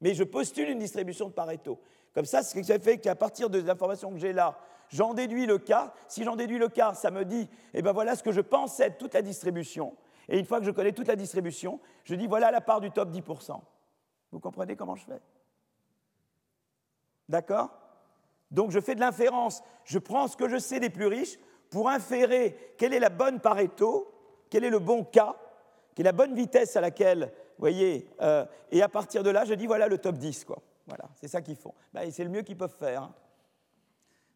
Mais 0.00 0.12
je 0.12 0.24
postule 0.24 0.68
une 0.68 0.80
distribution 0.80 1.28
de 1.28 1.32
Pareto. 1.32 1.78
Comme 2.12 2.24
ça, 2.24 2.42
ce 2.42 2.60
fait 2.80 2.98
qu'à 2.98 3.14
partir 3.14 3.48
de 3.48 3.60
l'information 3.60 4.10
que 4.10 4.18
j'ai 4.18 4.32
là, 4.32 4.58
j'en 4.88 5.14
déduis 5.14 5.46
le 5.46 5.58
cas. 5.58 5.94
Si 6.08 6.24
j'en 6.24 6.34
déduis 6.34 6.58
le 6.58 6.68
cas, 6.68 6.94
ça 6.94 7.12
me 7.12 7.24
dit, 7.24 7.48
eh 7.74 7.80
ben 7.80 7.92
voilà 7.92 8.16
ce 8.16 8.24
que 8.24 8.32
je 8.32 8.40
pense 8.40 8.80
être 8.80 8.98
toute 8.98 9.14
la 9.14 9.22
distribution. 9.22 9.94
Et 10.28 10.36
une 10.36 10.44
fois 10.46 10.58
que 10.58 10.66
je 10.66 10.72
connais 10.72 10.90
toute 10.90 11.06
la 11.06 11.14
distribution, 11.14 11.78
je 12.02 12.16
dis, 12.16 12.26
voilà 12.26 12.50
la 12.50 12.60
part 12.60 12.80
du 12.80 12.90
top 12.90 13.12
10%. 13.12 13.60
Vous 14.32 14.40
comprenez 14.40 14.74
comment 14.74 14.96
je 14.96 15.04
fais? 15.04 15.20
D'accord? 17.28 17.70
Donc 18.50 18.72
je 18.72 18.80
fais 18.80 18.96
de 18.96 19.00
l'inférence. 19.00 19.62
Je 19.84 20.00
prends 20.00 20.26
ce 20.26 20.36
que 20.36 20.48
je 20.48 20.58
sais 20.58 20.80
des 20.80 20.90
plus 20.90 21.06
riches 21.06 21.38
pour 21.70 21.88
inférer 21.88 22.74
quelle 22.78 22.94
est 22.94 22.98
la 22.98 23.10
bonne 23.10 23.38
Pareto, 23.38 24.12
quel 24.50 24.64
est 24.64 24.70
le 24.70 24.80
bon 24.80 25.04
cas, 25.04 25.36
qui 25.94 26.02
est 26.02 26.04
la 26.04 26.12
bonne 26.12 26.34
vitesse 26.34 26.76
à 26.76 26.80
laquelle, 26.80 27.32
vous 27.58 27.60
voyez, 27.60 28.08
euh, 28.20 28.44
et 28.70 28.82
à 28.82 28.88
partir 28.88 29.22
de 29.22 29.30
là, 29.30 29.44
je 29.44 29.54
dis 29.54 29.66
voilà 29.66 29.88
le 29.88 29.98
top 29.98 30.16
10, 30.16 30.44
quoi. 30.44 30.58
Voilà, 30.86 31.04
c'est 31.14 31.28
ça 31.28 31.40
qu'ils 31.40 31.56
font. 31.56 31.74
Ben, 31.92 32.10
c'est 32.10 32.24
le 32.24 32.30
mieux 32.30 32.42
qu'ils 32.42 32.56
peuvent 32.56 32.76
faire. 32.78 33.04
Hein. 33.04 33.14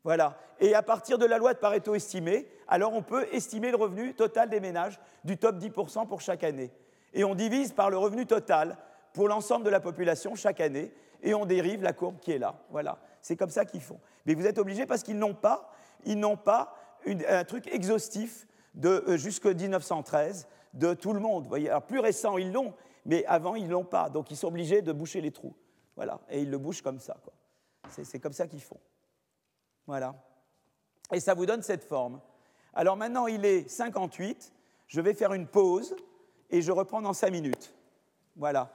Voilà. 0.05 0.39
Et 0.61 0.75
à 0.75 0.83
partir 0.83 1.19
de 1.19 1.27
la 1.27 1.39
loi 1.39 1.53
de 1.53 1.59
Pareto 1.59 1.95
estimée, 1.95 2.49
alors 2.67 2.95
on 2.95 3.03
peut 3.03 3.27
estimer 3.33 3.71
le 3.71 3.77
revenu 3.77 4.15
total 4.15 4.49
des 4.49 4.61
ménages 4.61 4.99
du 5.25 5.37
top 5.37 5.57
10% 5.57 6.07
pour 6.07 6.21
chaque 6.21 6.45
année. 6.45 6.71
Et 7.13 7.25
on 7.25 7.35
divise 7.35 7.73
par 7.73 7.91
le 7.91 7.99
revenu 7.99 8.25
total 8.25 8.77
pour 9.13 9.29
l'ensemble 9.29 9.65
de 9.65 9.71
la 9.71 9.81
population 9.81 10.35
chaque 10.35 10.61
année, 10.61 10.93
et 11.23 11.35
on 11.35 11.45
dérive 11.45 11.83
la 11.83 11.93
courbe 11.93 12.19
qui 12.21 12.33
est 12.33 12.39
là. 12.39 12.55
Voilà. 12.71 12.99
C'est 13.21 13.37
comme 13.37 13.51
ça 13.51 13.65
qu'ils 13.65 13.83
font. 13.83 14.01
Mais 14.25 14.35
vous 14.35 14.47
êtes 14.47 14.59
obligés 14.59 14.87
parce 14.87 15.03
qu'ils 15.03 15.19
n'ont 15.19 15.35
pas, 15.35 15.73
un 16.07 17.45
truc 17.45 17.67
exhaustif 17.67 18.47
de 18.75 19.05
euh, 19.09 19.17
jusqu'en 19.17 19.53
1913 19.55 20.47
de 20.75 20.95
tout 20.95 21.13
le 21.13 21.21
monde. 21.21 21.47
voyez 21.47 21.69
Alors, 21.69 21.83
plus 21.83 22.01
récent, 22.01 22.39
ils 22.39 22.53
l'ont, 22.53 22.75
mais 23.05 23.25
avant, 23.27 23.55
ils 23.55 23.67
ne 23.67 23.73
l'ont 23.73 23.85
pas. 23.85 24.11
Donc, 24.11 24.31
ils 24.31 24.37
sont 24.37 24.49
obligés 24.49 24.83
de 24.83 24.93
boucher 24.93 25.21
les 25.21 25.31
trous. 25.31 25.55
Voilà. 25.97 26.21
Et 26.31 26.43
ils 26.43 26.51
le 26.51 26.59
bouchent 26.59 26.83
comme 26.83 27.01
ça. 27.01 27.17
C'est 27.91 28.21
comme 28.21 28.33
ça 28.33 28.47
qu'ils 28.47 28.63
font. 28.63 28.81
Voilà. 29.87 30.15
Et 31.13 31.21
ça 31.21 31.35
vous 31.35 31.47
donne 31.47 31.63
cette 31.63 31.85
forme. 31.85 32.21
Alors 32.75 32.97
maintenant, 32.97 33.27
il 33.27 33.45
est 33.45 33.69
58. 33.69 34.53
Je 34.87 35.01
vais 35.01 35.15
faire 35.15 35.33
une 35.33 35.47
pause 35.47 35.97
et 36.51 36.63
je 36.63 36.71
reprends 36.71 37.01
dans 37.01 37.13
5 37.13 37.31
minutes. 37.31 37.75
Voilà. 38.37 38.71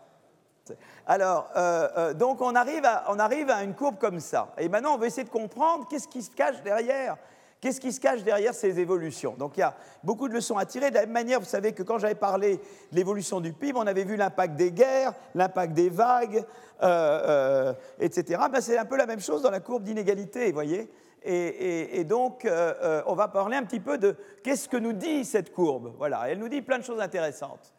Alors, 1.06 1.50
euh, 1.56 1.90
euh, 1.98 2.14
donc 2.14 2.42
on 2.42 2.56
arrive, 2.56 2.86
à, 2.86 3.06
on 3.10 3.20
arrive 3.20 3.50
à 3.50 3.64
une 3.64 3.76
courbe 3.76 3.98
comme 3.98 4.20
ça. 4.20 4.54
Et 4.58 4.70
maintenant, 4.70 4.96
on 4.96 4.98
va 4.98 5.08
essayer 5.08 5.24
de 5.24 5.30
comprendre 5.30 5.88
qu'est-ce 5.88 6.08
qui 6.08 6.22
se 6.22 6.32
cache 6.32 6.62
derrière. 6.64 7.18
Qu'est-ce 7.64 7.80
qui 7.80 7.94
se 7.94 8.02
cache 8.02 8.24
derrière 8.24 8.54
ces 8.54 8.78
évolutions? 8.78 9.36
Donc 9.40 9.56
il 9.56 9.62
y 9.62 9.64
a 9.64 9.74
beaucoup 10.04 10.28
de 10.28 10.34
leçons 10.34 10.58
à 10.58 10.66
tirer. 10.66 10.90
De 10.90 10.96
la 10.96 11.02
même 11.02 11.12
manière, 11.12 11.40
vous 11.40 11.46
savez 11.46 11.72
que 11.72 11.82
quand 11.82 11.98
j'avais 11.98 12.14
parlé 12.14 12.58
de 12.58 12.96
l'évolution 12.98 13.40
du 13.40 13.54
PIB, 13.54 13.80
on 13.80 13.88
avait 13.88 14.04
vu 14.04 14.18
l'impact 14.18 14.58
des 14.58 14.74
guerres, 14.74 15.14
l'impact 15.34 15.74
des 15.74 15.88
vagues, 15.88 16.44
euh, 16.82 17.72
etc. 18.02 18.42
Ben, 18.52 18.60
c'est 18.60 18.78
un 18.78 18.84
peu 18.84 18.98
la 18.98 19.06
même 19.06 19.22
chose 19.22 19.42
dans 19.44 19.50
la 19.50 19.62
courbe 19.62 19.84
d'inégalité, 19.84 20.48
vous 20.48 20.54
voyez? 20.54 20.92
Et, 21.24 22.04
donc, 22.04 22.46
on 22.46 23.16
va 23.16 23.30
parler 23.30 23.56
un 23.56 23.64
petit 23.64 23.80
peu 23.80 23.98
de 23.98 24.18
qu'est-ce 24.44 24.68
que 24.68 24.76
nous 24.76 24.92
dit 24.92 25.24
cette 25.24 25.54
courbe. 25.54 25.94
Voilà, 25.98 26.24
elle 26.28 26.40
nous 26.40 26.50
dit 26.50 26.62
plein 26.62 26.80
de 26.80 26.84
choses 26.84 27.00
intéressantes. 27.00 27.74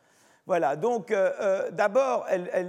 Voilà, 0.46 0.76
donc 0.76 1.10
euh, 1.10 1.30
euh, 1.40 1.70
d'abord, 1.70 2.26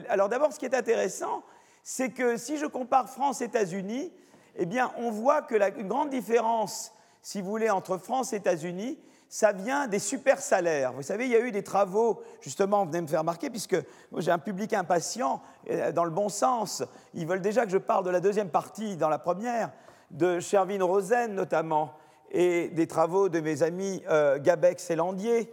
alors 0.07 0.29
d'abord, 0.29 0.53
ce 0.53 0.59
qui 0.59 0.65
est 0.65 0.75
intéressant, 0.75 1.43
c'est 1.83 2.09
que 2.09 2.37
si 2.37 2.57
je 2.57 2.65
compare 2.65 3.09
France-États-Unis, 3.09 4.13
eh 4.55 4.65
bien, 4.65 4.93
on 4.97 5.11
voit 5.11 5.41
que 5.41 5.55
la 5.55 5.71
grande 5.71 6.09
différence, 6.09 6.94
si 7.25 7.41
vous 7.41 7.49
voulez, 7.49 7.71
entre 7.71 7.97
France 7.97 8.33
et 8.33 8.35
États-Unis, 8.35 8.99
ça 9.29 9.51
vient 9.51 9.87
des 9.87 9.97
super 9.97 10.37
salaires. 10.37 10.93
Vous 10.93 11.01
savez, 11.01 11.25
il 11.25 11.31
y 11.31 11.35
a 11.35 11.39
eu 11.39 11.51
des 11.51 11.63
travaux, 11.63 12.21
justement, 12.39 12.85
vous 12.85 12.91
venez 12.91 13.01
me 13.01 13.07
faire 13.07 13.21
remarquer, 13.21 13.49
puisque 13.49 13.77
j'ai 14.17 14.29
un 14.29 14.37
public 14.37 14.73
impatient, 14.73 15.41
euh, 15.71 15.91
dans 15.91 16.03
le 16.03 16.11
bon 16.11 16.29
sens. 16.29 16.83
Ils 17.15 17.25
veulent 17.25 17.41
déjà 17.41 17.65
que 17.65 17.71
je 17.71 17.79
parle 17.79 18.05
de 18.05 18.11
la 18.11 18.19
deuxième 18.19 18.49
partie 18.49 18.95
dans 18.95 19.09
la 19.09 19.17
première, 19.17 19.71
de 20.11 20.39
Shervin 20.39 20.83
Rosen 20.83 21.33
notamment, 21.33 21.93
et 22.29 22.67
des 22.67 22.85
travaux 22.85 23.27
de 23.27 23.39
mes 23.39 23.63
amis 23.63 24.03
Gabex 24.41 24.91
et 24.91 24.95
Landier, 24.95 25.51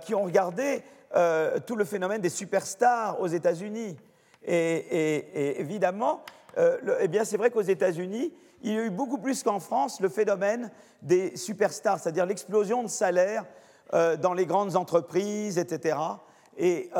qui 0.00 0.14
ont 0.14 0.22
regardé 0.22 0.82
euh, 1.14 1.58
tout 1.66 1.76
le 1.76 1.84
phénomène 1.84 2.22
des 2.22 2.30
superstars 2.30 3.20
aux 3.20 3.26
États-Unis. 3.26 3.94
Et, 4.42 5.60
évidemment, 5.60 6.22
euh, 6.58 6.98
eh 7.00 7.08
bien, 7.08 7.24
c'est 7.24 7.36
vrai 7.36 7.50
qu'aux 7.50 7.60
États-Unis, 7.60 8.32
il 8.62 8.72
y 8.72 8.78
a 8.78 8.82
eu 8.82 8.90
beaucoup 8.90 9.18
plus 9.18 9.42
qu'en 9.42 9.60
France 9.60 10.00
le 10.00 10.08
phénomène 10.08 10.70
des 11.02 11.36
superstars, 11.36 12.00
c'est-à-dire 12.00 12.26
l'explosion 12.26 12.82
de 12.82 12.88
salaires 12.88 13.44
euh, 13.94 14.16
dans 14.16 14.34
les 14.34 14.46
grandes 14.46 14.76
entreprises, 14.76 15.58
etc. 15.58 15.96
Et, 16.56 16.90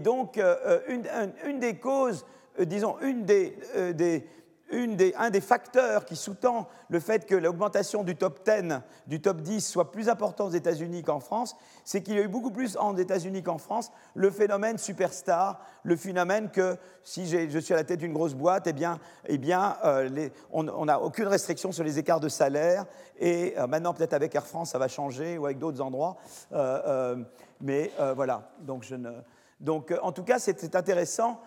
donc, 0.00 0.38
une, 0.86 1.60
des 1.60 1.78
causes, 1.78 2.26
disons, 2.58 2.96
une 3.00 3.24
des 3.24 4.26
un 4.72 5.30
des 5.30 5.40
facteurs 5.40 6.04
qui 6.04 6.16
sous-tend 6.16 6.68
le 6.88 7.00
fait 7.00 7.26
que 7.26 7.34
l'augmentation 7.34 8.04
du 8.04 8.16
top 8.16 8.40
10, 8.44 8.80
du 9.06 9.20
top 9.20 9.40
10 9.40 9.60
soit 9.60 9.90
plus 9.90 10.08
important 10.08 10.46
aux 10.46 10.50
États-Unis 10.50 11.02
qu'en 11.02 11.20
France, 11.20 11.56
c'est 11.84 12.02
qu'il 12.02 12.14
y 12.14 12.18
a 12.18 12.22
eu 12.22 12.28
beaucoup 12.28 12.50
plus 12.50 12.76
aux 12.76 12.96
États-Unis 12.96 13.42
qu'en 13.42 13.58
France 13.58 13.90
le 14.14 14.30
phénomène 14.30 14.78
superstar, 14.78 15.60
le 15.82 15.96
phénomène 15.96 16.50
que 16.50 16.76
si 17.02 17.26
je 17.26 17.58
suis 17.58 17.74
à 17.74 17.76
la 17.76 17.84
tête 17.84 18.00
d'une 18.00 18.12
grosse 18.12 18.34
boîte, 18.34 18.66
eh 18.66 18.72
bien, 18.72 18.98
eh 19.26 19.38
bien 19.38 19.76
euh, 19.84 20.28
on 20.52 20.84
n'a 20.84 21.00
aucune 21.00 21.26
restriction 21.26 21.72
sur 21.72 21.84
les 21.84 21.98
écarts 21.98 22.20
de 22.20 22.28
salaire. 22.28 22.86
Et 23.18 23.54
euh, 23.58 23.66
maintenant, 23.66 23.94
peut-être 23.94 24.14
avec 24.14 24.34
Air 24.34 24.46
France, 24.46 24.70
ça 24.70 24.78
va 24.78 24.88
changer 24.88 25.38
ou 25.38 25.46
avec 25.46 25.58
d'autres 25.58 25.80
endroits. 25.80 26.16
Euh, 26.52 27.16
mais 27.60 27.90
voilà, 28.16 28.50
donc, 29.60 29.94
en 30.02 30.12
tout 30.12 30.24
cas, 30.24 30.38
c'est 30.38 30.74
intéressant 30.74 31.40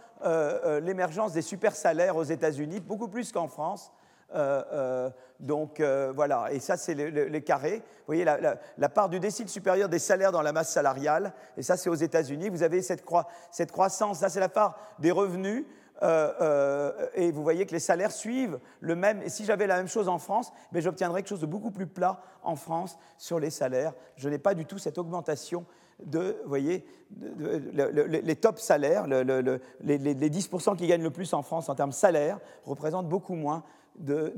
l'émergence 0.81 1.33
des 1.33 1.41
super 1.41 1.75
salaires 1.75 2.15
aux 2.15 2.23
États-Unis, 2.23 2.79
beaucoup 2.79 3.07
plus 3.07 3.31
qu'en 3.31 3.47
France. 3.47 3.91
Euh, 4.35 5.09
donc 5.39 5.81
voilà, 6.15 6.51
et 6.51 6.59
ça 6.59 6.77
c'est 6.77 6.95
les 6.95 7.43
carrés. 7.43 7.77
Vous 7.77 8.05
voyez 8.07 8.25
la, 8.25 8.89
part 8.89 9.09
du 9.09 9.19
décile 9.19 9.49
supérieur 9.49 9.89
des 9.89 9.99
salaires 9.99 10.31
dans 10.31 10.41
la 10.41 10.53
masse 10.53 10.71
salariale, 10.71 11.33
et 11.57 11.63
ça 11.63 11.77
c'est 11.77 11.89
aux 11.89 11.95
États-Unis. 11.95 12.49
Vous 12.49 12.63
avez 12.63 12.81
cette, 12.81 13.03
cette 13.51 13.71
croissance, 13.71 14.19
ça 14.19 14.29
c'est 14.29 14.39
la 14.39 14.49
part 14.49 14.77
des 14.99 15.11
revenus. 15.11 15.65
et 16.01 17.31
vous 17.31 17.43
voyez 17.43 17.65
que 17.65 17.73
les 17.73 17.79
salaires 17.79 18.11
suivent 18.11 18.59
le 18.79 18.95
même. 18.95 19.21
Et 19.21 19.29
si 19.29 19.45
j'avais 19.45 19.67
la 19.67 19.77
même 19.77 19.87
chose 19.87 20.07
en 20.07 20.17
France, 20.17 20.53
mais 20.71 20.81
j'obtiendrais 20.81 21.21
quelque 21.21 21.29
chose 21.29 21.41
de 21.41 21.45
beaucoup 21.45 21.71
plus 21.71 21.87
plat 21.87 22.21
en 22.41 22.55
France 22.55 22.97
sur 23.17 23.39
les 23.39 23.49
salaires. 23.49 23.93
Je 24.15 24.29
n'ai 24.29 24.39
pas 24.39 24.53
du 24.53 24.65
tout 24.65 24.77
cette 24.77 24.97
augmentation 24.97 25.65
de, 26.05 26.37
vous 26.43 26.49
voyez, 26.49 26.85
les 27.11 28.35
top 28.35 28.59
salaires, 28.59 29.07
les, 29.07 30.29
10% 30.29 30.75
qui 30.75 30.87
gagnent 30.87 31.03
le 31.03 31.11
plus 31.11 31.33
en 31.33 31.41
France 31.41 31.69
en 31.69 31.75
termes 31.75 31.91
salaire, 31.91 32.39
représentent 32.65 33.09
beaucoup 33.09 33.35
moins 33.35 33.63
de, 33.97 34.33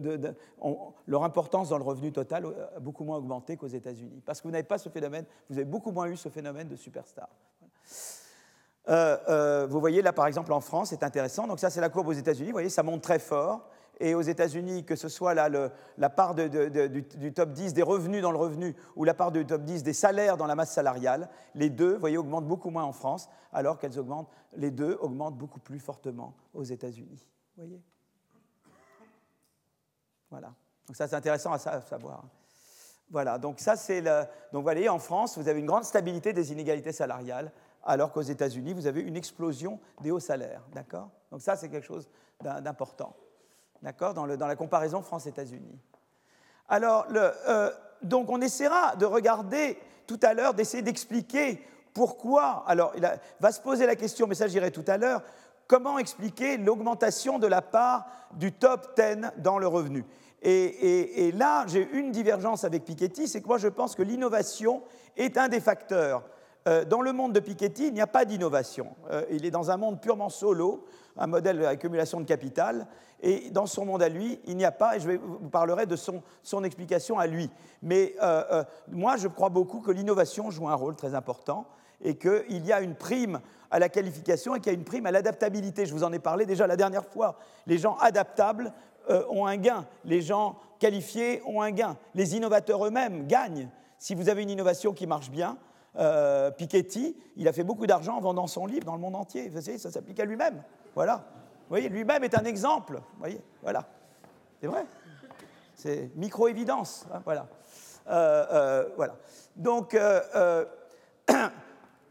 leur 1.07 1.23
importance 1.23 1.69
dans 1.69 1.77
le 1.77 1.83
revenu 1.83 2.11
total 2.11 2.45
a 2.75 2.79
beaucoup 2.79 3.03
moins 3.03 3.17
augmenté 3.17 3.57
qu'aux 3.57 3.67
États-Unis. 3.67 4.21
Parce 4.25 4.41
que 4.41 4.47
vous 4.47 4.51
n'avez 4.51 4.63
pas 4.63 4.77
ce 4.77 4.89
phénomène, 4.89 5.25
vous 5.49 5.57
avez 5.57 5.65
beaucoup 5.65 5.91
moins 5.91 6.07
eu 6.07 6.17
ce 6.17 6.29
phénomène 6.29 6.67
de 6.67 6.75
superstar. 6.75 7.29
Euh, 8.87 9.17
euh, 9.29 9.67
vous 9.67 9.79
voyez 9.79 10.03
là 10.03 10.13
par 10.13 10.27
exemple 10.27 10.53
en 10.53 10.59
France, 10.59 10.89
c'est 10.89 11.03
intéressant. 11.03 11.47
Donc 11.47 11.59
ça 11.59 11.69
c'est 11.69 11.81
la 11.81 11.89
courbe 11.89 12.07
aux 12.07 12.13
États-Unis. 12.13 12.49
Vous 12.49 12.55
voyez, 12.55 12.69
ça 12.69 12.83
monte 12.83 13.01
très 13.01 13.19
fort 13.19 13.67
et 13.99 14.15
aux 14.15 14.21
États-Unis, 14.21 14.83
que 14.83 14.95
ce 14.95 15.09
soit 15.09 15.33
la 15.33 16.09
part 16.09 16.35
du, 16.35 17.33
top 17.33 17.51
10 17.51 17.73
des 17.73 17.81
revenus 17.81 18.21
dans 18.21 18.31
le 18.31 18.37
revenu 18.37 18.75
ou 18.95 19.03
la 19.03 19.13
part 19.13 19.31
du 19.31 19.45
top 19.45 19.63
10 19.63 19.83
des 19.83 19.93
salaires 19.93 20.37
dans 20.37 20.47
la 20.47 20.55
masse 20.55 20.71
salariale, 20.71 21.29
les 21.53 21.69
deux, 21.69 21.95
voyez, 21.97 22.17
augmentent 22.17 22.47
beaucoup 22.47 22.69
moins 22.69 22.83
en 22.83 22.91
France, 22.91 23.29
alors 23.53 23.77
qu'elles 23.79 23.97
augmentent, 23.99 24.29
les 24.55 24.71
deux 24.71 24.97
augmentent 24.99 25.37
beaucoup 25.37 25.59
plus 25.59 25.79
fortement 25.79 26.35
aux 26.53 26.63
États-Unis. 26.63 27.25
voyez? 27.55 27.81
Voilà. 30.29 30.53
Donc 30.87 30.95
ça, 30.95 31.07
c'est 31.07 31.15
intéressant 31.15 31.53
à 31.53 31.57
savoir. 31.57 32.25
Voilà, 33.09 33.37
donc 33.37 33.59
ça, 33.59 33.75
c'est. 33.75 34.01
Donc 34.01 34.25
vous 34.53 34.61
voyez, 34.63 34.89
en 34.89 34.99
France, 34.99 35.37
vous 35.37 35.47
avez 35.47 35.59
une 35.59 35.67
grande 35.67 35.83
stabilité 35.83 36.33
des 36.33 36.51
inégalités 36.51 36.91
salariales, 36.91 37.51
alors 37.83 38.11
qu'aux 38.11 38.21
États-Unis, 38.21 38.73
vous 38.73 38.87
avez 38.87 39.01
une 39.01 39.15
explosion 39.15 39.79
des 40.01 40.11
hauts 40.11 40.19
salaires. 40.19 40.63
D'accord? 40.73 41.09
Donc 41.31 41.41
ça, 41.41 41.55
c'est 41.55 41.69
quelque 41.69 41.85
chose 41.85 42.09
d'important 42.41 43.15
d'accord, 43.85 44.15
dans, 44.15 44.25
la 44.25 44.55
comparaison 44.55 45.03
France-États-Unis. 45.03 45.79
Alors, 46.67 47.05
euh, 47.13 47.69
donc 48.01 48.31
on 48.31 48.41
essaiera 48.41 48.95
de 48.95 49.05
regarder 49.05 49.77
tout 50.07 50.19
à 50.23 50.33
l'heure, 50.33 50.55
d'essayer 50.55 50.81
d'expliquer 50.81 51.61
pourquoi. 51.93 52.63
Alors, 52.65 52.93
il 52.95 53.07
va 53.39 53.51
se 53.51 53.61
poser 53.61 53.85
la 53.85 53.95
question, 53.95 54.25
mais 54.25 54.33
ça 54.33 54.47
j'irai 54.47 54.71
tout 54.71 54.83
à 54.87 54.97
l'heure, 54.97 55.21
comment 55.67 55.99
expliquer 55.99 56.57
l'augmentation 56.57 57.37
de 57.37 57.45
la 57.45 57.61
part 57.61 58.07
du 58.33 58.51
top 58.51 58.99
10 58.99 59.29
dans 59.37 59.59
le 59.59 59.67
revenu? 59.67 60.03
Et, 60.41 61.31
là, 61.35 61.65
j'ai 61.67 61.87
une 61.91 62.11
divergence 62.11 62.63
avec 62.63 62.85
Piketty, 62.85 63.27
c'est 63.27 63.41
que 63.41 63.47
moi 63.47 63.59
je 63.59 63.67
pense 63.67 63.93
que 63.93 64.01
l'innovation 64.01 64.81
est 65.15 65.37
un 65.37 65.47
des 65.47 65.59
facteurs. 65.59 66.23
Euh, 66.67 66.83
dans 66.83 67.01
le 67.01 67.13
monde 67.13 67.31
de 67.33 67.39
Piketty, 67.39 67.87
il 67.87 67.93
n'y 67.93 68.01
a 68.01 68.07
pas 68.07 68.25
d'innovation. 68.25 68.87
Euh, 69.11 69.23
il 69.29 69.45
est 69.45 69.51
dans 69.51 69.69
un 69.69 69.77
monde 69.77 70.01
purement 70.01 70.29
solo, 70.29 70.83
un 71.15 71.27
modèle 71.27 71.59
d'accumulation 71.59 72.19
de 72.19 72.25
capital, 72.25 72.87
et 73.21 73.51
dans 73.51 73.67
son 73.67 73.85
monde 73.85 74.01
à 74.01 74.09
lui, 74.09 74.39
il 74.47 74.57
n'y 74.57 74.65
a 74.65 74.71
pas, 74.71 74.97
et 74.97 74.99
je 74.99 75.11
vous 75.11 75.49
parlerai 75.49 75.85
de 75.85 75.95
son, 75.95 76.23
son 76.41 76.63
explication 76.63 77.19
à 77.19 77.27
lui. 77.27 77.51
Mais 77.83 78.15
euh, 78.21 78.63
moi, 78.91 79.15
je 79.15 79.27
crois 79.27 79.49
beaucoup 79.49 79.79
que 79.79 79.91
l'innovation 79.91 80.49
joue 80.49 80.67
un 80.67 80.73
rôle 80.73 80.95
très 80.95 81.13
important 81.13 81.67
et 82.01 82.17
qu'il 82.17 82.65
y 82.65 82.73
a 82.73 82.81
une 82.81 82.95
prime 82.95 83.41
à 83.69 83.77
la 83.77 83.87
qualification 83.87 84.55
et 84.55 84.59
qu'il 84.59 84.71
y 84.71 84.75
a 84.75 84.77
une 84.77 84.83
prime 84.83 85.05
à 85.05 85.11
l'adaptabilité. 85.11 85.85
Je 85.85 85.93
vous 85.93 86.03
en 86.03 86.11
ai 86.13 86.19
parlé 86.19 86.47
déjà 86.47 86.65
la 86.65 86.75
dernière 86.75 87.05
fois. 87.05 87.37
Les 87.67 87.77
gens 87.77 87.95
adaptables 87.97 88.73
ont 89.29 89.45
un 89.45 89.57
gain, 89.57 89.85
les 90.03 90.21
gens 90.21 90.57
qualifiés 90.79 91.41
ont 91.45 91.61
un 91.61 91.71
gain, 91.71 91.95
les 92.15 92.35
innovateurs 92.35 92.85
eux-mêmes 92.85 93.27
gagnent. 93.27 93.69
Si 93.97 94.15
vous 94.15 94.29
avez 94.29 94.41
une 94.41 94.49
innovation 94.49 94.93
qui 94.93 95.07
marche 95.07 95.29
bien, 95.29 95.57
Piketty, 96.57 97.15
il 97.37 97.47
a 97.47 97.53
fait 97.53 97.63
beaucoup 97.63 97.87
d'argent 97.87 98.17
en 98.17 98.21
vendant 98.21 98.47
son 98.47 98.65
livre 98.65 98.85
dans 98.85 98.95
le 98.95 99.01
monde 99.01 99.15
entier. 99.15 99.49
Vous 99.49 99.61
savez, 99.61 99.77
ça 99.77 99.91
s'applique 99.91 100.19
à 100.19 100.25
lui-même. 100.25 100.61
Voilà. 100.93 101.17
Vous 101.17 101.69
voyez, 101.69 101.89
lui-même 101.89 102.23
est 102.23 102.37
un 102.37 102.45
exemple. 102.45 102.95
Vous 102.95 103.19
voyez, 103.19 103.41
voilà. 103.61 103.85
C'est 104.59 104.67
vrai. 104.67 104.85
C'est 105.75 106.11
micro-évidence. 106.15 107.05
Hein, 107.13 107.21
voilà. 107.23 107.47
Euh, 108.07 108.45
euh, 108.51 108.89
voilà. 108.95 109.15
Donc, 109.55 109.93
euh, 109.93 110.65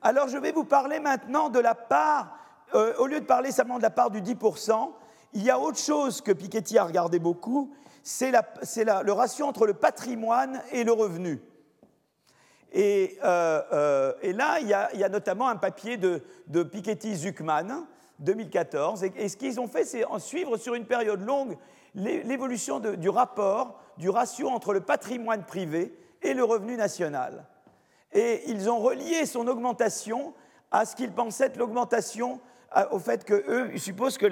alors 0.02 0.28
je 0.28 0.38
vais 0.38 0.52
vous 0.52 0.64
parler 0.64 0.98
maintenant 0.98 1.48
de 1.48 1.60
la 1.60 1.74
part, 1.74 2.38
au 2.98 3.06
lieu 3.06 3.20
de 3.20 3.26
parler 3.26 3.52
seulement 3.52 3.78
de 3.78 3.82
la 3.82 3.90
part 3.90 4.10
du 4.10 4.20
10%, 4.20 4.90
il 5.34 5.42
y 5.42 5.50
a 5.50 5.58
autre 5.58 5.78
chose 5.78 6.20
que 6.20 6.32
Piketty 6.32 6.78
a 6.78 6.84
regardé 6.84 7.20
beaucoup, 7.20 7.72
c'est 8.02 8.32
le 8.32 9.12
ratio 9.12 9.46
entre 9.46 9.66
le 9.66 9.74
patrimoine 9.74 10.60
et 10.72 10.82
le 10.82 10.92
revenu. 10.92 11.40
Et, 12.76 13.18
et 14.22 14.32
là, 14.32 14.58
il 14.60 14.68
y, 14.68 14.74
a, 14.74 15.08
notamment 15.08 15.48
un 15.48 15.56
papier 15.56 15.96
de, 15.96 16.20
Piketty-Zuckman 16.52 17.84
2014. 18.18 19.04
Et, 19.04 19.28
ce 19.28 19.36
qu'ils 19.36 19.60
ont 19.60 19.68
fait, 19.68 19.84
c'est 19.84 20.04
en 20.04 20.18
suivre 20.18 20.56
sur 20.56 20.74
une 20.74 20.84
période 20.84 21.24
longue 21.24 21.56
l'évolution 21.94 22.80
du 22.80 23.08
rapport, 23.08 23.80
du 23.96 24.10
ratio 24.10 24.48
entre 24.48 24.72
le 24.72 24.80
patrimoine 24.80 25.44
privé 25.44 25.96
et 26.22 26.34
le 26.34 26.42
revenu 26.42 26.76
national. 26.76 27.46
Et 28.12 28.42
ils 28.50 28.68
ont 28.68 28.80
relié 28.80 29.24
son 29.26 29.46
augmentation 29.46 30.34
à 30.72 30.84
ce 30.84 30.96
qu'ils 30.96 31.12
pensaient 31.12 31.46
être 31.46 31.56
l'augmentation, 31.56 32.40
au 32.90 32.98
fait 32.98 33.24
qu'eux, 33.24 33.70
ils 33.72 33.80
supposent 33.80 34.18
que 34.18 34.26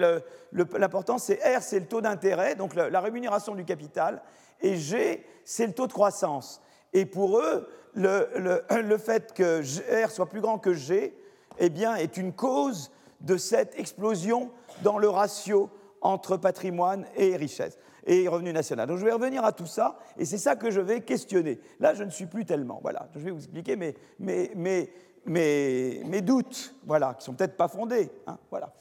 l'important, 0.53 1.19
c'est 1.19 1.39
R, 1.57 1.63
c'est 1.63 1.79
le 1.79 1.87
taux 1.87 2.01
d'intérêt, 2.01 2.57
donc 2.57 2.75
la 2.75 3.01
rémunération 3.01 3.55
du 3.55 3.65
capital, 3.65 4.21
et 4.61 4.77
G, 4.77 5.25
c'est 5.45 5.67
le 5.69 5.73
taux 5.73 5.87
de 5.87 5.93
croissance. 5.93 6.61
Et 6.93 7.07
pour 7.07 7.39
eux, 7.39 7.69
le, 7.95 8.99
fait 8.99 9.33
que 9.35 9.63
R 10.05 10.11
soit 10.11 10.29
plus 10.29 10.41
grand 10.41 10.59
que 10.59 10.73
G 10.73 11.17
eh 11.59 11.71
bien, 11.71 11.95
est 11.97 12.17
une 12.17 12.33
cause 12.33 12.91
de 13.21 13.37
cette 13.37 13.79
explosion 13.79 14.51
dans 14.83 14.99
le 14.99 15.09
ratio 15.09 15.71
entre 16.01 16.37
patrimoine 16.37 17.07
et 17.17 17.37
richesse 17.37 17.79
et 18.05 18.27
revenu 18.29 18.53
national. 18.53 18.89
Donc 18.89 18.99
je 18.99 19.05
vais 19.05 19.13
revenir 19.13 19.45
à 19.45 19.53
tout 19.53 19.67
ça, 19.67 19.99
et 20.19 20.25
c'est 20.25 20.39
ça 20.39 20.57
que 20.57 20.71
je 20.71 20.81
vais 20.81 21.03
questionner. 21.03 21.61
Là, 21.79 21.95
je 21.95 22.03
ne 22.03 22.11
suis 22.11 22.27
plus 22.27 22.45
tellement. 22.45 22.81
Voilà, 22.83 23.09
je 23.15 23.21
vais 23.21 23.31
vous 23.31 23.39
expliquer 23.39 23.77
mes, 23.77 23.95
mes, 24.19 24.91
mes, 25.25 26.21
doutes, 26.21 26.75
voilà, 26.85 27.15
qui 27.15 27.25
sont 27.25 27.35
peut-être 27.35 27.57
pas 27.57 27.69
fondés. 27.69 28.11
Hein, 28.27 28.39
voilà. 28.51 28.73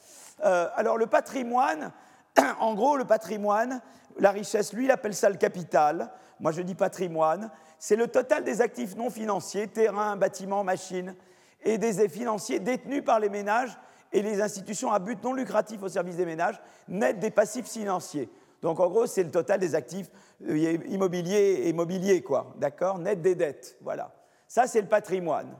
Euh, 0.44 0.68
alors 0.74 0.98
le 0.98 1.06
patrimoine, 1.06 1.92
en 2.60 2.74
gros, 2.74 2.96
le 2.96 3.04
patrimoine, 3.04 3.80
la 4.18 4.30
richesse, 4.30 4.72
lui, 4.72 4.84
il 4.84 4.90
appelle 4.90 5.14
ça 5.14 5.30
le 5.30 5.36
capital. 5.36 6.10
Moi, 6.40 6.52
je 6.52 6.62
dis 6.62 6.74
patrimoine. 6.74 7.50
C'est 7.84 7.96
le 7.96 8.06
total 8.06 8.44
des 8.44 8.60
actifs 8.60 8.94
non 8.94 9.10
financiers, 9.10 9.66
terrains, 9.66 10.14
bâtiments, 10.14 10.62
machines, 10.62 11.16
et 11.64 11.78
des 11.78 12.08
financiers 12.08 12.60
détenus 12.60 13.02
par 13.04 13.18
les 13.18 13.28
ménages 13.28 13.76
et 14.12 14.22
les 14.22 14.40
institutions 14.40 14.92
à 14.92 15.00
but 15.00 15.20
non 15.24 15.32
lucratif 15.32 15.82
au 15.82 15.88
service 15.88 16.14
des 16.14 16.24
ménages, 16.24 16.62
net 16.86 17.18
des 17.18 17.32
passifs 17.32 17.68
financiers. 17.68 18.30
Donc 18.60 18.78
en 18.78 18.88
gros, 18.88 19.06
c'est 19.06 19.24
le 19.24 19.32
total 19.32 19.58
des 19.58 19.74
actifs 19.74 20.06
euh, 20.48 20.78
immobiliers 20.86 21.62
et 21.64 21.72
mobiliers, 21.72 22.22
quoi, 22.22 22.54
d'accord? 22.56 23.00
Net 23.00 23.20
des 23.20 23.34
dettes, 23.34 23.76
voilà. 23.80 24.14
Ça, 24.46 24.68
c'est 24.68 24.80
le 24.80 24.86
patrimoine. 24.86 25.52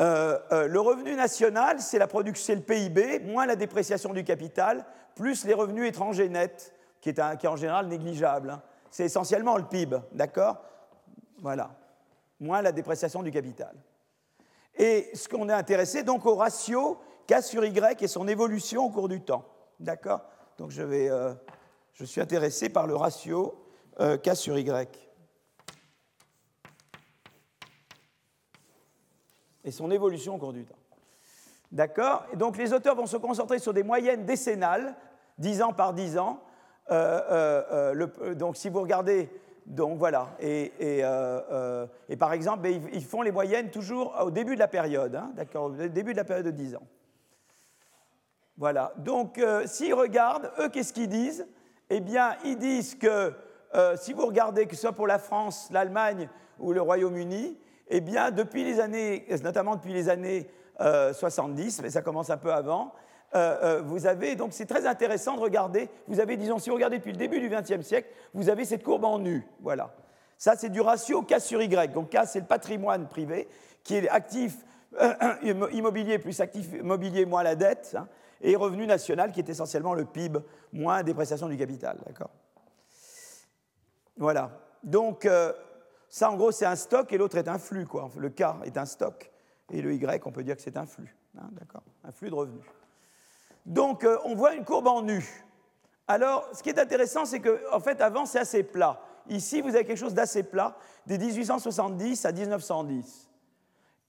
Euh, 0.00 0.40
euh, 0.50 0.66
le 0.66 0.80
revenu 0.80 1.14
national, 1.14 1.78
c'est 1.78 2.00
la 2.00 2.08
production, 2.08 2.52
le 2.52 2.62
PIB, 2.62 3.20
moins 3.20 3.46
la 3.46 3.54
dépréciation 3.54 4.12
du 4.12 4.24
capital, 4.24 4.84
plus 5.14 5.44
les 5.44 5.54
revenus 5.54 5.86
étrangers 5.88 6.28
nets, 6.28 6.74
qui 7.00 7.10
est, 7.10 7.36
qui 7.38 7.46
est 7.46 7.48
en 7.48 7.54
général 7.54 7.86
négligeable. 7.86 8.50
Hein. 8.50 8.62
C'est 8.94 9.06
essentiellement 9.06 9.56
le 9.56 9.64
PIB, 9.64 9.96
d'accord? 10.12 10.62
Voilà. 11.38 11.74
Moins 12.38 12.62
la 12.62 12.70
dépréciation 12.70 13.24
du 13.24 13.32
capital. 13.32 13.74
Et 14.76 15.10
ce 15.14 15.28
qu'on 15.28 15.48
est 15.48 15.52
intéressé 15.52 16.04
donc 16.04 16.24
au 16.26 16.36
ratio 16.36 17.00
K 17.26 17.42
sur 17.42 17.64
Y 17.64 18.00
et 18.00 18.06
son 18.06 18.28
évolution 18.28 18.84
au 18.84 18.90
cours 18.90 19.08
du 19.08 19.20
temps. 19.20 19.48
D'accord? 19.80 20.20
Donc 20.58 20.70
euh, 20.78 21.34
je 21.94 22.04
suis 22.04 22.20
intéressé 22.20 22.68
par 22.68 22.86
le 22.86 22.94
ratio 22.94 23.66
euh, 23.98 24.16
K 24.16 24.36
sur 24.36 24.56
Y. 24.56 25.10
Et 29.64 29.72
son 29.72 29.90
évolution 29.90 30.36
au 30.36 30.38
cours 30.38 30.52
du 30.52 30.66
temps. 30.66 30.78
D'accord? 31.72 32.26
Donc 32.36 32.56
les 32.56 32.72
auteurs 32.72 32.94
vont 32.94 33.06
se 33.06 33.16
concentrer 33.16 33.58
sur 33.58 33.74
des 33.74 33.82
moyennes 33.82 34.24
décennales, 34.24 34.94
10 35.38 35.62
ans 35.62 35.72
par 35.72 35.94
10 35.94 36.16
ans. 36.16 36.40
Euh, 36.90 38.34
donc 38.34 38.56
si 38.56 38.68
vous 38.68 38.80
regardez 38.80 39.30
donc 39.66 39.98
voilà. 39.98 40.36
Et, 40.40 40.72
euh, 40.80 41.40
euh, 41.50 42.16
par 42.18 42.32
exemple, 42.32 42.60
ben, 42.60 42.82
ils, 42.92 43.04
font 43.04 43.22
les 43.22 43.32
moyennes 43.32 43.70
toujours 43.70 44.14
au 44.22 44.30
début 44.30 44.54
de 44.54 44.60
la 44.60 44.68
période, 44.68 45.16
hein, 45.16 45.30
d'accord, 45.34 45.64
au 45.64 45.70
début 45.70 46.12
de 46.12 46.18
la 46.18 46.24
période 46.24 46.46
de 46.46 46.50
10 46.50 46.76
ans. 46.76 46.86
Voilà. 48.56 48.92
Donc, 48.98 49.38
euh, 49.38 49.66
s'ils 49.66 49.94
regardent, 49.94 50.50
eux, 50.60 50.68
qu'est-ce 50.68 50.92
qu'ils 50.92 51.08
disent? 51.08 51.46
Eh 51.90 52.00
bien, 52.00 52.36
ils 52.44 52.58
disent 52.58 52.94
que 52.94 53.32
si 53.96 54.12
vous 54.12 54.26
regardez, 54.26 54.66
que 54.66 54.76
ce 54.76 54.82
soit 54.82 54.92
pour 54.92 55.08
la 55.08 55.18
France, 55.18 55.68
l'Allemagne 55.72 56.28
ou 56.60 56.72
le 56.72 56.80
Royaume-Uni, 56.80 57.58
eh 57.88 58.00
bien, 58.00 58.30
depuis 58.30 58.62
les 58.62 58.78
années, 58.78 59.26
notamment 59.42 59.74
depuis 59.74 59.92
les 59.92 60.08
années 60.08 60.48
70, 60.78 61.82
mais 61.82 61.90
ça 61.90 62.00
commence 62.00 62.30
un 62.30 62.36
peu 62.36 62.52
avant, 62.52 62.92
euh, 63.36 63.56
euh, 63.62 63.82
vous 63.82 64.06
avez, 64.06 64.36
donc 64.36 64.52
c'est 64.52 64.66
très 64.66 64.86
intéressant 64.86 65.34
de 65.34 65.40
regarder, 65.40 65.88
vous 66.06 66.20
avez, 66.20 66.36
disons, 66.36 66.60
si 66.60 66.70
vous 66.70 66.76
regardez 66.76 66.98
depuis 66.98 67.10
le 67.10 67.18
début 67.18 67.40
du 67.40 67.48
XXe 67.48 67.84
siècle, 67.84 68.08
vous 68.32 68.48
avez 68.48 68.64
cette 68.64 68.84
courbe 68.84 69.04
en 69.04 69.18
nu, 69.18 69.44
voilà. 69.60 69.92
Ça, 70.38 70.54
c'est 70.56 70.68
du 70.68 70.80
ratio 70.80 71.22
K 71.22 71.40
sur 71.40 71.60
Y. 71.60 71.92
Donc 71.92 72.10
K, 72.10 72.26
c'est 72.26 72.40
le 72.40 72.46
patrimoine 72.46 73.08
privé, 73.08 73.48
qui 73.82 73.96
est 73.96 74.08
actif 74.08 74.56
euh, 75.00 75.14
immobilier 75.72 76.20
plus 76.20 76.40
actif 76.40 76.72
immobilier 76.74 77.26
moins 77.26 77.42
la 77.42 77.56
dette, 77.56 77.96
hein, 77.98 78.06
et 78.40 78.54
revenu 78.54 78.86
national, 78.86 79.32
qui 79.32 79.40
est 79.40 79.48
essentiellement 79.48 79.94
le 79.94 80.04
PIB 80.04 80.38
moins 80.72 81.02
dépréciation 81.02 81.48
du 81.48 81.56
capital, 81.56 81.98
d'accord 82.06 82.30
Voilà. 84.16 84.50
Donc, 84.84 85.28
ça, 86.08 86.30
en 86.30 86.36
gros, 86.36 86.52
c'est 86.52 86.66
un 86.66 86.76
stock 86.76 87.12
et 87.12 87.18
l'autre 87.18 87.38
est 87.38 87.48
un 87.48 87.58
flux, 87.58 87.86
quoi. 87.86 88.10
Le 88.16 88.28
K 88.28 88.42
est 88.64 88.76
un 88.76 88.84
stock, 88.84 89.32
et 89.72 89.82
le 89.82 89.92
Y, 89.94 90.24
on 90.26 90.30
peut 90.30 90.44
dire 90.44 90.54
que 90.54 90.62
c'est 90.62 90.76
un 90.76 90.86
flux, 90.86 91.16
hein, 91.36 91.48
d'accord 91.52 91.82
Un 92.04 92.12
flux 92.12 92.28
de 92.28 92.34
revenus. 92.34 92.62
Donc, 93.64 94.04
euh, 94.04 94.18
on 94.24 94.34
voit 94.34 94.54
une 94.54 94.64
courbe 94.64 94.86
en 94.86 95.02
nu. 95.02 95.44
Alors, 96.06 96.48
ce 96.52 96.62
qui 96.62 96.68
est 96.68 96.78
intéressant, 96.78 97.24
c'est 97.24 97.40
qu'en 97.40 97.56
en 97.72 97.80
fait, 97.80 98.00
avant, 98.00 98.26
c'est 98.26 98.38
assez 98.38 98.62
plat. 98.62 99.00
Ici, 99.28 99.62
vous 99.62 99.70
avez 99.70 99.84
quelque 99.84 99.98
chose 99.98 100.14
d'assez 100.14 100.42
plat, 100.42 100.76
de 101.06 101.16
1870 101.16 102.26
à 102.26 102.32
1910. 102.32 103.30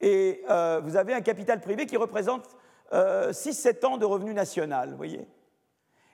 Et 0.01 0.43
euh, 0.49 0.81
vous 0.83 0.97
avez 0.97 1.13
un 1.13 1.21
capital 1.21 1.61
privé 1.61 1.85
qui 1.85 1.95
représente 1.95 2.57
6-7 2.91 2.93
euh, 2.93 3.87
ans 3.87 3.97
de 3.97 4.05
revenu 4.05 4.33
national, 4.33 4.91
vous 4.91 4.97
voyez 4.97 5.27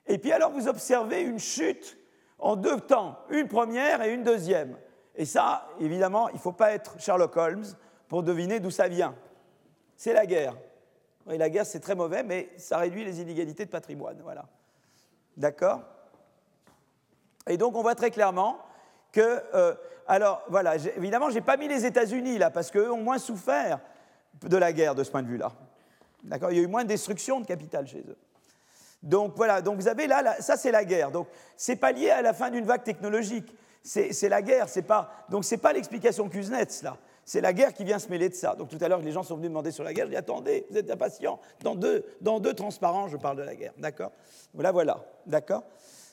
Et 0.06 0.18
puis 0.18 0.30
alors, 0.30 0.52
vous 0.52 0.68
observez 0.68 1.22
une 1.22 1.40
chute 1.40 1.98
en 2.38 2.56
deux 2.56 2.80
temps, 2.80 3.18
une 3.30 3.48
première 3.48 4.02
et 4.02 4.12
une 4.12 4.22
deuxième. 4.22 4.76
Et 5.16 5.24
ça, 5.24 5.68
évidemment, 5.80 6.28
il 6.28 6.36
ne 6.36 6.40
faut 6.40 6.52
pas 6.52 6.72
être 6.72 6.98
Sherlock 7.00 7.36
Holmes 7.36 7.64
pour 8.08 8.22
deviner 8.22 8.60
d'où 8.60 8.70
ça 8.70 8.88
vient. 8.88 9.14
C'est 9.96 10.12
la 10.12 10.26
guerre. 10.26 10.54
Oui, 11.26 11.38
la 11.38 11.50
guerre, 11.50 11.66
c'est 11.66 11.80
très 11.80 11.94
mauvais, 11.94 12.22
mais 12.22 12.50
ça 12.56 12.78
réduit 12.78 13.04
les 13.04 13.20
inégalités 13.20 13.64
de 13.64 13.70
patrimoine. 13.70 14.18
Voilà. 14.22 14.44
D'accord? 15.36 15.82
Et 17.46 17.56
donc, 17.56 17.76
on 17.76 17.82
voit 17.82 17.94
très 17.94 18.10
clairement 18.10 18.58
que. 19.12 19.42
Euh, 19.54 19.74
alors, 20.08 20.42
voilà, 20.48 20.76
évidemment, 20.76 21.30
je 21.30 21.34
n'ai 21.34 21.40
pas 21.40 21.56
mis 21.56 21.68
les 21.68 21.86
États-Unis 21.86 22.38
là, 22.38 22.50
parce 22.50 22.70
qu'eux 22.70 22.90
ont 22.90 23.02
moins 23.02 23.18
souffert 23.18 23.78
de 24.42 24.56
la 24.56 24.72
guerre 24.72 24.94
de 24.94 25.04
ce 25.04 25.10
point 25.10 25.22
de 25.22 25.28
vue-là. 25.28 25.52
D'accord? 26.24 26.50
Il 26.50 26.56
y 26.56 26.60
a 26.60 26.62
eu 26.64 26.68
moins 26.68 26.82
de 26.82 26.88
destruction 26.88 27.40
de 27.40 27.46
capital 27.46 27.86
chez 27.86 28.00
eux. 28.00 28.16
Donc 29.02 29.32
voilà, 29.36 29.62
donc 29.62 29.80
vous 29.80 29.88
avez 29.88 30.06
là, 30.06 30.40
ça 30.40 30.56
c'est 30.56 30.70
la 30.70 30.84
guerre. 30.84 31.10
Donc 31.10 31.26
c'est 31.56 31.76
pas 31.76 31.92
lié 31.92 32.10
à 32.10 32.22
la 32.22 32.32
fin 32.32 32.50
d'une 32.50 32.64
vague 32.64 32.84
technologique, 32.84 33.52
c'est 33.82 34.28
la 34.28 34.42
guerre, 34.42 34.66
pas 34.86 35.26
donc 35.28 35.44
c'est 35.44 35.56
pas 35.56 35.72
l'explication 35.72 36.28
Kuznets 36.28 36.82
là. 36.82 36.96
C'est 37.24 37.40
la 37.40 37.52
guerre 37.52 37.72
qui 37.72 37.84
vient 37.84 37.98
se 37.98 38.08
mêler 38.08 38.28
de 38.28 38.34
ça. 38.34 38.54
Donc 38.54 38.68
tout 38.68 38.78
à 38.80 38.88
l'heure, 38.88 39.00
les 39.00 39.12
gens 39.12 39.22
sont 39.22 39.36
venus 39.36 39.50
demander 39.50 39.70
sur 39.70 39.84
la 39.84 39.92
guerre. 39.92 40.06
Je 40.06 40.10
dis 40.10 40.16
attendez, 40.16 40.66
vous 40.70 40.76
êtes 40.76 40.90
impatients. 40.90 41.38
Dans 41.62 41.74
deux, 41.74 42.04
dans 42.20 42.40
deux 42.40 42.54
transparents, 42.54 43.08
je 43.08 43.16
parle 43.16 43.36
de 43.36 43.42
la 43.42 43.54
guerre. 43.54 43.72
D'accord? 43.78 44.10
Voilà, 44.54 44.72
voilà. 44.72 45.04
D'accord? 45.26 45.62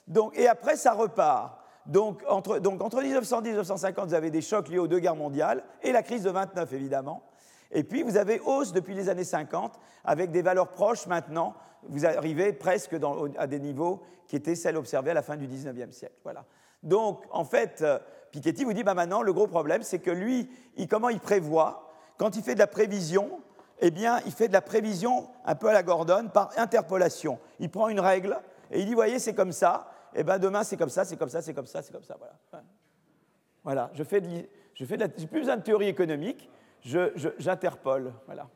Donc, 0.07 0.37
Et 0.37 0.47
après, 0.47 0.75
ça 0.75 0.93
repart. 0.93 1.59
Donc 1.85 2.23
entre, 2.27 2.59
donc 2.59 2.81
entre 2.81 3.01
1910 3.01 3.49
et 3.49 3.51
1950, 3.51 4.09
vous 4.09 4.13
avez 4.13 4.29
des 4.29 4.41
chocs 4.41 4.69
liés 4.69 4.77
aux 4.77 4.87
deux 4.87 4.99
guerres 4.99 5.15
mondiales 5.15 5.63
et 5.81 5.91
la 5.91 6.03
crise 6.03 6.23
de 6.23 6.29
29, 6.29 6.71
évidemment. 6.73 7.23
Et 7.71 7.83
puis, 7.83 8.03
vous 8.03 8.17
avez 8.17 8.39
hausse 8.39 8.73
depuis 8.73 8.95
les 8.95 9.09
années 9.09 9.23
50, 9.23 9.79
avec 10.03 10.31
des 10.31 10.41
valeurs 10.41 10.69
proches 10.69 11.07
maintenant. 11.07 11.53
Vous 11.83 12.05
arrivez 12.05 12.53
presque 12.53 12.95
à 13.37 13.47
des 13.47 13.59
niveaux 13.59 14.01
qui 14.27 14.35
étaient 14.35 14.55
celles 14.55 14.77
observées 14.77 15.11
à 15.11 15.15
la 15.15 15.21
fin 15.21 15.37
du 15.37 15.47
19e 15.47 15.91
siècle. 15.91 16.15
Voilà. 16.23 16.45
Donc, 16.83 17.23
en 17.31 17.43
fait, 17.43 17.81
euh, 17.81 17.99
Piketty 18.31 18.63
vous 18.63 18.73
dit, 18.73 18.83
bah 18.83 18.93
maintenant, 18.93 19.21
le 19.21 19.33
gros 19.33 19.47
problème, 19.47 19.83
c'est 19.83 19.99
que 19.99 20.11
lui, 20.11 20.49
comment 20.89 21.09
il 21.09 21.19
prévoit 21.19 21.91
Quand 22.17 22.35
il 22.35 22.43
fait 22.43 22.53
de 22.53 22.59
la 22.59 22.67
prévision, 22.67 23.41
eh 23.79 23.91
bien, 23.91 24.19
il 24.25 24.31
fait 24.31 24.47
de 24.47 24.53
la 24.53 24.61
prévision 24.61 25.29
un 25.45 25.55
peu 25.55 25.69
à 25.69 25.73
la 25.73 25.83
Gordon 25.83 26.29
par 26.33 26.51
interpolation. 26.57 27.39
Il 27.59 27.69
prend 27.69 27.89
une 27.89 27.99
règle 27.99 28.37
et 28.71 28.81
il 28.81 28.85
dit, 28.85 28.93
voyez, 28.93 29.19
c'est 29.19 29.33
comme 29.33 29.51
ça, 29.51 29.91
et 30.13 30.19
eh 30.19 30.23
bien 30.23 30.39
demain, 30.39 30.63
c'est 30.63 30.77
comme 30.77 30.89
ça, 30.89 31.05
c'est 31.05 31.17
comme 31.17 31.29
ça, 31.29 31.41
c'est 31.41 31.53
comme 31.53 31.67
ça, 31.67 31.81
c'est 31.81 31.91
comme 31.91 32.03
ça, 32.03 32.17
voilà. 32.17 32.63
Voilà, 33.63 33.89
je 33.93 34.03
fais 34.03 34.21
je 34.73 34.85
fais 34.85 34.97
plus 34.97 35.41
besoin 35.41 35.57
de 35.57 35.61
théorie 35.61 35.87
économique, 35.87 36.49
j'interpole, 36.81 38.13
voilà. 38.25 38.47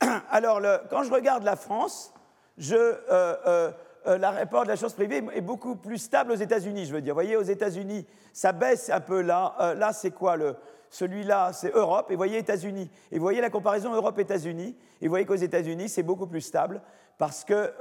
Alors, 0.30 0.60
quand 0.90 1.02
je 1.02 1.12
regarde 1.12 1.42
la 1.42 1.56
France, 1.56 2.12
je... 2.56 2.74
Euh, 2.76 3.36
euh, 3.46 3.72
la 4.06 4.30
rapport 4.30 4.62
de 4.62 4.68
la 4.68 4.76
chose 4.76 4.94
privée 4.94 5.22
est 5.34 5.40
beaucoup 5.40 5.76
plus 5.76 5.98
stable 5.98 6.32
aux 6.32 6.36
États-Unis, 6.36 6.86
je 6.86 6.94
veux 6.94 7.00
dire. 7.00 7.14
Vous 7.14 7.20
voyez, 7.20 7.36
aux 7.36 7.42
États-Unis, 7.42 8.06
ça 8.32 8.52
baisse 8.52 8.90
un 8.90 9.00
peu 9.00 9.20
là. 9.20 9.54
Euh, 9.60 9.74
là, 9.74 9.92
c'est 9.92 10.12
quoi 10.12 10.36
le, 10.36 10.56
celui-là, 10.90 11.52
c'est 11.52 11.74
Europe, 11.74 12.10
et 12.10 12.16
voyez 12.16 12.38
États-Unis. 12.38 12.90
Et 13.10 13.18
vous 13.18 13.22
voyez 13.22 13.40
la 13.40 13.50
comparaison 13.50 13.92
Europe-États-Unis, 13.92 14.76
et 15.00 15.06
vous 15.06 15.10
voyez 15.10 15.26
qu'aux 15.26 15.34
États-Unis, 15.34 15.88
c'est 15.88 16.02
beaucoup 16.02 16.26
plus 16.26 16.40
stable, 16.40 16.80
parce 17.18 17.44
que 17.44 17.72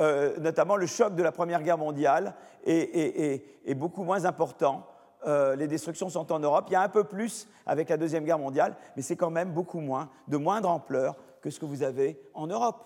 euh, 0.00 0.38
notamment 0.40 0.76
le 0.76 0.86
choc 0.86 1.14
de 1.14 1.22
la 1.22 1.32
Première 1.32 1.62
Guerre 1.62 1.78
mondiale 1.78 2.34
est, 2.64 3.74
beaucoup 3.74 4.02
moins 4.02 4.24
important. 4.24 4.86
les 5.24 5.68
destructions 5.68 6.08
sont 6.08 6.32
en 6.32 6.40
Europe. 6.40 6.64
Il 6.68 6.72
y 6.72 6.76
a 6.76 6.82
un 6.82 6.88
peu 6.88 7.04
plus 7.04 7.48
avec 7.64 7.88
la 7.88 7.96
Deuxième 7.96 8.24
Guerre 8.24 8.40
mondiale, 8.40 8.74
mais 8.96 9.02
c'est 9.02 9.16
quand 9.16 9.30
même 9.30 9.52
beaucoup 9.52 9.80
moins, 9.80 10.10
de 10.26 10.36
moindre 10.36 10.68
ampleur 10.68 11.16
que 11.40 11.50
ce 11.50 11.60
que 11.60 11.64
vous 11.64 11.84
avez 11.84 12.20
en 12.34 12.48
Europe. 12.48 12.84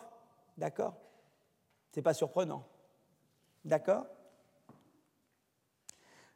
D'accord? 0.58 0.94
Ce 1.96 2.00
n'est 2.00 2.04
pas 2.04 2.12
surprenant. 2.12 2.62
D'accord? 3.64 4.04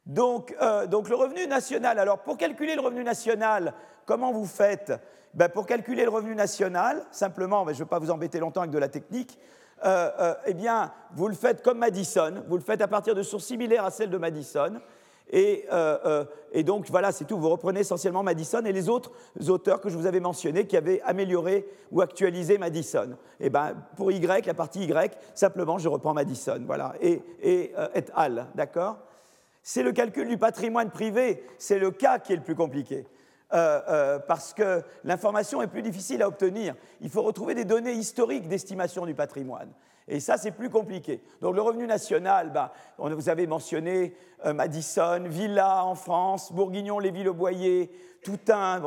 Donc, 0.07 0.55
euh, 0.59 0.87
donc, 0.87 1.07
le 1.07 1.13
revenu 1.13 1.45
national, 1.45 1.99
alors 1.99 2.23
pour 2.23 2.35
calculer 2.35 2.73
le 2.73 2.81
revenu 2.81 3.03
national, 3.03 3.75
comment 4.07 4.31
vous 4.31 4.47
faites? 4.47 4.91
Ben, 5.35 5.49
Pour 5.49 5.67
calculer 5.67 6.03
le 6.03 6.09
revenu 6.09 6.33
national, 6.33 7.05
simplement, 7.11 7.63
je 7.67 7.73
ne 7.73 7.77
vais 7.77 7.85
pas 7.85 7.99
vous 7.99 8.09
embêter 8.09 8.39
longtemps 8.39 8.61
avec 8.61 8.71
de 8.71 8.79
la 8.79 8.87
technique, 8.87 9.37
euh, 9.85 10.09
euh, 10.19 10.33
eh 10.47 10.55
bien, 10.55 10.91
vous 11.11 11.27
le 11.27 11.35
faites 11.35 11.61
comme 11.61 11.77
Madison, 11.77 12.43
vous 12.47 12.57
le 12.57 12.63
faites 12.63 12.81
à 12.81 12.87
partir 12.87 13.13
de 13.13 13.21
sources 13.21 13.45
similaires 13.45 13.85
à 13.85 13.91
celles 13.91 14.09
de 14.09 14.17
Madison. 14.17 14.81
Et, 15.29 15.65
euh, 15.71 16.25
et, 16.51 16.63
donc 16.63 16.89
voilà, 16.89 17.11
c'est 17.11 17.25
tout. 17.25 17.37
Vous 17.37 17.49
reprenez 17.49 17.81
essentiellement 17.81 18.23
Madison 18.23 18.63
et 18.65 18.73
les 18.73 18.89
autres 18.89 19.11
auteurs 19.47 19.79
que 19.79 19.89
je 19.89 19.97
vous 19.97 20.05
avais 20.05 20.19
mentionnés 20.19 20.67
qui 20.67 20.75
avaient 20.75 21.01
amélioré 21.01 21.65
ou 21.91 22.01
actualisé 22.01 22.57
Madison. 22.57 23.17
Et 23.39 23.49
ben 23.49 23.75
pour 23.95 24.11
Y, 24.11 24.45
la 24.45 24.53
partie 24.53 24.83
Y, 24.83 25.17
simplement 25.33 25.77
je 25.77 25.87
reprends 25.87 26.13
Madison, 26.13 26.61
voilà, 26.65 26.95
et, 26.99 27.21
et, 27.41 27.73
et 27.95 28.03
al, 28.13 28.47
d'accord? 28.55 28.97
C'est 29.63 29.83
le 29.83 29.91
calcul 29.91 30.27
du 30.27 30.37
patrimoine 30.37 30.89
privé, 30.89 31.43
c'est 31.57 31.79
le 31.79 31.91
cas 31.91 32.19
qui 32.19 32.33
est 32.33 32.37
le 32.37 32.43
plus 32.43 32.55
compliqué. 32.55 33.05
Euh, 33.53 33.81
euh, 33.89 34.19
parce 34.19 34.53
que 34.53 34.81
l'information 35.03 35.61
est 35.61 35.67
plus 35.67 35.81
difficile 35.81 36.21
à 36.21 36.27
obtenir. 36.29 36.73
Il 37.01 37.09
faut 37.09 37.21
retrouver 37.21 37.53
des 37.53 37.65
données 37.65 37.91
historiques 37.91 38.47
d'estimation 38.47 39.05
du 39.05 39.13
patrimoine. 39.13 39.69
Et 40.11 40.19
ça, 40.19 40.37
c'est 40.37 40.51
plus 40.51 40.69
compliqué. 40.69 41.23
Donc 41.39 41.55
le 41.55 41.61
revenu 41.61 41.87
national, 41.87 42.51
bah, 42.51 42.73
vous 42.97 43.29
avez 43.29 43.47
mentionné 43.47 44.13
euh, 44.45 44.51
Madison, 44.51 45.23
Villa 45.25 45.85
en 45.85 45.95
France, 45.95 46.51
Bourguignon, 46.51 46.99
les 46.99 47.11
villes 47.11 47.29
au 47.29 47.33
boyer, 47.33 47.89
tout 48.21 48.37
un. 48.49 48.81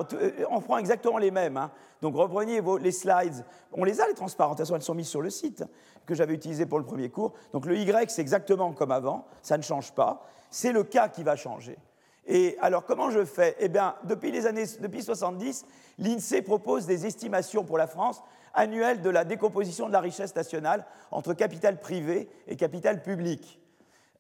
on 0.51 0.61
prend 0.61 0.77
exactement 0.77 1.17
les 1.17 1.31
mêmes. 1.31 1.57
Hein. 1.57 1.71
Donc 2.03 2.15
reprenez 2.15 2.61
les 2.79 2.93
slides. 2.93 3.43
On 3.73 3.85
les 3.85 4.03
a, 4.03 4.07
les 4.07 4.13
transparentes, 4.13 4.61
elles 4.61 4.83
sont 4.83 4.95
mises 4.95 5.09
sur 5.09 5.23
le 5.23 5.31
site 5.31 5.65
que 6.05 6.15
j'avais 6.15 6.35
utilisé 6.35 6.67
pour 6.67 6.79
le 6.79 6.85
premier 6.85 7.09
cours. 7.09 7.33
Donc 7.55 7.65
le 7.65 7.79
Y, 7.79 8.11
c'est 8.11 8.21
exactement 8.21 8.75
comme 8.75 8.93
avant, 8.93 9.25
ça 9.41 9.57
ne 9.57 9.63
change 9.63 9.93
pas. 9.93 10.27
C'est 10.51 10.73
le 10.73 10.85
cas 10.85 11.09
qui 11.09 11.23
va 11.23 11.37
changer. 11.37 11.79
Et 12.27 12.59
alors, 12.61 12.85
comment 12.85 13.11
je 13.11 13.25
fais? 13.25 13.57
Eh 13.61 13.69
bien, 13.69 13.95
depuis 14.05 14.31
les 14.31 14.47
années 14.47 14.65
depuis 14.79 15.03
70, 15.03 15.65
l'INSEE 15.99 16.43
propose 16.43 16.85
des 16.85 17.07
estimations 17.07 17.65
pour 17.65 17.79
la 17.79 17.87
France 17.87 18.23
annuelles 18.55 19.03
de 19.03 19.11
la 19.11 19.25
décomposition 19.25 19.87
de 19.87 19.93
la 19.93 20.01
richesse 20.01 20.35
nationale 20.35 20.85
entre 21.11 21.35
capital 21.35 21.79
privé 21.79 22.29
et 22.47 22.57
capital 22.57 23.03
public. 23.03 23.61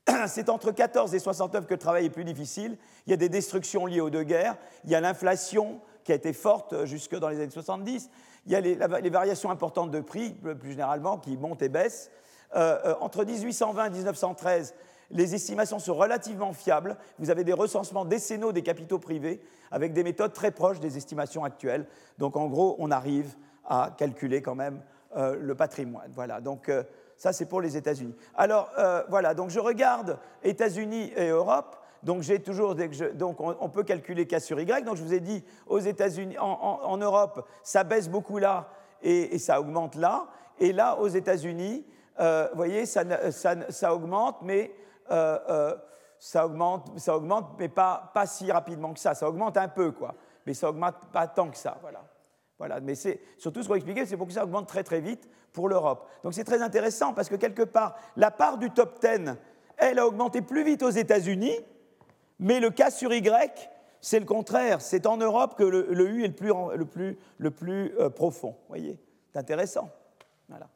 C'est 0.26 0.48
entre 0.48 0.70
14 0.72 1.14
et 1.14 1.18
69 1.18 1.66
que 1.66 1.74
le 1.74 1.78
travail 1.78 2.06
est 2.06 2.10
plus 2.10 2.24
difficile. 2.24 2.76
Il 3.06 3.10
y 3.10 3.14
a 3.14 3.16
des 3.16 3.28
destructions 3.28 3.86
liées 3.86 4.00
aux 4.00 4.10
deux 4.10 4.22
guerres, 4.22 4.56
il 4.84 4.90
y 4.90 4.94
a 4.94 5.00
l'inflation 5.00 5.80
qui 6.04 6.12
a 6.12 6.14
été 6.14 6.32
forte 6.32 6.84
jusque 6.84 7.18
dans 7.18 7.28
les 7.28 7.40
années 7.40 7.50
70, 7.50 8.10
il 8.46 8.52
y 8.52 8.56
a 8.56 8.60
les, 8.60 9.10
variations 9.10 9.50
importantes 9.50 9.90
de 9.90 10.00
prix, 10.00 10.32
plus 10.32 10.72
généralement, 10.72 11.18
qui 11.18 11.36
montent 11.36 11.62
et 11.62 11.70
baissent. 11.70 12.10
Euh, 12.54 12.78
euh, 12.84 12.94
entre 13.00 13.24
1820 13.24 13.86
et 13.86 13.90
1913, 13.90 14.74
les 15.10 15.34
estimations 15.34 15.78
sont 15.78 15.94
relativement 15.94 16.52
fiables. 16.52 16.96
Vous 17.18 17.30
avez 17.30 17.44
des 17.44 17.52
recensements 17.52 18.04
décennaux 18.04 18.52
des 18.52 18.62
capitaux 18.62 18.98
privés 18.98 19.40
avec 19.70 19.92
des 19.92 20.04
méthodes 20.04 20.32
très 20.32 20.50
proches 20.50 20.80
des 20.80 20.96
estimations 20.96 21.44
actuelles. 21.44 21.86
Donc 22.18 22.36
en 22.36 22.46
gros, 22.46 22.76
on 22.78 22.90
arrive 22.90 23.34
à 23.66 23.90
calculer 23.96 24.42
quand 24.42 24.54
même 24.54 24.80
euh, 25.16 25.36
le 25.40 25.54
patrimoine. 25.54 26.10
Voilà, 26.12 26.40
donc 26.40 26.68
euh, 26.68 26.82
ça 27.16 27.32
c'est 27.32 27.46
pour 27.46 27.60
les 27.60 27.76
États-Unis. 27.76 28.16
Alors 28.34 28.68
euh, 28.78 29.04
voilà, 29.08 29.32
donc 29.32 29.50
je 29.50 29.60
regarde 29.60 30.18
États-Unis 30.42 31.12
et 31.14 31.28
Europe. 31.28 31.76
Donc 32.02 32.22
j'ai 32.22 32.42
toujours, 32.42 32.74
donc 33.14 33.38
on, 33.40 33.68
peut 33.68 33.84
calculer 33.84 34.26
K 34.26 34.40
sur 34.40 34.58
Y. 34.60 34.84
Donc 34.84 34.96
je 34.96 35.04
vous 35.04 35.14
ai 35.14 35.20
dit 35.20 35.44
aux 35.68 35.78
États-Unis, 35.78 36.36
en, 36.38 36.96
Europe, 36.98 37.48
ça 37.62 37.82
baisse 37.82 38.10
beaucoup 38.10 38.38
là 38.38 38.68
et, 39.02 39.38
ça 39.38 39.60
augmente 39.60 39.94
là. 39.94 40.26
Et 40.58 40.72
là, 40.74 40.98
aux 40.98 41.08
États-Unis, 41.08 41.86
vous 42.18 42.56
voyez, 42.56 42.84
ça, 42.84 43.04
ça, 43.30 43.94
augmente, 43.94 44.42
mais 44.42 44.70
ça, 45.08 46.44
augmente, 46.44 46.98
ça 46.98 47.16
augmente, 47.16 47.52
mais 47.58 47.70
pas, 47.70 48.10
pas 48.12 48.26
si 48.26 48.52
rapidement 48.52 48.92
que 48.92 49.00
ça. 49.00 49.14
Ça 49.14 49.26
augmente 49.26 49.56
un 49.56 49.68
peu, 49.68 49.92
quoi. 49.92 50.14
Mais 50.44 50.52
ça 50.52 50.68
augmente 50.68 51.06
pas 51.10 51.26
tant 51.26 51.48
que 51.48 51.56
ça, 51.56 51.78
voilà. 51.80 52.02
Voilà, 52.58 52.80
mais 52.80 52.94
c'est 52.94 53.20
surtout 53.36 53.62
ce 53.62 53.66
qu'on 53.66 53.74
va 53.74 53.78
expliquer, 53.78 54.06
c'est 54.06 54.16
pourquoi 54.16 54.34
ça 54.34 54.44
augmente 54.44 54.68
très 54.68 54.84
très 54.84 55.00
vite 55.00 55.28
pour 55.52 55.68
l'Europe. 55.68 56.08
Donc 56.22 56.34
c'est 56.34 56.44
très 56.44 56.62
intéressant 56.62 57.12
parce 57.12 57.28
que 57.28 57.34
quelque 57.34 57.62
part, 57.62 57.96
la 58.16 58.30
part 58.30 58.58
du 58.58 58.70
top 58.70 59.00
10, 59.00 59.34
elle 59.76 59.98
a 59.98 60.06
augmenté 60.06 60.40
plus 60.40 60.62
vite 60.62 60.82
aux 60.82 60.90
États-Unis, 60.90 61.58
mais 62.38 62.60
le 62.60 62.70
cas 62.70 62.90
sur 62.90 63.12
Y, 63.12 63.70
c'est 64.00 64.20
le 64.20 64.26
contraire. 64.26 64.80
C'est 64.80 65.06
en 65.06 65.16
Europe 65.16 65.56
que 65.56 65.64
le, 65.64 66.08
U 66.08 66.24
est 66.24 66.28
le 66.28 66.34
plus, 66.34 66.52
le 66.76 66.84
plus, 66.84 67.18
le 67.38 67.50
plus 67.50 67.94
euh, 67.98 68.08
profond. 68.08 68.50
Vous 68.50 68.68
voyez 68.68 68.98
C'est 69.32 69.38
intéressant. 69.38 69.90
Voilà. 70.48 70.68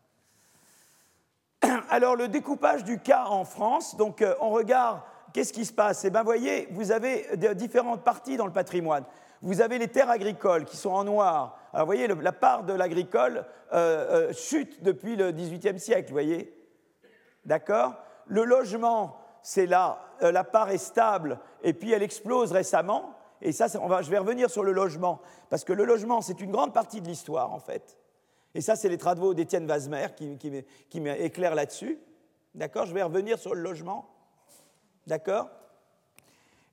Alors 1.90 2.16
le 2.16 2.28
découpage 2.28 2.84
du 2.84 2.98
cas 2.98 3.26
en 3.26 3.44
France, 3.44 3.96
donc 3.96 4.22
euh, 4.22 4.34
on 4.40 4.50
regarde 4.50 5.00
qu'est-ce 5.32 5.52
qui 5.52 5.64
se 5.64 5.72
passe? 5.72 6.04
Eh 6.04 6.10
bien, 6.10 6.22
voyez, 6.22 6.66
vous 6.72 6.90
avez 6.90 7.26
différentes 7.54 8.02
parties 8.02 8.36
dans 8.36 8.46
le 8.46 8.52
patrimoine. 8.52 9.04
Vous 9.42 9.60
avez 9.60 9.78
les 9.78 9.88
terres 9.88 10.10
agricoles 10.10 10.64
qui 10.64 10.76
sont 10.76 10.90
en 10.90 11.04
noir. 11.04 11.58
Alors, 11.72 11.86
vous 11.86 11.92
voyez, 11.92 12.08
la 12.08 12.32
part 12.32 12.64
de 12.64 12.72
l'agricole 12.72 13.44
euh, 13.72 14.28
euh, 14.28 14.32
chute 14.32 14.82
depuis 14.82 15.16
le 15.16 15.30
XVIIIe 15.32 15.78
siècle, 15.78 16.08
vous 16.08 16.14
voyez 16.14 16.54
D'accord? 17.44 17.94
Le 18.26 18.44
logement, 18.44 19.16
c'est 19.42 19.66
là, 19.66 20.00
la 20.20 20.44
part 20.44 20.70
est 20.70 20.78
stable, 20.78 21.38
et 21.62 21.72
puis 21.72 21.92
elle 21.92 22.02
explose 22.02 22.52
récemment. 22.52 23.14
Et 23.40 23.52
ça, 23.52 23.68
je 23.68 24.10
vais 24.10 24.18
revenir 24.18 24.50
sur 24.50 24.64
le 24.64 24.72
logement, 24.72 25.20
parce 25.48 25.64
que 25.64 25.72
le 25.72 25.84
logement, 25.84 26.20
c'est 26.20 26.40
une 26.40 26.50
grande 26.50 26.74
partie 26.74 27.00
de 27.00 27.06
l'histoire, 27.06 27.52
en 27.52 27.60
fait. 27.60 27.96
Et 28.54 28.60
ça, 28.60 28.76
c'est 28.76 28.88
les 28.88 28.98
travaux 28.98 29.34
d'Étienne 29.34 29.66
Vasmer 29.66 30.08
qui, 30.16 30.36
qui, 30.90 31.00
m'éclairent 31.00 31.54
là-dessus. 31.54 31.98
D'accord? 32.54 32.86
Je 32.86 32.94
vais 32.94 33.02
revenir 33.02 33.38
sur 33.38 33.54
le 33.54 33.60
logement. 33.60 34.10
D'accord? 35.06 35.48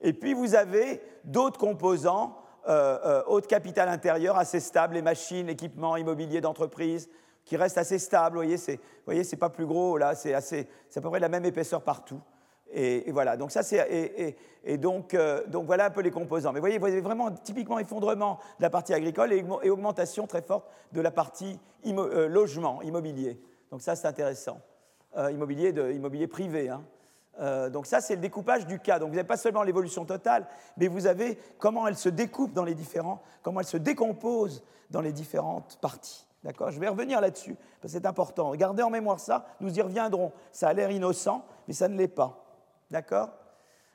Et 0.02 0.14
puis, 0.14 0.34
vous 0.34 0.56
avez 0.56 1.02
d'autres 1.24 1.60
composants, 1.60 2.38
euh, 2.68 2.98
euh, 3.06 3.24
haut 3.28 3.42
de 3.42 3.46
capital 3.46 3.90
intérieur 3.90 4.38
assez 4.38 4.60
stable, 4.60 4.96
les 4.96 5.02
machines, 5.04 5.50
équipements, 5.50 5.98
immobilier 5.98 6.42
d'entreprise, 6.42 7.10
qui 7.44 7.58
restent 7.58 7.78
assez 7.78 8.00
stables. 8.00 8.38
Vous 8.38 8.44
voyez, 8.44 8.58
c'est, 8.58 8.80
voyez, 9.06 9.24
pas 9.40 9.50
plus 9.50 9.68
gros, 9.68 9.98
là, 9.98 10.16
c'est, 10.16 10.34
à 10.34 10.42
peu 11.02 11.10
près 11.10 11.20
la 11.20 11.30
même 11.30 11.46
épaisseur 11.46 11.82
partout. 11.82 12.22
Et, 12.74 13.12
voilà, 13.12 13.38
donc 13.38 13.52
ça 13.52 13.62
c'est 13.62 14.36
et, 14.64 14.78
donc, 14.78 15.14
euh, 15.14 15.46
donc, 15.46 15.68
voilà 15.68 15.86
un 15.86 15.90
peu 15.92 16.02
les 16.02 16.10
composants. 16.10 16.52
Mais 16.52 16.60
vous 16.60 16.64
voyez, 16.64 16.80
vous 16.80 16.88
avez 16.88 17.02
vraiment 17.02 17.30
typiquement 17.32 17.78
effondrement 17.78 18.40
de 18.58 18.64
la 18.64 18.72
partie 18.72 18.94
agricole 18.94 19.32
et, 19.32 19.46
augmentation 19.70 20.26
très 20.26 20.42
forte 20.42 20.68
de 20.92 21.02
la 21.02 21.12
partie 21.12 21.60
euh, 21.86 22.28
logement, 22.28 22.82
immobilier. 22.82 23.40
Donc 23.72 23.82
ça 23.82 23.96
c'est 23.96 24.08
intéressant. 24.08 24.60
Immobilier, 25.16 25.72
de, 25.72 25.92
immobilier 25.94 26.28
privé. 26.28 26.68
Hein. 26.68 26.84
Donc 27.40 27.86
ça 27.86 28.02
c'est 28.02 28.16
le 28.16 28.22
découpage 28.22 28.66
du 28.66 28.80
cas. 28.80 29.00
Donc 29.00 29.10
vous 29.10 29.16
n'avez 29.16 29.28
pas 29.28 29.38
seulement 29.38 29.64
l'évolution 29.64 30.06
totale, 30.06 30.48
mais 30.78 30.88
vous 30.88 31.08
avez 31.08 31.38
comment 31.58 31.88
elle 31.88 31.98
se 31.98 32.10
découpe 32.10 32.54
dans 32.54 32.64
les 32.64 32.76
différents, 32.76 33.22
comment 33.42 33.60
elle 33.60 33.66
se 33.66 33.78
décompose 33.78 34.64
dans 34.90 35.02
les 35.02 35.12
différentes 35.12 35.78
parties. 35.82 36.26
D'accord? 36.46 36.70
Je 36.70 36.80
vais 36.80 36.88
revenir 36.88 37.22
là-dessus, 37.22 37.56
parce 37.82 37.94
que 37.94 38.00
c'est 38.00 38.06
important. 38.06 38.54
Gardez 38.56 38.84
en 38.84 38.92
mémoire 38.92 39.20
ça, 39.20 39.48
nous 39.60 39.76
y 39.78 39.82
reviendrons. 39.82 40.32
Ça 40.52 40.70
a 40.70 40.74
l'air 40.74 40.92
innocent, 40.92 41.44
mais 41.68 41.74
ça 41.74 41.88
ne 41.88 41.98
l'est 41.98 42.08
pas. 42.08 42.46
D'accord? 42.92 43.30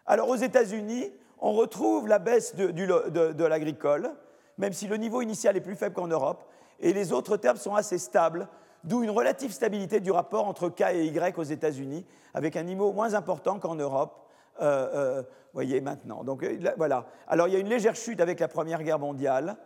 Alors 0.04 0.28
aux 0.28 0.36
États-Unis, 0.36 1.12
on 1.38 1.52
retrouve 1.52 2.08
la 2.08 2.18
baisse 2.18 2.56
de, 2.56 3.44
l'agricole, 3.44 4.10
même 4.58 4.72
si 4.72 4.88
le 4.88 4.96
niveau 4.96 5.22
initial 5.22 5.56
est 5.56 5.60
plus 5.60 5.76
faible 5.76 5.94
qu'en 5.94 6.08
Europe, 6.08 6.44
et 6.80 6.92
les 6.92 7.12
autres 7.12 7.36
termes 7.36 7.56
sont 7.56 7.76
assez 7.76 7.98
stables, 7.98 8.48
d'où 8.84 9.02
une 9.02 9.10
relative 9.10 9.52
stabilité 9.52 10.00
du 10.00 10.10
rapport 10.10 10.46
entre 10.46 10.68
K 10.68 10.82
et 10.92 11.06
Y 11.06 11.38
aux 11.38 11.42
États-Unis, 11.42 12.04
avec 12.34 12.56
un 12.56 12.62
niveau 12.62 12.92
moins 12.92 13.14
important 13.14 13.58
qu'en 13.58 13.74
Europe. 13.74 14.26
Euh, 14.60 14.88
euh, 14.94 15.22
voyez 15.52 15.80
maintenant. 15.80 16.22
Donc 16.24 16.42
euh, 16.42 16.58
voilà. 16.76 17.06
Alors 17.26 17.48
il 17.48 17.54
y 17.54 17.56
a 17.56 17.60
une 17.60 17.68
légère 17.68 17.96
chute 17.96 18.20
avec 18.20 18.40
la 18.40 18.48
Première 18.48 18.82
Guerre 18.82 18.98
mondiale, 18.98 19.56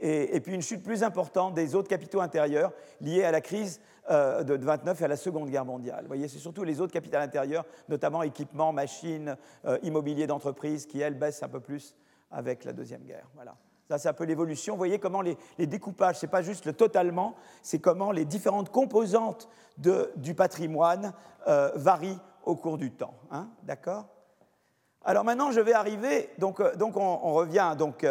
et, 0.00 0.40
puis 0.40 0.52
une 0.52 0.60
chute 0.60 0.82
plus 0.82 1.02
importante 1.02 1.54
des 1.54 1.74
autres 1.74 1.88
capitaux 1.88 2.20
intérieurs 2.20 2.72
liés 3.00 3.24
à 3.24 3.30
la 3.30 3.40
crise 3.40 3.80
euh, 4.10 4.42
de 4.42 4.54
29 4.54 5.00
et 5.00 5.04
à 5.04 5.08
la 5.08 5.16
Seconde 5.16 5.48
Guerre 5.48 5.64
mondiale. 5.64 6.04
Voyez, 6.08 6.28
c'est 6.28 6.38
surtout 6.38 6.64
les 6.64 6.80
autres 6.80 6.92
capitaux 6.92 7.16
intérieurs, 7.16 7.64
notamment 7.88 8.22
équipements, 8.22 8.72
machines, 8.72 9.36
immobilier 9.82 10.26
d'entreprise, 10.26 10.86
qui, 10.86 11.00
elles, 11.00 11.14
baissent 11.14 11.44
un 11.44 11.48
peu 11.48 11.60
plus 11.60 11.96
avec 12.30 12.64
la 12.64 12.72
Deuxième 12.72 13.02
Guerre. 13.02 13.28
Voilà. 13.34 13.54
Ça, 13.88 13.98
c'est 13.98 14.08
un 14.08 14.14
peu 14.14 14.24
l'évolution. 14.24 14.74
Vous 14.74 14.78
voyez 14.78 14.98
comment 14.98 15.20
les, 15.20 15.36
découpages, 15.58 16.18
ce 16.18 16.26
n'est 16.26 16.30
pas 16.30 16.42
juste 16.42 16.64
le 16.64 16.72
totalement, 16.72 17.34
c'est 17.62 17.78
comment 17.78 18.12
les 18.12 18.24
différentes 18.24 18.70
composantes 18.70 19.48
du 19.76 20.34
patrimoine 20.34 21.12
euh, 21.48 21.70
varient 21.74 22.18
au 22.44 22.56
cours 22.56 22.78
du 22.78 22.92
temps. 22.92 23.14
Hein, 23.30 23.48
D'accord? 23.62 24.06
Alors 25.04 25.24
maintenant, 25.24 25.50
je 25.50 25.60
vais 25.60 25.74
arriver, 25.74 26.30
donc, 26.38 26.62
donc 26.76 26.96
on, 26.96 27.34
revient 27.34 27.74
donc, 27.76 28.06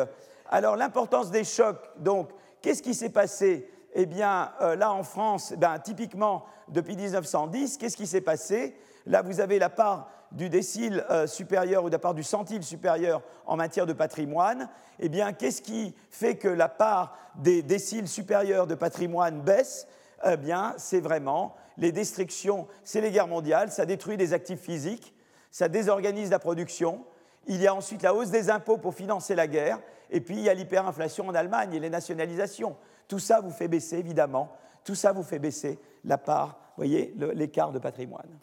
alors 0.49 0.75
l'importance 0.75 1.31
des 1.31 1.43
chocs, 1.43 1.89
donc 1.97 2.29
qu'est-ce 2.61 2.83
qui 2.83 2.93
s'est 2.93 3.09
passé? 3.09 3.67
Eh 3.95 4.05
bien 4.05 4.51
euh, 4.61 4.75
là 4.75 4.91
en 4.91 5.03
France, 5.03 5.53
ben, 5.57 5.79
typiquement 5.79 6.45
depuis 6.67 6.95
1910, 6.95 7.77
qu'est-ce 7.77 7.97
qui 7.97 8.07
s'est 8.07 8.21
passé? 8.21 8.75
Là 9.07 9.23
vous 9.23 9.41
avez 9.41 9.57
la 9.57 9.69
part 9.69 10.09
du 10.33 10.49
décile 10.49 11.05
euh, 11.09 11.27
supérieur 11.27 11.83
ou 11.83 11.87
de 11.87 11.93
la 11.93 11.99
part 11.99 12.13
du 12.13 12.23
centile 12.23 12.63
supérieur 12.63 13.21
en 13.45 13.55
matière 13.55 13.85
de 13.85 13.93
patrimoine. 13.93 14.69
Eh 14.99 15.09
bien 15.09 15.33
qu'est-ce 15.33 15.61
qui 15.61 15.95
fait 16.09 16.35
que 16.35 16.47
la 16.47 16.69
part 16.69 17.17
des 17.35 17.61
déciles 17.61 18.07
supérieurs 18.07 18.67
de 18.67 18.75
patrimoine 18.75 19.41
baisse? 19.41 19.87
Eh 20.25 20.37
bien 20.37 20.73
c'est 20.77 20.99
vraiment 20.99 21.55
les 21.77 21.91
destructions, 21.91 22.67
c'est 22.83 23.01
les 23.01 23.11
guerres 23.11 23.27
mondiales, 23.27 23.71
ça 23.71 23.85
détruit 23.85 24.17
des 24.17 24.33
actifs 24.33 24.61
physiques, 24.61 25.13
ça 25.51 25.69
désorganise 25.69 26.29
la 26.29 26.39
production, 26.39 27.05
Il 27.47 27.61
y 27.61 27.67
a 27.67 27.75
ensuite 27.75 28.03
la 28.03 28.13
hausse 28.13 28.29
des 28.29 28.49
impôts 28.49 28.77
pour 28.77 28.93
financer 28.93 29.35
la 29.35 29.47
guerre. 29.47 29.79
Et 30.09 30.21
puis 30.21 30.35
il 30.35 30.43
y 30.43 30.49
a 30.49 30.53
l'hyperinflation 30.53 31.27
en 31.27 31.35
Allemagne 31.35 31.73
et 31.73 31.79
les 31.79 31.89
nationalisations. 31.89 32.77
Tout 33.07 33.19
ça 33.19 33.41
vous 33.41 33.51
fait 33.51 33.67
baisser, 33.67 33.97
évidemment, 33.97 34.55
tout 34.83 34.95
ça 34.95 35.11
vous 35.11 35.23
fait 35.23 35.39
baisser 35.39 35.79
la 36.03 36.17
part, 36.17 36.59
voyez, 36.77 37.13
l'écart 37.33 37.71
de 37.71 37.79
patrimoine. 37.79 38.39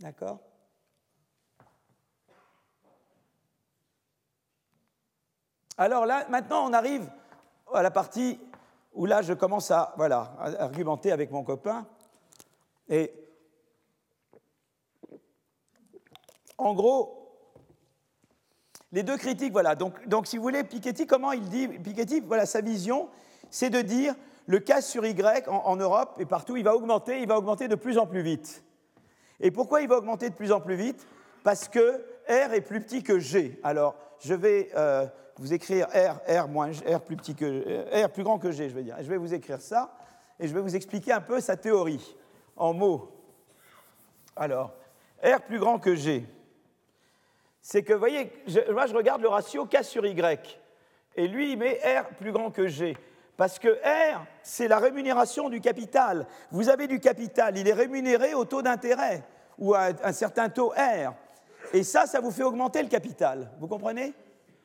D'accord? 0.00 0.38
Alors 5.78 6.06
là, 6.06 6.26
maintenant, 6.28 6.68
on 6.68 6.72
arrive 6.72 7.08
à 7.72 7.82
la 7.82 7.92
partie 7.92 8.40
où 8.94 9.06
là, 9.06 9.22
je 9.22 9.32
commence 9.32 9.70
à, 9.70 9.94
voilà, 9.96 10.34
à 10.40 10.64
argumenter 10.64 11.12
avec 11.12 11.30
mon 11.30 11.44
copain. 11.44 11.86
Et 12.88 13.12
en 16.58 16.74
gros, 16.74 17.14
les 18.90 19.04
deux 19.04 19.16
critiques, 19.16 19.52
voilà. 19.52 19.76
Donc, 19.76 20.26
si 20.26 20.36
vous 20.36 20.42
voulez, 20.42 20.64
Piketty, 20.64 21.06
comment 21.06 21.30
il 21.30 21.48
dit 21.48 21.68
Piketty, 21.68 22.20
voilà, 22.20 22.44
sa 22.44 22.60
vision, 22.60 23.08
c'est 23.48 23.70
de 23.70 23.80
dire 23.80 24.16
le 24.46 24.58
cas 24.58 24.80
sur 24.80 25.06
Y 25.06 25.46
en, 25.46 25.76
Europe 25.76 26.16
et 26.18 26.26
partout, 26.26 26.56
il 26.56 26.64
va 26.64 26.74
augmenter, 26.74 27.20
il 27.20 27.28
va 27.28 27.38
augmenter 27.38 27.68
de 27.68 27.76
plus 27.76 27.98
en 27.98 28.06
plus 28.06 28.22
vite. 28.22 28.64
Et 29.38 29.52
pourquoi 29.52 29.82
il 29.82 29.88
va 29.88 29.98
augmenter 29.98 30.28
de 30.30 30.34
plus 30.34 30.50
en 30.50 30.60
plus 30.60 30.74
vite? 30.74 31.06
Parce 31.44 31.68
que 31.68 32.04
R 32.28 32.52
est 32.52 32.62
plus 32.62 32.80
petit 32.80 33.04
que 33.04 33.20
G. 33.20 33.60
Alors, 33.62 33.94
je 34.18 34.34
vais 34.34 34.70
euh, 34.74 35.06
vous 35.38 35.52
écrire 35.52 35.86
R, 35.88 36.20
R 36.28 36.48
moins 36.48 36.70
R 36.70 37.00
plus 37.00 37.16
petit 37.16 37.34
que 37.34 37.44
euh, 37.44 38.06
R 38.06 38.10
plus 38.10 38.24
grand 38.24 38.38
que 38.38 38.50
G, 38.50 38.68
je 38.68 38.74
veux 38.74 38.82
dire. 38.82 38.96
je 38.98 39.08
vais 39.08 39.16
vous 39.16 39.34
écrire 39.34 39.60
ça 39.60 39.94
et 40.40 40.48
je 40.48 40.54
vais 40.54 40.60
vous 40.60 40.76
expliquer 40.76 41.12
un 41.12 41.20
peu 41.20 41.40
sa 41.40 41.56
théorie 41.56 42.16
en 42.56 42.72
mots. 42.72 43.10
Alors, 44.36 44.72
R 45.22 45.40
plus 45.42 45.58
grand 45.58 45.78
que 45.78 45.94
G, 45.94 46.24
c'est 47.60 47.82
que, 47.82 47.92
vous 47.92 47.98
voyez, 47.98 48.32
moi 48.70 48.86
je 48.86 48.94
regarde 48.94 49.20
le 49.22 49.28
ratio 49.28 49.66
K 49.66 49.82
sur 49.82 50.06
Y, 50.06 50.60
et 51.16 51.28
lui 51.28 51.52
il 51.52 51.58
met 51.58 51.80
R 51.84 52.08
plus 52.16 52.32
grand 52.32 52.50
que 52.50 52.66
G. 52.66 52.96
Parce 53.36 53.60
que 53.60 53.68
R, 53.68 54.24
c'est 54.42 54.66
la 54.66 54.78
rémunération 54.78 55.48
du 55.48 55.60
capital. 55.60 56.26
Vous 56.50 56.68
avez 56.68 56.88
du 56.88 56.98
capital, 56.98 57.56
il 57.56 57.68
est 57.68 57.72
rémunéré 57.72 58.34
au 58.34 58.44
taux 58.44 58.62
d'intérêt 58.62 59.22
ou 59.58 59.74
à 59.74 59.90
un 60.02 60.12
certain 60.12 60.48
taux 60.48 60.70
R. 60.70 61.14
Et 61.72 61.84
ça, 61.84 62.06
ça 62.06 62.20
vous 62.20 62.32
fait 62.32 62.42
augmenter 62.42 62.82
le 62.82 62.88
capital. 62.88 63.52
Vous 63.60 63.68
comprenez? 63.68 64.12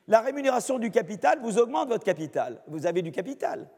La 0.07 0.21
rémunération 0.21 0.79
du 0.79 0.91
capital 0.91 1.39
vous 1.41 1.57
augmente 1.57 1.89
votre 1.89 2.03
capital. 2.03 2.61
Vous 2.67 2.85
avez 2.85 3.01
du 3.01 3.11
capital. 3.11 3.69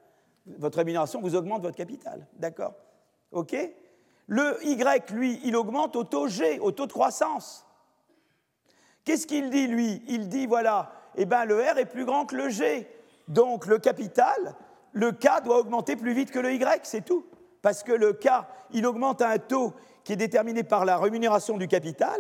Votre 0.46 0.80
rémunération 0.80 1.22
vous 1.22 1.36
augmente 1.36 1.62
votre 1.62 1.76
capital. 1.76 2.26
D'accord 2.34 2.74
OK 3.32 3.56
Le 4.28 4.58
Y, 4.64 5.12
lui, 5.12 5.40
il 5.44 5.56
augmente 5.56 5.96
au 5.96 6.04
taux 6.04 6.28
G, 6.28 6.60
au 6.60 6.72
taux 6.72 6.88
de 6.88 6.94
croissance. 6.94 7.66
Qu'est-ce 9.04 9.28
qu'il 9.28 9.50
dit, 9.50 9.68
lui? 9.68 10.02
Il 10.08 10.30
dit, 10.30 10.48
voilà, 10.48 10.92
eh 11.16 11.26
ben, 11.26 11.46
le 11.46 11.62
R 11.62 11.78
est 11.78 11.86
plus 11.86 12.06
grand 12.06 12.26
que 12.26 12.36
le 12.36 12.50
G. 12.50 12.88
Donc 13.28 13.66
le 13.66 13.78
capital, 13.78 14.56
le 14.94 15.12
K 15.12 15.44
doit 15.44 15.60
augmenter 15.60 15.96
plus 15.96 16.14
vite 16.14 16.32
que 16.32 16.40
le 16.40 16.54
Y, 16.54 16.86
c'est 16.86 17.06
tout. 17.06 17.26
Parce 17.62 17.84
que 17.84 17.92
le 17.92 18.14
K, 18.14 18.30
il 18.72 18.86
augmente 18.86 19.22
à 19.22 19.30
un 19.30 19.38
taux 19.38 19.74
qui 20.04 20.14
est 20.14 20.18
déterminé 20.18 20.64
par 20.64 20.86
la 20.86 20.98
rémunération 20.98 21.58
du 21.58 21.68
capital, 21.68 22.20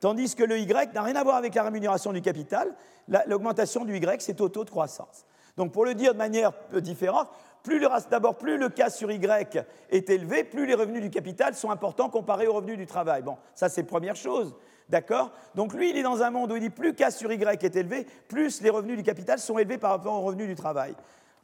tandis 0.00 0.34
que 0.34 0.44
le 0.44 0.58
Y 0.58 0.94
n'a 0.94 1.02
rien 1.02 1.16
à 1.16 1.24
voir 1.24 1.36
avec 1.36 1.54
la 1.54 1.62
rémunération 1.62 2.12
du 2.12 2.20
capital. 2.20 2.74
L'augmentation 3.26 3.84
du 3.84 3.96
Y, 3.96 4.20
c'est 4.20 4.40
au 4.40 4.48
taux 4.48 4.64
de 4.64 4.70
croissance. 4.70 5.24
Donc 5.56 5.72
pour 5.72 5.84
le 5.84 5.94
dire 5.94 6.12
de 6.12 6.18
manière 6.18 6.52
différente, 6.74 7.28
d'abord, 8.10 8.36
plus 8.36 8.58
le 8.58 8.68
K 8.68 8.90
sur 8.90 9.10
Y 9.10 9.64
est 9.90 10.10
élevé, 10.10 10.44
plus 10.44 10.66
les 10.66 10.74
revenus 10.74 11.02
du 11.02 11.10
capital 11.10 11.54
sont 11.54 11.70
importants 11.70 12.08
comparés 12.08 12.46
aux 12.46 12.54
revenus 12.54 12.78
du 12.78 12.86
travail. 12.86 13.22
Bon, 13.22 13.36
ça 13.54 13.68
c'est 13.68 13.82
première 13.82 14.16
chose. 14.16 14.54
D'accord? 14.88 15.32
Donc 15.54 15.74
lui, 15.74 15.90
il 15.90 15.98
est 15.98 16.02
dans 16.02 16.22
un 16.22 16.30
monde 16.30 16.50
où 16.50 16.56
il 16.56 16.62
dit 16.62 16.70
plus 16.70 16.94
K 16.94 17.10
sur 17.10 17.30
Y 17.30 17.62
est 17.62 17.76
élevé, 17.76 18.06
plus 18.26 18.62
les 18.62 18.70
revenus 18.70 18.96
du 18.96 19.02
capital 19.02 19.38
sont 19.38 19.58
élevés 19.58 19.76
par 19.76 19.90
rapport 19.90 20.14
aux 20.14 20.22
revenus 20.22 20.48
du 20.48 20.54
travail. 20.54 20.94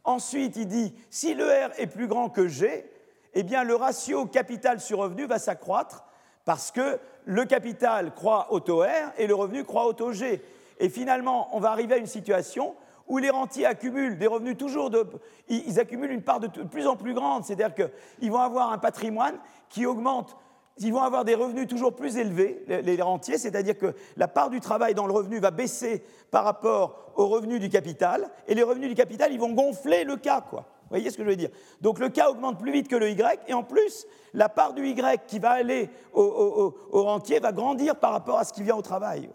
Ensuite, 0.03 0.57
il 0.57 0.67
dit, 0.67 0.95
si 1.11 1.35
le 1.35 1.45
R 1.45 1.71
est 1.77 1.87
plus 1.87 2.07
grand 2.07 2.31
que 2.31 2.49
G, 2.49 2.91
eh 3.35 3.43
bien 3.43 3.65
le 3.65 3.75
ratio 3.75 4.27
capital 4.27 4.81
sur 4.81 4.99
revenu 4.99 5.27
va 5.27 5.39
s'accroître 5.39 6.05
parce 6.45 6.71
que 6.71 6.99
le 7.25 7.45
capital 7.45 8.15
croît 8.15 8.49
au 8.51 8.61
taux 8.61 8.83
R 8.83 9.13
et 9.19 9.27
le 9.27 9.35
revenu 9.35 9.65
croît 9.65 9.87
au 9.87 9.93
taux 9.93 10.13
G. 10.13 10.43
Et 10.79 10.89
finalement, 10.89 11.49
on 11.53 11.61
va 11.61 11.71
arriver 11.71 11.95
à 11.95 11.99
une 11.99 12.07
situation 12.07 12.75
où 13.07 13.19
les 13.19 13.31
rentiers 13.31 13.67
accumulent 13.67 14.19
des 14.19 14.27
revenus 14.27 14.57
toujours 14.57 14.91
de... 14.91 15.07
Ils 15.49 15.79
accumulent 15.79 16.11
une 16.11 16.23
part 16.23 16.41
de 16.41 16.49
plus 16.49 16.87
en 16.87 16.97
plus 16.97 17.15
grande, 17.15 17.45
c'est-à-dire 17.45 17.75
qu'ils 17.75 18.31
vont 18.31 18.41
avoir 18.41 18.73
un 18.73 18.79
patrimoine 18.79 19.37
qui 19.69 19.87
augmente 19.87 20.37
ils 20.79 20.93
vont 20.93 21.03
avoir 21.03 21.25
des 21.25 21.35
revenus 21.35 21.69
toujours 21.69 21.95
plus 21.95 22.17
élevés, 22.17 22.65
les 22.67 23.01
rentiers, 23.01 23.39
c'est-à-dire 23.39 23.79
que 23.79 23.95
la 24.17 24.27
part 24.27 24.51
du 24.51 24.61
travail 24.61 24.95
dans 24.95 25.07
le 25.07 25.13
revenu 25.13 25.39
va 25.39 25.51
baisser 25.51 26.05
par 26.31 26.45
rapport 26.45 27.13
aux 27.15 27.29
revenus 27.29 27.61
du 27.61 27.69
capital, 27.69 28.29
et 28.49 28.55
les 28.55 28.63
revenus 28.63 28.89
du 28.89 28.97
capital, 28.97 29.33
ils 29.33 29.39
vont 29.39 29.53
gonfler 29.53 30.05
le 30.05 30.17
K, 30.17 30.31
quoi. 30.51 30.67
Voyez 30.95 31.11
ce 31.11 31.17
que 31.17 31.25
je 31.25 31.29
veux 31.29 31.35
dire? 31.35 31.51
Donc 31.81 31.99
le 31.99 32.09
K 32.09 32.21
augmente 32.29 32.57
plus 32.57 32.71
vite 32.71 32.87
que 32.87 32.95
le 32.95 33.11
Y, 33.11 33.41
et 33.49 33.53
en 33.53 33.65
plus, 33.65 34.07
la 34.33 34.49
part 34.49 34.75
du 34.75 34.87
Y 34.87 35.27
qui 35.27 35.41
va 35.41 35.51
aller 35.51 35.91
au, 36.13 36.73
rentier 36.93 37.41
va 37.41 37.51
grandir 37.51 37.97
par 37.97 38.13
rapport 38.13 38.39
à 38.39 38.45
ce 38.45 38.53
qui 38.53 38.63
vient 38.63 38.77
au 38.77 38.83
travail. 38.83 39.29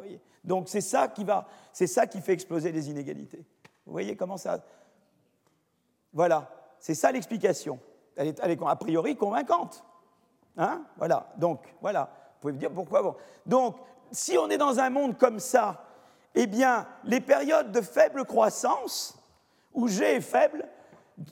Donc 0.46 0.70
c'est 0.70 0.80
ça, 0.80 1.10
qui 1.10 1.26
va, 1.26 1.50
c'est 1.74 1.86
ça 1.86 2.08
qui 2.08 2.22
fait 2.22 2.32
exploser 2.32 2.72
les 2.72 2.90
inégalités. 2.90 3.44
Vous 3.86 3.92
voyez 3.92 4.16
comment 4.16 4.38
ça... 4.38 4.64
Voilà, 6.14 6.50
c'est 6.80 6.96
ça 6.96 7.12
l'explication. 7.12 7.78
Elle 8.16 8.30
est, 8.30 8.40
elle 8.42 8.52
est 8.52 8.60
a 8.66 8.76
priori 8.78 9.18
convaincante. 9.18 9.84
Hein? 10.56 10.86
Voilà, 10.96 11.30
donc, 11.36 11.76
voilà. 11.82 12.10
Vous 12.36 12.40
pouvez 12.40 12.54
me 12.54 12.60
dire 12.60 12.72
pourquoi. 12.72 13.04
Bon. 13.04 13.16
Donc, 13.46 13.76
si 14.12 14.38
on 14.38 14.50
est 14.50 14.58
dans 14.58 14.80
un 14.80 14.90
monde 14.90 15.18
comme 15.18 15.40
ça, 15.40 15.84
eh 16.36 16.48
bien, 16.48 16.88
les 17.04 17.20
périodes 17.20 17.74
de 17.74 17.82
faible 17.82 18.24
croissance, 18.24 19.18
où 19.74 19.90
G 19.90 20.06
est 20.06 20.22
faible, 20.22 20.66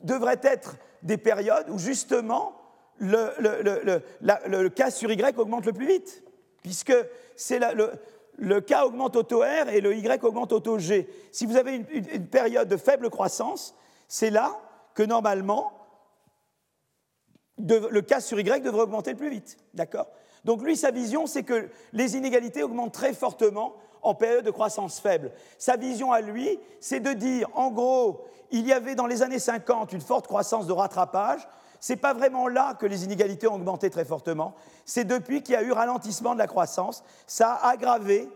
devraient 0.03 0.39
être 0.43 0.75
des 1.03 1.17
périodes 1.17 1.69
où 1.69 1.77
justement 1.77 2.53
le, 2.97 3.31
le, 3.39 4.69
K 4.69 4.89
sur 4.89 5.11
Y 5.11 5.37
augmente 5.37 5.65
le 5.65 5.73
plus 5.73 5.87
vite, 5.87 6.23
puisque 6.61 6.93
c'est 7.35 7.59
le, 7.59 8.61
K 8.61 8.73
augmente 8.83 9.15
au 9.15 9.23
taux 9.23 9.41
R 9.41 9.69
et 9.69 9.81
le 9.81 9.95
Y 9.95 10.23
augmente 10.23 10.51
au 10.51 10.59
taux 10.59 10.79
G. 10.79 11.07
Si 11.31 11.45
vous 11.45 11.57
avez 11.57 11.75
une 11.75 12.27
période 12.27 12.67
de 12.67 12.77
faible 12.77 13.09
croissance, 13.09 13.75
c'est 14.07 14.29
là 14.29 14.59
que 14.93 15.03
normalement 15.03 15.73
le 17.59 18.01
cas 18.01 18.19
sur 18.19 18.39
Y 18.39 18.63
devrait 18.63 18.83
augmenter 18.83 19.11
le 19.11 19.17
plus 19.17 19.29
vite. 19.29 19.57
D'accord? 19.73 20.07
Donc 20.45 20.61
lui, 20.61 20.77
sa 20.77 20.91
vision, 20.91 21.25
c'est 21.27 21.43
que 21.43 21.69
les 21.93 22.15
inégalités 22.15 22.63
augmentent 22.63 22.93
très 22.93 23.13
fortement 23.13 23.75
en 24.01 24.15
période 24.15 24.45
de 24.45 24.51
croissance 24.51 24.99
faible. 24.99 25.31
Sa 25.57 25.75
vision 25.75 26.11
à 26.11 26.21
lui, 26.21 26.59
c'est 26.79 26.99
de 26.99 27.13
dire, 27.13 27.49
en 27.53 27.71
gros, 27.71 28.25
il 28.51 28.67
y 28.67 28.73
avait 28.73 28.95
dans 28.95 29.07
les 29.07 29.21
années 29.21 29.39
50 29.39 29.93
une 29.93 30.01
forte 30.01 30.27
croissance 30.27 30.67
de 30.67 30.73
rattrapage. 30.73 31.47
Ce 31.79 31.93
n'est 31.93 31.97
pas 31.97 32.13
vraiment 32.13 32.47
là 32.47 32.73
que 32.73 32.85
les 32.85 33.03
inégalités 33.03 33.47
ont 33.47 33.55
augmenté 33.55 33.89
très 33.89 34.05
fortement. 34.05 34.55
C'est 34.85 35.05
depuis 35.05 35.43
qu'il 35.43 35.53
y 35.53 35.57
a 35.57 35.63
eu 35.63 35.71
ralentissement 35.71 36.33
de 36.33 36.39
la 36.39 36.47
croissance. 36.47 37.03
Ça 37.27 37.53
a 37.53 37.69
aggravé. 37.69 38.29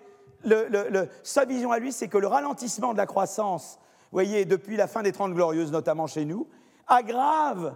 sa 1.24 1.46
vision 1.46 1.72
à 1.72 1.80
lui, 1.80 1.92
c'est 1.92 2.08
que 2.08 2.18
le 2.18 2.28
ralentissement 2.28 2.94
de 2.94 2.98
la 2.98 3.06
croissance, 3.06 3.80
vous 4.12 4.16
voyez, 4.16 4.46
depuis 4.46 4.78
la 4.78 4.88
fin 4.88 5.02
des 5.02 5.12
Trente 5.12 5.34
Glorieuses, 5.34 5.72
notamment 5.72 6.08
chez 6.08 6.26
nous, 6.26 6.48
aggrave 6.88 7.76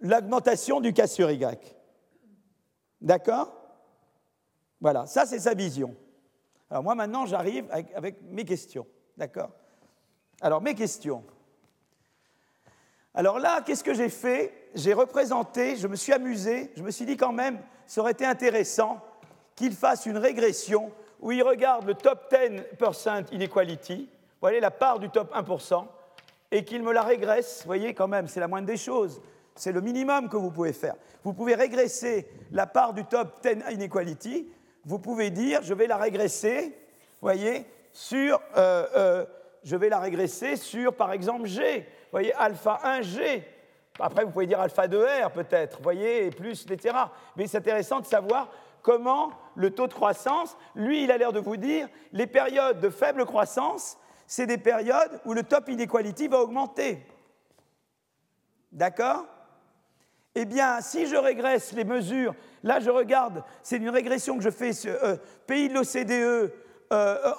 l'augmentation 0.00 0.80
du 0.80 0.92
K 0.92 1.06
sur 1.06 1.30
Y. 1.30 1.76
D'accord? 3.00 3.52
Voilà, 4.80 5.06
ça 5.06 5.24
c'est 5.24 5.38
sa 5.38 5.54
vision. 5.54 5.94
Alors 6.70 6.82
moi 6.82 6.94
maintenant 6.94 7.26
j'arrive 7.26 7.66
avec, 7.70 8.20
mes 8.22 8.44
questions. 8.44 8.86
D'accord? 9.16 9.50
Alors 10.40 10.60
mes 10.60 10.74
questions. 10.74 11.24
Alors 13.14 13.38
là, 13.38 13.60
qu'est-ce 13.64 13.84
que 13.84 13.94
j'ai 13.94 14.08
fait? 14.08 14.52
J'ai 14.74 14.92
représenté, 14.92 15.76
je 15.76 15.86
me 15.86 15.94
suis 15.94 16.12
amusé, 16.12 16.72
je 16.76 16.82
me 16.82 16.90
suis 16.90 17.06
dit 17.06 17.16
quand 17.16 17.32
même, 17.32 17.58
ça 17.86 18.00
aurait 18.00 18.12
été 18.12 18.26
intéressant 18.26 19.00
qu'il 19.54 19.72
fasse 19.72 20.06
une 20.06 20.18
régression 20.18 20.90
où 21.20 21.30
il 21.30 21.42
regarde 21.42 21.86
le 21.86 21.94
top 21.94 22.32
10% 22.32 23.32
inequality, 23.32 24.08
vous 24.10 24.40
voyez 24.40 24.58
la 24.58 24.72
part 24.72 24.98
du 24.98 25.10
top 25.10 25.32
1%, 25.32 25.86
et 26.50 26.64
qu'il 26.64 26.82
me 26.82 26.92
la 26.92 27.02
régresse, 27.02 27.60
vous 27.60 27.66
voyez 27.66 27.94
quand 27.94 28.08
même, 28.08 28.26
c'est 28.26 28.40
la 28.40 28.48
moindre 28.48 28.66
des 28.66 28.76
choses. 28.76 29.20
C'est 29.56 29.72
le 29.72 29.80
minimum 29.80 30.28
que 30.28 30.36
vous 30.36 30.50
pouvez 30.50 30.72
faire. 30.72 30.96
Vous 31.22 31.32
pouvez 31.32 31.54
régresser 31.54 32.28
la 32.50 32.66
part 32.66 32.92
du 32.92 33.04
top 33.04 33.42
10 33.42 33.72
inequality. 33.74 34.48
Vous 34.84 34.98
pouvez 34.98 35.30
dire, 35.30 35.62
je 35.62 35.72
vais 35.74 35.86
la 35.86 35.96
régresser, 35.96 36.76
voyez, 37.20 37.64
sur, 37.92 38.40
euh, 38.56 38.86
euh, 38.96 39.24
je 39.62 39.76
vais 39.76 39.88
la 39.88 40.00
régresser 40.00 40.56
sur, 40.56 40.94
par 40.94 41.12
exemple, 41.12 41.46
G. 41.46 41.86
Vous 42.14 42.20
voyez, 42.20 42.34
alpha 42.34 42.78
1G. 42.84 43.42
Après, 43.98 44.22
vous 44.22 44.30
pouvez 44.30 44.46
dire 44.46 44.60
alpha 44.60 44.86
2R 44.86 45.32
peut-être, 45.32 45.82
voyez, 45.82 46.26
et 46.26 46.30
plus, 46.30 46.64
etc. 46.70 46.94
Mais 47.34 47.48
c'est 47.48 47.58
intéressant 47.58 47.98
de 47.98 48.06
savoir 48.06 48.52
comment 48.82 49.32
le 49.56 49.72
taux 49.72 49.88
de 49.88 49.94
croissance, 49.94 50.56
lui, 50.76 51.02
il 51.02 51.10
a 51.10 51.18
l'air 51.18 51.32
de 51.32 51.40
vous 51.40 51.56
dire, 51.56 51.88
les 52.12 52.28
périodes 52.28 52.78
de 52.78 52.88
faible 52.88 53.24
croissance, 53.24 53.98
c'est 54.28 54.46
des 54.46 54.58
périodes 54.58 55.20
où 55.24 55.32
le 55.32 55.42
top 55.42 55.68
inequality 55.68 56.28
va 56.28 56.38
augmenter. 56.38 57.04
D'accord? 58.70 59.26
Eh 60.36 60.44
bien, 60.44 60.80
si 60.82 61.08
je 61.08 61.16
régresse 61.16 61.72
les 61.72 61.82
mesures, 61.82 62.36
là 62.62 62.78
je 62.78 62.90
regarde, 62.90 63.42
c'est 63.64 63.78
une 63.78 63.90
régression 63.90 64.36
que 64.36 64.44
je 64.44 64.50
fais 64.50 64.72
sur 64.72 64.94
euh, 65.02 65.16
pays 65.48 65.68
de 65.68 65.74
l'OCDE 65.74 66.52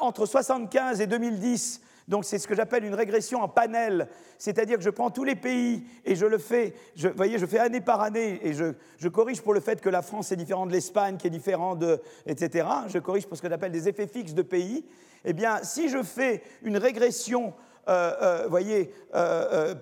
entre 0.02 0.26
75 0.26 1.00
et 1.00 1.08
2010, 1.08 1.82
donc 2.08 2.24
c'est 2.26 2.38
ce 2.38 2.48
que 2.48 2.56
j'appelle 2.56 2.86
une 2.86 2.94
régression 2.94 3.42
en 3.42 3.48
panel, 3.48 4.08
c'est-à-dire 4.38 4.78
que 4.78 4.84
je 4.84 4.90
prends 4.90 5.10
tous 5.10 5.24
les 5.24 5.36
pays 5.36 5.84
et 6.06 6.16
je 6.16 6.26
le 6.26 6.38
fais, 6.38 6.74
vous 6.98 7.10
voyez, 7.16 7.40
je 7.40 7.46
fais 7.46 7.58
année 7.58 7.82
par 7.82 8.02
année 8.02 8.40
et 8.44 8.54
je, 8.54 9.08
corrige 9.08 9.42
pour 9.42 9.54
le 9.54 9.60
fait 9.60 9.82
que 9.82 9.90
la 9.90 10.02
France 10.02 10.32
est 10.32 10.36
différente 10.36 10.70
de 10.70 10.74
l'Espagne, 10.74 11.18
qui 11.18 11.28
est 11.28 11.32
différent 11.32 11.76
de, 11.76 12.00
etc. 12.28 12.68
Je 12.88 13.00
corrige 13.00 13.26
pour 13.26 13.38
ce 13.38 13.42
que 13.42 13.50
j'appelle 13.50 13.72
des 13.72 13.88
effets 13.90 14.08
fixes 14.08 14.34
de 14.34 14.44
pays. 14.44 14.86
Eh 15.24 15.34
bien, 15.34 15.60
si 15.64 15.90
je 15.90 16.04
fais 16.04 16.44
une 16.62 16.78
régression, 16.78 17.54
euh, 17.90 18.14
euh, 18.22 18.48
voyez, 18.48 18.94
euh, 19.16 19.74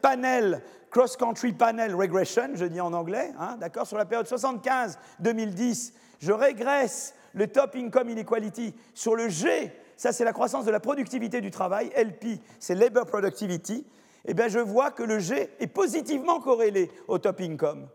panel, 0.00 0.62
cross-country 0.90 1.52
panel 1.52 1.94
regression, 1.94 2.50
je 2.54 2.64
dis 2.64 2.80
en 2.80 2.94
anglais, 2.94 3.32
hein, 3.38 3.56
d'accord, 3.60 3.86
sur 3.86 3.98
la 3.98 4.06
période 4.06 4.26
75-2010, 4.26 5.92
je 6.20 6.32
régresse 6.32 7.14
le 7.34 7.48
top 7.48 7.74
income 7.76 8.08
inequality 8.08 8.74
sur 8.94 9.14
le 9.14 9.28
G 9.28 9.72
ça 9.96 10.12
c'est 10.12 10.24
la 10.24 10.32
croissance 10.32 10.64
de 10.64 10.70
la 10.70 10.80
productivité 10.80 11.40
du 11.40 11.50
travail, 11.50 11.90
LP, 11.96 12.40
c'est 12.58 12.74
Labor 12.74 13.06
Productivity, 13.06 13.86
eh 14.24 14.34
bien 14.34 14.48
je 14.48 14.58
vois 14.58 14.90
que 14.90 15.02
le 15.02 15.18
G 15.18 15.50
est 15.60 15.66
positivement 15.66 16.40
corrélé 16.40 16.90
au 17.08 17.18
top 17.18 17.40
income. 17.40 17.88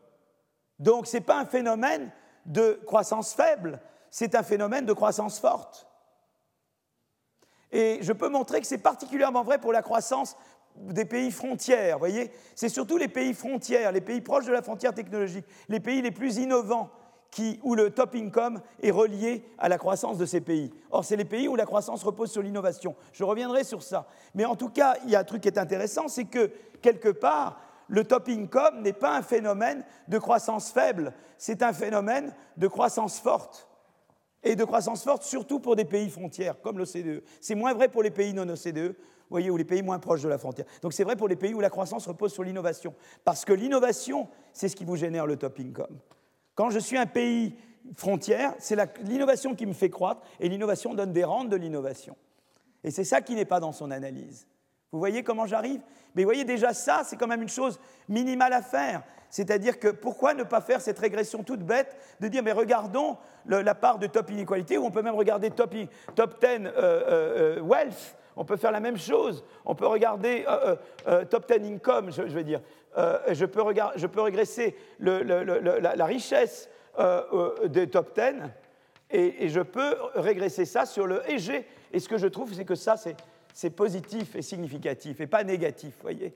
Donc 0.77 1.07
ce 1.07 1.17
n'est 1.17 1.23
pas 1.23 1.39
un 1.39 1.45
phénomène 1.45 2.11
de 2.45 2.79
croissance 2.85 3.33
faible, 3.33 3.81
c'est 4.11 4.35
un 4.35 4.43
phénomène 4.43 4.85
de 4.85 4.93
croissance 4.93 5.39
forte. 5.39 5.87
Et 7.71 7.99
je 8.01 8.13
peux 8.13 8.29
montrer 8.29 8.61
que 8.61 8.67
c'est 8.67 8.79
particulièrement 8.79 9.43
vrai 9.43 9.59
pour 9.59 9.71
la 9.71 9.81
croissance 9.81 10.35
des 10.75 11.05
pays 11.05 11.31
frontières, 11.31 11.99
voyez 11.99 12.31
C'est 12.55 12.69
surtout 12.69 12.97
les 12.97 13.07
pays 13.07 13.33
frontières, 13.33 13.91
les 13.91 14.01
pays 14.01 14.21
proches 14.21 14.45
de 14.45 14.51
la 14.51 14.61
frontière 14.61 14.93
technologique, 14.93 15.45
les 15.67 15.79
pays 15.79 16.01
les 16.01 16.11
plus 16.11 16.37
innovants 16.37 16.89
où 17.63 17.75
le 17.75 17.91
top 17.91 18.15
income 18.15 18.61
est 18.81 18.91
relié 18.91 19.43
à 19.57 19.69
la 19.69 19.77
croissance 19.77 20.17
de 20.17 20.25
ces 20.25 20.41
pays. 20.41 20.71
Or, 20.91 21.05
c'est 21.05 21.15
les 21.15 21.25
pays 21.25 21.47
où 21.47 21.55
la 21.55 21.65
croissance 21.65 22.03
repose 22.03 22.31
sur 22.31 22.41
l'innovation. 22.41 22.95
Je 23.13 23.23
reviendrai 23.23 23.63
sur 23.63 23.83
ça. 23.83 24.07
Mais 24.35 24.45
en 24.45 24.55
tout 24.55 24.69
cas, 24.69 24.95
il 25.05 25.11
y 25.11 25.15
a 25.15 25.19
un 25.19 25.23
truc 25.23 25.41
qui 25.41 25.47
est 25.47 25.57
intéressant, 25.57 26.07
c'est 26.07 26.25
que, 26.25 26.51
quelque 26.81 27.09
part, 27.09 27.61
le 27.87 28.03
top 28.03 28.29
income 28.29 28.81
n'est 28.81 28.93
pas 28.93 29.17
un 29.17 29.21
phénomène 29.21 29.83
de 30.07 30.17
croissance 30.17 30.71
faible, 30.71 31.13
c'est 31.37 31.63
un 31.63 31.73
phénomène 31.73 32.33
de 32.57 32.67
croissance 32.67 33.19
forte. 33.19 33.67
Et 34.43 34.55
de 34.55 34.63
croissance 34.63 35.03
forte 35.03 35.23
surtout 35.23 35.59
pour 35.59 35.75
des 35.75 35.85
pays 35.85 36.09
frontières, 36.09 36.61
comme 36.61 36.77
l'OCDE. 36.77 37.23
C'est 37.41 37.55
moins 37.55 37.73
vrai 37.73 37.89
pour 37.89 38.03
les 38.03 38.11
pays 38.11 38.33
non 38.33 38.47
OCDE, 38.47 38.95
voyez, 39.29 39.49
ou 39.49 39.57
les 39.57 39.65
pays 39.65 39.81
moins 39.81 39.99
proches 39.99 40.21
de 40.21 40.29
la 40.29 40.37
frontière. 40.37 40.65
Donc 40.81 40.93
c'est 40.93 41.03
vrai 41.03 41.15
pour 41.15 41.27
les 41.27 41.35
pays 41.35 41.53
où 41.53 41.59
la 41.59 41.69
croissance 41.69 42.07
repose 42.07 42.31
sur 42.31 42.43
l'innovation. 42.43 42.95
Parce 43.25 43.43
que 43.43 43.53
l'innovation, 43.53 44.29
c'est 44.53 44.69
ce 44.69 44.75
qui 44.75 44.85
vous 44.85 44.95
génère 44.95 45.25
le 45.25 45.35
top 45.35 45.59
income. 45.59 45.99
Quand 46.59 46.69
je 46.69 46.79
suis 46.79 46.97
un 46.97 47.05
pays 47.05 47.55
frontière, 47.95 48.53
c'est 48.59 48.77
l'innovation 49.05 49.55
qui 49.55 49.65
me 49.65 49.71
fait 49.71 49.89
croître, 49.89 50.19
et 50.41 50.49
l'innovation 50.49 50.93
donne 50.93 51.13
des 51.13 51.23
rentes 51.23 51.47
de 51.47 51.55
l'innovation. 51.55 52.17
Et 52.83 52.91
c'est 52.91 53.05
ça 53.05 53.21
qui 53.21 53.33
n'est 53.33 53.45
pas 53.45 53.61
dans 53.61 53.71
son 53.71 53.91
analyse. 53.91 54.45
Vous 54.91 54.99
voyez 54.99 55.23
comment 55.23 55.45
j'arrive? 55.45 55.79
Mais 56.13 56.23
vous 56.23 56.27
voyez 56.27 56.43
déjà 56.43 56.73
ça, 56.73 57.03
c'est 57.05 57.15
quand 57.15 57.27
même 57.27 57.41
une 57.41 57.47
chose 57.47 57.79
minimale 58.09 58.51
à 58.51 58.61
faire. 58.61 59.03
C'est-à-dire 59.29 59.79
que 59.79 59.87
pourquoi 59.87 60.33
ne 60.33 60.43
pas 60.43 60.59
faire 60.59 60.81
cette 60.81 60.99
régression 60.99 61.43
toute 61.43 61.61
bête 61.61 61.95
de 62.19 62.27
dire 62.27 62.43
mais 62.43 62.51
regardons 62.51 63.15
la 63.45 63.73
part 63.73 63.97
de 63.97 64.07
top 64.07 64.29
inequality, 64.29 64.77
ou 64.77 64.83
on 64.83 64.91
peut 64.91 65.01
même 65.01 65.15
regarder 65.15 65.51
top, 65.51 65.73
top 66.13 66.41
10 66.41 66.45
euh, 66.45 66.59
euh, 66.65 67.57
euh, 67.57 67.61
wealth, 67.61 68.17
on 68.35 68.43
peut 68.43 68.57
faire 68.57 68.73
la 68.73 68.81
même 68.81 68.97
chose. 68.97 69.45
On 69.63 69.75
peut 69.75 69.87
regarder 69.87 70.45
top 71.29 71.49
10 71.49 71.73
income, 71.73 72.11
je 72.11 72.21
veux 72.23 72.43
dire. 72.43 72.59
Euh, 72.97 73.19
je, 73.33 73.45
peux 73.45 73.61
je, 73.95 74.07
peux 74.07 74.21
régresser 74.21 74.75
la, 74.99 76.05
richesse 76.05 76.69
euh, 76.97 77.21
euh, 77.31 77.67
des 77.67 77.87
top 77.87 78.15
10 78.15 78.49
et, 79.11 79.47
je 79.47 79.61
peux 79.61 79.95
régresser 80.15 80.65
ça 80.65 80.85
sur 80.85 81.05
le 81.05 81.21
EG. 81.29 81.65
Et 81.93 81.99
ce 81.99 82.09
que 82.09 82.17
je 82.17 82.27
trouve, 82.27 82.53
c'est 82.53 82.65
que 82.65 82.75
ça, 82.75 82.95
c'est 83.53 83.69
positif 83.69 84.35
et 84.35 84.41
significatif 84.41 85.21
et 85.21 85.27
pas 85.27 85.43
négatif, 85.43 85.95
voyez. 86.01 86.33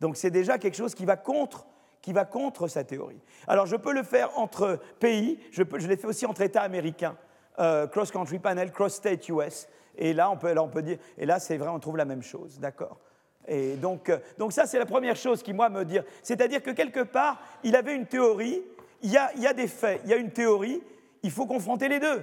Donc 0.00 0.16
c'est 0.16 0.30
déjà 0.30 0.58
quelque 0.58 0.76
chose 0.76 0.94
qui 0.94 1.04
va 1.04 1.16
contre 1.16 1.66
qui 2.00 2.12
va 2.12 2.24
contre 2.24 2.68
sa 2.68 2.84
théorie. 2.84 3.20
Alors 3.48 3.66
je 3.66 3.74
peux 3.74 3.92
le 3.92 4.04
faire 4.04 4.38
entre 4.38 4.78
pays, 5.00 5.36
je, 5.50 5.64
je 5.78 5.88
l'ai 5.88 5.96
fait 5.96 6.06
aussi 6.06 6.26
entre 6.26 6.42
États 6.42 6.62
américains, 6.62 7.16
cross-country 7.56 8.38
panel, 8.38 8.70
cross-state 8.70 9.28
US, 9.28 9.66
et 9.96 10.12
là 10.12 10.30
on 10.30 10.36
peut, 10.36 10.52
là 10.52 10.62
on 10.62 10.68
peut 10.68 10.80
dire, 10.80 10.98
et 11.18 11.26
là 11.26 11.40
c'est 11.40 11.56
vrai, 11.56 11.68
on 11.68 11.80
trouve 11.80 11.96
la 11.96 12.04
même 12.04 12.22
chose, 12.22 12.60
d'accord 12.60 13.00
et 13.48 13.76
donc, 13.76 14.10
euh, 14.10 14.18
donc 14.38 14.52
ça, 14.52 14.66
c'est 14.66 14.78
la 14.78 14.86
première 14.86 15.16
chose 15.16 15.42
qui, 15.42 15.52
moi, 15.52 15.70
me 15.70 15.84
dit. 15.84 15.98
C'est-à-dire 16.22 16.62
que 16.62 16.70
quelque 16.70 17.00
part, 17.00 17.40
il 17.64 17.74
avait 17.74 17.94
une 17.94 18.06
théorie, 18.06 18.62
il 19.02 19.10
y, 19.10 19.16
a, 19.16 19.30
il 19.36 19.42
y, 19.42 19.46
a, 19.46 19.54
des 19.54 19.66
faits, 19.66 20.00
il 20.04 20.10
y 20.10 20.12
a 20.12 20.16
une 20.16 20.30
théorie, 20.30 20.82
il 21.22 21.30
faut 21.30 21.46
confronter 21.46 21.88
les 21.88 21.98
deux. 21.98 22.22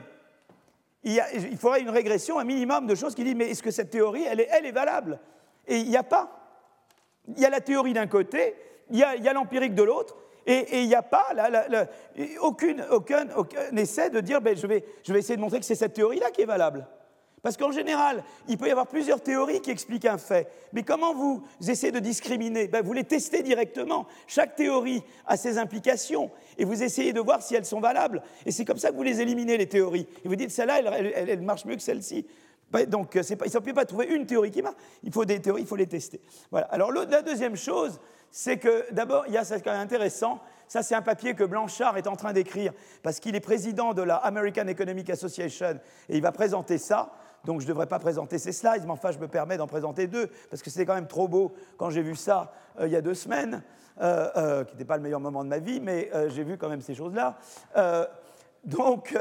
Il, 1.04 1.14
y 1.14 1.20
a, 1.20 1.34
il 1.34 1.58
faudrait 1.58 1.82
une 1.82 1.90
régression, 1.90 2.40
un 2.40 2.44
minimum 2.44 2.88
de 2.88 2.96
choses 2.96 3.16
qui 3.16 3.24
dit, 3.24 3.36
mais 3.36 3.50
est-ce 3.50 3.64
que 3.64 3.72
cette 3.72 3.90
théorie, 3.90 4.24
elle 4.24 4.40
est, 4.40 4.50
elle 4.52 4.66
est 4.66 4.72
valable? 4.72 5.20
Et 5.68 5.78
il 5.78 5.90
n'y 5.90 5.98
a 5.98 6.04
pas. 6.04 6.30
Il 7.28 7.40
y 7.40 7.46
a 7.46 7.50
la 7.50 7.62
théorie 7.62 7.94
d'un 7.94 8.08
côté, 8.08 8.56
il 8.92 9.00
y 9.00 9.04
a 9.04 9.34
l'empirique 9.34 9.74
de 9.74 9.84
l'autre, 9.84 10.16
et, 10.46 10.82
il 10.82 10.88
n'y 10.88 10.96
a 10.96 11.02
pas 11.02 11.34
aucune, 12.42 12.86
aucun, 12.92 13.28
aucun, 13.36 13.76
essai 13.76 14.12
de 14.12 14.20
dire, 14.20 14.42
ben, 14.42 14.56
je, 14.56 14.68
vais, 14.68 14.86
je 15.04 15.12
vais 15.12 15.20
essayer 15.20 15.36
de 15.36 15.42
montrer 15.42 15.60
que 15.60 15.66
c'est 15.66 15.76
cette 15.76 15.94
théorie-là 15.94 16.30
qui 16.30 16.42
est 16.42 16.46
valable. 16.46 16.86
Parce 17.46 17.58
qu'en 17.58 17.72
général, 17.72 18.24
il 18.48 18.58
peut 18.58 18.68
y 18.68 18.72
avoir 18.72 18.88
plusieurs 18.88 19.22
théories 19.22 19.62
qui 19.62 19.70
expliquent 19.70 20.06
un 20.06 20.18
fait. 20.18 20.48
Mais 20.74 20.82
comment 20.82 21.14
vous 21.14 21.44
essayez 21.62 21.92
de 21.92 22.00
discriminer? 22.00 22.68
Ben, 22.68 22.84
Vous 22.84 22.92
les 22.92 23.04
testez 23.04 23.44
directement. 23.44 24.08
Chaque 24.26 24.56
théorie 24.56 25.04
a 25.28 25.38
ses 25.38 25.60
implications 25.60 26.32
et 26.58 26.66
vous 26.66 26.82
essayez 26.82 27.14
de 27.14 27.20
voir 27.20 27.44
si 27.44 27.54
elles 27.54 27.68
sont 27.68 27.80
valables. 27.80 28.24
Et 28.48 28.52
c'est 28.52 28.66
comme 28.66 28.80
ça 28.80 28.90
que 28.90 28.96
vous 28.96 29.04
les 29.04 29.22
éliminez, 29.22 29.58
les 29.58 29.70
théories. 29.70 30.08
Et 30.24 30.28
vous 30.28 30.36
dites, 30.36 30.50
celle-là, 30.50 30.80
elle, 30.80 31.42
marche 31.42 31.66
mieux 31.66 31.76
que 31.76 31.84
celle-ci. 31.84 32.26
Ben, 32.72 32.88
donc, 32.88 33.12
pas, 33.12 33.46
il 33.46 33.54
ne 33.54 33.60
peut 33.60 33.74
pas 33.74 33.86
trouver 33.86 34.08
une 34.08 34.26
théorie 34.26 34.50
qui 34.50 34.64
marche. 34.64 34.78
Il 35.04 35.12
faut 35.12 35.24
des 35.24 35.40
théories, 35.40 35.62
il 35.62 35.68
faut 35.68 35.76
les 35.76 35.86
tester. 35.86 36.20
Voilà. 36.50 36.66
Alors, 36.72 36.92
la 36.92 37.22
deuxième 37.22 37.56
chose, 37.56 38.00
c'est 38.32 38.58
que 38.58 38.92
d'abord, 38.92 39.26
il 39.28 39.36
y 39.36 39.38
a 39.38 39.44
ça 39.44 39.60
quand 39.60 39.72
même 39.72 39.82
intéressant. 39.82 40.40
Ça, 40.68 40.82
c'est 40.82 40.96
un 40.96 41.04
papier 41.04 41.36
que 41.36 41.44
Blanchard 41.44 41.96
est 41.96 42.08
en 42.08 42.16
train 42.16 42.34
d'écrire 42.34 42.74
parce 43.04 43.20
qu'il 43.20 43.36
est 43.36 43.40
président 43.40 43.94
de 43.94 44.02
la 44.02 44.16
American 44.16 44.66
Economic 44.68 45.12
Association 45.12 45.80
et 46.10 46.18
il 46.18 46.24
va 46.24 46.32
présenter 46.32 46.80
ça 46.80 47.14
donc 47.46 47.62
je 47.62 47.66
ne 47.66 47.70
devrais 47.70 47.88
pas 47.88 48.00
présenter 48.00 48.38
ces 48.38 48.52
slides, 48.52 48.84
mais 48.86 48.92
enfin 48.92 49.12
je 49.12 49.20
me 49.20 49.28
permets 49.28 49.58
d'en 49.58 49.68
présenter 49.68 50.08
deux, 50.08 50.28
parce 50.50 50.62
que 50.62 50.70
c'était 50.70 50.86
quand 50.86 50.96
même 50.96 51.08
trop 51.08 51.28
beau 51.28 51.54
quand 51.78 51.90
j'ai 51.90 52.02
vu 52.02 52.16
ça 52.16 52.52
euh, 52.80 52.88
il 52.88 52.94
y 52.94 52.96
a 52.96 53.02
deux 53.02 53.14
semaines, 53.14 53.64
euh, 54.02 54.30
euh, 54.36 54.64
qui 54.64 54.74
n'était 54.74 54.86
pas 54.86 54.98
le 54.98 55.04
meilleur 55.04 55.20
moment 55.20 55.44
de 55.44 55.50
ma 55.50 55.60
vie, 55.60 55.80
mais 55.80 56.12
j'ai 56.28 56.44
vu 56.44 56.58
quand 56.58 56.70
même 56.70 56.82
ces 56.82 56.96
choses-là. 56.96 57.38
donc, 58.64 59.16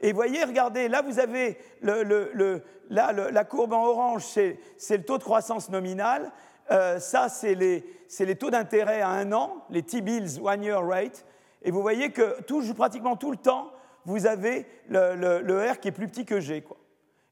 et 0.00 0.12
voyez, 0.12 0.44
regardez, 0.44 0.88
là 0.88 1.02
vous 1.02 1.18
avez 1.18 1.58
la 1.82 3.44
courbe 3.44 3.72
en 3.72 3.84
orange, 3.84 4.24
c'est 4.24 4.96
le 4.96 5.04
taux 5.04 5.18
de 5.18 5.24
croissance 5.24 5.68
nominal. 5.68 6.30
ça, 6.68 7.28
c'est 7.28 7.54
les, 7.54 7.84
les, 8.20 8.36
taux 8.36 8.50
d'intérêt 8.50 9.00
à 9.00 9.08
un 9.08 9.32
an, 9.32 9.64
les 9.70 9.82
T-bills 9.82 10.40
one 10.42 10.62
year 10.62 10.86
rate. 10.86 11.24
Et 11.62 11.70
vous 11.70 11.82
voyez 11.82 12.10
que 12.10 12.40
tout, 12.42 12.62
pratiquement 12.74 13.16
tout 13.16 13.32
le 13.32 13.36
temps, 13.36 13.72
vous 14.04 14.26
avez 14.26 14.66
le, 14.88 15.70
R 15.70 15.80
qui 15.80 15.88
est 15.88 15.92
plus 15.92 16.08
petit 16.08 16.24
que 16.24 16.40
G. 16.40 16.62
Quoi. 16.62 16.76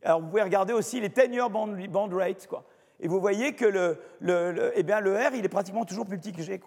Alors 0.04 0.20
vous 0.20 0.28
pouvez 0.28 0.42
regarder 0.42 0.74
aussi 0.74 1.00
les 1.00 1.08
10-year 1.08 1.48
bond, 1.48 2.08
rates. 2.12 2.48
Et 3.00 3.08
vous 3.08 3.20
voyez 3.20 3.54
que 3.54 3.64
eh 3.64 4.82
le 4.82 5.28
R, 5.28 5.34
il 5.34 5.44
est 5.44 5.48
pratiquement 5.48 5.84
toujours 5.84 6.06
plus 6.06 6.18
petit 6.18 6.32
que 6.32 6.42
G. 6.42 6.60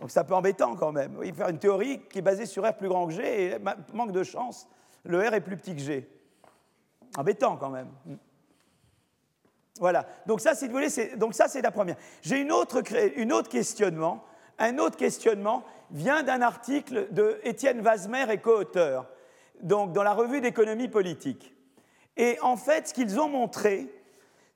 Donc 0.00 0.10
c'est 0.10 0.20
un 0.20 0.24
peu 0.24 0.34
embêtant 0.34 0.76
quand 0.76 0.92
même. 0.92 1.18
Il 1.24 1.30
faut 1.32 1.38
faire 1.38 1.48
une 1.48 1.58
théorie 1.58 2.00
qui 2.08 2.20
est 2.20 2.22
basée 2.22 2.46
sur 2.46 2.64
R 2.64 2.74
plus 2.74 2.88
grand 2.88 3.06
que 3.08 3.12
G, 3.12 3.46
et 3.46 3.56
manque 3.92 4.12
de 4.12 4.22
chance, 4.22 4.68
le 5.04 5.18
R 5.18 5.34
est 5.34 5.40
plus 5.40 5.56
petit 5.56 5.74
que 5.74 5.82
G. 5.82 6.08
Embêtant 7.16 7.56
quand 7.56 7.70
même. 7.70 7.88
Voilà. 9.80 10.06
Donc 10.26 10.40
ça, 10.40 10.54
si 10.54 10.66
vous 10.66 10.72
voulez, 10.72 11.16
donc 11.16 11.34
ça 11.34 11.48
c'est 11.48 11.62
la 11.62 11.70
première. 11.72 11.96
J'ai 12.22 12.40
une 12.40 12.52
autre, 12.52 12.80
questionnement. 13.48 14.24
Un 14.58 14.78
autre 14.78 14.96
questionnement 14.96 15.64
vient 15.90 16.22
d'un 16.22 16.42
article 16.42 17.08
de 17.12 17.40
Étienne 17.44 17.84
et 18.28 18.38
co-auteur, 18.38 19.06
donc 19.62 19.92
dans 19.92 20.02
la 20.02 20.12
revue 20.12 20.40
d'économie 20.40 20.88
politique. 20.88 21.54
Et 22.18 22.38
en 22.42 22.56
fait, 22.56 22.88
ce 22.88 22.94
qu'ils 22.94 23.18
ont 23.20 23.28
montré, 23.28 23.86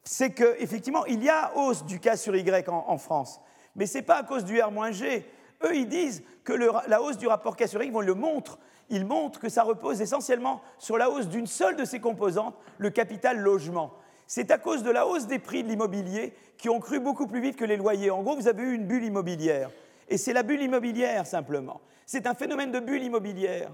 c'est 0.03 0.31
qu'effectivement, 0.31 1.07
il 1.07 1.23
y 1.23 1.31
a 1.31 1.53
hausse 1.57 1.85
du 1.85 2.01
K 2.01 2.17
sur 2.17 2.35
Y 2.35 2.69
en, 2.69 2.99
France. 2.99 3.41
Mais 3.77 3.87
ce 3.87 3.99
n'est 3.99 4.03
pas 4.03 4.17
à 4.17 4.23
cause 4.25 4.45
du 4.45 4.61
R-G. 4.61 5.25
Eux, 5.65 5.77
ils 5.77 5.89
disent 5.89 6.25
que 6.43 6.53
la 6.53 7.01
hausse 7.01 7.17
du 7.17 7.29
rapport 7.29 7.57
K 7.57 7.69
sur 7.69 7.83
Y, 7.83 7.95
ils 7.95 8.07
le 8.07 8.15
montrent. 8.15 8.59
Ils 8.91 9.07
montrent 9.07 9.39
que 9.39 9.49
ça 9.49 9.63
repose 9.63 10.03
essentiellement 10.03 10.61
sur 10.77 10.99
la 10.99 11.09
hausse 11.09 11.29
d'une 11.29 11.47
seule 11.47 11.77
de 11.77 11.85
ses 11.85 12.01
composantes, 12.01 12.57
le 12.79 12.91
capital 12.91 13.39
logement. 13.39 13.93
C'est 14.27 14.51
à 14.51 14.59
cause 14.59 14.83
de 14.83 14.91
la 14.91 15.07
hausse 15.07 15.27
des 15.27 15.39
prix 15.39 15.63
de 15.63 15.69
l'immobilier 15.69 16.35
qui 16.59 16.69
ont 16.69 16.81
cru 16.81 16.99
beaucoup 16.99 17.29
plus 17.29 17.41
vite 17.41 17.57
que 17.57 17.65
les 17.65 17.77
loyers. 17.77 18.11
En 18.11 18.23
gros, 18.23 18.35
vous 18.35 18.49
avez 18.49 18.63
eu 18.65 18.75
une 18.75 18.87
bulle 18.87 19.05
immobilière. 19.05 19.71
Et 20.09 20.19
c'est 20.19 20.33
la 20.33 20.43
bulle 20.43 20.63
immobilière, 20.63 21.27
simplement. 21.27 21.81
C'est 22.07 22.27
un 22.27 22.35
phénomène 22.35 22.73
de 22.73 22.81
bulle 22.81 23.05
immobilière. 23.05 23.71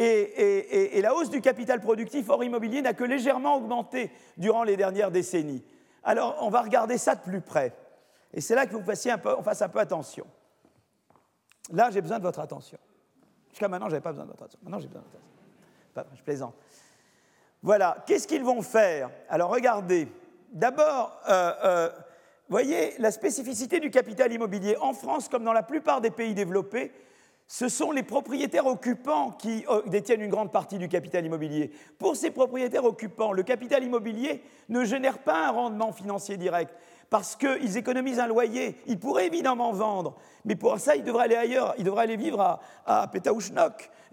Et, 0.00 1.00
la 1.02 1.14
hausse 1.14 1.28
du 1.28 1.40
capital 1.40 1.80
productif 1.80 2.30
hors 2.30 2.44
immobilier 2.44 2.82
n'a 2.82 2.94
que 2.94 3.02
légèrement 3.02 3.56
augmenté 3.56 4.12
durant 4.36 4.62
les 4.62 4.76
dernières 4.76 5.10
décennies. 5.10 5.64
Alors, 6.04 6.36
on 6.40 6.50
va 6.50 6.62
regarder 6.62 6.98
ça 6.98 7.16
de 7.16 7.20
plus 7.20 7.40
près. 7.40 7.74
Et 8.32 8.40
c'est 8.40 8.54
là 8.54 8.66
qu'il 8.66 8.76
faut 8.76 8.82
que 8.82 9.10
un 9.10 9.18
peu, 9.18 9.34
on 9.36 9.42
fasse 9.42 9.60
un 9.60 9.68
peu 9.68 9.80
attention. 9.80 10.26
Là, 11.72 11.90
j'ai 11.90 12.00
besoin 12.00 12.18
de 12.18 12.22
votre 12.22 12.38
attention. 12.38 12.78
Jusqu'à 13.50 13.66
maintenant, 13.66 13.86
je 13.86 13.92
n'avais 13.92 14.02
pas 14.02 14.12
besoin 14.12 14.24
de 14.24 14.30
votre 14.30 14.44
attention. 14.44 14.60
Maintenant, 14.62 14.78
j'ai 14.78 14.86
besoin 14.86 15.02
de 15.02 15.06
votre 15.06 15.98
attention. 15.98 16.16
je 16.16 16.22
plaisante. 16.22 16.54
Voilà, 17.62 18.04
qu'est-ce 18.06 18.28
qu'ils 18.28 18.44
vont 18.44 18.62
faire? 18.62 19.10
Alors 19.28 19.50
regardez, 19.50 20.06
d'abord, 20.52 21.20
euh, 21.28 21.52
euh, 21.64 21.90
voyez 22.48 22.94
la 22.98 23.10
spécificité 23.10 23.80
du 23.80 23.90
capital 23.90 24.32
immobilier. 24.32 24.76
En 24.80 24.92
France, 24.92 25.28
comme 25.28 25.42
dans 25.42 25.52
la 25.52 25.64
plupart 25.64 26.00
des 26.00 26.12
pays 26.12 26.34
développés, 26.34 26.92
ce 27.50 27.70
sont 27.70 27.92
les 27.92 28.02
propriétaires 28.02 28.66
occupants 28.66 29.30
qui 29.30 29.64
euh, 29.70 29.80
détiennent 29.86 30.20
une 30.20 30.30
grande 30.30 30.52
partie 30.52 30.76
du 30.76 30.86
capital 30.86 31.24
immobilier. 31.24 31.72
Pour 31.98 32.14
ces 32.14 32.30
propriétaires 32.30 32.84
occupants, 32.84 33.32
le 33.32 33.42
capital 33.42 33.82
immobilier 33.82 34.42
ne 34.68 34.84
génère 34.84 35.18
pas 35.18 35.48
un 35.48 35.50
rendement 35.52 35.90
financier 35.90 36.36
direct 36.36 36.74
parce 37.08 37.36
qu'ils 37.36 37.78
économisent 37.78 38.18
un 38.18 38.26
loyer. 38.26 38.76
Ils 38.86 38.98
pourraient 38.98 39.28
évidemment 39.28 39.72
vendre, 39.72 40.16
mais 40.44 40.56
pour 40.56 40.78
ça, 40.78 40.94
ils 40.94 41.02
devraient 41.02 41.24
aller 41.24 41.36
ailleurs. 41.36 41.74
Ils 41.78 41.84
devraient 41.84 42.02
aller 42.02 42.18
vivre 42.18 42.38
à, 42.38 42.60
à 42.84 43.10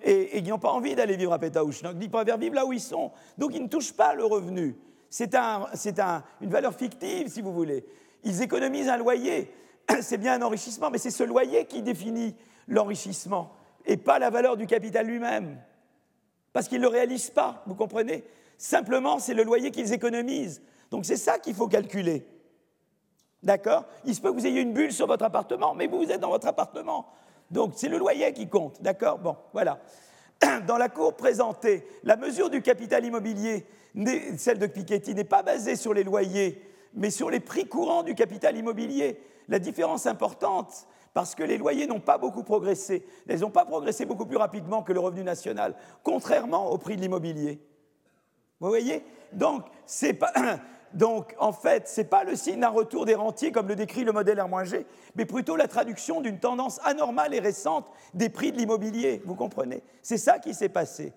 Et, 0.02 0.38
ils 0.38 0.48
n'ont 0.48 0.58
pas 0.58 0.72
envie 0.72 0.96
d'aller 0.96 1.18
vivre 1.18 1.34
à 1.34 1.40
Pétaouchnok. 1.40 1.98
Ils 2.00 2.10
préfèrent 2.10 2.38
vivre 2.38 2.56
là 2.56 2.66
où 2.66 2.72
ils 2.72 2.80
sont. 2.80 3.12
Donc, 3.38 3.54
ils 3.54 3.62
ne 3.62 3.68
touchent 3.68 3.94
pas 3.94 4.16
le 4.16 4.24
revenu. 4.24 4.78
C'est 5.10 5.36
une 5.36 6.50
valeur 6.50 6.74
fictive, 6.74 7.28
si 7.28 7.42
vous 7.42 7.52
voulez. 7.52 7.86
Ils 8.24 8.42
économisent 8.42 8.88
un 8.88 8.98
loyer. 8.98 9.52
C'est 10.02 10.18
bien 10.18 10.36
un 10.36 10.42
enrichissement, 10.42 10.90
mais 10.90 10.98
c'est 10.98 11.12
ce 11.12 11.22
loyer 11.22 11.66
qui 11.66 11.84
définit 11.84 12.36
l'enrichissement 12.68 13.52
et 13.86 13.98
pas 13.98 14.20
la 14.20 14.30
valeur 14.30 14.58
du 14.58 14.66
capital 14.68 15.06
lui-même. 15.06 15.58
Parce 16.54 16.68
qu'ils 16.68 16.80
ne 16.80 16.84
le 16.84 16.90
réalisent 16.90 17.30
pas, 17.30 17.64
vous 17.66 17.76
comprenez? 17.76 18.24
Simplement, 18.58 19.20
c'est 19.20 19.34
le 19.34 19.44
loyer 19.44 19.72
qu'ils 19.72 19.94
économisent. 19.94 20.62
Donc 20.90 21.06
c'est 21.06 21.18
ça 21.18 21.40
qu'il 21.40 21.54
faut 21.54 21.68
calculer. 21.68 22.26
D'accord? 23.44 23.86
Il 24.06 24.16
se 24.16 24.22
peut 24.22 24.32
que 24.32 24.40
vous 24.40 24.48
ayez 24.48 24.62
une 24.62 24.74
bulle 24.74 24.94
sur 24.94 25.08
votre 25.08 25.26
appartement, 25.26 25.76
mais 25.76 25.88
vous, 25.88 25.98
vous 25.98 26.12
êtes 26.12 26.22
dans 26.22 26.30
votre 26.30 26.48
appartement. 26.48 27.08
Donc 27.52 27.74
c'est 27.76 27.90
le 27.90 27.98
loyer 27.98 28.34
qui 28.34 28.48
compte. 28.48 28.82
D'accord? 28.82 29.20
Bon, 29.20 29.36
voilà. 29.54 29.80
Dans 30.68 30.78
la 30.78 30.90
cour 30.90 31.16
présentée, 31.16 31.88
la 32.04 32.18
mesure 32.18 32.50
du 32.50 32.62
capital 32.62 33.06
immobilier, 33.06 33.66
celle 34.38 34.60
de 34.60 34.68
Piketty, 34.68 35.14
n'est 35.14 35.24
pas 35.24 35.44
basée 35.44 35.76
sur 35.76 35.94
les 35.94 36.04
loyers, 36.04 36.62
mais 36.94 37.10
sur 37.10 37.30
les 37.30 37.40
prix 37.40 37.68
courants 37.68 38.04
du 38.04 38.16
capital 38.16 38.58
immobilier. 38.58 39.20
La 39.48 39.60
différence 39.60 40.06
importante, 40.08 40.88
parce 41.16 41.34
que 41.34 41.44
les 41.44 41.58
loyers 41.58 41.88
n'ont 41.88 42.02
pas 42.02 42.18
beaucoup 42.18 42.44
progressé. 42.44 43.06
Ils 43.30 43.40
n'ont 43.40 43.50
pas 43.50 43.64
progressé 43.64 44.06
beaucoup 44.06 44.26
plus 44.26 44.36
rapidement 44.36 44.84
que 44.84 44.92
le 44.92 45.00
revenu 45.00 45.24
national, 45.24 45.74
contrairement 46.04 46.70
au 46.70 46.78
prix 46.78 46.98
de 46.98 47.02
l'immobilier. 47.02 47.62
Vous 48.60 48.68
voyez? 48.68 49.02
Donc, 50.94 51.34
en 51.40 51.54
fait, 51.54 51.88
ce 51.88 52.02
n'est 52.02 52.08
pas 52.08 52.26
le 52.26 52.36
signe 52.36 52.60
d'un 52.60 52.68
retour 52.68 53.06
des 53.06 53.16
rentiers 53.16 53.54
comme 53.54 53.70
le 53.70 53.78
décrit 53.78 54.04
le 54.04 54.12
modèle 54.12 54.42
R-G, 54.42 54.86
mais 55.16 55.26
plutôt 55.26 55.56
la 55.56 55.70
traduction 55.70 56.20
d'une 56.20 56.40
tendance 56.40 56.82
anormale 56.84 57.34
et 57.34 57.40
récente 57.40 57.86
des 58.14 58.28
prix 58.28 58.52
de 58.52 58.58
l'immobilier, 58.58 59.22
vous 59.24 59.36
comprenez? 59.36 59.84
C'est 60.02 60.18
ça 60.18 60.40
qui 60.40 60.54
s'est 60.54 60.68
passé. 60.68 61.14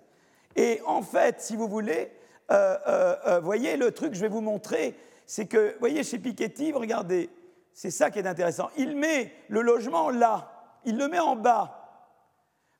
Et 0.55 0.81
en 0.87 1.03
fait, 1.03 1.41
si 1.41 1.57
vous 1.57 1.67
voulez, 1.67 2.13
euh, 2.53 2.77
euh, 2.87 3.17
euh, 3.27 3.41
voyez 3.41 3.77
le 3.77 3.91
truc 3.91 4.11
que 4.11 4.17
je 4.17 4.23
vais 4.23 4.29
vous 4.29 4.43
montrer, 4.43 4.95
c'est 5.27 5.47
que, 5.47 5.77
voyez, 5.81 6.05
chez 6.05 6.21
Piketty, 6.21 6.73
regardez, 6.73 7.31
c'est 7.79 7.93
ça 7.93 8.11
qui 8.11 8.19
est 8.19 8.27
intéressant. 8.27 8.71
Il 8.77 8.97
met 8.97 9.33
le 9.47 9.63
logement 9.63 10.11
là, 10.11 10.81
il 10.85 10.99
le 10.99 11.07
met 11.07 11.21
en 11.21 11.37
bas. 11.37 12.11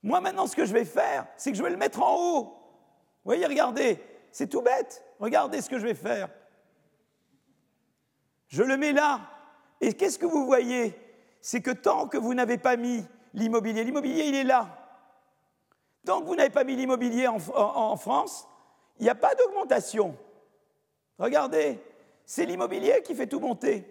Moi, 0.03 0.21
maintenant, 0.21 0.49
ce 0.49 0.57
que 0.57 0.65
je 0.65 0.73
vais 0.73 0.85
faire, 0.85 1.25
c'est 1.37 1.53
que 1.53 1.57
je 1.57 1.63
vais 1.63 1.71
le 1.71 1.77
mettre 1.77 2.03
en 2.03 2.17
haut. 2.17 2.43
Vous 2.43 3.25
voyez, 3.25 3.47
regardez, 3.47 4.03
c'est 4.33 4.49
tout 4.49 4.61
bête. 4.61 5.05
Regardez 5.21 5.61
ce 5.61 5.71
que 5.71 5.79
je 5.79 5.87
vais 5.87 5.95
faire. 5.95 6.29
Je 8.49 8.65
le 8.65 8.77
mets 8.77 8.91
là. 8.91 9.21
Et 9.81 9.93
qu'est-ce 9.93 10.19
que 10.19 10.27
vous 10.27 10.45
voyez? 10.45 10.99
C'est 11.41 11.61
que 11.61 11.71
tant 11.71 12.09
que 12.09 12.19
vous 12.19 12.35
n'avez 12.35 12.59
pas 12.59 12.77
mis 12.77 13.07
l'immobilier, 13.35 13.85
l'immobilier, 13.85 14.25
il 14.25 14.35
est 14.35 14.43
là. 14.43 14.99
Tant 16.05 16.23
que 16.23 16.27
vous 16.27 16.35
n'avez 16.35 16.51
pas 16.51 16.65
mis 16.65 16.75
l'immobilier 16.75 17.29
en, 17.29 17.97
France, 17.97 18.49
il 18.99 19.05
n'y 19.05 19.11
a 19.11 19.15
pas 19.15 19.37
d'augmentation. 19.37 20.17
Regardez, 21.21 21.81
c'est 22.27 22.47
l'immobilier 22.47 23.01
qui 23.05 23.15
fait 23.15 23.29
tout 23.29 23.39
monter. 23.39 23.89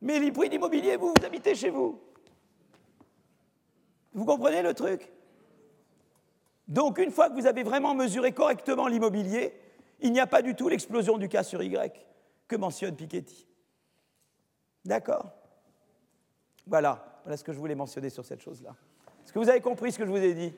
Mais 0.00 0.18
les 0.18 0.32
prix 0.32 0.48
d'immobilier, 0.48 0.96
vous, 0.96 1.12
vous 1.16 1.24
habitez 1.24 1.54
chez 1.54 1.70
vous. 1.70 2.00
Vous 4.12 4.24
comprenez 4.24 4.62
le 4.62 4.74
truc? 4.74 5.10
Donc, 6.66 6.98
une 6.98 7.10
fois 7.10 7.30
que 7.30 7.34
vous 7.34 7.46
avez 7.46 7.62
vraiment 7.62 7.94
mesuré 7.94 8.32
correctement 8.32 8.86
l'immobilier, 8.88 9.54
il 10.00 10.12
n'y 10.12 10.20
a 10.20 10.26
pas 10.26 10.42
du 10.42 10.54
tout 10.54 10.68
l'explosion 10.68 11.18
du 11.18 11.28
cas 11.28 11.42
sur 11.42 11.62
Y 11.62 11.92
que 12.46 12.56
mentionne 12.56 12.94
Piketty. 12.94 13.46
D'accord? 14.84 15.32
Voilà, 16.66 17.20
voilà 17.24 17.36
ce 17.36 17.44
que 17.44 17.52
je 17.52 17.58
voulais 17.58 17.74
mentionner 17.74 18.10
sur 18.10 18.24
cette 18.24 18.40
chose-là. 18.40 18.74
Est-ce 19.24 19.32
que 19.32 19.38
vous 19.38 19.48
avez 19.48 19.60
compris 19.60 19.92
ce 19.92 19.98
que 19.98 20.04
je 20.04 20.10
vous 20.10 20.16
ai 20.16 20.34
dit? 20.34 20.54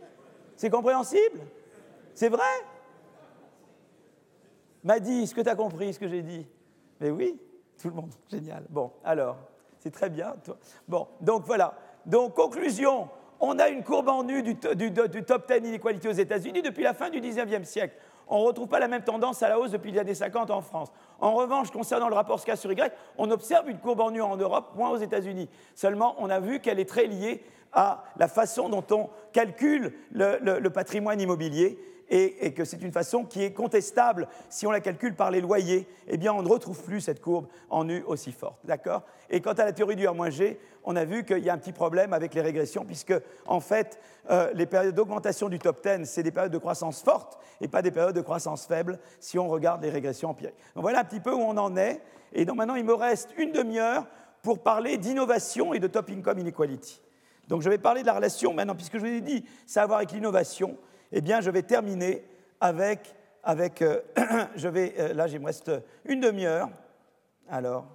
C'est 0.56 0.70
compréhensible? 0.70 1.40
C'est 2.14 2.28
vrai? 2.28 2.42
M'a 4.82 5.00
dit, 5.00 5.22
est-ce 5.22 5.34
que 5.34 5.40
tu 5.40 5.48
as 5.48 5.56
compris 5.56 5.94
ce 5.94 5.98
que 5.98 6.08
j'ai 6.08 6.22
dit. 6.22 6.46
Mais 7.00 7.10
oui, 7.10 7.40
tout 7.80 7.88
le 7.88 7.94
monde, 7.94 8.12
génial. 8.30 8.64
Bon, 8.68 8.90
alors, 9.04 9.36
c'est 9.78 9.90
très 9.90 10.10
bien. 10.10 10.34
Bon, 10.88 11.08
donc 11.20 11.44
voilà. 11.46 11.74
Donc, 12.06 12.34
conclusion, 12.34 13.08
on 13.40 13.58
a 13.58 13.68
une 13.68 13.82
courbe 13.82 14.08
en 14.08 14.22
nu 14.22 14.42
du, 14.42 14.56
top 14.56 15.52
10 15.52 15.68
inéqualité 15.68 16.08
aux 16.08 16.12
États-Unis 16.12 16.62
depuis 16.62 16.82
la 16.82 16.94
fin 16.94 17.10
du 17.10 17.20
19e 17.20 17.64
siècle 17.64 17.94
on 18.30 18.40
ne 18.42 18.46
retrouve 18.46 18.68
pas 18.68 18.78
la 18.78 18.88
même 18.88 19.02
tendance 19.02 19.42
à 19.42 19.48
la 19.48 19.58
hausse 19.58 19.72
depuis 19.72 19.90
les 19.90 19.98
années 19.98 20.14
50 20.14 20.50
en 20.50 20.62
France. 20.62 20.88
En 21.20 21.34
revanche, 21.34 21.70
concernant 21.70 22.08
le 22.08 22.14
rapport 22.14 22.38
SK 22.38 22.56
sur 22.56 22.72
Y, 22.72 22.92
on 23.18 23.30
observe 23.30 23.68
une 23.68 23.78
courbe 23.78 24.00
en 24.00 24.12
nu 24.12 24.22
en 24.22 24.36
Europe, 24.36 24.70
moins 24.76 24.90
aux 24.90 24.96
États-Unis. 24.96 25.48
Seulement, 25.74 26.14
on 26.18 26.30
a 26.30 26.38
vu 26.38 26.60
qu'elle 26.60 26.78
est 26.78 26.88
très 26.88 27.06
liée 27.06 27.42
à 27.72 28.04
la 28.16 28.28
façon 28.28 28.68
dont 28.68 28.84
on 28.92 29.10
calcule 29.32 29.92
le, 30.12 30.68
patrimoine 30.68 31.20
immobilier 31.20 31.78
et, 32.10 32.52
que 32.52 32.64
c'est 32.64 32.82
une 32.82 32.92
façon 32.92 33.24
qui 33.24 33.42
est 33.42 33.52
contestable. 33.52 34.28
Si 34.48 34.66
on 34.66 34.70
la 34.70 34.80
calcule 34.80 35.14
par 35.14 35.30
les 35.30 35.40
loyers, 35.40 35.86
eh 36.08 36.16
bien, 36.16 36.32
on 36.32 36.42
ne 36.42 36.48
retrouve 36.48 36.82
plus 36.82 37.00
cette 37.00 37.20
courbe 37.20 37.46
en 37.70 37.84
nu 37.84 38.02
aussi 38.06 38.32
forte. 38.32 38.58
D'accord? 38.64 39.02
Et 39.30 39.40
quant 39.40 39.52
à 39.52 39.64
la 39.64 39.72
théorie 39.72 39.96
du 39.96 40.08
R-G, 40.08 40.58
on 40.84 40.96
a 40.96 41.04
vu 41.04 41.24
qu'il 41.24 41.44
y 41.44 41.50
a 41.50 41.52
un 41.52 41.58
petit 41.58 41.72
problème 41.72 42.12
avec 42.12 42.34
les 42.34 42.40
régressions, 42.40 42.84
puisque, 42.84 43.14
en 43.46 43.60
fait, 43.60 44.00
euh, 44.30 44.50
les 44.54 44.66
périodes 44.66 44.94
d'augmentation 44.94 45.48
du 45.48 45.58
top 45.58 45.86
10, 45.86 46.04
c'est 46.04 46.22
des 46.22 46.32
périodes 46.32 46.52
de 46.52 46.58
croissance 46.58 47.02
forte 47.02 47.38
et 47.60 47.68
pas 47.68 47.82
des 47.82 47.90
périodes 47.90 48.16
de 48.16 48.20
croissance 48.20 48.66
faible 48.66 48.98
si 49.20 49.38
on 49.38 49.48
regarde 49.48 49.82
les 49.82 49.90
régressions 49.90 50.30
empiriques. 50.30 50.56
Donc 50.74 50.82
voilà 50.82 51.00
un 51.00 51.04
petit 51.04 51.20
peu 51.20 51.32
où 51.32 51.40
on 51.40 51.56
en 51.56 51.76
est. 51.76 52.00
Et 52.32 52.44
donc 52.44 52.56
maintenant, 52.56 52.74
il 52.74 52.84
me 52.84 52.94
reste 52.94 53.30
une 53.36 53.52
demi-heure 53.52 54.06
pour 54.42 54.60
parler 54.60 54.98
d'innovation 54.98 55.74
et 55.74 55.78
de 55.78 55.86
top 55.86 56.10
income 56.10 56.38
inequality. 56.38 57.00
Donc 57.48 57.62
je 57.62 57.68
vais 57.68 57.78
parler 57.78 58.02
de 58.02 58.06
la 58.06 58.14
relation 58.14 58.54
maintenant, 58.54 58.74
puisque 58.74 58.94
je 58.94 59.00
vous 59.00 59.06
ai 59.06 59.20
dit, 59.20 59.44
ça 59.66 59.80
a 59.80 59.84
à 59.84 59.86
voir 59.86 59.98
avec 59.98 60.12
l'innovation 60.12 60.76
eh 61.12 61.20
bien, 61.20 61.40
je 61.40 61.50
vais 61.50 61.62
terminer 61.62 62.24
avec, 62.60 63.14
avec 63.42 63.82
euh, 63.82 64.00
je 64.56 64.68
vais, 64.68 64.94
euh, 64.98 65.14
là, 65.14 65.26
il 65.28 65.40
me 65.40 65.46
reste 65.46 65.70
une 66.04 66.20
demi-heure. 66.20 66.68
Alors, 67.48 67.86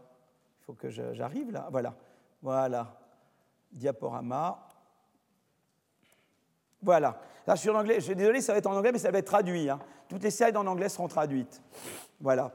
il 0.59 0.65
faut 0.65 0.73
que 0.73 0.89
j'arrive 0.89 1.51
là. 1.51 1.67
Voilà, 1.71 1.93
voilà, 2.41 2.93
diaporama. 3.71 4.59
Voilà. 6.81 7.19
Là, 7.47 7.55
je 7.55 7.61
suis 7.61 7.69
en 7.69 7.75
anglais. 7.75 7.95
Je 7.95 8.05
suis 8.05 8.15
désolé, 8.15 8.41
ça 8.41 8.53
va 8.53 8.59
être 8.59 8.67
en 8.67 8.75
anglais, 8.75 8.91
mais 8.91 8.99
ça 8.99 9.11
va 9.11 9.19
être 9.19 9.25
traduit. 9.25 9.69
Hein. 9.69 9.79
Toutes 10.09 10.23
les 10.23 10.31
slides 10.31 10.57
en 10.57 10.65
anglais 10.67 10.89
seront 10.89 11.07
traduites. 11.07 11.61
Voilà. 12.19 12.51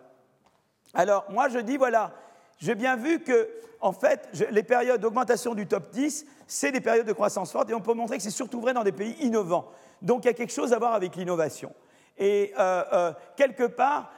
Alors, 0.94 1.24
moi, 1.30 1.48
je 1.48 1.58
dis, 1.58 1.76
voilà, 1.76 2.12
j'ai 2.58 2.74
bien 2.74 2.96
vu 2.96 3.20
que, 3.20 3.48
en 3.80 3.92
fait, 3.92 4.28
les 4.50 4.62
périodes 4.62 5.00
d'augmentation 5.00 5.54
du 5.54 5.66
top 5.66 5.90
10, 5.90 6.26
c'est 6.46 6.72
des 6.72 6.80
périodes 6.80 7.06
de 7.06 7.12
croissance 7.12 7.52
forte, 7.52 7.70
et 7.70 7.74
on 7.74 7.80
peut 7.80 7.94
montrer 7.94 8.16
que 8.16 8.22
c'est 8.22 8.30
surtout 8.30 8.60
vrai 8.60 8.72
dans 8.72 8.82
des 8.82 8.92
pays 8.92 9.16
innovants. 9.20 9.68
Donc 10.02 10.24
il 10.24 10.28
y 10.28 10.30
a 10.30 10.34
quelque 10.34 10.52
chose 10.52 10.72
à 10.72 10.78
voir 10.78 10.94
avec 10.94 11.16
l'innovation. 11.16 11.72
Et 12.18 12.52
euh, 12.58 12.84
euh, 12.92 13.12
quelque 13.36 13.64
part, 13.64 14.12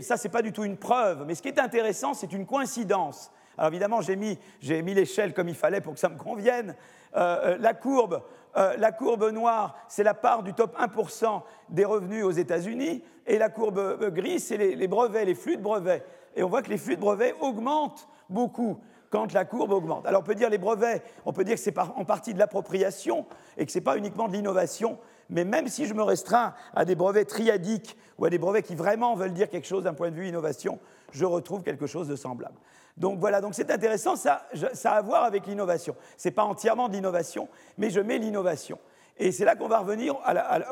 ça 0.00 0.16
c'est 0.16 0.28
pas 0.28 0.42
du 0.42 0.52
tout 0.52 0.64
une 0.64 0.76
preuve, 0.76 1.24
mais 1.26 1.34
ce 1.34 1.42
qui 1.42 1.48
est 1.48 1.58
intéressant, 1.58 2.14
c'est 2.14 2.32
une 2.32 2.46
coïncidence. 2.46 3.32
Alors 3.58 3.68
évidemment, 3.68 4.00
j'ai 4.00 4.16
mis, 4.16 4.38
mis 4.62 4.94
l'échelle 4.94 5.34
comme 5.34 5.48
il 5.48 5.54
fallait 5.54 5.80
pour 5.80 5.94
que 5.94 6.00
ça 6.00 6.08
me 6.08 6.16
convienne. 6.16 6.74
Euh, 7.16 7.56
la, 7.58 7.74
courbe, 7.74 8.22
la 8.54 8.92
courbe 8.92 9.30
noire, 9.32 9.76
c'est 9.88 10.04
la 10.04 10.14
part 10.14 10.42
du 10.42 10.54
top 10.54 10.78
1% 10.78 11.42
des 11.68 11.84
revenus 11.84 12.24
aux 12.24 12.30
États-Unis, 12.30 13.02
et 13.26 13.38
la 13.38 13.48
courbe 13.48 14.10
grise, 14.14 14.46
c'est 14.46 14.56
les, 14.56 14.76
les 14.76 14.88
brevets, 14.88 15.24
les 15.24 15.34
flux 15.34 15.56
de 15.56 15.62
brevets. 15.62 16.04
Et 16.36 16.42
on 16.42 16.48
voit 16.48 16.62
que 16.62 16.70
les 16.70 16.78
flux 16.78 16.96
de 16.96 17.00
brevets 17.00 17.34
augmentent 17.40 18.08
beaucoup 18.28 18.80
quand 19.10 19.32
la 19.32 19.44
courbe 19.44 19.72
augmente. 19.72 20.06
Alors 20.06 20.22
on 20.22 20.24
peut 20.24 20.34
dire 20.34 20.48
les 20.48 20.58
brevets, 20.58 21.02
on 21.26 21.32
peut 21.32 21.44
dire 21.44 21.56
que 21.56 21.60
c'est 21.60 21.76
en 21.78 22.04
partie 22.04 22.32
de 22.32 22.38
l'appropriation 22.38 23.26
et 23.56 23.66
que 23.66 23.72
ce 23.72 23.78
n'est 23.78 23.84
pas 23.84 23.96
uniquement 23.96 24.28
de 24.28 24.32
l'innovation, 24.32 24.98
mais 25.28 25.44
même 25.44 25.68
si 25.68 25.86
je 25.86 25.94
me 25.94 26.02
restreins 26.02 26.54
à 26.74 26.84
des 26.84 26.94
brevets 26.94 27.28
triadiques 27.28 27.96
ou 28.18 28.24
à 28.24 28.30
des 28.30 28.38
brevets 28.38 28.62
qui 28.62 28.74
vraiment 28.74 29.14
veulent 29.14 29.32
dire 29.32 29.50
quelque 29.50 29.66
chose 29.66 29.84
d'un 29.84 29.94
point 29.94 30.10
de 30.10 30.16
vue 30.16 30.28
innovation, 30.28 30.78
je 31.12 31.24
retrouve 31.24 31.62
quelque 31.62 31.86
chose 31.86 32.08
de 32.08 32.16
semblable. 32.16 32.54
Donc 32.96 33.18
voilà, 33.18 33.40
donc 33.40 33.54
c'est 33.54 33.70
intéressant, 33.70 34.16
ça, 34.16 34.46
a 34.84 34.90
à 34.90 35.02
voir 35.02 35.24
avec 35.24 35.46
l'innovation. 35.46 35.96
Ce 36.16 36.28
n'est 36.28 36.34
pas 36.34 36.44
entièrement 36.44 36.88
de 36.88 36.94
l'innovation, 36.94 37.48
mais 37.78 37.90
je 37.90 38.00
mets 38.00 38.18
l'innovation. 38.18 38.78
Et 39.16 39.32
c'est 39.32 39.44
là 39.44 39.56
qu'on 39.56 39.68
va 39.68 39.78
revenir 39.78 40.16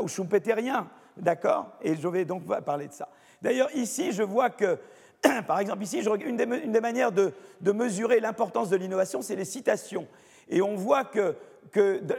au 0.00 0.08
schumpeterien, 0.08 0.88
d'accord? 1.16 1.66
Et 1.82 1.96
je 1.96 2.08
vais 2.08 2.24
donc 2.24 2.44
parler 2.64 2.88
de 2.88 2.92
ça. 2.92 3.08
D'ailleurs, 3.42 3.74
ici, 3.74 4.12
je 4.12 4.22
vois 4.22 4.50
que 4.50 4.78
Par 5.46 5.58
exemple, 5.58 5.82
ici, 5.82 6.00
une 6.24 6.36
des, 6.36 6.80
manières 6.80 7.12
de, 7.12 7.32
mesurer 7.72 8.20
l'importance 8.20 8.70
de 8.70 8.76
l'innovation, 8.76 9.22
c'est 9.22 9.36
les 9.36 9.44
citations. 9.44 10.06
Et 10.48 10.62
on 10.62 10.76
voit 10.76 11.04
que 11.04 11.34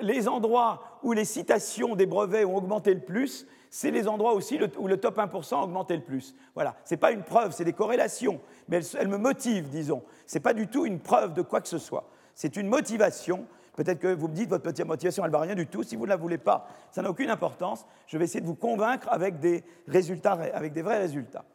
les 0.01 0.27
endroits 0.27 0.99
où 1.03 1.13
les 1.13 1.25
citations 1.25 1.95
des 1.95 2.05
brevets 2.05 2.45
ont 2.45 2.55
augmenté 2.55 2.93
le 2.93 2.99
plus, 2.99 3.47
c'est 3.69 3.91
les 3.91 4.07
endroits 4.07 4.33
aussi 4.33 4.59
où 4.77 4.87
le 4.87 4.97
top 4.97 5.17
1% 5.17 5.55
a 5.55 5.63
augmenté 5.63 5.95
le 5.95 6.01
plus. 6.01 6.35
Voilà, 6.55 6.75
ce 6.85 6.93
n'est 6.93 6.99
pas 6.99 7.11
une 7.11 7.23
preuve, 7.23 7.51
c'est 7.51 7.65
des 7.65 7.73
corrélations, 7.73 8.41
mais 8.67 8.81
elles, 8.97 9.07
me 9.07 9.17
motivent, 9.17 9.69
disons. 9.69 10.03
Ce 10.25 10.35
n'est 10.35 10.41
pas 10.41 10.53
du 10.53 10.67
tout 10.67 10.85
une 10.85 10.99
preuve 10.99 11.33
de 11.33 11.41
quoi 11.41 11.61
que 11.61 11.67
ce 11.67 11.77
soit. 11.77 12.09
C'est 12.33 12.57
une 12.57 12.67
motivation. 12.67 13.45
Peut-être 13.75 13.99
que 13.99 14.13
vous 14.13 14.27
me 14.27 14.33
dites, 14.33 14.49
votre 14.49 14.63
petite 14.63 14.85
motivation, 14.85 15.23
elle 15.23 15.31
ne 15.31 15.35
va 15.35 15.41
rien 15.41 15.55
du 15.55 15.67
tout. 15.67 15.83
Si 15.83 15.95
vous 15.95 16.05
ne 16.05 16.09
la 16.09 16.15
voulez 16.15 16.37
pas, 16.37 16.67
ça 16.91 17.01
n'a 17.01 17.09
aucune 17.09 17.29
importance. 17.29 17.85
Je 18.07 18.17
vais 18.17 18.25
essayer 18.25 18.41
de 18.41 18.47
vous 18.47 18.55
convaincre 18.55 19.07
avec 19.11 19.39
des 19.39 19.63
résultats, 19.87 20.33
avec 20.53 20.73
des 20.73 20.81
vrais 20.81 20.99
résultats. 20.99 21.45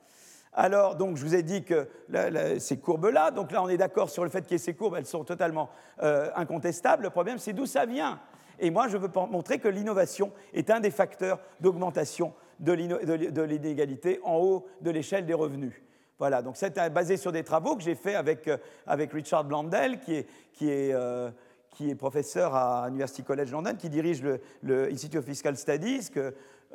Alors, 0.57 0.95
donc, 0.95 1.17
je 1.17 1.25
vous 1.25 1.35
ai 1.35 1.43
dit 1.43 1.65
que 1.65 1.89
ces 2.59 2.79
courbes-là, 2.79 3.33
donc 3.33 3.51
là, 3.51 3.63
on 3.63 3.69
est 3.69 3.77
d'accord 3.77 4.09
sur 4.09 4.23
le 4.23 4.31
fait 4.31 4.43
qu'il 4.43 4.53
y 4.53 4.55
ait 4.55 4.59
ces 4.59 4.75
courbes, 4.75 4.95
elles 4.97 5.07
sont 5.07 5.25
totalement 5.25 5.69
euh, 6.03 6.31
incontestables. 6.37 7.03
Le 7.03 7.11
problème, 7.11 7.39
c'est 7.39 7.53
d'où 7.53 7.67
ça 7.67 7.87
vient. 7.87 8.21
Et 8.61 8.71
moi, 8.71 8.87
je 8.87 8.97
veux 8.97 9.11
montrer 9.31 9.59
que 9.59 9.67
l'innovation 9.67 10.31
est 10.53 10.71
un 10.71 10.79
des 10.79 10.93
facteurs 10.93 11.41
d'augmentation 11.61 12.33
de 12.61 12.73
l'inégalité 12.73 14.21
en 14.23 14.37
haut 14.37 14.67
de 14.81 14.91
l'échelle 14.93 15.27
des 15.27 15.35
revenus. 15.35 15.75
Voilà, 16.21 16.41
donc 16.41 16.57
c'est 16.57 16.79
basé 16.93 17.17
sur 17.17 17.33
des 17.33 17.43
travaux 17.43 17.75
que 17.75 17.83
j'ai 17.83 17.97
faits 17.97 18.15
avec, 18.15 18.47
euh, 18.47 18.57
Richard 18.87 19.43
Blandel, 19.43 19.99
euh, 20.63 21.31
qui 21.71 21.91
est 21.91 21.95
professeur 21.97 22.55
à 22.55 22.87
University 22.89 23.25
College 23.25 23.51
London, 23.51 23.75
qui 23.77 23.89
dirige 23.89 24.23
le, 24.23 24.41
le 24.63 24.93
Institute 24.93 25.19
of 25.19 25.25
Fiscal 25.25 25.57
Studies, 25.57 26.11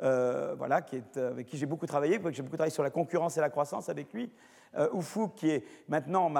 euh, 0.02 0.54
voilà, 0.56 0.82
qui 0.82 0.96
est, 0.96 1.16
avec 1.16 1.46
qui 1.46 1.56
j'ai 1.56 1.66
beaucoup 1.66 1.86
travaillé, 1.86 2.20
j'ai 2.30 2.42
beaucoup 2.42 2.56
travaillé 2.56 2.70
sur 2.70 2.82
la 2.82 2.90
concurrence 2.90 3.36
et 3.36 3.40
la 3.40 3.50
croissance 3.50 3.88
avec 3.88 4.12
lui. 4.12 4.30
Euh, 4.76 4.88
qui 5.34 5.50
est 5.50 5.64
maintenant 5.88 6.32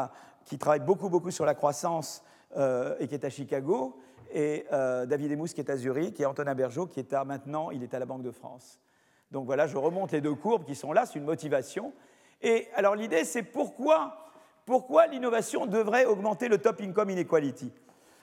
qui 0.44 0.56
travaille 0.56 0.80
beaucoup, 0.80 1.08
beaucoup 1.08 1.32
sur 1.32 1.44
la 1.44 1.54
croissance 1.54 2.22
et 2.56 3.06
qui 3.08 3.14
est 3.14 3.24
à 3.24 3.30
Chicago, 3.30 3.96
et 4.32 4.66
euh, 4.72 5.06
David 5.06 5.32
Emous 5.32 5.46
qui 5.46 5.60
est 5.60 5.70
à 5.70 5.76
Zurich, 5.76 6.20
et 6.20 6.26
Antonin 6.26 6.54
Bergeau 6.54 6.86
qui 6.86 7.00
est 7.00 7.12
à 7.12 7.24
maintenant, 7.24 7.70
il 7.70 7.82
est 7.82 7.94
à 7.94 7.98
la 7.98 8.06
Banque 8.06 8.22
de 8.22 8.30
France. 8.30 8.80
Donc 9.30 9.46
voilà, 9.46 9.66
je 9.66 9.76
remonte 9.76 10.12
les 10.12 10.20
deux 10.20 10.34
courbes 10.34 10.64
qui 10.64 10.74
sont 10.74 10.92
là, 10.92 11.06
c'est 11.06 11.18
une 11.18 11.24
motivation. 11.24 11.92
Et 12.42 12.68
alors 12.74 12.94
l'idée, 12.94 13.24
c'est 13.24 13.42
pourquoi, 13.42 14.16
pourquoi 14.64 15.06
l'innovation 15.06 15.66
devrait 15.66 16.04
augmenter 16.04 16.48
le 16.48 16.58
top 16.58 16.80
income 16.80 17.10
inequality? 17.10 17.72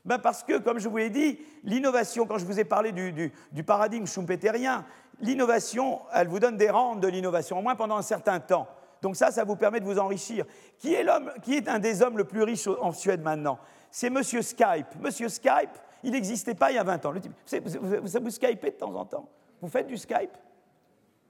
Ben 0.08 0.20
Parce 0.20 0.42
que, 0.42 0.58
comme 0.58 0.80
je 0.80 0.88
vous 0.88 0.98
l'ai 0.98 1.10
dit, 1.10 1.38
l'innovation, 1.66 2.26
quand 2.26 2.38
je 2.38 2.46
vous 2.46 2.60
ai 2.60 2.64
parlé 2.64 2.94
du, 2.94 3.12
du, 3.52 3.64
paradigme 3.64 4.06
schumpeterien, 4.06 4.86
l'innovation, 5.20 6.00
elle 6.14 6.30
vous 6.30 6.40
donne 6.40 6.56
des 6.56 6.70
rentes 6.70 7.02
de 7.02 7.10
l'innovation, 7.10 7.60
au 7.60 7.62
moins 7.62 7.76
pendant 7.76 7.98
un 7.98 8.02
certain 8.02 8.40
temps. 8.40 8.68
Donc 9.02 9.18
ça, 9.18 9.32
ça 9.32 9.44
vous 9.44 9.58
permet 9.58 9.82
de 9.82 9.86
vous 9.86 10.00
enrichir. 10.00 10.46
Qui 10.80 10.94
est, 10.94 11.06
qui 11.44 11.56
est 11.56 11.68
un 11.68 11.80
des 11.80 12.02
hommes 12.02 12.18
le 12.18 12.24
plus 12.24 12.42
riches 12.44 12.68
en 12.68 12.94
Suède 12.94 13.22
maintenant? 13.22 13.60
C'est 13.92 14.10
Monsieur 14.10 14.42
Skype. 14.42 14.88
Monsieur 15.02 15.28
Skype, 15.28 15.72
il 16.04 16.12
n'existait 16.12 16.56
pas 16.56 16.72
il 16.72 16.76
y 16.76 16.80
a 16.80 16.84
20 16.84 17.06
ans. 17.06 17.12
Le 17.12 17.20
type, 17.20 17.34
vous, 17.66 17.80
vous, 17.82 18.24
vous, 18.24 18.30
Skypez 18.30 18.72
de 18.72 18.78
temps 18.78 18.96
en 18.96 19.06
temps? 19.06 19.28
Vous 19.62 19.68
faites 19.68 19.88
du 19.88 19.98
Skype? 19.98 20.38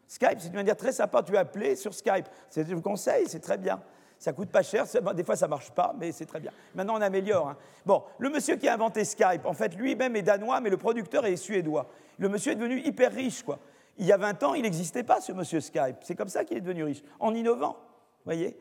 Skype, 0.08 0.38
c'est 0.38 0.49
une 0.49 0.56
manière 0.56 0.78
très 0.78 0.91
sympa. 0.91 1.24
Tu 1.24 1.36
appeler 1.36 1.76
sur 1.76 1.95
Skype. 1.95 2.28
Je 2.56 2.76
vous 2.76 2.82
conseille, 2.82 3.26
c'est 3.28 3.40
très 3.40 3.58
bien. 3.58 3.82
Ça 4.19 4.34
coûte 4.34 4.49
pas 4.49 4.64
cher, 4.64 4.85
des 5.15 5.23
fois 5.23 5.35
ça 5.35 5.48
marche 5.48 5.72
pas, 5.72 5.94
mais 5.99 6.11
c'est 6.11 6.26
très 6.26 6.39
bien. 6.39 6.52
Maintenant 6.73 6.98
on 6.98 7.02
améliore. 7.02 7.49
Hein. 7.49 7.57
Bon, 7.85 8.03
le 8.18 8.30
monsieur 8.30 8.56
qui 8.56 8.68
a 8.68 8.73
inventé 8.73 9.06
Skype, 9.06 9.45
en 9.45 9.53
fait 9.53 9.76
lui-même 9.76 10.15
est 10.15 10.23
danois, 10.23 10.60
mais 10.60 10.69
le 10.69 10.77
producteur 10.77 11.26
est 11.26 11.35
suédois. 11.35 11.88
Le 12.18 12.30
monsieur 12.30 12.53
est 12.53 12.56
devenu 12.56 12.80
hyper 12.80 13.11
riche, 13.11 13.44
quoi. 13.44 13.60
Il 13.99 14.06
y 14.06 14.11
a 14.11 14.18
20 14.18 14.44
ans, 14.44 14.53
il 14.53 14.61
n'existait 14.64 15.03
pas 15.03 15.22
ce 15.22 15.31
monsieur 15.31 15.60
Skype. 15.60 15.98
C'est 16.02 16.15
comme 16.15 16.30
ça 16.30 16.44
qu'il 16.45 16.57
est 16.57 16.61
devenu 16.61 16.84
riche, 16.84 17.03
en 17.19 17.34
innovant, 17.34 17.77
voyez. 18.26 18.57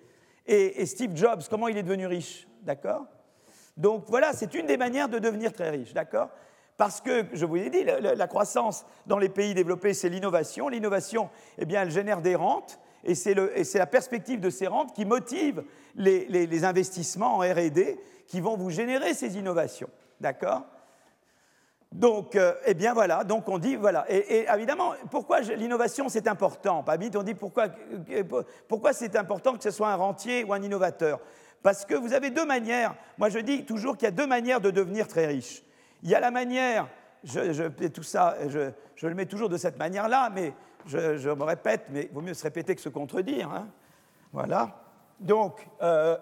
Et, 0.47 0.87
Steve 0.87 1.15
Jobs, 1.15 1.43
comment 1.51 1.69
il 1.69 1.77
est 1.77 1.83
devenu 1.83 2.07
riche, 2.07 2.47
d'accord? 2.63 3.07
Donc 3.77 4.05
voilà, 4.09 4.33
c'est 4.33 4.55
une 4.55 4.67
des 4.67 4.77
manières 4.77 5.09
de 5.09 5.19
devenir 5.19 5.53
très 5.53 5.71
riche, 5.71 5.93
d'accord? 5.93 6.31
Parce 6.77 7.01
que, 7.01 7.27
je 7.33 7.45
vous 7.47 7.57
l'ai 7.57 7.71
dit, 7.71 7.85
la, 7.85 8.27
croissance 8.27 8.87
dans 9.07 9.19
les 9.19 9.29
pays 9.29 9.55
développés, 9.55 9.95
c'est 9.95 10.09
l'innovation. 10.09 10.69
L'innovation, 10.69 11.31
eh 11.59 11.65
bien, 11.65 11.83
elle 11.83 11.91
génère 11.91 12.21
des 12.21 12.35
rentes, 12.35 12.79
et 13.07 13.15
c'est 13.15 13.79
la 13.79 13.87
perspective 13.87 14.41
de 14.41 14.51
ces 14.51 14.67
rentes 14.67 14.95
qui 14.95 15.05
motive 15.05 15.65
les, 15.95 16.65
investissements 16.65 17.37
en 17.37 17.41
R&D 17.41 17.99
qui 18.27 18.41
vont 18.41 18.57
vous 18.57 18.71
générer 18.71 19.15
ces 19.15 19.39
innovations, 19.39 19.89
d'accord? 20.21 20.65
Donc, 21.93 22.35
euh, 22.35 22.53
eh 22.67 22.75
bien 22.75 22.93
voilà, 22.93 23.25
donc 23.25 23.49
on 23.49 23.59
dit, 23.59 23.77
voilà, 23.77 24.05
et, 24.09 24.47
évidemment, 24.53 24.93
pourquoi 25.11 25.41
l'innovation 25.41 26.09
c'est 26.09 26.27
important? 26.27 26.83
Pas 26.83 26.97
on 27.15 27.23
dit 27.23 27.35
pourquoi, 27.35 27.69
euh, 28.11 28.43
pourquoi 28.69 28.93
c'est 28.93 29.17
important 29.17 29.55
que 29.55 29.63
ce 29.63 29.71
soit 29.71 29.89
un 29.89 29.97
rentier 29.97 30.45
ou 30.45 30.53
un 30.53 30.61
innovateur? 30.61 31.21
Parce 31.63 31.85
que 31.85 31.95
vous 31.95 32.13
avez 32.13 32.31
deux 32.31 32.45
manières. 32.45 32.95
Moi, 33.19 33.29
je 33.29 33.39
dis 33.39 33.65
toujours 33.65 33.97
qu'il 33.97 34.07
y 34.07 34.09
a 34.09 34.13
deux 34.13 34.27
manières 34.27 34.61
de 34.61 34.71
devenir 34.71 35.09
très 35.09 35.27
riche. 35.27 35.63
Il 36.03 36.11
y 36.11 36.15
a 36.15 36.21
la 36.21 36.31
manière, 36.31 36.89
je, 37.25 37.69
tout 37.89 38.03
ça, 38.03 38.37
je, 38.49 39.07
le 39.07 39.15
mets 39.15 39.27
toujours 39.27 39.49
de 39.49 39.57
cette 39.57 39.79
manière-là, 39.79 40.31
mais 40.35 40.53
je, 40.87 41.31
me 41.31 41.45
répète, 41.45 41.87
mais 41.91 42.09
il 42.11 42.15
vaut 42.15 42.21
mieux 42.21 42.35
se 42.35 42.43
répéter 42.43 42.75
que 42.75 42.81
se 42.81 42.89
contredire. 42.89 43.51
Hein. 43.51 43.69
Voilà. 44.33 44.83
Donc, 45.19 45.67
euh, 45.83 46.17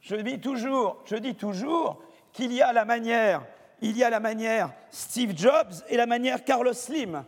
je 0.00 0.16
dis 0.16 0.40
toujours, 0.40 1.02
je 1.04 1.16
dis 1.16 1.34
toujours 1.34 2.02
qu'il 2.32 2.52
y 2.52 2.62
a 2.62 2.72
la 2.72 2.84
manière, 2.84 3.44
il 3.80 3.96
y 3.96 4.04
a 4.04 4.10
la 4.10 4.20
manière 4.20 4.72
Steve 4.90 5.36
Jobs 5.36 5.72
et 5.88 5.96
la 5.96 6.06
manière 6.06 6.44
Carlos 6.44 6.72
Slim. 6.72 7.24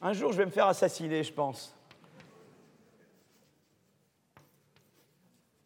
Un 0.00 0.12
jour, 0.12 0.32
je 0.32 0.38
vais 0.38 0.46
me 0.46 0.50
faire 0.50 0.68
assassiner, 0.68 1.24
je 1.24 1.32
pense. 1.32 1.74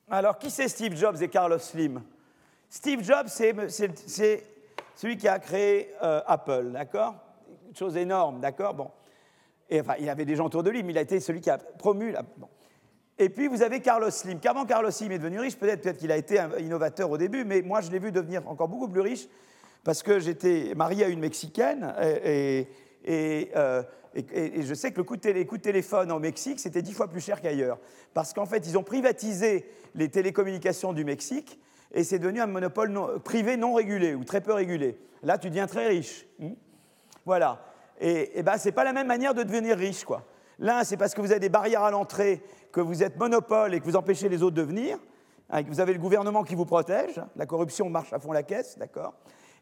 Alors, 0.08 0.38
qui 0.38 0.50
c'est 0.50 0.68
Steve 0.68 0.96
Jobs 0.96 1.20
et 1.22 1.28
Carlos 1.28 1.58
Slim? 1.58 2.02
Steve 2.68 3.02
Jobs, 3.02 3.28
c'est 3.28 4.44
celui 4.94 5.16
qui 5.16 5.28
a 5.28 5.38
créé 5.38 5.92
euh, 6.02 6.20
Apple, 6.26 6.70
d'accord? 6.72 7.14
Une 7.68 7.76
chose 7.76 7.96
énorme, 7.96 8.40
d'accord? 8.40 8.74
Bon. 8.74 8.90
Et 9.70 9.80
enfin, 9.80 9.94
il 9.98 10.08
avait 10.08 10.24
des 10.24 10.36
gens 10.36 10.46
autour 10.46 10.62
de 10.62 10.70
lui, 10.70 10.82
mais 10.82 10.92
il 10.92 10.98
a 10.98 11.02
été 11.02 11.20
celui 11.20 11.40
qui 11.40 11.50
a 11.50 11.58
promu. 11.58 12.12
La... 12.12 12.22
Et 13.18 13.28
puis, 13.28 13.48
vous 13.48 13.62
avez 13.62 13.80
Carlos 13.80 14.10
Slim. 14.10 14.40
Qu'avant 14.40 14.66
Carlos 14.66 14.90
Slim 14.90 15.12
est 15.12 15.18
devenu 15.18 15.40
riche, 15.40 15.56
peut-être 15.56 15.82
peut 15.82 15.92
qu'il 15.92 16.12
a 16.12 16.16
été 16.16 16.38
un 16.38 16.58
innovateur 16.58 17.10
au 17.10 17.18
début, 17.18 17.44
mais 17.44 17.62
moi, 17.62 17.80
je 17.80 17.90
l'ai 17.90 17.98
vu 17.98 18.12
devenir 18.12 18.46
encore 18.48 18.68
beaucoup 18.68 18.88
plus 18.88 19.00
riche 19.00 19.28
parce 19.84 20.02
que 20.02 20.18
j'étais 20.20 20.74
marié 20.76 21.04
à 21.04 21.08
une 21.08 21.20
Mexicaine 21.20 21.94
et, 22.24 22.68
et, 23.04 23.50
euh, 23.56 23.82
je 24.14 24.74
sais 24.74 24.92
que 24.92 24.98
le 24.98 25.04
coût 25.04 25.16
de, 25.16 25.62
téléphone 25.62 26.12
au 26.12 26.18
Mexique, 26.18 26.60
c'était 26.60 26.82
dix 26.82 26.92
fois 26.92 27.08
plus 27.08 27.20
cher 27.20 27.40
qu'ailleurs. 27.40 27.78
Parce 28.14 28.32
qu'en 28.32 28.46
fait, 28.46 28.66
ils 28.66 28.76
ont 28.76 28.82
privatisé 28.82 29.66
les 29.94 30.08
télécommunications 30.08 30.92
du 30.92 31.04
Mexique 31.04 31.58
et 31.92 32.04
c'est 32.04 32.18
devenu 32.18 32.40
un 32.40 32.46
monopole 32.46 33.20
privé 33.24 33.56
non 33.56 33.74
régulé 33.74 34.14
ou 34.14 34.24
très 34.24 34.40
peu 34.40 34.52
régulé. 34.52 34.98
Là, 35.22 35.38
tu 35.38 35.48
deviens 35.48 35.66
très 35.66 35.88
riche. 35.88 36.26
Hmm 36.38 36.52
voilà. 37.24 37.64
Et, 38.00 38.42
ben, 38.42 38.58
ce 38.58 38.66
n'est 38.66 38.72
pas 38.72 38.82
la 38.82 38.92
même 38.92 39.06
manière 39.06 39.32
de 39.32 39.44
devenir 39.44 39.76
riche. 39.76 40.04
quoi. 40.04 40.24
L'un, 40.58 40.82
c'est 40.82 40.96
parce 40.96 41.14
que 41.14 41.20
vous 41.20 41.30
avez 41.30 41.38
des 41.38 41.48
barrières 41.48 41.84
à 41.84 41.90
l'entrée, 41.92 42.42
que 42.72 42.80
vous 42.80 43.04
êtes 43.04 43.16
monopole 43.16 43.74
et 43.74 43.80
que 43.80 43.84
vous 43.84 43.94
empêchez 43.94 44.28
les 44.28 44.42
autres 44.42 44.56
de 44.56 44.62
venir. 44.62 44.98
Hein, 45.50 45.62
que 45.62 45.68
vous 45.68 45.78
avez 45.78 45.92
le 45.92 46.00
gouvernement 46.00 46.42
qui 46.42 46.56
vous 46.56 46.64
protège. 46.64 47.20
La 47.36 47.46
corruption 47.46 47.88
marche 47.88 48.12
à 48.12 48.18
fond 48.18 48.32
la 48.32 48.42
caisse, 48.42 48.76
d'accord 48.76 49.14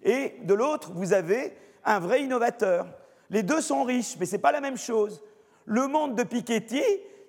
Et 0.03 0.37
de 0.45 0.55
l'autre, 0.55 0.93
vous 0.95 1.13
avez 1.13 1.53
un 1.85 1.99
vrai 1.99 2.23
innovateur 2.23 2.87
les 3.31 3.45
deux 3.45 3.61
sont 3.61 3.85
riches, 3.85 4.17
mais 4.19 4.27
ce 4.27 4.33
n'est 4.33 4.43
pas 4.43 4.53
la 4.53 4.61
même 4.61 4.77
chose. 4.77 5.23
Le 5.65 5.87
monde 5.87 6.17
de 6.17 6.25
Piketty, 6.25 6.83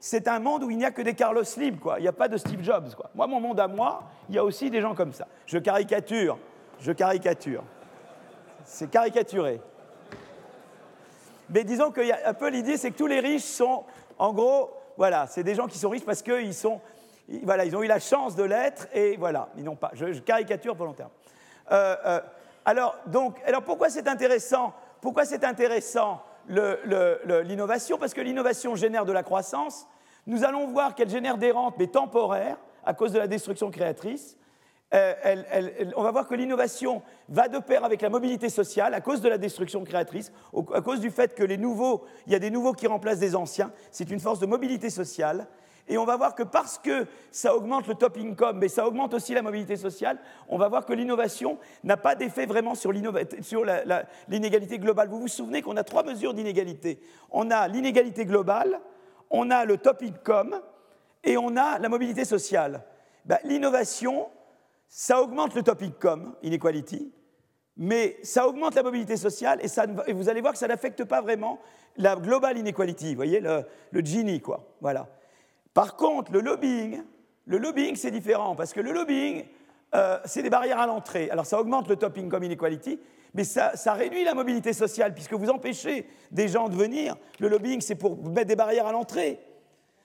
c'est 0.03 0.27
un 0.27 0.39
monde 0.39 0.63
où 0.63 0.71
il 0.71 0.77
n'y 0.77 0.85
a 0.85 0.89
que 0.89 1.03
des 1.03 1.13
Carlos 1.13 1.43
Slim, 1.43 1.77
quoi. 1.77 1.99
Il 1.99 2.01
n'y 2.01 2.07
a 2.07 2.11
pas 2.11 2.27
de 2.27 2.35
Steve 2.35 2.63
Jobs, 2.63 2.95
quoi. 2.95 3.11
Moi, 3.13 3.27
mon 3.27 3.39
monde 3.39 3.59
à 3.59 3.67
moi, 3.67 4.01
il 4.27 4.35
y 4.35 4.39
a 4.39 4.43
aussi 4.43 4.71
des 4.71 4.81
gens 4.81 4.95
comme 4.95 5.13
ça. 5.13 5.27
Je 5.45 5.59
caricature, 5.59 6.39
je 6.79 6.91
caricature. 6.91 7.63
C'est 8.65 8.89
caricaturé. 8.89 9.61
Mais 11.51 11.63
disons 11.63 11.91
qu'il 11.91 12.07
y 12.07 12.11
a 12.11 12.17
un 12.25 12.33
peu 12.33 12.49
l'idée, 12.49 12.77
c'est 12.77 12.89
que 12.89 12.97
tous 12.97 13.05
les 13.05 13.19
riches 13.19 13.43
sont, 13.43 13.83
en 14.17 14.33
gros, 14.33 14.71
voilà, 14.97 15.27
c'est 15.27 15.43
des 15.43 15.53
gens 15.53 15.67
qui 15.67 15.77
sont 15.77 15.89
riches 15.89 16.05
parce 16.05 16.23
qu'ils 16.23 16.55
sont, 16.55 16.81
voilà, 17.43 17.63
ils 17.65 17.75
ont 17.75 17.83
eu 17.83 17.87
la 17.87 17.99
chance 17.99 18.35
de 18.35 18.43
l'être 18.43 18.87
et 18.93 19.17
voilà, 19.17 19.49
ils 19.55 19.63
n'ont 19.63 19.75
pas. 19.75 19.91
Je, 19.93 20.19
caricature 20.19 20.73
volontairement. 20.73 21.13
Euh, 21.71 21.95
euh, 22.05 22.21
alors, 22.65 22.95
donc, 23.05 23.39
alors 23.45 23.61
pourquoi 23.61 23.89
c'est 23.89 24.07
intéressant? 24.07 24.73
Pourquoi 24.99 25.25
c'est 25.25 25.43
intéressant? 25.43 26.23
L'innovation 26.49 27.97
Parce 27.97 28.13
que 28.13 28.21
l'innovation 28.21 28.75
génère 28.75 29.05
de 29.05 29.11
la 29.11 29.23
croissance. 29.23 29.87
Nous 30.27 30.43
allons 30.43 30.67
voir 30.67 30.95
qu'elle 30.95 31.09
génère 31.09 31.37
des 31.37 31.51
rentes, 31.51 31.75
mais 31.79 31.87
temporaires, 31.87 32.57
à 32.85 32.93
cause 32.93 33.11
de 33.11 33.19
la 33.19 33.27
destruction 33.27 33.71
créatrice. 33.71 34.37
Euh, 34.93 35.13
on 35.95 36.03
va 36.03 36.11
voir 36.11 36.27
que 36.27 36.35
l'innovation 36.35 37.01
va 37.29 37.47
de 37.47 37.59
pair 37.59 37.85
avec 37.85 38.01
la 38.01 38.09
mobilité 38.09 38.49
sociale 38.49 38.93
à 38.93 38.99
cause 38.99 39.21
de 39.21 39.29
la 39.29 39.37
destruction 39.37 39.85
créatrice, 39.85 40.33
à 40.73 40.81
cause 40.81 40.99
du 40.99 41.11
fait 41.11 41.33
que 41.33 41.43
les 41.43 41.57
nouveaux, 41.57 42.03
il 42.27 42.33
y 42.33 42.35
a 42.35 42.39
des 42.39 42.51
nouveaux 42.51 42.73
qui 42.73 42.87
remplacent 42.87 43.19
des 43.19 43.35
anciens. 43.35 43.71
C'est 43.91 44.09
une 44.09 44.19
force 44.19 44.39
de 44.39 44.45
mobilité 44.45 44.89
sociale. 44.89 45.47
Et 45.91 45.97
on 45.97 46.05
va 46.05 46.15
voir 46.15 46.35
que 46.35 46.43
parce 46.43 46.77
que 46.77 47.05
ça 47.31 47.53
augmente 47.53 47.85
le 47.85 47.95
top 47.95 48.15
income, 48.17 48.59
mais 48.59 48.69
ça 48.69 48.87
augmente 48.87 49.13
aussi 49.13 49.33
la 49.33 49.41
mobilité 49.41 49.75
sociale, 49.75 50.19
on 50.47 50.57
va 50.57 50.69
voir 50.69 50.85
que 50.85 50.93
l'innovation 50.93 51.57
n'a 51.83 51.97
pas 51.97 52.15
d'effet 52.15 52.45
vraiment 52.45 52.75
sur 52.75 52.93
l'inégalité 52.93 54.79
globale. 54.79 55.09
Vous 55.09 55.19
vous 55.19 55.27
souvenez 55.27 55.61
qu'on 55.61 55.75
a 55.75 55.83
trois 55.83 56.03
mesures 56.03 56.33
d'inégalité. 56.33 57.01
On 57.29 57.51
a 57.51 57.67
l'inégalité 57.67 58.25
globale, 58.25 58.79
on 59.29 59.51
a 59.51 59.65
le 59.65 59.79
top 59.79 60.01
income 60.01 60.61
et 61.25 61.35
on 61.35 61.57
a 61.57 61.77
la 61.77 61.89
mobilité 61.89 62.23
sociale. 62.23 62.85
Ben, 63.25 63.39
l'innovation, 63.43 64.29
ça 64.87 65.21
augmente 65.21 65.55
le 65.55 65.61
top 65.61 65.81
income 65.81 66.35
inequality, 66.41 67.11
mais 67.75 68.15
ça 68.23 68.47
augmente 68.47 68.75
la 68.75 68.83
mobilité 68.83 69.17
sociale 69.17 69.59
et, 69.61 69.67
ça, 69.67 69.87
vous 69.87 70.29
allez 70.29 70.39
voir 70.39 70.53
que 70.53 70.59
ça 70.59 70.69
n'affecte 70.69 71.03
pas 71.03 71.19
vraiment 71.19 71.59
la 71.97 72.15
global 72.15 72.57
inequality, 72.57 73.09
vous 73.09 73.17
voyez, 73.17 73.41
le, 73.41 73.65
le 73.91 73.99
Gini, 73.99 74.39
quoi. 74.39 74.65
Voilà. 74.79 75.09
Par 75.73 75.95
contre, 75.95 76.31
le 76.31 76.41
lobbying, 76.41 77.01
le 77.45 77.57
lobbying, 77.57 77.95
c'est 77.95 78.11
différent, 78.11 78.55
parce 78.55 78.73
que 78.73 78.81
le 78.81 78.91
lobbying, 78.91 79.45
euh, 79.95 80.19
c'est 80.25 80.43
des 80.43 80.49
barrières 80.49 80.79
à 80.79 80.87
l'entrée. 80.87 81.29
Alors 81.29 81.45
ça 81.45 81.59
augmente 81.59 81.87
le 81.87 81.95
top 81.95 82.17
income 82.17 82.43
inequality, 82.43 82.99
mais 83.33 83.43
ça, 83.43 83.75
ça, 83.75 83.93
réduit 83.93 84.23
la 84.23 84.33
mobilité 84.33 84.73
sociale, 84.73 85.13
puisque 85.13 85.33
vous 85.33 85.49
empêchez 85.49 86.07
des 86.31 86.47
gens 86.47 86.67
de 86.67 86.75
venir. 86.75 87.15
Le 87.39 87.47
lobbying, 87.47 87.81
c'est 87.81 87.95
pour 87.95 88.17
mettre 88.17 88.47
des 88.47 88.55
barrières 88.55 88.87
à 88.87 88.91
l'entrée. 88.91 89.39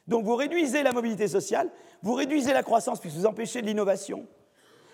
Donc 0.07 0.25
vous 0.25 0.37
réduisez 0.37 0.83
la 0.83 0.93
mobilité 0.93 1.27
sociale, 1.27 1.69
vous 2.03 2.15
réduisez 2.15 2.53
la 2.53 2.63
croissance, 2.63 3.01
puisque 3.01 3.17
vous 3.17 3.27
empêchez 3.27 3.63
l'innovation. 3.63 4.27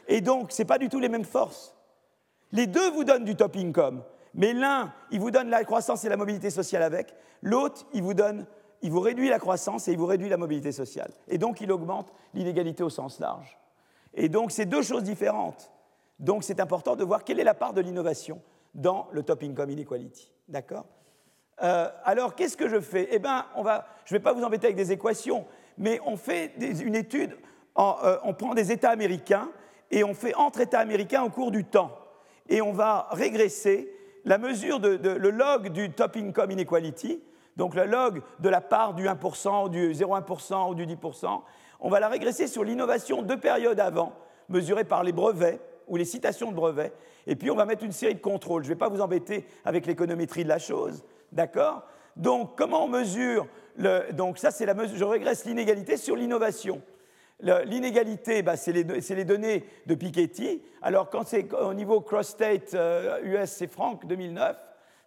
Et 0.09 0.21
donc, 0.21 0.53
ce 0.53 0.63
n'est 0.63 0.67
pas 0.67 0.79
du 0.79 0.89
tout 0.89 0.99
les 0.99 1.09
mêmes 1.09 1.25
forces. 1.25 1.75
Les 2.53 2.67
deux 2.67 2.91
vous 2.91 3.05
donnent 3.05 3.25
du 3.25 3.37
top 3.37 3.57
income, 3.57 4.03
mais 4.35 4.53
l'un, 4.53 4.93
il 5.11 5.21
vous 5.21 5.31
donne 5.31 5.49
la 5.49 5.65
croissance 5.65 6.05
et 6.05 6.09
la 6.09 6.17
mobilité 6.17 6.51
sociale 6.51 6.83
avec, 6.83 7.15
l'autre, 7.43 7.87
il 7.93 8.03
vous 8.03 8.15
donne, 8.15 8.47
il 8.83 8.91
vous 8.91 9.01
réduit 9.01 9.29
la 9.29 9.39
croissance 9.39 9.89
et 9.89 9.93
il 9.93 9.99
vous 9.99 10.07
réduit 10.07 10.29
la 10.29 10.37
mobilité 10.37 10.73
sociale. 10.73 11.11
Et 11.29 11.39
donc, 11.39 11.61
il 11.61 11.71
augmente 11.73 12.13
l'inégalité 12.35 12.83
au 12.83 12.91
sens 12.91 13.21
large. 13.21 13.59
Et 14.15 14.29
donc, 14.29 14.51
c'est 14.51 14.67
deux 14.67 14.83
choses 14.83 15.05
différentes. 15.05 15.71
Donc, 16.19 16.45
c'est 16.45 16.61
important 16.61 16.97
de 16.97 17.05
voir 17.05 17.25
quelle 17.25 17.41
est 17.41 17.45
la 17.45 17.55
part 17.55 17.73
de 17.73 17.81
l'innovation 17.81 18.41
dans 18.75 19.09
le 19.13 19.23
top 19.23 19.43
income 19.43 19.71
inequality. 19.71 20.31
D'accord? 20.49 20.87
Euh, 21.63 21.89
Alors, 22.05 22.35
qu'est-ce 22.35 22.57
que 22.57 22.69
je 22.69 22.81
fais? 22.81 23.09
Eh 23.11 23.19
bien, 23.19 23.47
je 24.05 24.15
ne 24.15 24.19
vais 24.19 24.23
pas 24.23 24.33
vous 24.33 24.43
embêter 24.43 24.67
avec 24.67 24.77
des 24.77 24.93
équations, 24.93 25.47
mais 25.79 26.01
on 26.05 26.17
fait 26.17 26.53
une 26.59 26.95
étude, 26.95 27.37
euh, 27.79 28.19
on 28.25 28.35
prend 28.35 28.55
des 28.55 28.73
États 28.73 28.91
américains 28.91 29.49
et 29.91 30.05
on 30.05 30.15
fait 30.15 30.35
entre 30.35 30.61
États 30.61 30.81
américains 30.81 31.23
au 31.23 31.31
cours 31.31 31.51
du 31.51 31.65
temps. 31.65 31.97
Et 32.49 32.61
on 32.61 32.73
va 32.73 33.09
régresser 33.13 33.93
la 34.25 34.39
mesure 34.39 34.81
de, 34.81 34.97
le 35.09 35.31
log 35.31 35.69
du 35.71 35.91
top 35.91 36.17
income 36.17 36.51
inequality, 36.51 37.21
donc 37.57 37.75
le 37.75 37.85
log 37.85 38.23
de 38.41 38.49
la 38.49 38.61
part 38.61 38.95
du 38.95 39.07
1%, 39.07 39.69
du 39.69 39.93
0,1% 39.93 40.71
ou 40.71 40.75
du 40.75 40.87
10%, 40.87 41.41
on 41.81 41.89
va 41.89 42.01
la 42.01 42.09
régresser 42.09 42.47
sur 42.47 42.65
l'innovation 42.65 43.23
de 43.23 43.35
périodes 43.35 43.81
avant, 43.81 44.13
mesurée 44.49 44.85
par 44.85 45.03
les 45.03 45.13
brevets 45.13 45.61
ou 45.89 45.97
les 45.97 46.05
citations 46.05 46.51
de 46.51 46.57
brevets, 46.57 46.93
et 47.27 47.37
puis 47.37 47.51
on 47.51 47.57
va 47.57 47.65
mettre 47.65 47.85
une 47.85 47.93
série 47.93 48.15
de 48.15 48.21
contrôles. 48.21 48.63
Je 48.63 48.69
ne 48.69 48.75
vais 48.75 48.79
pas 48.79 48.89
vous 48.89 49.01
embêter 49.01 49.47
avec 49.65 49.87
l'économétrie 49.87 50.45
de 50.45 50.49
la 50.49 50.59
chose, 50.59 51.05
d'accord? 51.33 51.83
Donc 52.17 52.57
comment 52.57 52.85
on 52.85 52.89
mesure 52.89 53.47
le, 53.77 54.13
Donc 54.13 54.39
ça, 54.39 54.51
c'est 54.51 54.67
la 54.67 54.75
mesure, 54.75 54.97
je 54.97 55.05
régresse 55.05 55.45
l'inégalité 55.45 55.97
sur 55.97 56.17
l'innovation. 56.17 56.83
L'inégalité, 57.41 58.43
bah, 58.43 58.57
c'est 58.57 58.73
les, 58.73 59.25
données 59.25 59.65
de 59.87 59.95
Piketty. 59.97 60.63
Alors, 60.81 61.11
quand 61.11 61.27
c'est 61.27 61.53
au 61.53 61.75
niveau 61.75 62.01
cross-state 62.01 62.69
US, 62.69 62.77
euh, 62.77 63.45
c'est 63.47 63.67
Franck 63.67 64.07
2009. 64.07 64.57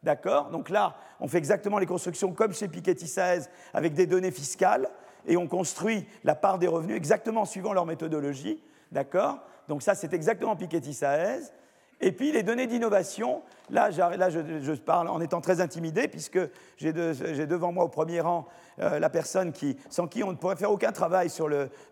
D'accord 0.06 0.52
Donc 0.52 0.70
là, 0.70 0.96
on 1.20 1.28
fait 1.28 1.40
exactement 1.40 1.80
les 1.80 1.88
constructions 1.88 2.32
comme 2.32 2.54
chez 2.54 2.68
Piketty 2.68 3.08
16 3.08 3.50
avec 3.74 3.96
des 3.96 4.06
données 4.06 4.30
fiscales 4.30 4.88
et 5.26 5.36
on 5.36 5.48
construit 5.48 6.06
la 6.24 6.36
part 6.36 6.60
des 6.60 6.68
revenus 6.68 6.96
exactement 6.96 7.44
suivant 7.44 7.74
leur 7.74 7.88
méthodologie. 7.88 8.62
D'accord 8.92 9.40
Donc 9.68 9.82
ça, 9.82 9.96
c'est 9.96 10.14
exactement 10.14 10.56
Piketty 10.56 10.94
16. 10.94 11.52
Et 12.02 12.12
puis 12.12 12.32
les 12.32 12.44
données 12.44 12.68
d'innovation, 12.68 13.42
là, 13.70 13.90
je, 13.90 14.74
parle 14.74 15.08
en 15.08 15.22
étant 15.22 15.42
très 15.42 15.62
intimidé, 15.62 16.08
puisque 16.08 16.40
j'ai 16.78 16.92
devant 16.94 17.72
moi 17.72 17.86
au 17.86 17.88
premier 17.88 18.20
rang 18.20 18.46
euh, 18.80 19.00
la 19.00 19.10
personne 19.10 19.54
qui, 19.54 19.78
sans 19.90 20.08
qui 20.08 20.24
on 20.24 20.32
ne 20.32 20.38
pourrait 20.38 20.58
faire 20.58 20.72
aucun 20.72 20.92
travail 20.92 21.30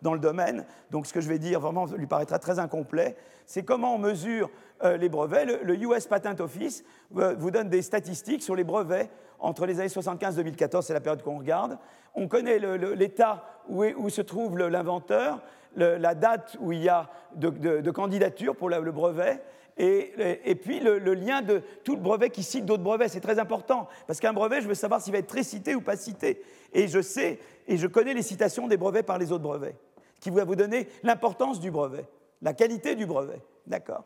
dans 0.02 0.14
le 0.14 0.20
domaine. 0.20 0.66
Donc 0.92 1.08
ce 1.08 1.14
que 1.14 1.22
je 1.22 1.30
vais 1.30 1.40
dire 1.40 1.60
vraiment 1.60 1.86
lui 1.86 2.08
paraîtra 2.08 2.40
très 2.40 2.60
incomplet. 2.60 3.16
C'est 3.46 3.64
comment 3.64 3.96
on 3.96 3.98
mesure 3.98 4.50
euh, 4.84 4.98
les 4.98 5.10
brevets. 5.10 5.46
Le, 5.46 5.76
US 5.76 6.08
Patent 6.08 6.42
Office 6.42 6.84
euh, 7.18 7.36
vous 7.38 7.52
donne 7.52 7.70
des 7.70 7.82
statistiques 7.82 8.44
sur 8.44 8.56
les 8.56 8.64
brevets 8.66 9.10
entre 9.40 9.66
les 9.66 9.80
années 9.80 9.90
75 9.90 10.36
et 10.36 10.44
2014, 10.44 10.86
c'est 10.86 10.94
la 10.94 11.02
période 11.02 11.22
qu'on 11.22 11.38
regarde. 11.38 11.78
On 12.16 12.28
connaît 12.28 12.60
l'état 12.60 13.44
où, 13.68 14.10
se 14.10 14.22
trouve 14.22 14.58
l'inventeur, 14.58 15.42
la 15.76 16.16
date 16.16 16.56
où 16.62 16.72
il 16.72 16.82
y 16.82 16.88
a 16.88 17.10
de 17.36 17.92
candidature 17.92 18.56
pour 18.56 18.70
le 18.70 18.92
brevet 18.92 19.42
et, 19.78 20.56
puis 20.56 20.80
le, 20.80 20.98
lien 21.14 21.42
de 21.42 21.62
tout 21.84 21.96
le 21.96 22.02
brevet 22.02 22.30
qui 22.30 22.44
cite 22.44 22.66
d'autres 22.66 22.84
brevets, 22.84 23.10
c'est 23.10 23.20
très 23.20 23.40
important, 23.40 23.88
parce 24.08 24.20
qu'un 24.20 24.34
brevet, 24.34 24.62
je 24.62 24.68
veux 24.68 24.76
savoir 24.76 25.02
s'il 25.02 25.14
va 25.14 25.20
être 25.20 25.28
très 25.28 25.44
cité 25.44 25.76
ou 25.76 25.82
pas 25.82 25.98
cité. 25.98 26.42
Et 26.74 26.88
je 26.88 27.02
sais, 27.02 27.40
et 27.68 27.78
je 27.78 27.88
connais 27.88 28.14
les 28.14 28.22
citations 28.22 28.68
des 28.68 28.78
brevets 28.78 29.06
par 29.06 29.18
les 29.18 29.32
autres 29.32 29.44
brevets, 29.44 29.76
qui 30.20 30.30
vont 30.30 30.46
vous 30.46 30.56
donner 30.56 30.88
l'importance 31.02 31.60
du 31.60 31.72
brevet, 31.72 32.06
la 32.42 32.54
qualité 32.54 32.96
du 32.96 33.06
brevet. 33.06 33.42
D'accord? 33.66 34.04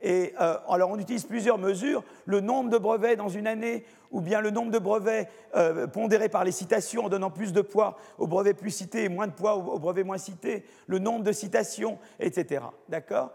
Et 0.00 0.34
euh, 0.40 0.58
alors 0.68 0.90
on 0.90 0.98
utilise 0.98 1.24
plusieurs 1.24 1.56
mesures, 1.56 2.04
le 2.26 2.40
nombre 2.40 2.68
de 2.70 2.78
brevets 2.78 3.16
dans 3.16 3.28
une 3.28 3.46
année, 3.46 3.84
ou 4.10 4.20
bien 4.20 4.40
le 4.40 4.50
nombre 4.50 4.70
de 4.70 4.78
brevets 4.78 5.28
euh, 5.56 5.86
pondérés 5.86 6.28
par 6.28 6.44
les 6.44 6.52
citations 6.52 7.06
en 7.06 7.08
donnant 7.08 7.30
plus 7.30 7.52
de 7.52 7.62
poids 7.62 7.96
aux 8.18 8.26
brevets 8.26 8.56
plus 8.56 8.70
cités 8.70 9.04
et 9.04 9.08
moins 9.08 9.26
de 9.26 9.32
poids 9.32 9.56
aux 9.56 9.78
brevets 9.78 10.04
moins 10.04 10.18
cités, 10.18 10.64
le 10.86 10.98
nombre 10.98 11.24
de 11.24 11.32
citations, 11.32 11.98
etc. 12.20 12.64
D'accord? 12.88 13.32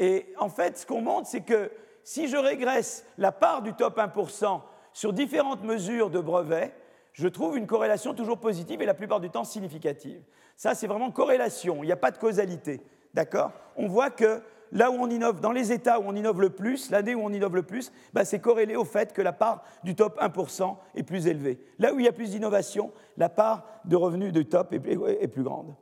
Et 0.00 0.32
en 0.38 0.48
fait, 0.48 0.78
ce 0.78 0.86
qu'on 0.86 1.02
montre, 1.02 1.28
c'est 1.28 1.42
que 1.42 1.70
si 2.02 2.26
je 2.26 2.38
régresse 2.38 3.04
la 3.18 3.32
part 3.32 3.60
du 3.60 3.74
top 3.74 3.98
1% 3.98 4.62
sur 4.94 5.12
différentes 5.12 5.62
mesures 5.62 6.08
de 6.08 6.18
brevets, 6.18 6.74
je 7.12 7.28
trouve 7.28 7.58
une 7.58 7.66
corrélation 7.66 8.14
toujours 8.14 8.38
positive 8.38 8.80
et 8.80 8.86
la 8.86 8.94
plupart 8.94 9.20
du 9.20 9.28
temps 9.28 9.44
significative. 9.44 10.22
Ça, 10.56 10.74
c'est 10.74 10.86
vraiment 10.86 11.10
corrélation, 11.10 11.84
il 11.84 11.86
n'y 11.86 11.92
a 11.92 11.96
pas 11.96 12.10
de 12.10 12.16
causalité. 12.16 12.80
D'accord? 13.12 13.52
On 13.76 13.88
voit 13.88 14.08
que 14.08 14.40
là 14.72 14.90
où 14.90 14.94
on 14.94 15.10
innove, 15.10 15.40
dans 15.40 15.52
les 15.52 15.70
États 15.70 16.00
où 16.00 16.04
on 16.06 16.14
innove 16.14 16.40
le 16.40 16.50
plus, 16.50 16.90
l'année 16.90 17.14
où 17.14 17.20
on 17.20 17.32
innove 17.32 17.56
le 17.56 17.62
plus, 17.62 17.92
bah, 18.14 18.24
c'est 18.24 18.38
corrélé 18.38 18.76
au 18.76 18.86
fait 18.86 19.12
que 19.12 19.20
la 19.20 19.34
part 19.34 19.64
du 19.84 19.94
top 19.94 20.18
1% 20.18 20.76
est 20.94 21.02
plus 21.02 21.26
élevée. 21.26 21.58
Là 21.78 21.92
où 21.92 21.98
il 21.98 22.06
y 22.06 22.08
a 22.08 22.12
plus 22.12 22.30
d'innovation, 22.30 22.90
la 23.18 23.28
part 23.28 23.66
de 23.84 23.96
revenus 23.96 24.32
du 24.32 24.46
top 24.46 24.72
est 24.72 25.28
plus 25.28 25.42
grande. 25.42 25.74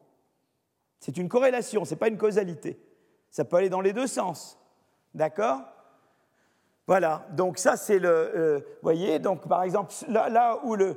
C'est 0.99 1.19
une 1.19 1.28
corrélation, 1.28 1.85
ce 1.85 1.95
n'est 1.95 1.99
pas 1.99 2.09
une 2.09 2.19
causalité. 2.19 2.81
Ça 3.31 3.45
peut 3.45 3.57
aller 3.57 3.69
dans 3.69 3.81
les 3.81 3.93
deux 3.93 4.07
sens. 4.07 4.59
D'accord? 5.15 5.61
Voilà, 6.89 7.27
donc 7.33 7.59
ça 7.59 7.77
c'est 7.77 7.99
le... 7.99 8.09
Euh, 8.09 8.59
vous 8.61 8.79
voyez, 8.83 9.19
donc 9.19 9.47
par 9.47 9.63
exemple, 9.63 9.93
là, 10.09 10.59
où, 10.65 10.75
le, 10.75 10.97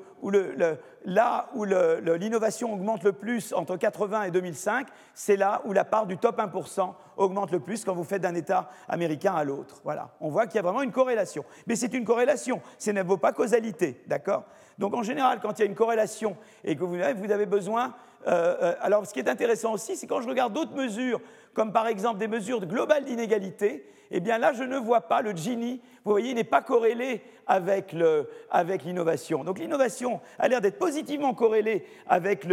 là 1.04 1.50
où 1.54 1.66
l'innovation 1.66 2.74
augmente 2.74 3.04
le 3.04 3.12
plus 3.12 3.52
entre 3.52 3.76
80 3.76 4.24
et 4.24 4.32
2005, 4.32 4.88
c'est 5.14 5.36
là 5.36 5.62
où 5.66 5.74
la 5.74 5.84
part 5.84 6.08
du 6.08 6.18
top 6.18 6.40
1% 6.40 6.94
augmente 7.18 7.52
le 7.52 7.60
plus 7.60 7.84
quand 7.84 7.94
vous 7.94 8.06
faites 8.06 8.22
d'un 8.22 8.36
État 8.36 8.70
américain 8.88 9.34
à 9.34 9.44
l'autre. 9.44 9.82
Voilà, 9.84 10.12
on 10.22 10.30
voit 10.30 10.48
qu'il 10.48 10.56
y 10.56 10.60
a 10.60 10.62
vraiment 10.62 10.82
une 10.82 10.94
corrélation. 10.94 11.44
Mais 11.68 11.76
c'est 11.76 11.94
une 11.94 12.06
corrélation, 12.06 12.62
ça 12.78 12.94
ne 12.94 13.04
vaut 13.04 13.18
pas 13.18 13.34
causalité, 13.34 14.02
d'accord? 14.08 14.46
Donc 14.78 14.94
en 14.94 15.04
général, 15.04 15.42
quand 15.42 15.60
il 15.60 15.64
y 15.64 15.66
a 15.66 15.68
une 15.68 15.76
corrélation 15.76 16.38
et 16.64 16.78
que 16.78 16.86
vous 16.86 17.32
avez 17.32 17.46
besoin 17.46 17.94
euh, 18.28 18.56
euh, 18.62 18.74
alors, 18.82 19.06
ce 19.06 19.14
qui 19.14 19.20
est 19.20 19.30
intéressant 19.30 19.74
aussi, 19.74 19.96
c'est 19.96 20.08
quand 20.08 20.22
je 20.22 20.28
regarde 20.28 20.54
d'autres 20.54 20.76
mesures, 20.76 21.20
comme 21.54 21.74
par 21.74 21.88
exemple 21.88 22.20
des 22.20 22.28
mesures 22.28 22.66
globales 22.66 23.06
d'inégalité, 23.06 23.88
eh 24.12 24.20
bien 24.20 24.38
là, 24.38 24.52
je 24.54 24.64
ne 24.64 24.78
vois 24.78 25.02
pas 25.02 25.22
le 25.22 25.36
Gini, 25.36 25.82
vous 26.04 26.12
voyez, 26.12 26.34
n'est 26.34 26.44
pas 26.44 26.62
corrélé 26.62 27.22
avec 27.48 27.94
l'innovation. 27.94 29.44
Donc 29.44 29.58
l'innovation 29.60 30.20
a 30.38 30.48
l'air 30.48 30.62
d'être 30.62 30.80
positivement 30.80 31.34
corrélée 31.34 31.86
avec, 32.08 32.46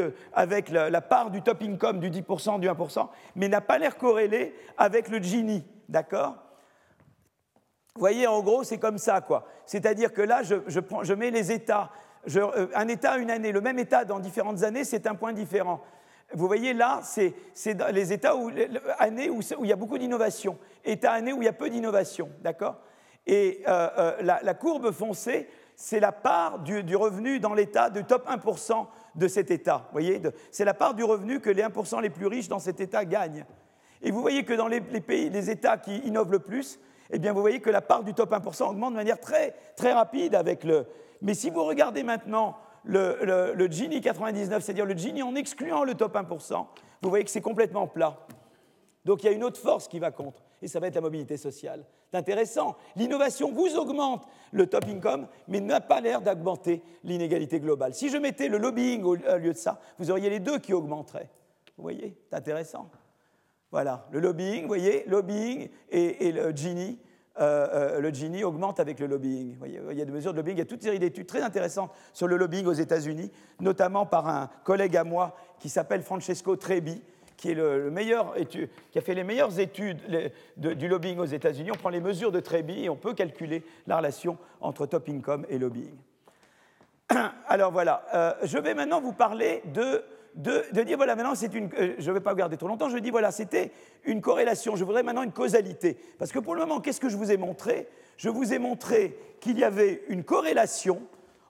la 0.70 1.00
part 1.00 1.30
du 1.30 1.42
top 1.42 1.62
income 1.62 1.98
du 1.98 2.10
10%, 2.10 2.60
du 2.60 2.68
1%, 2.68 3.08
mais 3.34 3.48
n'a 3.48 3.60
pas 3.60 3.78
l'air 3.78 3.96
corrélée 3.96 4.54
avec 4.76 5.08
le 5.08 5.18
Gini, 5.18 5.64
d'accord? 5.88 6.36
Vous 7.94 8.00
voyez, 8.00 8.28
en 8.28 8.40
gros, 8.42 8.62
c'est 8.62 8.78
comme 8.78 8.98
ça, 8.98 9.20
quoi. 9.20 9.48
C'est-à-dire 9.66 10.12
que 10.12 10.22
là, 10.22 10.42
je 10.42 11.14
mets 11.14 11.32
les 11.32 11.50
États 11.50 11.90
euh, 12.36 12.66
un 12.74 12.88
État, 12.88 13.16
une 13.18 13.30
année, 13.30 13.52
le 13.52 13.60
même 13.60 13.78
État 13.78 14.04
dans 14.04 14.18
différentes 14.18 14.62
années, 14.62 14.84
c'est 14.84 15.06
un 15.06 15.14
point 15.14 15.32
différent. 15.32 15.82
Vous 16.34 16.46
voyez 16.46 16.74
là, 16.74 17.00
c'est 17.02 17.34
les 17.92 18.12
États 18.12 18.36
où, 18.36 18.50
années 18.98 19.30
où, 19.30 19.40
il 19.62 19.68
y 19.68 19.72
a 19.72 19.76
beaucoup 19.76 19.98
d'innovation, 19.98 20.58
État, 20.84 21.12
année 21.12 21.32
où 21.32 21.40
il 21.40 21.46
y 21.46 21.48
a 21.48 21.54
peu 21.54 21.70
d'innovation, 21.70 22.28
d'accord? 22.42 22.76
Et 23.26 23.62
euh, 23.66 23.88
euh, 23.98 24.22
la, 24.22 24.54
courbe 24.54 24.90
foncée, 24.90 25.48
c'est 25.76 26.00
la 26.00 26.12
part 26.12 26.60
du, 26.60 26.96
revenu 26.96 27.40
dans 27.40 27.54
l'État 27.54 27.90
du 27.90 28.04
top 28.04 28.28
1% 28.28 28.86
de 29.14 29.28
cet 29.28 29.50
État. 29.50 29.84
Vous 29.86 29.92
voyez, 29.92 30.20
c'est 30.50 30.64
la 30.64 30.74
part 30.74 30.94
du 30.94 31.04
revenu 31.04 31.40
que 31.40 31.50
les 31.50 31.62
1% 31.62 32.00
les 32.00 32.10
plus 32.10 32.26
riches 32.26 32.48
dans 32.48 32.58
cet 32.58 32.80
État 32.80 33.04
gagnent. 33.04 33.44
Et 34.02 34.10
vous 34.10 34.20
voyez 34.20 34.44
que 34.44 34.54
dans 34.54 34.68
les, 34.68 34.80
pays, 34.80 35.28
les 35.28 35.50
États 35.50 35.76
qui 35.76 35.98
innovent 35.98 36.32
le 36.32 36.38
plus, 36.38 36.78
eh 37.10 37.18
bien, 37.18 37.32
vous 37.32 37.40
voyez 37.40 37.60
que 37.60 37.70
la 37.70 37.80
part 37.80 38.02
du 38.02 38.14
top 38.14 38.32
1% 38.32 38.70
augmente 38.70 38.92
de 38.92 38.96
manière 38.96 39.20
très, 39.20 39.54
très 39.76 39.92
rapide 39.92 40.34
avec 40.34 40.64
le, 40.64 40.86
mais 41.20 41.34
si 41.34 41.50
vous 41.50 41.64
regardez 41.64 42.02
maintenant 42.02 42.56
le, 42.88 43.68
Gini 43.70 44.00
99, 44.00 44.62
c'est-à-dire 44.62 44.86
le 44.86 44.96
Gini 44.96 45.22
en 45.22 45.34
excluant 45.34 45.84
le 45.84 45.94
top 45.94 46.16
1%, 46.16 46.66
vous 47.02 47.08
voyez 47.08 47.24
que 47.24 47.30
c'est 47.30 47.40
complètement 47.40 47.86
plat. 47.86 48.26
Donc 49.04 49.22
il 49.22 49.26
y 49.26 49.28
a 49.28 49.32
une 49.32 49.44
autre 49.44 49.60
force 49.60 49.88
qui 49.88 49.98
va 49.98 50.10
contre, 50.10 50.42
et 50.60 50.68
ça 50.68 50.80
va 50.80 50.88
être 50.88 50.94
la 50.94 51.00
mobilité 51.00 51.36
sociale. 51.36 51.84
C'est 52.10 52.16
intéressant. 52.16 52.76
L'innovation 52.96 53.52
vous 53.52 53.76
augmente 53.76 54.26
le 54.50 54.66
top 54.66 54.84
income, 54.88 55.28
mais 55.46 55.60
n'a 55.60 55.80
pas 55.80 56.00
l'air 56.00 56.22
d'augmenter 56.22 56.82
l'inégalité 57.04 57.60
globale. 57.60 57.94
Si 57.94 58.08
je 58.08 58.16
mettais 58.16 58.48
le 58.48 58.58
lobbying 58.58 59.02
au 59.04 59.14
lieu 59.14 59.52
de 59.52 59.58
ça, 59.58 59.80
vous 59.98 60.10
auriez 60.10 60.30
les 60.30 60.40
deux 60.40 60.58
qui 60.58 60.72
augmenteraient. 60.72 61.28
Vous 61.76 61.82
voyez 61.82 62.16
C'est 62.28 62.36
intéressant. 62.36 62.90
Voilà, 63.70 64.06
le 64.10 64.20
lobbying, 64.20 64.62
vous 64.62 64.68
voyez, 64.68 65.04
lobbying 65.06 65.68
et, 65.90 66.32
le 66.32 66.50
Gini. 66.50 66.98
Euh, 67.40 67.68
euh, 67.72 68.00
le 68.00 68.10
Gini 68.10 68.42
augmente 68.42 68.80
avec 68.80 68.98
le 68.98 69.06
lobbying. 69.06 69.56
Il 69.64 69.96
y 69.96 70.02
a 70.02 70.04
des 70.04 70.12
mesures 70.12 70.32
de 70.32 70.38
lobbying, 70.38 70.56
il 70.56 70.60
y 70.60 70.62
a 70.62 70.64
toute 70.64 70.80
une 70.80 70.86
série 70.86 70.98
d'études 70.98 71.26
très 71.26 71.42
intéressantes 71.42 71.92
sur 72.12 72.26
le 72.26 72.36
lobbying 72.36 72.66
aux 72.66 72.72
États-Unis, 72.72 73.30
notamment 73.60 74.06
par 74.06 74.28
un 74.28 74.50
collègue 74.64 74.96
à 74.96 75.04
moi 75.04 75.36
qui 75.60 75.68
s'appelle 75.68 76.02
Francesco 76.02 76.56
Trebi, 76.56 77.00
qui, 77.36 77.52
est 77.52 77.54
le, 77.54 77.90
meilleur 77.90 78.34
qui 78.48 78.98
a 78.98 79.00
fait 79.00 79.14
les 79.14 79.22
meilleures 79.22 79.60
études 79.60 80.00
du 80.56 80.88
lobbying 80.88 81.18
aux 81.18 81.24
États-Unis. 81.24 81.70
On 81.70 81.78
prend 81.78 81.90
les 81.90 82.00
mesures 82.00 82.32
de 82.32 82.40
Trebi 82.40 82.84
et 82.84 82.88
on 82.88 82.96
peut 82.96 83.14
calculer 83.14 83.62
la 83.86 83.98
relation 83.98 84.36
entre 84.60 84.86
top 84.86 85.08
income 85.08 85.46
et 85.48 85.58
lobbying. 85.58 85.94
Alors 87.48 87.72
voilà, 87.72 88.04
euh, 88.14 88.32
je 88.42 88.58
vais 88.58 88.74
maintenant 88.74 89.00
vous 89.00 89.12
parler 89.12 89.62
de, 89.72 90.02
de, 90.34 90.82
dire, 90.82 90.96
voilà, 90.96 91.16
maintenant 91.16 91.34
c'est 91.34 91.54
une... 91.54 91.70
Euh, 91.78 91.94
je 91.98 92.08
ne 92.08 92.14
vais 92.14 92.20
pas 92.20 92.34
garder 92.34 92.56
trop 92.56 92.68
longtemps, 92.68 92.88
je 92.88 92.98
dis, 92.98 93.10
voilà, 93.10 93.30
c'était 93.30 93.72
une 94.04 94.20
corrélation, 94.20 94.76
je 94.76 94.84
voudrais 94.84 95.02
maintenant 95.02 95.22
une 95.22 95.32
causalité. 95.32 95.96
Parce 96.18 96.32
que 96.32 96.38
pour 96.38 96.54
le 96.54 96.60
moment, 96.60 96.80
qu'est-ce 96.80 97.00
que 97.00 97.08
je 97.08 97.16
vous 97.16 97.32
ai 97.32 97.36
montré? 97.36 97.88
Je 98.16 98.28
vous 98.28 98.52
ai 98.52 98.58
montré 98.58 99.16
qu'il 99.40 99.58
y 99.58 99.64
avait 99.64 100.02
une 100.08 100.24
corrélation 100.24 101.02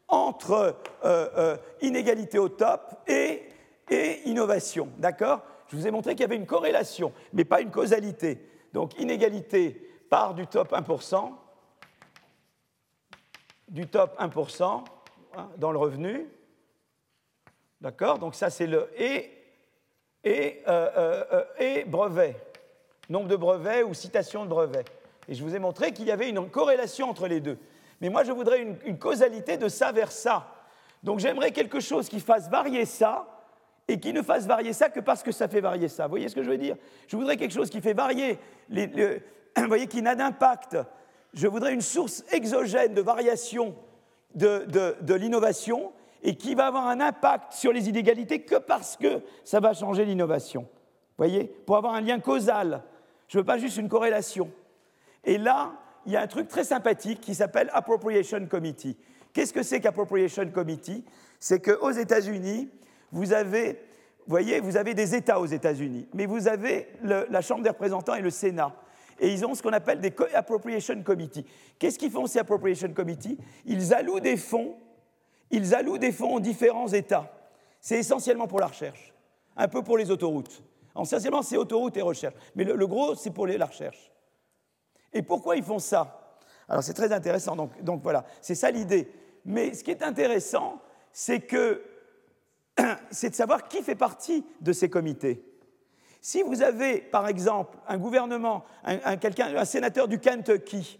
entre 0.09 0.77
euh, 1.05 1.57
inégalité 1.83 2.39
au 2.39 2.49
top 2.49 2.95
et, 3.07 3.43
et 3.91 4.21
innovation, 4.25 4.89
d'accord? 4.99 5.43
Je 5.69 5.77
vous 5.77 5.87
ai 5.87 5.91
montré 5.91 6.15
qu'il 6.15 6.23
y 6.23 6.25
avait 6.25 6.37
une 6.37 6.47
corrélation, 6.47 7.13
mais 7.33 7.45
pas 7.45 7.61
une 7.61 7.71
causalité. 7.71 8.47
Donc 8.73 8.99
inégalité 8.99 9.91
part 10.09 10.35
du 10.35 10.47
top 10.47 10.73
1%, 10.73 11.33
du 13.69 13.87
top 13.87 14.19
1% 14.19 14.85
hein, 15.37 15.49
dans 15.59 15.73
le 15.73 15.79
revenu. 15.79 16.27
D'accord? 17.81 18.19
Donc 18.19 18.35
ça 18.35 18.51
c'est 18.51 18.67
le 18.67 18.89
et, 18.97 19.31
et, 20.25 20.63
euh, 20.67 20.91
euh, 20.97 21.25
euh, 21.33 21.45
et 21.59 21.85
brevet, 21.85 22.37
nombre 23.09 23.29
de 23.29 23.37
brevets 23.37 23.85
ou 23.85 23.95
citation 23.95 24.45
de 24.45 24.51
brevets. 24.51 24.85
Et 25.29 25.35
je 25.35 25.45
vous 25.45 25.55
ai 25.55 25.59
montré 25.59 25.93
qu'il 25.93 26.07
y 26.07 26.11
avait 26.11 26.29
une 26.29 26.49
corrélation 26.49 27.09
entre 27.09 27.29
les 27.29 27.41
deux. 27.41 27.59
Mais 28.01 28.09
moi 28.09 28.25
je 28.25 28.33
voudrais 28.33 28.63
une, 28.63 28.99
causalité 28.99 29.57
de 29.57 29.69
ça 29.69 29.93
vers 29.93 30.11
ça. 30.11 30.55
Donc 31.03 31.21
j'aimerais 31.21 31.53
quelque 31.53 31.81
chose 31.81 32.09
qui 32.09 32.21
fasse 32.21 32.49
varier 32.49 32.85
ça 32.85 33.27
et 33.87 34.01
qui 34.01 34.13
ne 34.13 34.23
fasse 34.23 34.47
varier 34.47 34.73
ça 34.73 34.91
que 34.91 35.01
parce 35.01 35.23
que 35.23 35.33
ça 35.33 35.49
fait 35.49 35.61
varier 35.61 35.89
ça. 35.89 36.05
Vous 36.05 36.11
voyez 36.11 36.29
ce 36.29 36.35
que 36.35 36.43
je 36.43 36.51
veux 36.51 36.59
dire? 36.59 36.77
Je 37.07 37.17
voudrais 37.17 37.37
quelque 37.37 37.55
chose 37.55 37.71
qui 37.71 37.81
fait 37.81 37.95
varier, 37.95 38.39
vous 38.69 39.67
voyez, 39.67 39.87
qui 39.87 40.03
n'a 40.03 40.15
d'impact. 40.15 40.77
Je 41.33 41.47
voudrais 41.47 41.75
une 41.75 41.81
source 41.81 42.25
exogène 42.33 42.95
de 42.95 43.01
variation 43.01 43.75
de, 44.35 44.67
de, 45.01 45.15
l'innovation 45.15 45.93
et 46.23 46.37
qui 46.37 46.55
va 46.55 46.67
avoir 46.67 46.87
un 46.87 47.01
impact 47.01 47.53
sur 47.53 47.73
les 47.73 47.89
inégalités 47.89 48.41
que 48.43 48.57
parce 48.57 48.97
que 48.97 49.23
ça 49.45 49.61
va 49.61 49.73
changer 49.73 50.05
l'innovation. 50.05 50.63
Vous 50.63 51.25
voyez 51.25 51.45
Pour 51.45 51.77
avoir 51.77 51.95
un 51.95 52.01
lien 52.01 52.19
causal. 52.19 52.83
Je 53.29 53.37
ne 53.37 53.43
veux 53.43 53.47
pas 53.47 53.59
juste 53.59 53.77
une 53.77 53.89
corrélation. 53.89 54.51
Et 55.25 55.39
là, 55.39 55.73
il 56.07 56.13
y 56.13 56.17
a 56.17 56.23
un 56.23 56.27
truc 56.27 56.49
très 56.49 56.65
sympathique 56.65 57.21
qui 57.21 57.35
s'appelle 57.35 57.71
Appropriation 57.73 58.47
Committee. 58.47 58.97
Qu'est-ce 59.33 59.53
que 59.53 59.63
c'est 59.63 59.81
qu'Appropriation 59.81 60.49
Committee? 60.51 61.05
C'est 61.39 61.61
qu'aux 61.61 61.91
États-Unis, 61.91 62.69
vous 63.13 63.33
avez, 63.33 63.79
voyez, 64.27 64.61
vous 64.61 64.77
avez 64.77 64.95
des 64.95 65.15
États 65.15 65.41
aux 65.41 65.47
États-Unis, 65.47 66.09
mais 66.15 66.27
vous 66.27 66.49
avez 66.49 66.89
la 67.03 67.41
Chambre 67.41 67.63
des 67.63 67.71
représentants 67.71 68.15
et 68.15 68.23
le 68.23 68.31
Sénat. 68.31 68.75
Et 69.21 69.33
ils 69.33 69.45
ont 69.45 69.55
ce 69.55 69.63
qu'on 69.63 69.73
appelle 69.73 70.01
des 70.01 70.15
appropriation 70.35 71.03
committees. 71.03 71.45
Qu'est-ce 71.79 71.99
qu'ils 71.99 72.11
font 72.11 72.27
ces 72.27 72.39
appropriation 72.39 72.93
committees 72.93 73.37
Ils 73.67 73.93
allouent 73.93 74.21
des 74.21 74.37
fonds, 74.37 74.77
ils 75.51 75.75
allouent 75.75 75.99
des 75.99 76.13
fonds 76.13 76.35
aux 76.35 76.41
différents 76.41 76.89
États. 76.89 77.33
C'est 77.81 77.99
essentiellement 77.99 78.47
pour 78.47 78.61
la 78.61 78.67
recherche, 78.67 79.13
un 79.57 79.69
peu 79.69 79.83
pour 79.83 79.99
les 79.99 80.11
autoroutes. 80.11 80.63
Essentiellement, 81.01 81.43
c'est 81.43 81.57
autoroutes 81.57 81.97
et 81.97 82.03
recherche. 82.03 82.35
Mais 82.57 82.65
le, 82.65 82.87
gros, 82.87 83.15
c'est 83.15 83.31
pour 83.31 83.47
la 83.47 83.67
recherche. 83.67 84.11
Et 85.13 85.23
pourquoi 85.23 85.57
ils 85.57 85.63
font 85.63 85.79
ça? 85.79 86.39
Alors, 86.69 86.83
c'est 86.83 86.95
très 86.95 87.13
intéressant. 87.13 87.57
Donc, 87.81 88.03
voilà, 88.03 88.25
c'est 88.41 88.55
ça 88.55 88.71
l'idée. 88.71 89.09
Mais 89.45 89.75
ce 89.75 89.85
qui 89.85 89.93
est 89.93 90.03
intéressant, 90.03 90.81
c'est 91.13 91.41
que 91.41 91.83
c'est 93.11 93.31
de 93.31 93.35
savoir 93.35 93.69
qui 93.69 93.83
fait 93.83 93.95
partie 93.95 94.45
de 94.61 94.73
ces 94.73 94.91
comités. 94.91 95.45
Si 96.21 96.43
vous 96.43 96.63
avez, 96.63 96.99
par 96.99 97.29
exemple, 97.29 97.79
un 97.87 97.97
gouvernement, 97.97 98.65
un, 98.85 98.99
un 99.05 99.65
sénateur 99.65 100.09
du 100.09 100.19
Kentucky, 100.19 100.99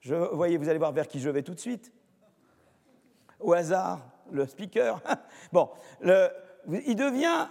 je, 0.00 0.14
voyez, 0.14 0.56
vous 0.56 0.68
allez 0.68 0.78
voir 0.78 0.92
vers 0.92 1.08
qui 1.08 1.20
je 1.20 1.28
vais 1.28 1.42
tout 1.42 1.54
de 1.54 1.60
suite. 1.60 1.92
Au 3.40 3.52
hasard, 3.52 4.00
le 4.30 4.46
speaker. 4.46 5.00
bon, 5.52 5.70
il 6.86 6.96
devient 6.96 7.48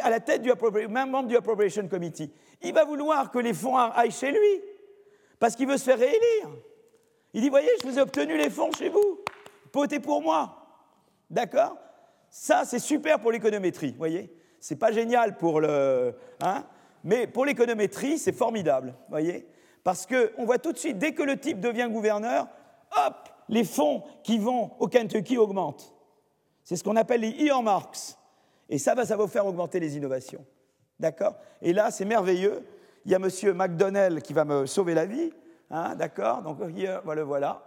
à 0.00 0.10
la 0.10 0.20
tête 0.20 0.42
du 0.42 0.52
membre 0.88 1.28
du 1.28 1.36
Appropriation 1.36 1.86
Committee. 1.88 2.32
Il 2.62 2.74
va 2.74 2.84
vouloir 2.84 3.30
que 3.30 3.38
les 3.38 3.54
fonds 3.54 3.76
aillent 3.76 4.10
chez 4.10 4.30
lui, 4.30 4.62
parce 5.38 5.56
qu'il 5.56 5.66
veut 5.66 5.78
se 5.78 5.84
faire 5.84 5.98
réélire. 5.98 6.50
Il 7.32 7.42
dit, 7.42 7.48
voyez, 7.48 7.70
je 7.82 7.88
vous 7.88 7.98
ai 7.98 8.02
obtenu 8.02 8.36
les 8.36 8.50
fonds 8.50 8.70
chez 8.72 8.88
vous. 8.88 9.20
Votez 9.72 10.00
pour 10.00 10.20
moi. 10.20 10.56
D'accord? 11.30 11.76
Ça, 12.28 12.64
c'est 12.64 12.78
super 12.78 13.20
pour 13.20 13.32
l'économétrie, 13.32 13.94
voyez? 13.96 14.34
C'est 14.58 14.76
pas 14.76 14.92
génial 14.92 15.36
pour 15.36 15.60
le... 15.60 16.14
Hein? 16.42 16.64
Mais 17.02 17.26
pour 17.26 17.46
l'économétrie, 17.46 18.18
c'est 18.18 18.32
formidable, 18.32 18.94
voyez? 19.08 19.46
Parce 19.82 20.06
qu'on 20.06 20.44
voit 20.44 20.58
tout 20.58 20.72
de 20.72 20.78
suite, 20.78 20.98
dès 20.98 21.14
que 21.14 21.22
le 21.22 21.38
type 21.38 21.60
devient 21.60 21.88
gouverneur, 21.90 22.46
hop, 23.06 23.29
les 23.50 23.64
fonds 23.64 24.02
qui 24.22 24.38
vont 24.38 24.70
au 24.78 24.88
Kentucky 24.88 25.36
augmentent. 25.36 25.94
C'est 26.64 26.76
ce 26.76 26.84
qu'on 26.84 26.96
appelle 26.96 27.20
les 27.20 27.34
earmarks. 27.42 28.16
Et 28.68 28.78
ça 28.78 28.94
va, 28.94 29.04
ça 29.04 29.16
vous 29.16 29.26
faire 29.26 29.46
augmenter 29.46 29.80
les 29.80 29.96
innovations. 29.96 30.44
D'accord? 30.98 31.34
Et 31.60 31.72
là, 31.72 31.90
c'est 31.90 32.04
merveilleux. 32.04 32.64
Il 33.04 33.12
y 33.12 33.14
a 33.14 33.18
M. 33.18 33.28
McDonnell 33.54 34.22
qui 34.22 34.32
va 34.32 34.44
me 34.44 34.66
sauver 34.66 34.94
la 34.94 35.04
vie. 35.04 35.32
Hein, 35.70 35.94
D'accord? 35.96 36.42
Donc, 36.42 36.58
voilà, 37.04 37.24
voilà. 37.24 37.62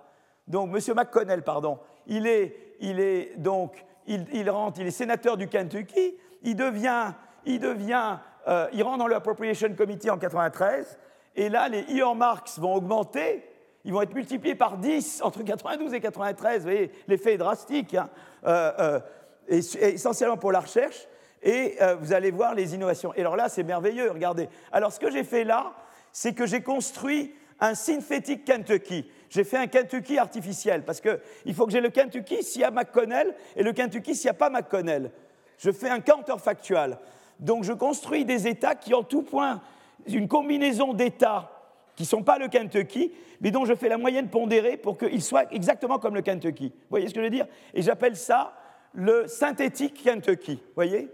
Donc, 0.47 0.69
M. 0.73 0.95
McConnell, 0.95 1.43
pardon, 1.43 1.79
il 2.07 2.27
est, 2.27 2.75
il 2.79 2.99
est 2.99 3.35
donc 3.37 3.85
il, 4.07 4.49
rentre, 4.49 4.79
il 4.79 4.87
est 4.87 4.91
sénateur 4.91 5.37
du 5.37 5.47
Kentucky, 5.47 6.15
il 6.41 6.55
devient, 6.55 7.13
il 7.45 7.59
devient, 7.59 8.17
euh, 8.47 8.67
il 8.73 8.83
rentre 8.83 8.99
dans 8.99 9.07
l'Appropriation 9.07 9.73
Committee 9.75 10.09
en 10.09 10.17
93, 10.17 10.97
et 11.35 11.49
là, 11.49 11.69
les 11.69 11.83
earmarks 11.89 12.57
vont 12.57 12.75
augmenter, 12.75 13.43
ils 13.85 13.93
vont 13.93 14.01
être 14.01 14.13
multipliés 14.13 14.55
par 14.55 14.77
10 14.77 15.21
entre 15.23 15.43
92 15.43 15.93
et 15.93 15.99
93, 15.99 16.57
vous 16.57 16.63
voyez, 16.63 16.91
l'effet 17.07 17.33
est 17.33 17.37
drastique, 17.37 17.95
hein, 17.95 18.09
euh, 18.45 18.71
euh, 18.79 18.99
et, 19.47 19.57
essentiellement 19.57 20.37
pour 20.37 20.51
la 20.51 20.61
recherche, 20.61 21.07
et 21.45 21.77
vous 21.99 22.13
allez 22.13 22.31
voir 22.31 22.55
les 22.55 22.73
innovations. 22.73 23.13
Et 23.15 23.19
alors 23.19 23.35
là, 23.35 23.49
c'est 23.49 23.63
merveilleux, 23.63 24.09
regardez. 24.09 24.47
Alors 24.71 24.93
ce 24.93 24.99
que 25.01 25.11
j'ai 25.11 25.25
fait 25.25 25.43
là, 25.43 25.73
c'est 26.13 26.31
que 26.31 26.45
j'ai 26.45 26.61
construit 26.61 27.35
un 27.59 27.75
synthétique 27.75 28.45
Kentucky. 28.45 29.09
J'ai 29.29 29.43
fait 29.43 29.57
un 29.57 29.67
Kentucky 29.67 30.17
artificiel 30.17 30.83
parce 30.83 31.01
qu'il 31.01 31.53
faut 31.53 31.65
que 31.65 31.71
j'ai 31.71 31.81
le 31.81 31.89
Kentucky 31.89 32.43
s'il 32.43 32.61
y 32.61 32.63
a 32.63 32.71
McConnell 32.71 33.33
et 33.55 33.63
le 33.63 33.73
Kentucky 33.73 34.15
s'il 34.15 34.27
n'y 34.27 34.31
a 34.31 34.35
pas 34.35 34.49
McConnell. 34.49 35.11
Je 35.57 35.71
fais 35.71 35.89
un 35.89 35.99
counterfactual. 35.99 36.99
Donc 37.39 37.63
je 37.63 37.73
construis 37.73 38.25
des 38.25 38.47
États 38.47 38.75
qui 38.75 38.93
ont 38.93 39.03
tout 39.03 39.23
point 39.23 39.61
une 40.07 40.27
combinaison 40.27 40.93
d'États 40.93 41.52
qui 41.95 42.03
ne 42.03 42.07
sont 42.07 42.23
pas 42.23 42.37
le 42.37 42.47
Kentucky, 42.47 43.13
mais 43.41 43.51
dont 43.51 43.65
je 43.65 43.75
fais 43.75 43.89
la 43.89 43.97
moyenne 43.97 44.29
pondérée 44.29 44.77
pour 44.77 44.97
qu'ils 44.97 45.21
soient 45.21 45.51
exactement 45.53 45.99
comme 45.99 46.15
le 46.15 46.21
Kentucky. 46.21 46.69
Vous 46.69 46.89
voyez 46.89 47.07
ce 47.07 47.13
que 47.13 47.19
je 47.19 47.25
veux 47.25 47.29
dire? 47.29 47.47
Et 47.73 47.81
j'appelle 47.81 48.15
ça 48.15 48.53
le 48.93 49.27
synthétique 49.27 50.03
Kentucky. 50.03 50.55
Vous 50.55 50.73
voyez? 50.75 51.09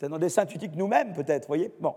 C'est 0.00 0.18
des 0.18 0.28
synthétiques 0.28 0.76
nous-mêmes, 0.76 1.14
peut-être. 1.14 1.46
Voyez? 1.46 1.72
Bon. 1.80 1.94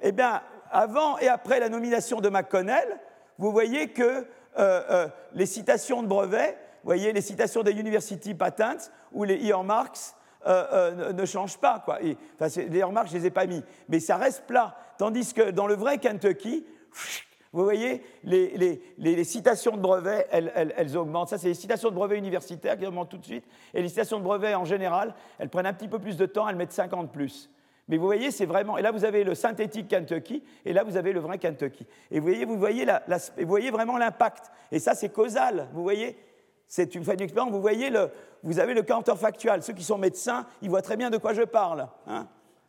Eh 0.00 0.12
bien, 0.12 0.42
avant 0.70 1.16
et 1.18 1.28
après 1.28 1.58
la 1.58 1.68
nomination 1.68 2.20
de 2.20 2.28
McConnell, 2.28 3.00
vous 3.38 3.50
voyez 3.50 3.88
que 3.88 4.02
euh, 4.02 4.24
euh, 4.58 5.08
les 5.32 5.46
citations 5.46 6.02
de 6.02 6.08
brevets, 6.08 6.58
vous 6.82 6.88
voyez 6.88 7.12
les 7.12 7.20
citations 7.20 7.62
des 7.62 7.72
University 7.72 8.34
Patents 8.34 8.90
ou 9.12 9.24
les 9.24 9.36
earmarks 9.36 10.14
euh, 10.46 11.12
ne 11.12 11.24
changent 11.24 11.58
pas. 11.58 11.82
Quoi. 11.84 11.98
enfin, 12.38 12.62
les 12.62 12.78
earmarks, 12.78 13.08
je 13.08 13.14
ne 13.14 13.20
les 13.20 13.26
ai 13.26 13.30
pas 13.30 13.46
mis, 13.46 13.62
mais 13.88 14.00
ça 14.00 14.16
reste 14.16 14.44
plat. 14.46 14.76
Tandis 14.98 15.34
que 15.34 15.50
dans 15.50 15.66
le 15.66 15.74
vrai 15.74 15.98
Kentucky, 15.98 16.64
vous 17.56 17.64
voyez, 17.64 18.02
les, 18.22 19.24
citations 19.24 19.76
de 19.76 19.80
brevets, 19.80 20.28
elles, 20.30 20.96
augmentent. 20.96 21.30
Ça, 21.30 21.38
c'est 21.38 21.48
les 21.48 21.54
citations 21.54 21.88
de 21.88 21.94
brevets 21.94 22.18
universitaires 22.18 22.76
qui 22.76 22.86
augmentent 22.86 23.08
tout 23.08 23.18
de 23.18 23.24
suite. 23.24 23.46
Et 23.72 23.80
les 23.80 23.88
citations 23.88 24.18
de 24.18 24.24
brevets, 24.24 24.54
en 24.54 24.66
général, 24.66 25.14
elles 25.38 25.48
prennent 25.48 25.66
un 25.66 25.72
petit 25.72 25.88
peu 25.88 25.98
plus 25.98 26.18
de 26.18 26.26
temps, 26.26 26.46
elles 26.48 26.56
mettent 26.56 26.72
50 26.72 27.10
plus. 27.10 27.50
Mais 27.88 27.96
vous 27.96 28.04
voyez, 28.04 28.30
c'est 28.30 28.44
vraiment. 28.44 28.76
Et 28.76 28.82
là, 28.82 28.90
vous 28.90 29.06
avez 29.06 29.24
le 29.24 29.34
synthétique 29.34 29.88
Kentucky, 29.88 30.42
et 30.66 30.74
là, 30.74 30.82
vous 30.84 30.98
avez 30.98 31.12
le 31.12 31.20
vrai 31.20 31.38
Kentucky. 31.38 31.86
Et 32.10 32.18
vous 32.18 32.26
voyez, 32.26 32.44
vous 32.44 33.46
voyez, 33.46 33.70
vraiment 33.70 33.96
l'impact. 33.96 34.50
Et 34.70 34.78
ça, 34.78 34.94
c'est 34.94 35.08
causal. 35.08 35.68
Vous 35.72 35.82
voyez, 35.82 36.18
c'est 36.66 36.94
une, 36.94 37.04
une 37.04 37.22
expérience. 37.22 37.52
Vous 37.52 37.60
voyez, 37.62 37.88
le, 37.88 38.10
vous 38.42 38.58
avez 38.58 38.74
le 38.74 38.82
counterfactual. 38.82 39.62
Ceux 39.62 39.72
qui 39.72 39.84
sont 39.84 39.98
médecins, 39.98 40.46
ils 40.60 40.68
voient 40.68 40.82
très 40.82 40.96
bien 40.98 41.08
de 41.08 41.16
quoi 41.16 41.32
je 41.32 41.42
parle. 41.42 41.88
Hein 42.06 42.26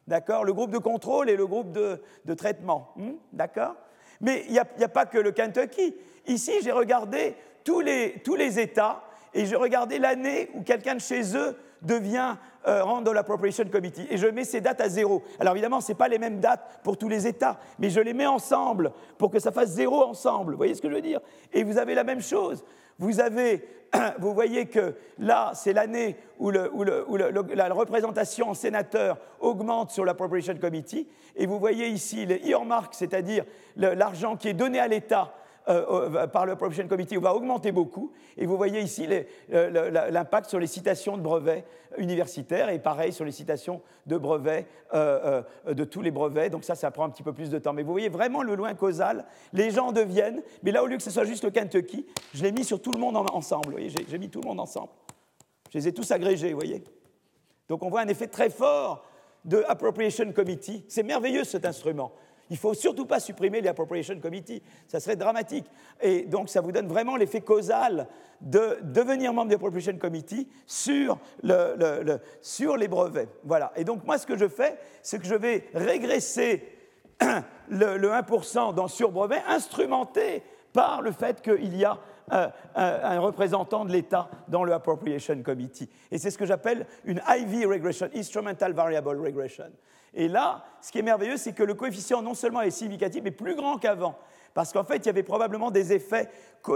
D'accord? 0.08 0.46
Le 0.46 0.54
groupe 0.54 0.72
de 0.72 0.78
contrôle 0.78 1.30
et 1.30 1.36
le 1.36 1.46
groupe 1.46 1.74
de, 1.74 2.02
de 2.24 2.34
traitement. 2.34 2.94
Hmm? 2.96 3.16
D'accord? 3.34 3.76
Mais 4.22 4.46
il 4.48 4.54
n'y 4.54 4.60
a, 4.60 4.90
pas 4.90 5.06
que 5.06 5.18
le 5.18 5.32
Kentucky. 5.32 5.96
Ici, 6.28 6.54
j'ai 6.64 6.72
regardé 6.72 7.36
tous 7.64 7.82
les, 7.82 8.16
tous 8.24 8.36
les 8.36 8.60
États 8.60 9.04
et 9.34 9.46
j'ai 9.46 9.56
regardé 9.56 10.00
l'année 10.00 10.50
où 10.54 10.64
quelqu'un 10.64 10.96
de 10.96 11.02
chez 11.02 11.36
eux 11.36 11.56
devient 11.82 12.36
euh, 12.68 12.84
Randall 12.84 13.18
Appropriation 13.18 13.66
Committee. 13.66 14.08
Et 14.10 14.18
je 14.18 14.28
mets 14.28 14.44
ces 14.44 14.62
dates 14.62 14.82
à 14.82 14.90
zéro. 14.90 15.24
Alors 15.40 15.54
évidemment, 15.54 15.80
ce 15.80 15.92
n'est 15.92 15.98
pas 15.98 16.08
les 16.08 16.18
mêmes 16.18 16.40
dates 16.40 16.80
pour 16.84 16.98
tous 16.98 17.08
les 17.08 17.28
États, 17.28 17.60
mais 17.80 17.90
je 17.90 18.00
les 18.00 18.14
mets 18.14 18.26
ensemble 18.26 18.92
pour 19.18 19.30
que 19.30 19.40
ça 19.40 19.52
fasse 19.52 19.70
zéro 19.70 20.04
ensemble. 20.04 20.52
Vous 20.52 20.58
voyez 20.58 20.76
ce 20.76 20.82
que 20.82 20.90
je 20.90 20.96
veux 20.96 21.02
dire? 21.02 21.20
Et 21.54 21.64
vous 21.64 21.78
avez 21.78 21.96
la 21.96 22.04
même 22.04 22.22
chose. 22.22 22.64
Vous, 23.00 23.20
avez, 23.20 23.64
vous 24.20 24.34
voyez 24.34 24.66
que 24.68 24.96
là, 25.20 25.52
c'est 25.54 25.74
l'année 25.74 26.18
où, 26.40 26.52
la 26.52 27.74
représentation 27.74 28.50
en 28.50 28.54
sénateur 28.54 29.18
augmente 29.40 29.92
sur 29.92 30.06
l'Appropriation 30.06 30.56
Committee. 30.58 31.08
Et 31.36 31.46
vous 31.46 31.60
voyez 31.60 31.88
ici 31.88 32.26
les 32.26 32.42
earmarks, 32.48 32.96
c'est-à-dire 32.96 33.46
l'argent 33.76 34.36
qui 34.36 34.50
est 34.50 34.54
donné 34.54 34.80
à 34.80 34.88
l'État 34.88 35.34
euh, 35.70 36.28
par 36.28 36.46
le 36.46 36.56
Provision 36.56 36.88
Committee 36.88 37.18
va 37.18 37.34
augmenter 37.34 37.72
beaucoup. 37.72 38.12
Et 38.38 38.46
vous 38.46 38.58
voyez 38.58 38.82
ici 38.82 39.08
l'impact 39.50 40.50
sur 40.50 40.60
les 40.60 40.68
citations 40.68 41.18
de 41.18 41.22
brevets 41.22 41.66
universitaires 41.98 42.70
et 42.70 42.80
pareil 42.80 43.12
sur 43.12 43.26
les 43.26 43.32
citations 43.32 43.82
de 44.06 44.18
brevets, 44.18 44.66
euh, 44.94 45.42
euh, 45.68 45.74
de 45.74 45.84
tous 45.84 46.02
les 46.02 46.12
brevets. 46.12 46.50
Donc 46.50 46.64
ça, 46.64 46.76
ça 46.76 46.92
prend 46.92 47.06
un 47.06 47.10
petit 47.10 47.24
peu 47.24 47.34
plus 47.34 47.50
de 47.50 47.60
temps. 47.60 47.74
Mais 47.74 47.84
vous 47.84 47.92
voyez 47.92 48.10
vraiment 48.10 48.44
le 48.44 48.56
loin 48.56 48.74
causal. 48.76 49.26
Les 49.54 49.72
gens 49.72 49.92
deviennent, 49.92 50.42
mais 50.64 50.72
là, 50.72 50.84
au 50.84 50.88
lieu 50.88 50.98
que 50.98 51.04
ce 51.04 51.12
soit 51.12 51.26
juste 51.26 51.44
le 51.44 51.52
Kentucky, 51.52 52.06
je 52.34 52.44
l'ai 52.44 52.52
mis 52.52 52.64
sur 52.64 52.82
tout 52.82 52.92
le 52.92 53.00
monde 53.00 53.18
ensemble. 53.18 53.76
J'ai 54.10 54.18
mis 54.18 54.30
tout 54.30 54.42
le 54.42 54.48
monde 54.48 54.60
ensemble. 54.60 54.90
Je 55.72 55.78
les 55.78 55.88
ai 55.90 55.94
tous 55.94 56.10
agrégés, 56.12 56.52
vous 56.54 56.60
voyez. 56.60 56.84
Donc 57.68 57.84
on 57.84 57.90
voit 57.90 58.02
un 58.02 58.08
effet 58.08 58.28
très 58.28 58.50
fort 58.50 59.04
de 59.44 59.64
Appropriation 59.68 60.32
Committee. 60.32 60.86
C'est 60.88 61.04
merveilleux 61.04 61.44
cet 61.44 61.66
instrument. 61.66 62.14
Il 62.50 62.54
ne 62.54 62.60
faut 62.60 62.74
surtout 62.74 63.06
pas 63.06 63.20
supprimer 63.20 63.62
les 63.62 63.70
Appropriation 63.70 64.20
Committee, 64.20 64.62
ça 64.88 65.00
serait 65.00 65.16
dramatique. 65.16 65.66
Et 66.02 66.24
donc 66.24 66.50
ça 66.50 66.62
vous 66.62 66.72
donne 66.72 66.88
vraiment 66.88 67.16
l'effet 67.16 67.42
causal 67.42 68.08
de 68.42 68.78
devenir 68.84 69.34
membre 69.34 69.50
des 69.50 69.56
Appropriation 69.56 69.98
Committee 69.98 70.48
sur, 70.66 71.18
sur 72.42 72.78
les 72.78 72.88
brevets. 72.88 73.30
Voilà. 73.44 73.72
Et 73.76 73.84
donc 73.84 74.06
moi 74.06 74.18
ce 74.18 74.26
que 74.26 74.38
je 74.38 74.48
fais, 74.48 74.78
c'est 75.02 75.20
que 75.20 75.26
je 75.26 75.36
vais 75.36 75.66
régresser 75.74 76.64
le, 77.70 77.98
1% 77.98 78.74
dans 78.74 78.88
sur 78.88 79.12
brevet 79.12 79.42
instrumenté 79.48 80.44
par 80.74 81.02
le 81.02 81.12
fait 81.12 81.42
qu'il 81.42 81.76
y 81.76 81.86
a 81.86 82.00
un, 82.30 82.52
un, 82.76 83.20
représentant 83.20 83.86
de 83.86 83.92
l'État 83.92 84.30
dans 84.48 84.64
le 84.64 84.74
Appropriation 84.74 85.42
Committee. 85.44 85.90
Et 86.12 86.18
c'est 86.18 86.32
ce 86.32 86.38
que 86.38 86.46
j'appelle 86.46 86.86
une 87.06 87.22
IV 87.28 87.70
regression, 87.70 88.10
Instrumental 88.16 88.74
Variable 88.74 89.20
Regression. 89.20 89.72
Et 90.14 90.28
là, 90.28 90.64
ce 90.82 90.92
qui 90.92 91.00
est 91.00 91.04
merveilleux, 91.04 91.38
c'est 91.38 91.54
que 91.54 91.64
le 91.64 91.74
coefficient 91.74 92.22
non 92.22 92.34
seulement 92.34 92.62
est 92.62 92.72
significatif, 92.72 93.22
mais 93.24 93.32
plus 93.32 93.56
grand 93.56 93.78
qu'avant. 93.78 94.18
Parce 94.54 94.74
qu'en 94.74 94.84
fait, 94.84 94.98
il 94.98 95.06
y 95.06 95.10
avait 95.10 95.22
probablement 95.22 95.70
des 95.70 95.94
effets, 95.94 96.30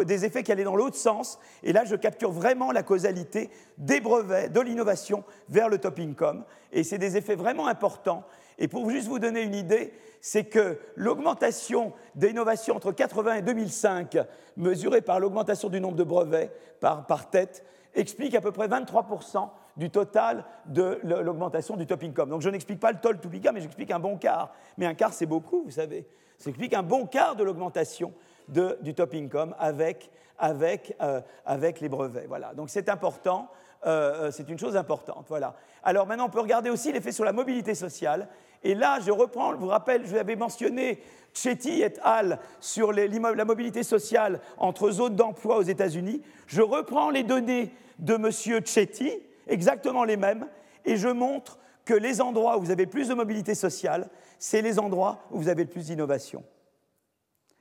des 0.05 0.25
effets 0.25 0.43
qui 0.43 0.51
allaient 0.51 0.63
dans 0.63 0.75
l'autre 0.75 0.97
sens. 0.97 1.39
Et 1.63 1.73
là, 1.73 1.83
je 1.83 1.95
capture 1.95 2.29
vraiment 2.29 2.71
la 2.71 2.83
causalité 2.83 3.49
des 3.79 3.99
brevets, 3.99 4.49
de 4.49 4.59
l'innovation 4.61 5.23
vers 5.49 5.67
le 5.67 5.79
top 5.79 5.97
income. 5.97 6.43
Et 6.71 6.83
c'est 6.83 6.99
des 6.99 7.17
effets 7.17 7.33
vraiment 7.33 7.65
importants. 7.65 8.23
Et 8.61 8.67
pour 8.67 8.87
juste 8.91 9.07
vous 9.07 9.17
donner 9.17 9.41
une 9.41 9.55
idée, 9.55 9.91
c'est 10.21 10.43
que 10.43 10.77
l'augmentation 10.95 11.93
d'innovation 12.13 12.75
entre 12.75 12.91
80 12.91 13.33
et 13.33 13.41
2005, 13.41 14.19
mesurée 14.55 15.01
par 15.01 15.19
l'augmentation 15.19 15.67
du 15.67 15.81
nombre 15.81 15.95
de 15.95 16.03
brevets 16.03 16.51
par, 16.79 17.29
tête, 17.31 17.65
explique 17.95 18.35
à 18.35 18.39
peu 18.39 18.51
près 18.51 18.67
23% 18.67 19.49
du 19.77 19.89
total 19.89 20.45
de 20.67 20.99
l'augmentation 21.01 21.75
du 21.75 21.87
top 21.87 22.03
income. 22.03 22.29
Donc 22.29 22.41
je 22.41 22.49
n'explique 22.49 22.79
pas 22.79 22.91
le 22.91 22.99
total 22.99 23.19
to 23.19 23.29
mais 23.51 23.61
j'explique 23.61 23.89
un 23.89 23.99
bon 23.99 24.15
quart. 24.15 24.53
Mais 24.77 24.85
un 24.85 24.93
quart, 24.93 25.11
c'est 25.11 25.25
beaucoup, 25.25 25.63
vous 25.63 25.71
savez. 25.71 26.07
Ça 26.37 26.51
explique 26.51 26.75
un 26.75 26.83
bon 26.83 27.07
quart 27.07 27.35
de 27.35 27.43
l'augmentation 27.43 28.13
du 28.47 28.93
top 28.93 29.15
income 29.15 29.55
avec, 29.57 30.11
avec, 30.37 30.95
euh, 31.01 31.19
avec 31.47 31.79
les 31.79 31.89
brevets. 31.89 32.27
Voilà. 32.27 32.53
Donc 32.53 32.69
c'est 32.69 32.89
important. 32.89 33.49
Euh, 33.85 34.27
euh, 34.27 34.31
c'est 34.31 34.47
une 34.49 34.59
chose 34.59 34.77
importante. 34.77 35.25
Voilà. 35.29 35.55
Alors 35.83 36.05
maintenant, 36.05 36.27
on 36.27 36.29
peut 36.29 36.39
regarder 36.39 36.69
aussi 36.69 36.91
l'effet 36.91 37.11
sur 37.11 37.25
la 37.25 37.33
mobilité 37.33 37.73
sociale. 37.73 38.27
Et 38.63 38.75
là, 38.75 38.99
je 38.99 39.11
reprends, 39.11 39.51
je 39.51 39.57
vous 39.57 39.67
rappelle, 39.67 40.05
je 40.05 40.11
vous 40.11 40.17
avais 40.17 40.35
mentionné 40.35 41.01
Chetty 41.33 41.81
et 41.81 41.93
al. 42.03 42.39
sur 42.59 42.91
la 42.91 43.45
mobilité 43.45 43.83
sociale 43.83 44.39
entre 44.57 44.91
zones 44.91 45.15
d'emploi 45.15 45.57
aux 45.57 45.63
États-Unis. 45.63 46.21
Je 46.47 46.61
reprends 46.61 47.09
les 47.09 47.23
données 47.23 47.71
de 47.99 48.15
M. 48.15 48.29
Chetty, 48.65 49.11
exactement 49.47 50.03
les 50.03 50.17
mêmes, 50.17 50.47
et 50.85 50.97
je 50.97 51.07
montre 51.07 51.57
que 51.85 51.93
les 51.93 52.21
endroits 52.21 52.57
où 52.57 52.61
vous 52.61 52.71
avez 52.71 52.85
plus 52.85 53.07
de 53.07 53.13
mobilité 53.13 53.55
sociale, 53.55 54.09
c'est 54.37 54.61
les 54.61 54.79
endroits 54.79 55.19
où 55.31 55.39
vous 55.39 55.49
avez 55.49 55.63
le 55.63 55.69
plus 55.69 55.87
d'innovation. 55.87 56.43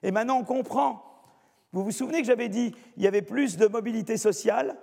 Et 0.02 0.10
maintenant, 0.10 0.38
on 0.38 0.44
comprend. 0.44 1.04
Vous 1.72 1.84
vous 1.84 1.92
souvenez 1.92 2.20
que 2.20 2.26
j'avais 2.26 2.48
dit 2.48 2.72
qu'il 2.94 3.02
y 3.02 3.06
avait 3.06 3.22
plus 3.22 3.56
de 3.56 3.66
mobilité 3.66 4.16
sociale 4.16 4.76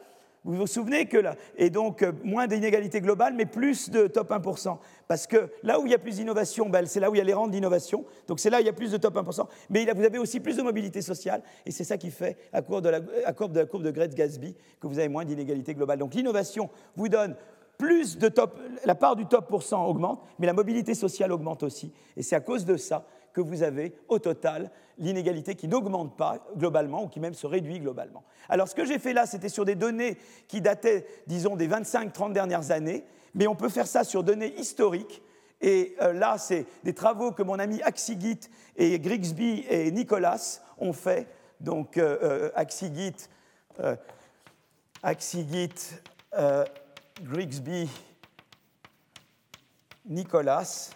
vous 0.48 0.56
vous 0.56 0.68
souvenez 0.68 1.06
que 1.08 1.18
là, 1.18 1.36
et 1.58 1.70
donc 1.70 2.02
euh, 2.02 2.14
moins 2.24 2.48
d'inégalités 2.48 3.02
globales, 3.02 3.34
mais 3.36 3.46
plus 3.46 3.90
de 3.90 4.08
top 4.08 4.32
1%. 4.32 4.78
Parce 5.08 5.28
que 5.28 5.50
là 5.62 5.80
où 5.80 5.86
il 5.86 5.92
y 5.92 5.96
a 5.96 5.98
plus 5.98 6.16
d'innovation, 6.16 6.70
ben, 6.70 6.86
c'est 6.86 7.00
là 7.00 7.10
où 7.10 7.16
il 7.16 7.18
y 7.18 7.22
a 7.22 7.24
les 7.26 7.34
rentes 7.34 7.52
d'innovation. 7.52 8.06
Donc 8.28 8.40
c'est 8.40 8.50
là 8.50 8.58
où 8.58 8.62
il 8.62 8.66
y 8.66 8.70
a 8.70 8.74
plus 8.74 8.92
de 8.92 8.98
top 8.98 9.16
1%. 9.16 9.46
Mais 9.70 9.86
vous 9.94 10.04
avez 10.04 10.18
aussi 10.18 10.40
plus 10.40 10.56
de 10.56 10.62
mobilité 10.62 11.02
sociale. 11.02 11.42
Et 11.66 11.72
c'est 11.72 11.84
ça 11.84 11.98
qui 11.98 12.12
fait, 12.12 12.38
à 12.54 12.62
cause 12.62 12.82
de 12.82 12.90
la, 12.90 13.02
courbe 13.34 13.52
de 13.52 13.60
la 13.60 13.66
courbe 13.66 13.88
Gatsby, 13.92 14.56
que 14.80 14.88
vous 14.88 15.00
avez 15.00 15.10
moins 15.10 15.26
d'inégalités 15.26 15.74
globales. 15.74 16.00
Donc 16.00 16.14
l'innovation 16.14 16.70
vous 16.96 17.10
donne 17.10 17.36
plus 17.78 18.18
de 18.18 18.28
top, 18.30 18.60
la 18.86 18.96
part 18.96 19.16
du 19.16 19.26
top 19.26 19.48
pourcent 19.48 19.86
augmente, 19.86 20.22
mais 20.40 20.48
la 20.48 20.54
mobilité 20.54 20.96
sociale 20.96 21.32
augmente 21.32 21.64
aussi. 21.64 21.92
Et 22.16 22.24
c'est 22.24 22.36
à 22.36 22.40
cause 22.40 22.66
de 22.66 22.78
ça 22.78 23.06
que 23.44 23.50
vous 23.50 23.64
avez 23.64 23.94
au 24.08 24.20
total 24.20 24.72
l'inégalité 24.98 25.56
qui 25.56 25.68
n'augmente 25.68 26.18
pas 26.18 26.40
globalement 26.56 27.04
ou 27.04 27.08
qui 27.08 27.20
même 27.20 27.36
se 27.36 27.46
réduit 27.46 27.80
globalement. 27.80 28.24
Alors 28.50 28.68
ce 28.68 28.74
que 28.74 28.84
j'ai 28.84 28.98
fait 28.98 29.14
là, 29.14 29.28
c'était 29.28 29.50
sur 29.50 29.64
des 29.64 29.76
données 29.76 30.18
qui 30.48 30.60
dataient, 30.60 31.06
disons, 31.28 31.56
des 31.56 31.68
25-30 31.68 32.34
dernières 32.34 32.72
années, 32.72 33.06
mais 33.36 33.46
on 33.48 33.56
peut 33.56 33.70
faire 33.70 33.86
ça 33.88 34.04
sur 34.04 34.24
données 34.24 34.56
historiques. 34.60 35.22
Et 35.62 35.96
euh, 36.02 36.14
là, 36.14 36.38
c'est 36.38 36.66
des 36.84 36.94
travaux 36.94 37.32
que 37.32 37.44
mon 37.44 37.60
ami 37.60 37.82
Axigit 37.84 38.40
et 38.76 39.00
Grigsby 39.00 39.66
et 39.70 39.92
Nicolas 39.92 40.60
ont 40.80 40.94
fait. 40.94 41.28
Donc 41.60 41.98
euh, 41.98 42.18
euh 42.24 42.52
Axigit, 45.04 45.92
euh, 46.34 46.66
Grigsby, 47.22 47.88
Nicolas. 50.08 50.90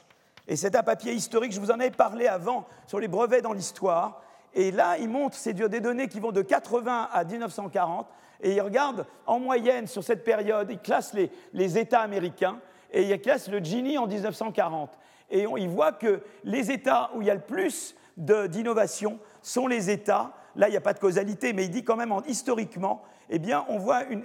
Et 0.47 0.55
c'est 0.55 0.75
un 0.75 0.83
papier 0.83 1.13
historique, 1.13 1.51
je 1.51 1.59
vous 1.59 1.71
en 1.71 1.79
avais 1.79 1.91
parlé 1.91 2.27
avant, 2.27 2.67
sur 2.87 2.99
les 2.99 3.07
brevets 3.07 3.41
dans 3.41 3.53
l'histoire. 3.53 4.21
Et 4.53 4.71
là, 4.71 4.97
il 4.97 5.09
montre 5.09 5.35
c'est 5.35 5.53
des 5.53 5.79
données 5.79 6.07
qui 6.07 6.19
vont 6.19 6.31
de 6.31 6.41
80 6.41 7.09
à 7.11 7.23
1940. 7.23 8.07
Et 8.41 8.55
il 8.55 8.61
regarde 8.61 9.05
en 9.27 9.39
moyenne 9.39 9.87
sur 9.87 10.03
cette 10.03 10.23
période, 10.23 10.67
il 10.71 10.79
classe 10.79 11.13
les, 11.13 11.77
États 11.77 12.01
américains 12.01 12.59
et 12.91 13.03
il 13.03 13.21
classe 13.21 13.49
le 13.49 13.59
Gini 13.59 13.97
en 13.97 14.07
1940. 14.07 14.89
Et 15.29 15.45
il 15.57 15.69
voit 15.69 15.91
que 15.91 16.21
les 16.43 16.71
États 16.71 17.11
où 17.15 17.21
il 17.21 17.27
y 17.27 17.31
a 17.31 17.35
le 17.35 17.41
plus 17.41 17.95
d'innovation 18.17 19.19
sont 19.41 19.67
les 19.67 19.89
États, 19.89 20.33
là 20.55 20.67
il 20.67 20.71
n'y 20.71 20.77
a 20.77 20.81
pas 20.81 20.93
de 20.93 20.99
causalité, 20.99 21.53
mais 21.53 21.65
il 21.65 21.69
dit 21.69 21.83
quand 21.83 21.95
même 21.95 22.13
historiquement, 22.27 23.03
eh 23.33 23.39
bien, 23.39 23.65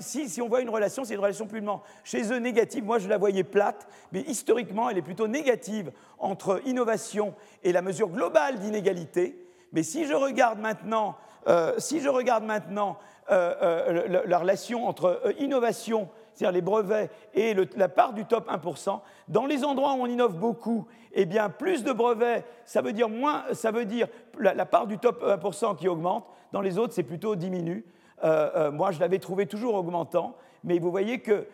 si, 0.01 0.43
on 0.43 0.49
voit 0.49 0.61
une 0.61 0.69
relation, 0.69 1.05
c'est 1.05 1.15
une 1.15 1.20
relation 1.20 1.47
plus 1.47 1.62
chez 2.03 2.33
eux 2.33 2.39
négative. 2.39 2.85
Moi, 2.85 2.99
je 2.99 3.09
la 3.09 3.19
voyais 3.19 3.45
plate, 3.45 3.87
mais 4.11 4.23
historiquement, 4.23 4.91
elle 4.91 4.99
est 4.99 5.03
plutôt 5.03 5.28
négative 5.28 5.93
entre 6.19 6.61
innovation 6.66 7.33
et 7.62 7.70
la 7.73 7.83
mesure 7.83 8.09
globale 8.09 8.59
d'inégalité. 8.59 9.39
Mais 9.73 9.85
si 9.85 10.07
je 10.07 10.15
regarde 10.15 10.59
maintenant, 10.59 11.15
euh, 11.47 11.74
si 11.78 12.01
je 12.01 12.09
regarde 12.09 12.43
maintenant 12.43 12.99
euh, 13.31 13.55
euh, 13.62 14.23
la, 14.27 14.39
relation 14.39 14.89
entre 14.89 15.23
innovation, 15.39 16.09
c'est-à-dire 16.35 16.55
les 16.55 16.62
brevets, 16.62 17.09
et 17.33 17.55
la 17.77 17.89
part 17.89 18.12
du 18.12 18.24
top 18.24 18.51
1%, 18.51 19.01
dans 19.28 19.47
les 19.47 19.65
endroits 19.65 19.93
où 19.93 20.03
on 20.03 20.07
innove 20.07 20.37
beaucoup, 20.37 20.85
eh 21.12 21.27
bien, 21.27 21.49
plus 21.49 21.85
de 21.85 21.93
brevets, 21.93 22.45
ça 22.65 22.83
veut 22.83 22.93
dire 22.93 23.09
moins, 23.09 23.45
ça 23.53 23.70
veut 23.70 23.85
dire 23.85 24.09
la, 24.37 24.53
la 24.53 24.66
part 24.66 24.89
du 24.89 24.99
top 24.99 25.24
1% 25.24 25.77
qui 25.77 25.87
augmente. 25.87 26.27
Dans 26.51 26.61
les 26.61 26.77
autres, 26.77 26.93
c'est 26.93 27.05
plutôt 27.05 27.37
diminue. 27.37 27.85
Moi, 28.22 28.90
je 28.90 29.01
l'avais 29.01 29.18
trouvé 29.18 29.47
toujours 29.47 29.74
augmentant, 29.74 30.36
mais 30.64 30.78
vous 30.78 30.90
voyez 30.90 31.20
que 31.20 31.47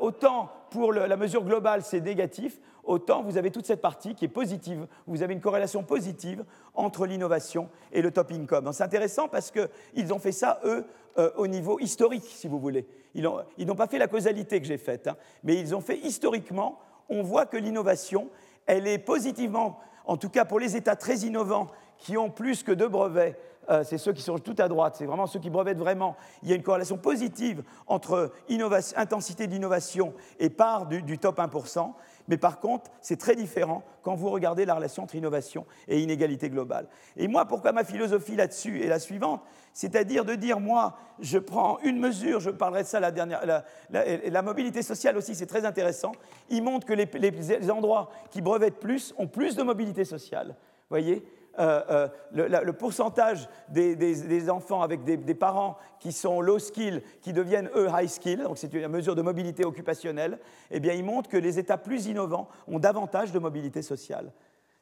autant 0.00 0.50
pour 0.70 0.92
la 0.92 1.16
mesure 1.16 1.44
globale, 1.44 1.82
c'est 1.82 2.00
négatif, 2.00 2.60
autant 2.84 3.22
vous 3.22 3.36
avez 3.36 3.50
toute 3.50 3.66
cette 3.66 3.80
partie 3.80 4.14
qui 4.14 4.24
est 4.24 4.28
positive. 4.28 4.86
Vous 5.06 5.22
avez 5.22 5.34
une 5.34 5.40
corrélation 5.40 5.82
positive 5.82 6.44
entre 6.74 7.06
l'innovation 7.06 7.68
et 7.92 8.02
le 8.02 8.10
top 8.10 8.32
income. 8.32 8.72
C'est 8.72 8.82
intéressant 8.82 9.28
parce 9.28 9.50
qu'ils 9.50 10.12
ont 10.12 10.18
fait 10.18 10.32
ça, 10.32 10.60
eux, 10.64 10.84
euh, 11.18 11.30
au 11.36 11.46
niveau 11.46 11.78
historique, 11.80 12.24
si 12.24 12.48
vous 12.48 12.58
voulez. 12.58 12.86
Ils 13.14 13.22
n'ont 13.66 13.74
pas 13.74 13.86
fait 13.86 13.98
la 13.98 14.06
causalité 14.06 14.60
que 14.60 14.66
j'ai 14.66 14.78
faite, 14.78 15.08
hein, 15.08 15.16
mais 15.42 15.56
ils 15.56 15.74
ont 15.74 15.80
fait 15.80 15.98
historiquement. 15.98 16.78
On 17.08 17.22
voit 17.22 17.46
que 17.46 17.56
l'innovation, 17.56 18.28
elle 18.66 18.86
est 18.86 18.98
positivement, 18.98 19.80
en 20.04 20.16
tout 20.16 20.28
cas 20.28 20.44
pour 20.44 20.60
les 20.60 20.76
États 20.76 20.96
très 20.96 21.18
innovants, 21.18 21.68
qui 21.96 22.16
ont 22.16 22.30
plus 22.30 22.62
que 22.62 22.70
deux 22.70 22.88
brevets, 22.88 23.36
euh, 23.70 23.84
c'est 23.84 23.98
ceux 23.98 24.12
qui 24.12 24.22
sont 24.22 24.38
tout 24.38 24.54
à 24.58 24.68
droite, 24.68 24.96
c'est 24.96 25.06
vraiment 25.06 25.26
ceux 25.26 25.38
qui 25.38 25.50
brevettent 25.50 25.78
vraiment. 25.78 26.16
Il 26.42 26.48
y 26.48 26.52
a 26.52 26.56
une 26.56 26.62
corrélation 26.62 26.96
positive 26.96 27.62
entre 27.86 28.32
intensité 28.96 29.46
d'innovation 29.46 30.14
et 30.38 30.48
part 30.50 30.86
du, 30.86 31.18
top 31.18 31.38
1%, 31.38 31.92
mais 32.28 32.36
par 32.36 32.60
contre, 32.60 32.90
c'est 33.00 33.18
très 33.18 33.36
différent 33.36 33.82
quand 34.02 34.14
vous 34.14 34.30
regardez 34.30 34.64
la 34.64 34.74
relation 34.74 35.02
entre 35.02 35.16
innovation 35.16 35.66
et 35.86 36.00
inégalité 36.00 36.48
globale. 36.48 36.88
Et 37.16 37.28
moi, 37.28 37.44
pourquoi 37.44 37.72
ma 37.72 37.84
philosophie 37.84 38.36
là-dessus 38.36 38.82
est 38.82 38.88
la 38.88 38.98
suivante? 38.98 39.42
C'est-à-dire 39.74 40.24
de 40.24 40.34
dire, 40.34 40.60
moi, 40.60 40.96
je 41.20 41.38
prends 41.38 41.78
une 41.80 41.98
mesure, 41.98 42.40
je 42.40 42.50
parlerai 42.50 42.82
de 42.82 42.88
ça 42.88 43.00
la 43.00 43.10
dernière, 43.10 43.64
la, 43.90 44.42
mobilité 44.42 44.82
sociale 44.82 45.16
aussi, 45.16 45.34
c'est 45.34 45.46
très 45.46 45.64
intéressant. 45.64 46.12
Il 46.48 46.62
montre 46.62 46.86
que 46.86 46.94
les, 46.94 47.06
les 47.06 47.70
endroits 47.70 48.10
qui 48.30 48.40
brevettent 48.40 48.80
plus 48.80 49.14
ont 49.18 49.26
plus 49.26 49.56
de 49.56 49.62
mobilité 49.62 50.04
sociale. 50.04 50.56
Voyez? 50.90 51.22
Euh, 51.58 52.08
euh, 52.36 52.62
le, 52.62 52.72
pourcentage 52.72 53.48
des, 53.68 54.48
enfants 54.48 54.82
avec 54.82 55.02
des, 55.02 55.34
parents 55.34 55.76
qui 55.98 56.12
sont 56.12 56.40
low 56.40 56.58
skill, 56.60 57.02
qui 57.20 57.32
deviennent 57.32 57.68
eux 57.74 57.88
high 57.92 58.08
skill, 58.08 58.44
donc 58.44 58.58
c'est 58.58 58.72
une 58.72 58.86
mesure 58.86 59.16
de 59.16 59.22
mobilité 59.22 59.64
occupationnelle, 59.64 60.38
eh 60.70 60.78
bien, 60.78 60.92
il 60.92 61.04
montre 61.04 61.28
que 61.28 61.36
les 61.36 61.58
États 61.58 61.76
plus 61.76 62.06
innovants 62.06 62.48
ont 62.68 62.78
davantage 62.78 63.32
de 63.32 63.40
mobilité 63.40 63.82
sociale. 63.82 64.32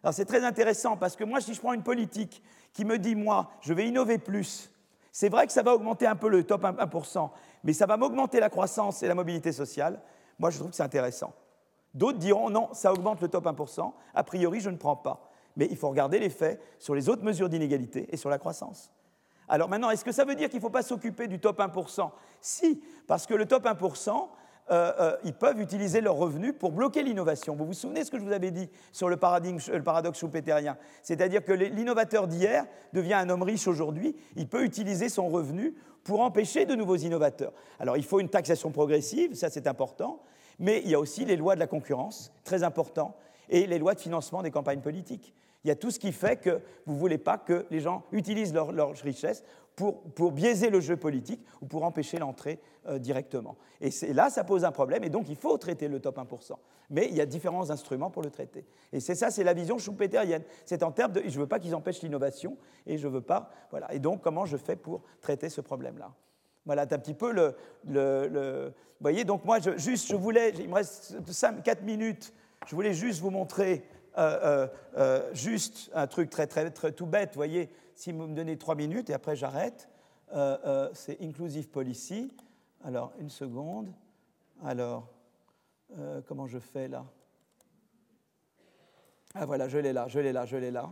Alors 0.03 0.13
c'est 0.13 0.27
très 0.27 0.45
intéressant 0.45 0.99
parce 0.99 1.17
que 1.17 1.25
moi, 1.25 1.41
si 1.41 1.55
je 1.55 1.61
prends 1.61 1.73
une 1.73 1.83
politique 1.83 2.43
qui 2.75 2.85
me 2.85 2.99
dit, 2.99 3.15
moi, 3.15 3.51
je 3.63 3.73
vais 3.73 3.89
innover 3.89 4.19
plus, 4.19 4.71
c'est 5.13 5.31
vrai 5.31 5.47
que 5.47 5.55
ça 5.55 5.63
va 5.63 5.75
augmenter 5.75 6.07
un 6.07 6.17
peu 6.17 6.29
le 6.29 6.45
top 6.45 6.63
1%, 6.63 7.31
mais 7.65 7.73
ça 7.73 7.87
va 7.87 7.97
m'augmenter 7.97 8.39
la 8.39 8.51
croissance 8.51 9.03
et 9.03 9.09
la 9.09 9.15
mobilité 9.15 9.51
sociale. 9.51 9.99
Moi, 10.39 10.51
je 10.51 10.59
trouve 10.59 10.71
que 10.71 10.77
c'est 10.77 10.83
intéressant. 10.83 11.33
D'autres 11.95 12.19
diront, 12.19 12.51
non, 12.51 12.69
ça 12.75 12.93
augmente 12.93 13.23
le 13.23 13.29
top 13.29 13.47
1%, 13.47 13.93
a 14.15 14.25
priori, 14.25 14.61
je 14.61 14.69
ne 14.69 14.77
prends 14.77 14.97
pas 14.97 15.31
mais 15.57 15.67
il 15.71 15.77
faut 15.77 15.89
regarder 15.89 16.19
les 16.19 16.31
faits 16.31 16.61
sur 16.79 16.95
les 16.95 17.09
autres 17.09 17.25
mesures 17.25 17.49
d'inégalité 17.49 18.07
et 18.11 18.17
sur 18.17 18.31
la 18.31 18.39
croissance. 18.39 18.93
Alors 19.49 19.69
maintenant, 19.69 19.91
est-ce 19.91 20.05
que 20.05 20.13
ça 20.13 20.25
veut 20.25 20.35
dire 20.35 20.49
qu'il 20.49 20.59
ne 20.59 20.63
faut 20.63 20.71
pas 20.71 20.83
s'occuper 20.83 21.29
du 21.29 21.39
top 21.39 21.61
1% 21.61 22.11
Si, 22.41 22.83
parce 23.07 23.27
que 23.27 23.35
le 23.35 23.47
top 23.47 23.65
1%, 23.65 24.29
euh, 24.69 24.93
euh, 24.99 25.17
ils 25.23 25.33
peuvent 25.33 25.61
utiliser 25.61 26.01
leurs 26.01 26.17
revenus 26.17 26.53
pour 26.59 26.73
bloquer 26.73 27.05
l'innovation. 27.05 27.55
Vous 27.55 27.67
vous 27.67 27.73
souvenez 27.73 28.01
de 28.01 28.07
ce 28.07 28.11
que 28.11 28.19
je 28.19 28.25
vous 28.25 28.33
avais 28.33 28.51
dit 28.51 28.69
sur 28.91 29.09
le, 29.09 29.17
paradigme, 29.17 29.59
le 29.73 29.83
paradoxe 29.83 30.19
schumpeterien 30.19 30.77
C'est-à-dire 31.03 31.45
que 31.45 31.53
l'innovateur 31.53 32.27
d'hier 32.27 32.65
devient 32.93 33.15
un 33.15 33.29
homme 33.29 33.43
riche 33.43 33.69
aujourd'hui, 33.69 34.17
il 34.35 34.49
peut 34.49 34.65
utiliser 34.65 35.09
son 35.09 35.29
revenu 35.29 35.75
pour 36.03 36.21
empêcher 36.21 36.67
de 36.67 36.75
nouveaux 36.75 36.97
innovateurs. 36.97 37.53
Alors 37.79 37.97
il 37.97 38.05
faut 38.05 38.19
une 38.19 38.29
taxation 38.29 38.73
progressive, 38.73 39.35
ça 39.35 39.51
c'est 39.51 39.69
important, 39.69 40.21
mais 40.59 40.83
il 40.85 40.91
y 40.91 40.95
a 40.95 41.01
aussi 41.01 41.25
les 41.25 41.37
lois 41.37 41.55
de 41.55 41.61
la 41.61 41.67
concurrence, 41.69 42.33
très 42.43 42.65
important, 42.65 43.15
et 43.49 43.67
les 43.67 43.79
lois 43.79 43.95
de 43.95 44.01
financement 44.01 44.43
des 44.43 44.51
campagnes 44.51 44.81
politiques. 44.81 45.33
Il 45.67 45.69
y 45.69 45.73
a 45.73 45.75
tout 45.75 45.91
ce 45.91 45.99
qui 45.99 46.13
fait 46.13 46.37
que 46.37 46.61
vous 46.87 46.95
ne 46.95 46.99
voulez 46.99 47.19
pas 47.19 47.39
que 47.39 47.67
les 47.71 47.81
gens 47.81 48.05
utilisent 48.13 48.55
leur, 48.55 48.93
richesse 49.03 49.43
pour, 49.75 50.31
biaiser 50.31 50.71
le 50.71 50.79
jeu 50.79 50.97
politique 50.97 51.45
ou 51.61 51.67
pour 51.67 51.83
empêcher 51.83 52.19
l'entrée 52.19 52.61
euh, 52.87 53.01
directement. 53.01 53.57
Et 53.81 53.91
là, 54.13 54.31
ça 54.31 54.45
pose 54.45 54.65
un 54.65 54.71
problème, 54.71 55.03
et 55.03 55.09
donc 55.09 55.29
il 55.29 55.35
faut 55.35 55.59
traiter 55.59 55.89
le 55.89 55.99
top 55.99 56.19
1%. 56.19 56.53
Mais 56.91 57.09
il 57.09 57.17
y 57.17 57.21
a 57.21 57.27
différents 57.27 57.69
instruments 57.71 58.11
pour 58.11 58.23
le 58.23 58.31
traiter. 58.31 58.65
Et 58.93 59.01
c'est 59.01 59.17
ça, 59.17 59.33
c'est 59.33 59.43
la 59.43 59.55
vision 59.55 59.77
schumpeterienne. 59.77 60.45
C'est 60.65 60.85
en 60.85 60.93
termes 60.93 61.11
de, 61.11 61.23
je 61.27 61.35
ne 61.35 61.41
veux 61.41 61.49
pas 61.49 61.59
qu'ils 61.59 61.75
empêchent 61.75 62.03
l'innovation, 62.03 62.57
et 62.87 62.97
je 62.97 63.09
veux 63.09 63.21
pas, 63.21 63.51
voilà. 63.73 63.93
Et 63.93 63.99
donc, 63.99 64.23
comment 64.23 64.45
je 64.45 64.57
fais 64.57 64.77
pour 64.77 65.03
traiter 65.21 65.49
ce 65.49 65.61
problème-là? 65.61 66.15
Voilà, 66.65 66.87
c'est 66.89 66.95
un 66.95 67.01
petit 67.01 67.13
peu 67.13 67.33
le, 67.33 67.57
Vous 68.69 68.73
voyez, 69.01 69.25
donc 69.25 69.45
moi, 69.45 69.59
je, 69.59 69.77
juste, 69.79 70.07
je 70.07 70.15
voulais, 70.15 70.51
il 70.61 70.69
me 70.69 70.75
reste 70.75 71.29
5, 71.29 71.65
4 71.65 71.83
minutes, 71.83 72.33
je 72.67 72.75
voulais 72.77 72.95
juste 72.95 73.21
vous 73.21 73.31
montrer 73.31 73.85
euh, 74.19 74.39
euh, 74.43 74.69
euh, 74.97 75.35
juste 75.35 75.91
un 75.95 76.07
truc 76.07 76.31
très, 76.31 76.47
très, 76.47 76.71
très 76.71 76.93
tout 76.93 77.07
bête, 77.07 77.31
vous 77.31 77.39
voyez, 77.39 77.71
si 77.95 78.13
vous 78.13 78.27
me 78.27 78.35
donnez 78.35 78.57
trois 78.57 78.75
minutes 78.75 79.11
et 79.11 79.15
après 79.15 79.37
j'arrête, 79.37 79.89
c'est 80.93 81.21
Inclusive 81.23 81.69
Policy. 81.69 82.33
Alors, 82.85 83.13
une 83.19 83.31
seconde. 83.31 83.93
Alors, 84.65 85.09
comment 86.27 86.47
je 86.47 86.59
fais 86.59 86.89
là? 86.89 87.05
Ah 89.35 89.47
voilà, 89.47 89.69
je 89.69 89.79
l'ai 89.79 89.93
là, 89.93 90.09
je 90.09 90.19
l'ai 90.19 90.33
là, 90.33 90.47
je 90.47 90.57
l'ai 90.57 90.71
là. 90.71 90.91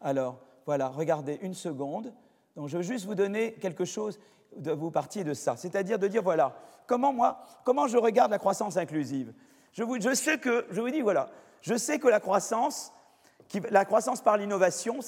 Alors, 0.00 0.40
voilà, 0.66 0.88
regardez, 0.88 1.38
une 1.42 1.54
seconde. 1.54 2.12
Donc, 2.56 2.68
je 2.68 2.78
veux 2.78 2.82
juste 2.82 3.06
vous 3.06 3.14
donner 3.14 3.54
quelque 3.54 3.84
chose, 3.84 4.18
de 4.56 4.72
vous 4.72 4.90
partir 4.90 5.24
de 5.24 5.34
ça. 5.34 5.56
C'est-à-dire 5.56 5.98
de 5.98 6.08
dire, 6.08 6.22
voilà, 6.22 6.54
comment 6.86 7.12
moi, 7.12 7.44
comment 7.64 7.86
je 7.86 7.96
regarde 7.96 8.30
la 8.30 8.38
croissance 8.38 8.76
inclusive? 8.76 9.32
Je, 9.72 9.82
vous, 9.82 10.00
je 10.00 10.14
sais 10.14 10.38
que, 10.38 10.66
je 10.70 10.80
vous 10.80 10.90
dis, 10.90 11.00
voilà, 11.00 11.30
je 11.62 11.74
sais 11.76 11.98
que 11.98 12.08
la 12.08 12.20
croissance, 12.20 12.92
la 13.70 13.84
croissance 13.84 14.20
par 14.20 14.36
l'innovation, 14.36 14.98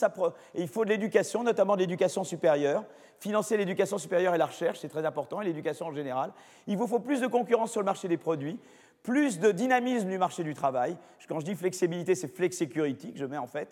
il 0.55 0.69
faut 0.69 0.85
de 0.85 0.91
l'éducation, 0.91 1.43
notamment 1.43 1.75
de 1.75 1.81
l'éducation 1.81 2.25
supérieure. 2.25 2.85
Financer 3.21 3.57
l'éducation 3.57 3.97
supérieure 3.97 4.35
et 4.35 4.39
la 4.39 4.47
recherche, 4.47 4.81
c'est 4.81 4.89
très 4.89 5.07
important, 5.07 5.41
et 5.41 5.45
l'éducation 5.45 5.87
en 5.87 5.93
général. 5.93 6.33
Il 6.67 6.77
vous 6.77 6.87
faut 6.87 6.99
plus 6.99 7.21
de 7.21 7.27
concurrence 7.27 7.71
sur 7.71 7.81
le 7.81 7.87
marché 7.87 8.09
des 8.09 8.17
produits, 8.17 8.59
plus 9.03 9.39
de 9.39 9.53
dynamisme 9.53 10.09
du 10.09 10.19
marché 10.19 10.43
du 10.43 10.55
travail. 10.55 10.97
Quand 11.29 11.41
je 11.41 11.45
dis 11.45 11.55
flexibilité, 11.55 12.15
c'est 12.15 12.29
flexicurity 12.29 13.13
que 13.13 13.19
je 13.19 13.25
mets 13.25 13.39
en 13.39 13.47
fait. 13.47 13.69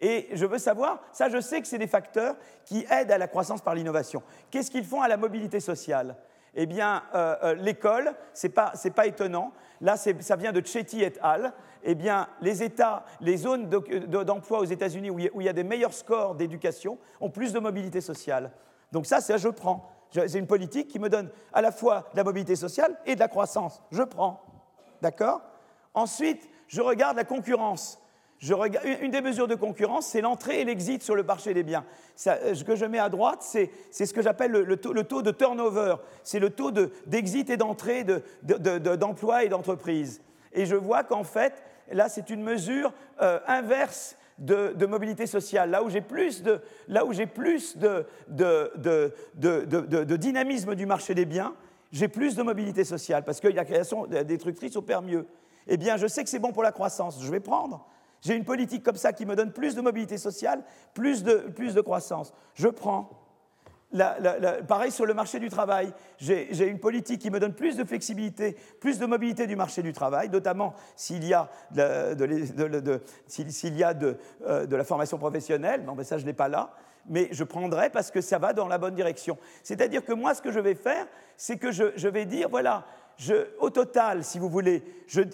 Et 0.00 0.28
je 0.32 0.44
veux 0.44 0.58
savoir, 0.58 1.00
ça 1.12 1.28
je 1.28 1.40
sais 1.40 1.60
que 1.60 1.66
c'est 1.66 1.78
des 1.78 1.86
facteurs 1.86 2.36
qui 2.64 2.84
aident 2.90 3.12
à 3.12 3.18
la 3.18 3.28
croissance 3.28 3.62
par 3.62 3.74
l'innovation. 3.74 4.22
Qu'est-ce 4.50 4.70
qu'ils 4.70 4.84
font 4.84 5.02
à 5.02 5.08
la 5.08 5.16
mobilité 5.16 5.60
sociale? 5.60 6.16
Eh 6.58 6.64
bien, 6.64 7.02
euh, 7.14 7.36
euh, 7.42 7.54
l'école, 7.54 8.14
ce 8.32 8.46
n'est 8.46 8.52
pas, 8.52 8.72
pas, 8.94 9.06
étonnant. 9.06 9.52
Là, 9.82 9.96
ça 9.98 10.36
vient 10.36 10.52
de 10.52 10.64
Chetty 10.66 11.02
et 11.02 11.12
al 11.20 11.52
eh 11.82 11.94
bien, 11.94 12.28
les 12.40 12.62
États, 12.62 13.04
les 13.20 13.36
zones 13.36 13.68
d'emploi 13.68 14.60
aux 14.60 14.64
États-Unis 14.64 15.10
où 15.10 15.20
il 15.20 15.44
y 15.44 15.48
a 15.48 15.52
des 15.52 15.62
meilleurs 15.62 15.92
scores 15.92 16.34
d'éducation 16.34 16.98
ont 17.20 17.30
plus 17.30 17.52
de 17.52 17.60
mobilité 17.60 18.00
sociale. 18.00 18.50
Donc 18.90 19.06
ça, 19.06 19.20
ça 19.20 19.36
je 19.36 19.48
prends. 19.48 19.88
C'est 20.10 20.38
une 20.38 20.46
politique 20.46 20.88
qui 20.88 20.98
me 20.98 21.08
donne 21.08 21.30
à 21.52 21.60
la 21.60 21.70
fois 21.70 22.08
de 22.12 22.16
la 22.16 22.24
mobilité 22.24 22.56
sociale 22.56 22.96
et 23.04 23.14
de 23.14 23.20
la 23.20 23.28
croissance. 23.28 23.82
Je 23.92 24.02
prends. 24.02 24.42
D'accord? 25.02 25.42
Ensuite, 25.94 26.48
je 26.68 26.80
regarde 26.80 27.16
la 27.16 27.24
concurrence. 27.24 28.00
Une 28.42 29.10
des 29.10 29.20
mesures 29.20 29.48
de 29.48 29.54
concurrence, 29.54 30.06
c'est 30.06 30.20
l'entrée 30.20 30.60
et 30.60 30.64
l'exit 30.64 31.02
sur 31.02 31.14
le 31.14 31.22
marché 31.22 31.54
des 31.54 31.62
biens. 31.62 31.84
Euh, 32.26 32.54
ce 32.54 32.64
que 32.64 32.76
je 32.76 32.84
mets 32.84 32.98
à 32.98 33.08
droite, 33.08 33.42
c'est 33.42 33.70
ce 33.92 34.12
que 34.12 34.22
j'appelle 34.22 34.52
le, 34.52 34.76
taux 34.76 35.22
de 35.22 35.30
turnover. 35.30 35.96
C'est 36.22 36.38
le 36.38 36.50
taux 36.50 36.70
d'exit 37.06 37.48
et 37.50 37.56
d'entrée 37.56 38.04
d'emploi 38.42 39.44
et 39.44 39.48
d'entreprise. 39.48 40.20
Et 40.52 40.66
je 40.66 40.76
vois 40.76 41.02
qu'en 41.02 41.24
fait, 41.24 41.62
là, 41.90 42.08
c'est 42.08 42.30
une 42.30 42.42
mesure 42.42 42.92
euh, 43.22 43.38
inverse 43.46 44.16
de, 44.38 44.86
mobilité 44.86 45.26
sociale, 45.26 45.70
là 45.70 45.82
où 45.82 45.88
j'ai 45.88 46.02
plus 46.02 46.42
de, 46.42 46.60
là 46.88 47.06
où 47.06 47.12
plus 47.34 47.76
de, 47.78 48.06
de, 48.28 50.16
dynamisme 50.16 50.74
du 50.74 50.84
marché 50.84 51.14
des 51.14 51.24
biens, 51.24 51.54
j'ai 51.92 52.08
plus 52.08 52.34
de 52.34 52.42
mobilité 52.42 52.84
sociale, 52.84 53.24
parce 53.24 53.40
que 53.40 53.48
la 53.48 53.64
création 53.64 54.06
destructrice 54.06 54.76
opère 54.76 55.00
mieux. 55.00 55.26
Eh 55.68 55.76
bien, 55.76 55.96
je 55.96 56.06
sais 56.06 56.22
que 56.22 56.30
c'est 56.30 56.38
bon 56.38 56.52
pour 56.52 56.62
la 56.62 56.72
croissance, 56.72 57.22
je 57.22 57.30
vais 57.30 57.40
prendre. 57.40 57.86
J'ai 58.26 58.34
une 58.34 58.44
politique 58.44 58.82
comme 58.82 58.96
ça 58.96 59.12
qui 59.12 59.24
me 59.24 59.36
donne 59.36 59.52
plus 59.52 59.76
de 59.76 59.80
mobilité 59.80 60.18
sociale, 60.18 60.64
plus 60.94 61.22
de, 61.22 61.80
croissance. 61.80 62.34
Je 62.54 62.66
prends 62.66 63.08
pareil 64.66 64.90
sur 64.90 65.06
le 65.06 65.14
marché 65.14 65.38
du 65.38 65.48
travail, 65.48 65.92
j'ai 66.18 66.66
une 66.66 66.80
politique 66.80 67.20
qui 67.20 67.30
me 67.30 67.38
donne 67.38 67.54
plus 67.54 67.76
de 67.76 67.84
flexibilité, 67.84 68.56
plus 68.80 68.98
de 68.98 69.06
mobilité 69.06 69.46
du 69.46 69.54
marché 69.54 69.80
du 69.80 69.92
travail, 69.92 70.28
notamment 70.28 70.74
s'il 70.96 71.24
y 71.24 71.34
a 71.34 71.48
de, 71.70 72.16
la 74.76 74.84
formation 74.84 75.18
professionnelle. 75.18 75.84
Non, 75.84 75.94
mais 75.94 76.02
ça, 76.02 76.18
je 76.18 76.22
ne 76.22 76.26
l'ai 76.26 76.34
pas 76.34 76.48
là. 76.48 76.72
Mais 77.08 77.28
je 77.30 77.44
prendrai 77.44 77.90
parce 77.90 78.10
que 78.10 78.20
ça 78.20 78.38
va 78.38 78.52
dans 78.52 78.66
la 78.66 78.78
bonne 78.78 78.96
direction. 78.96 79.38
C'est-à-dire 79.62 80.04
que 80.04 80.12
moi, 80.12 80.34
ce 80.34 80.42
que 80.42 80.50
je 80.50 80.58
vais 80.58 80.74
faire, 80.74 81.06
c'est 81.36 81.56
que 81.56 81.70
je, 81.70 82.08
vais 82.08 82.24
dire, 82.24 82.48
voilà, 82.48 82.84
au 83.60 83.70
total, 83.70 84.24
si 84.24 84.38
vous 84.38 84.48
voulez, 84.48 84.82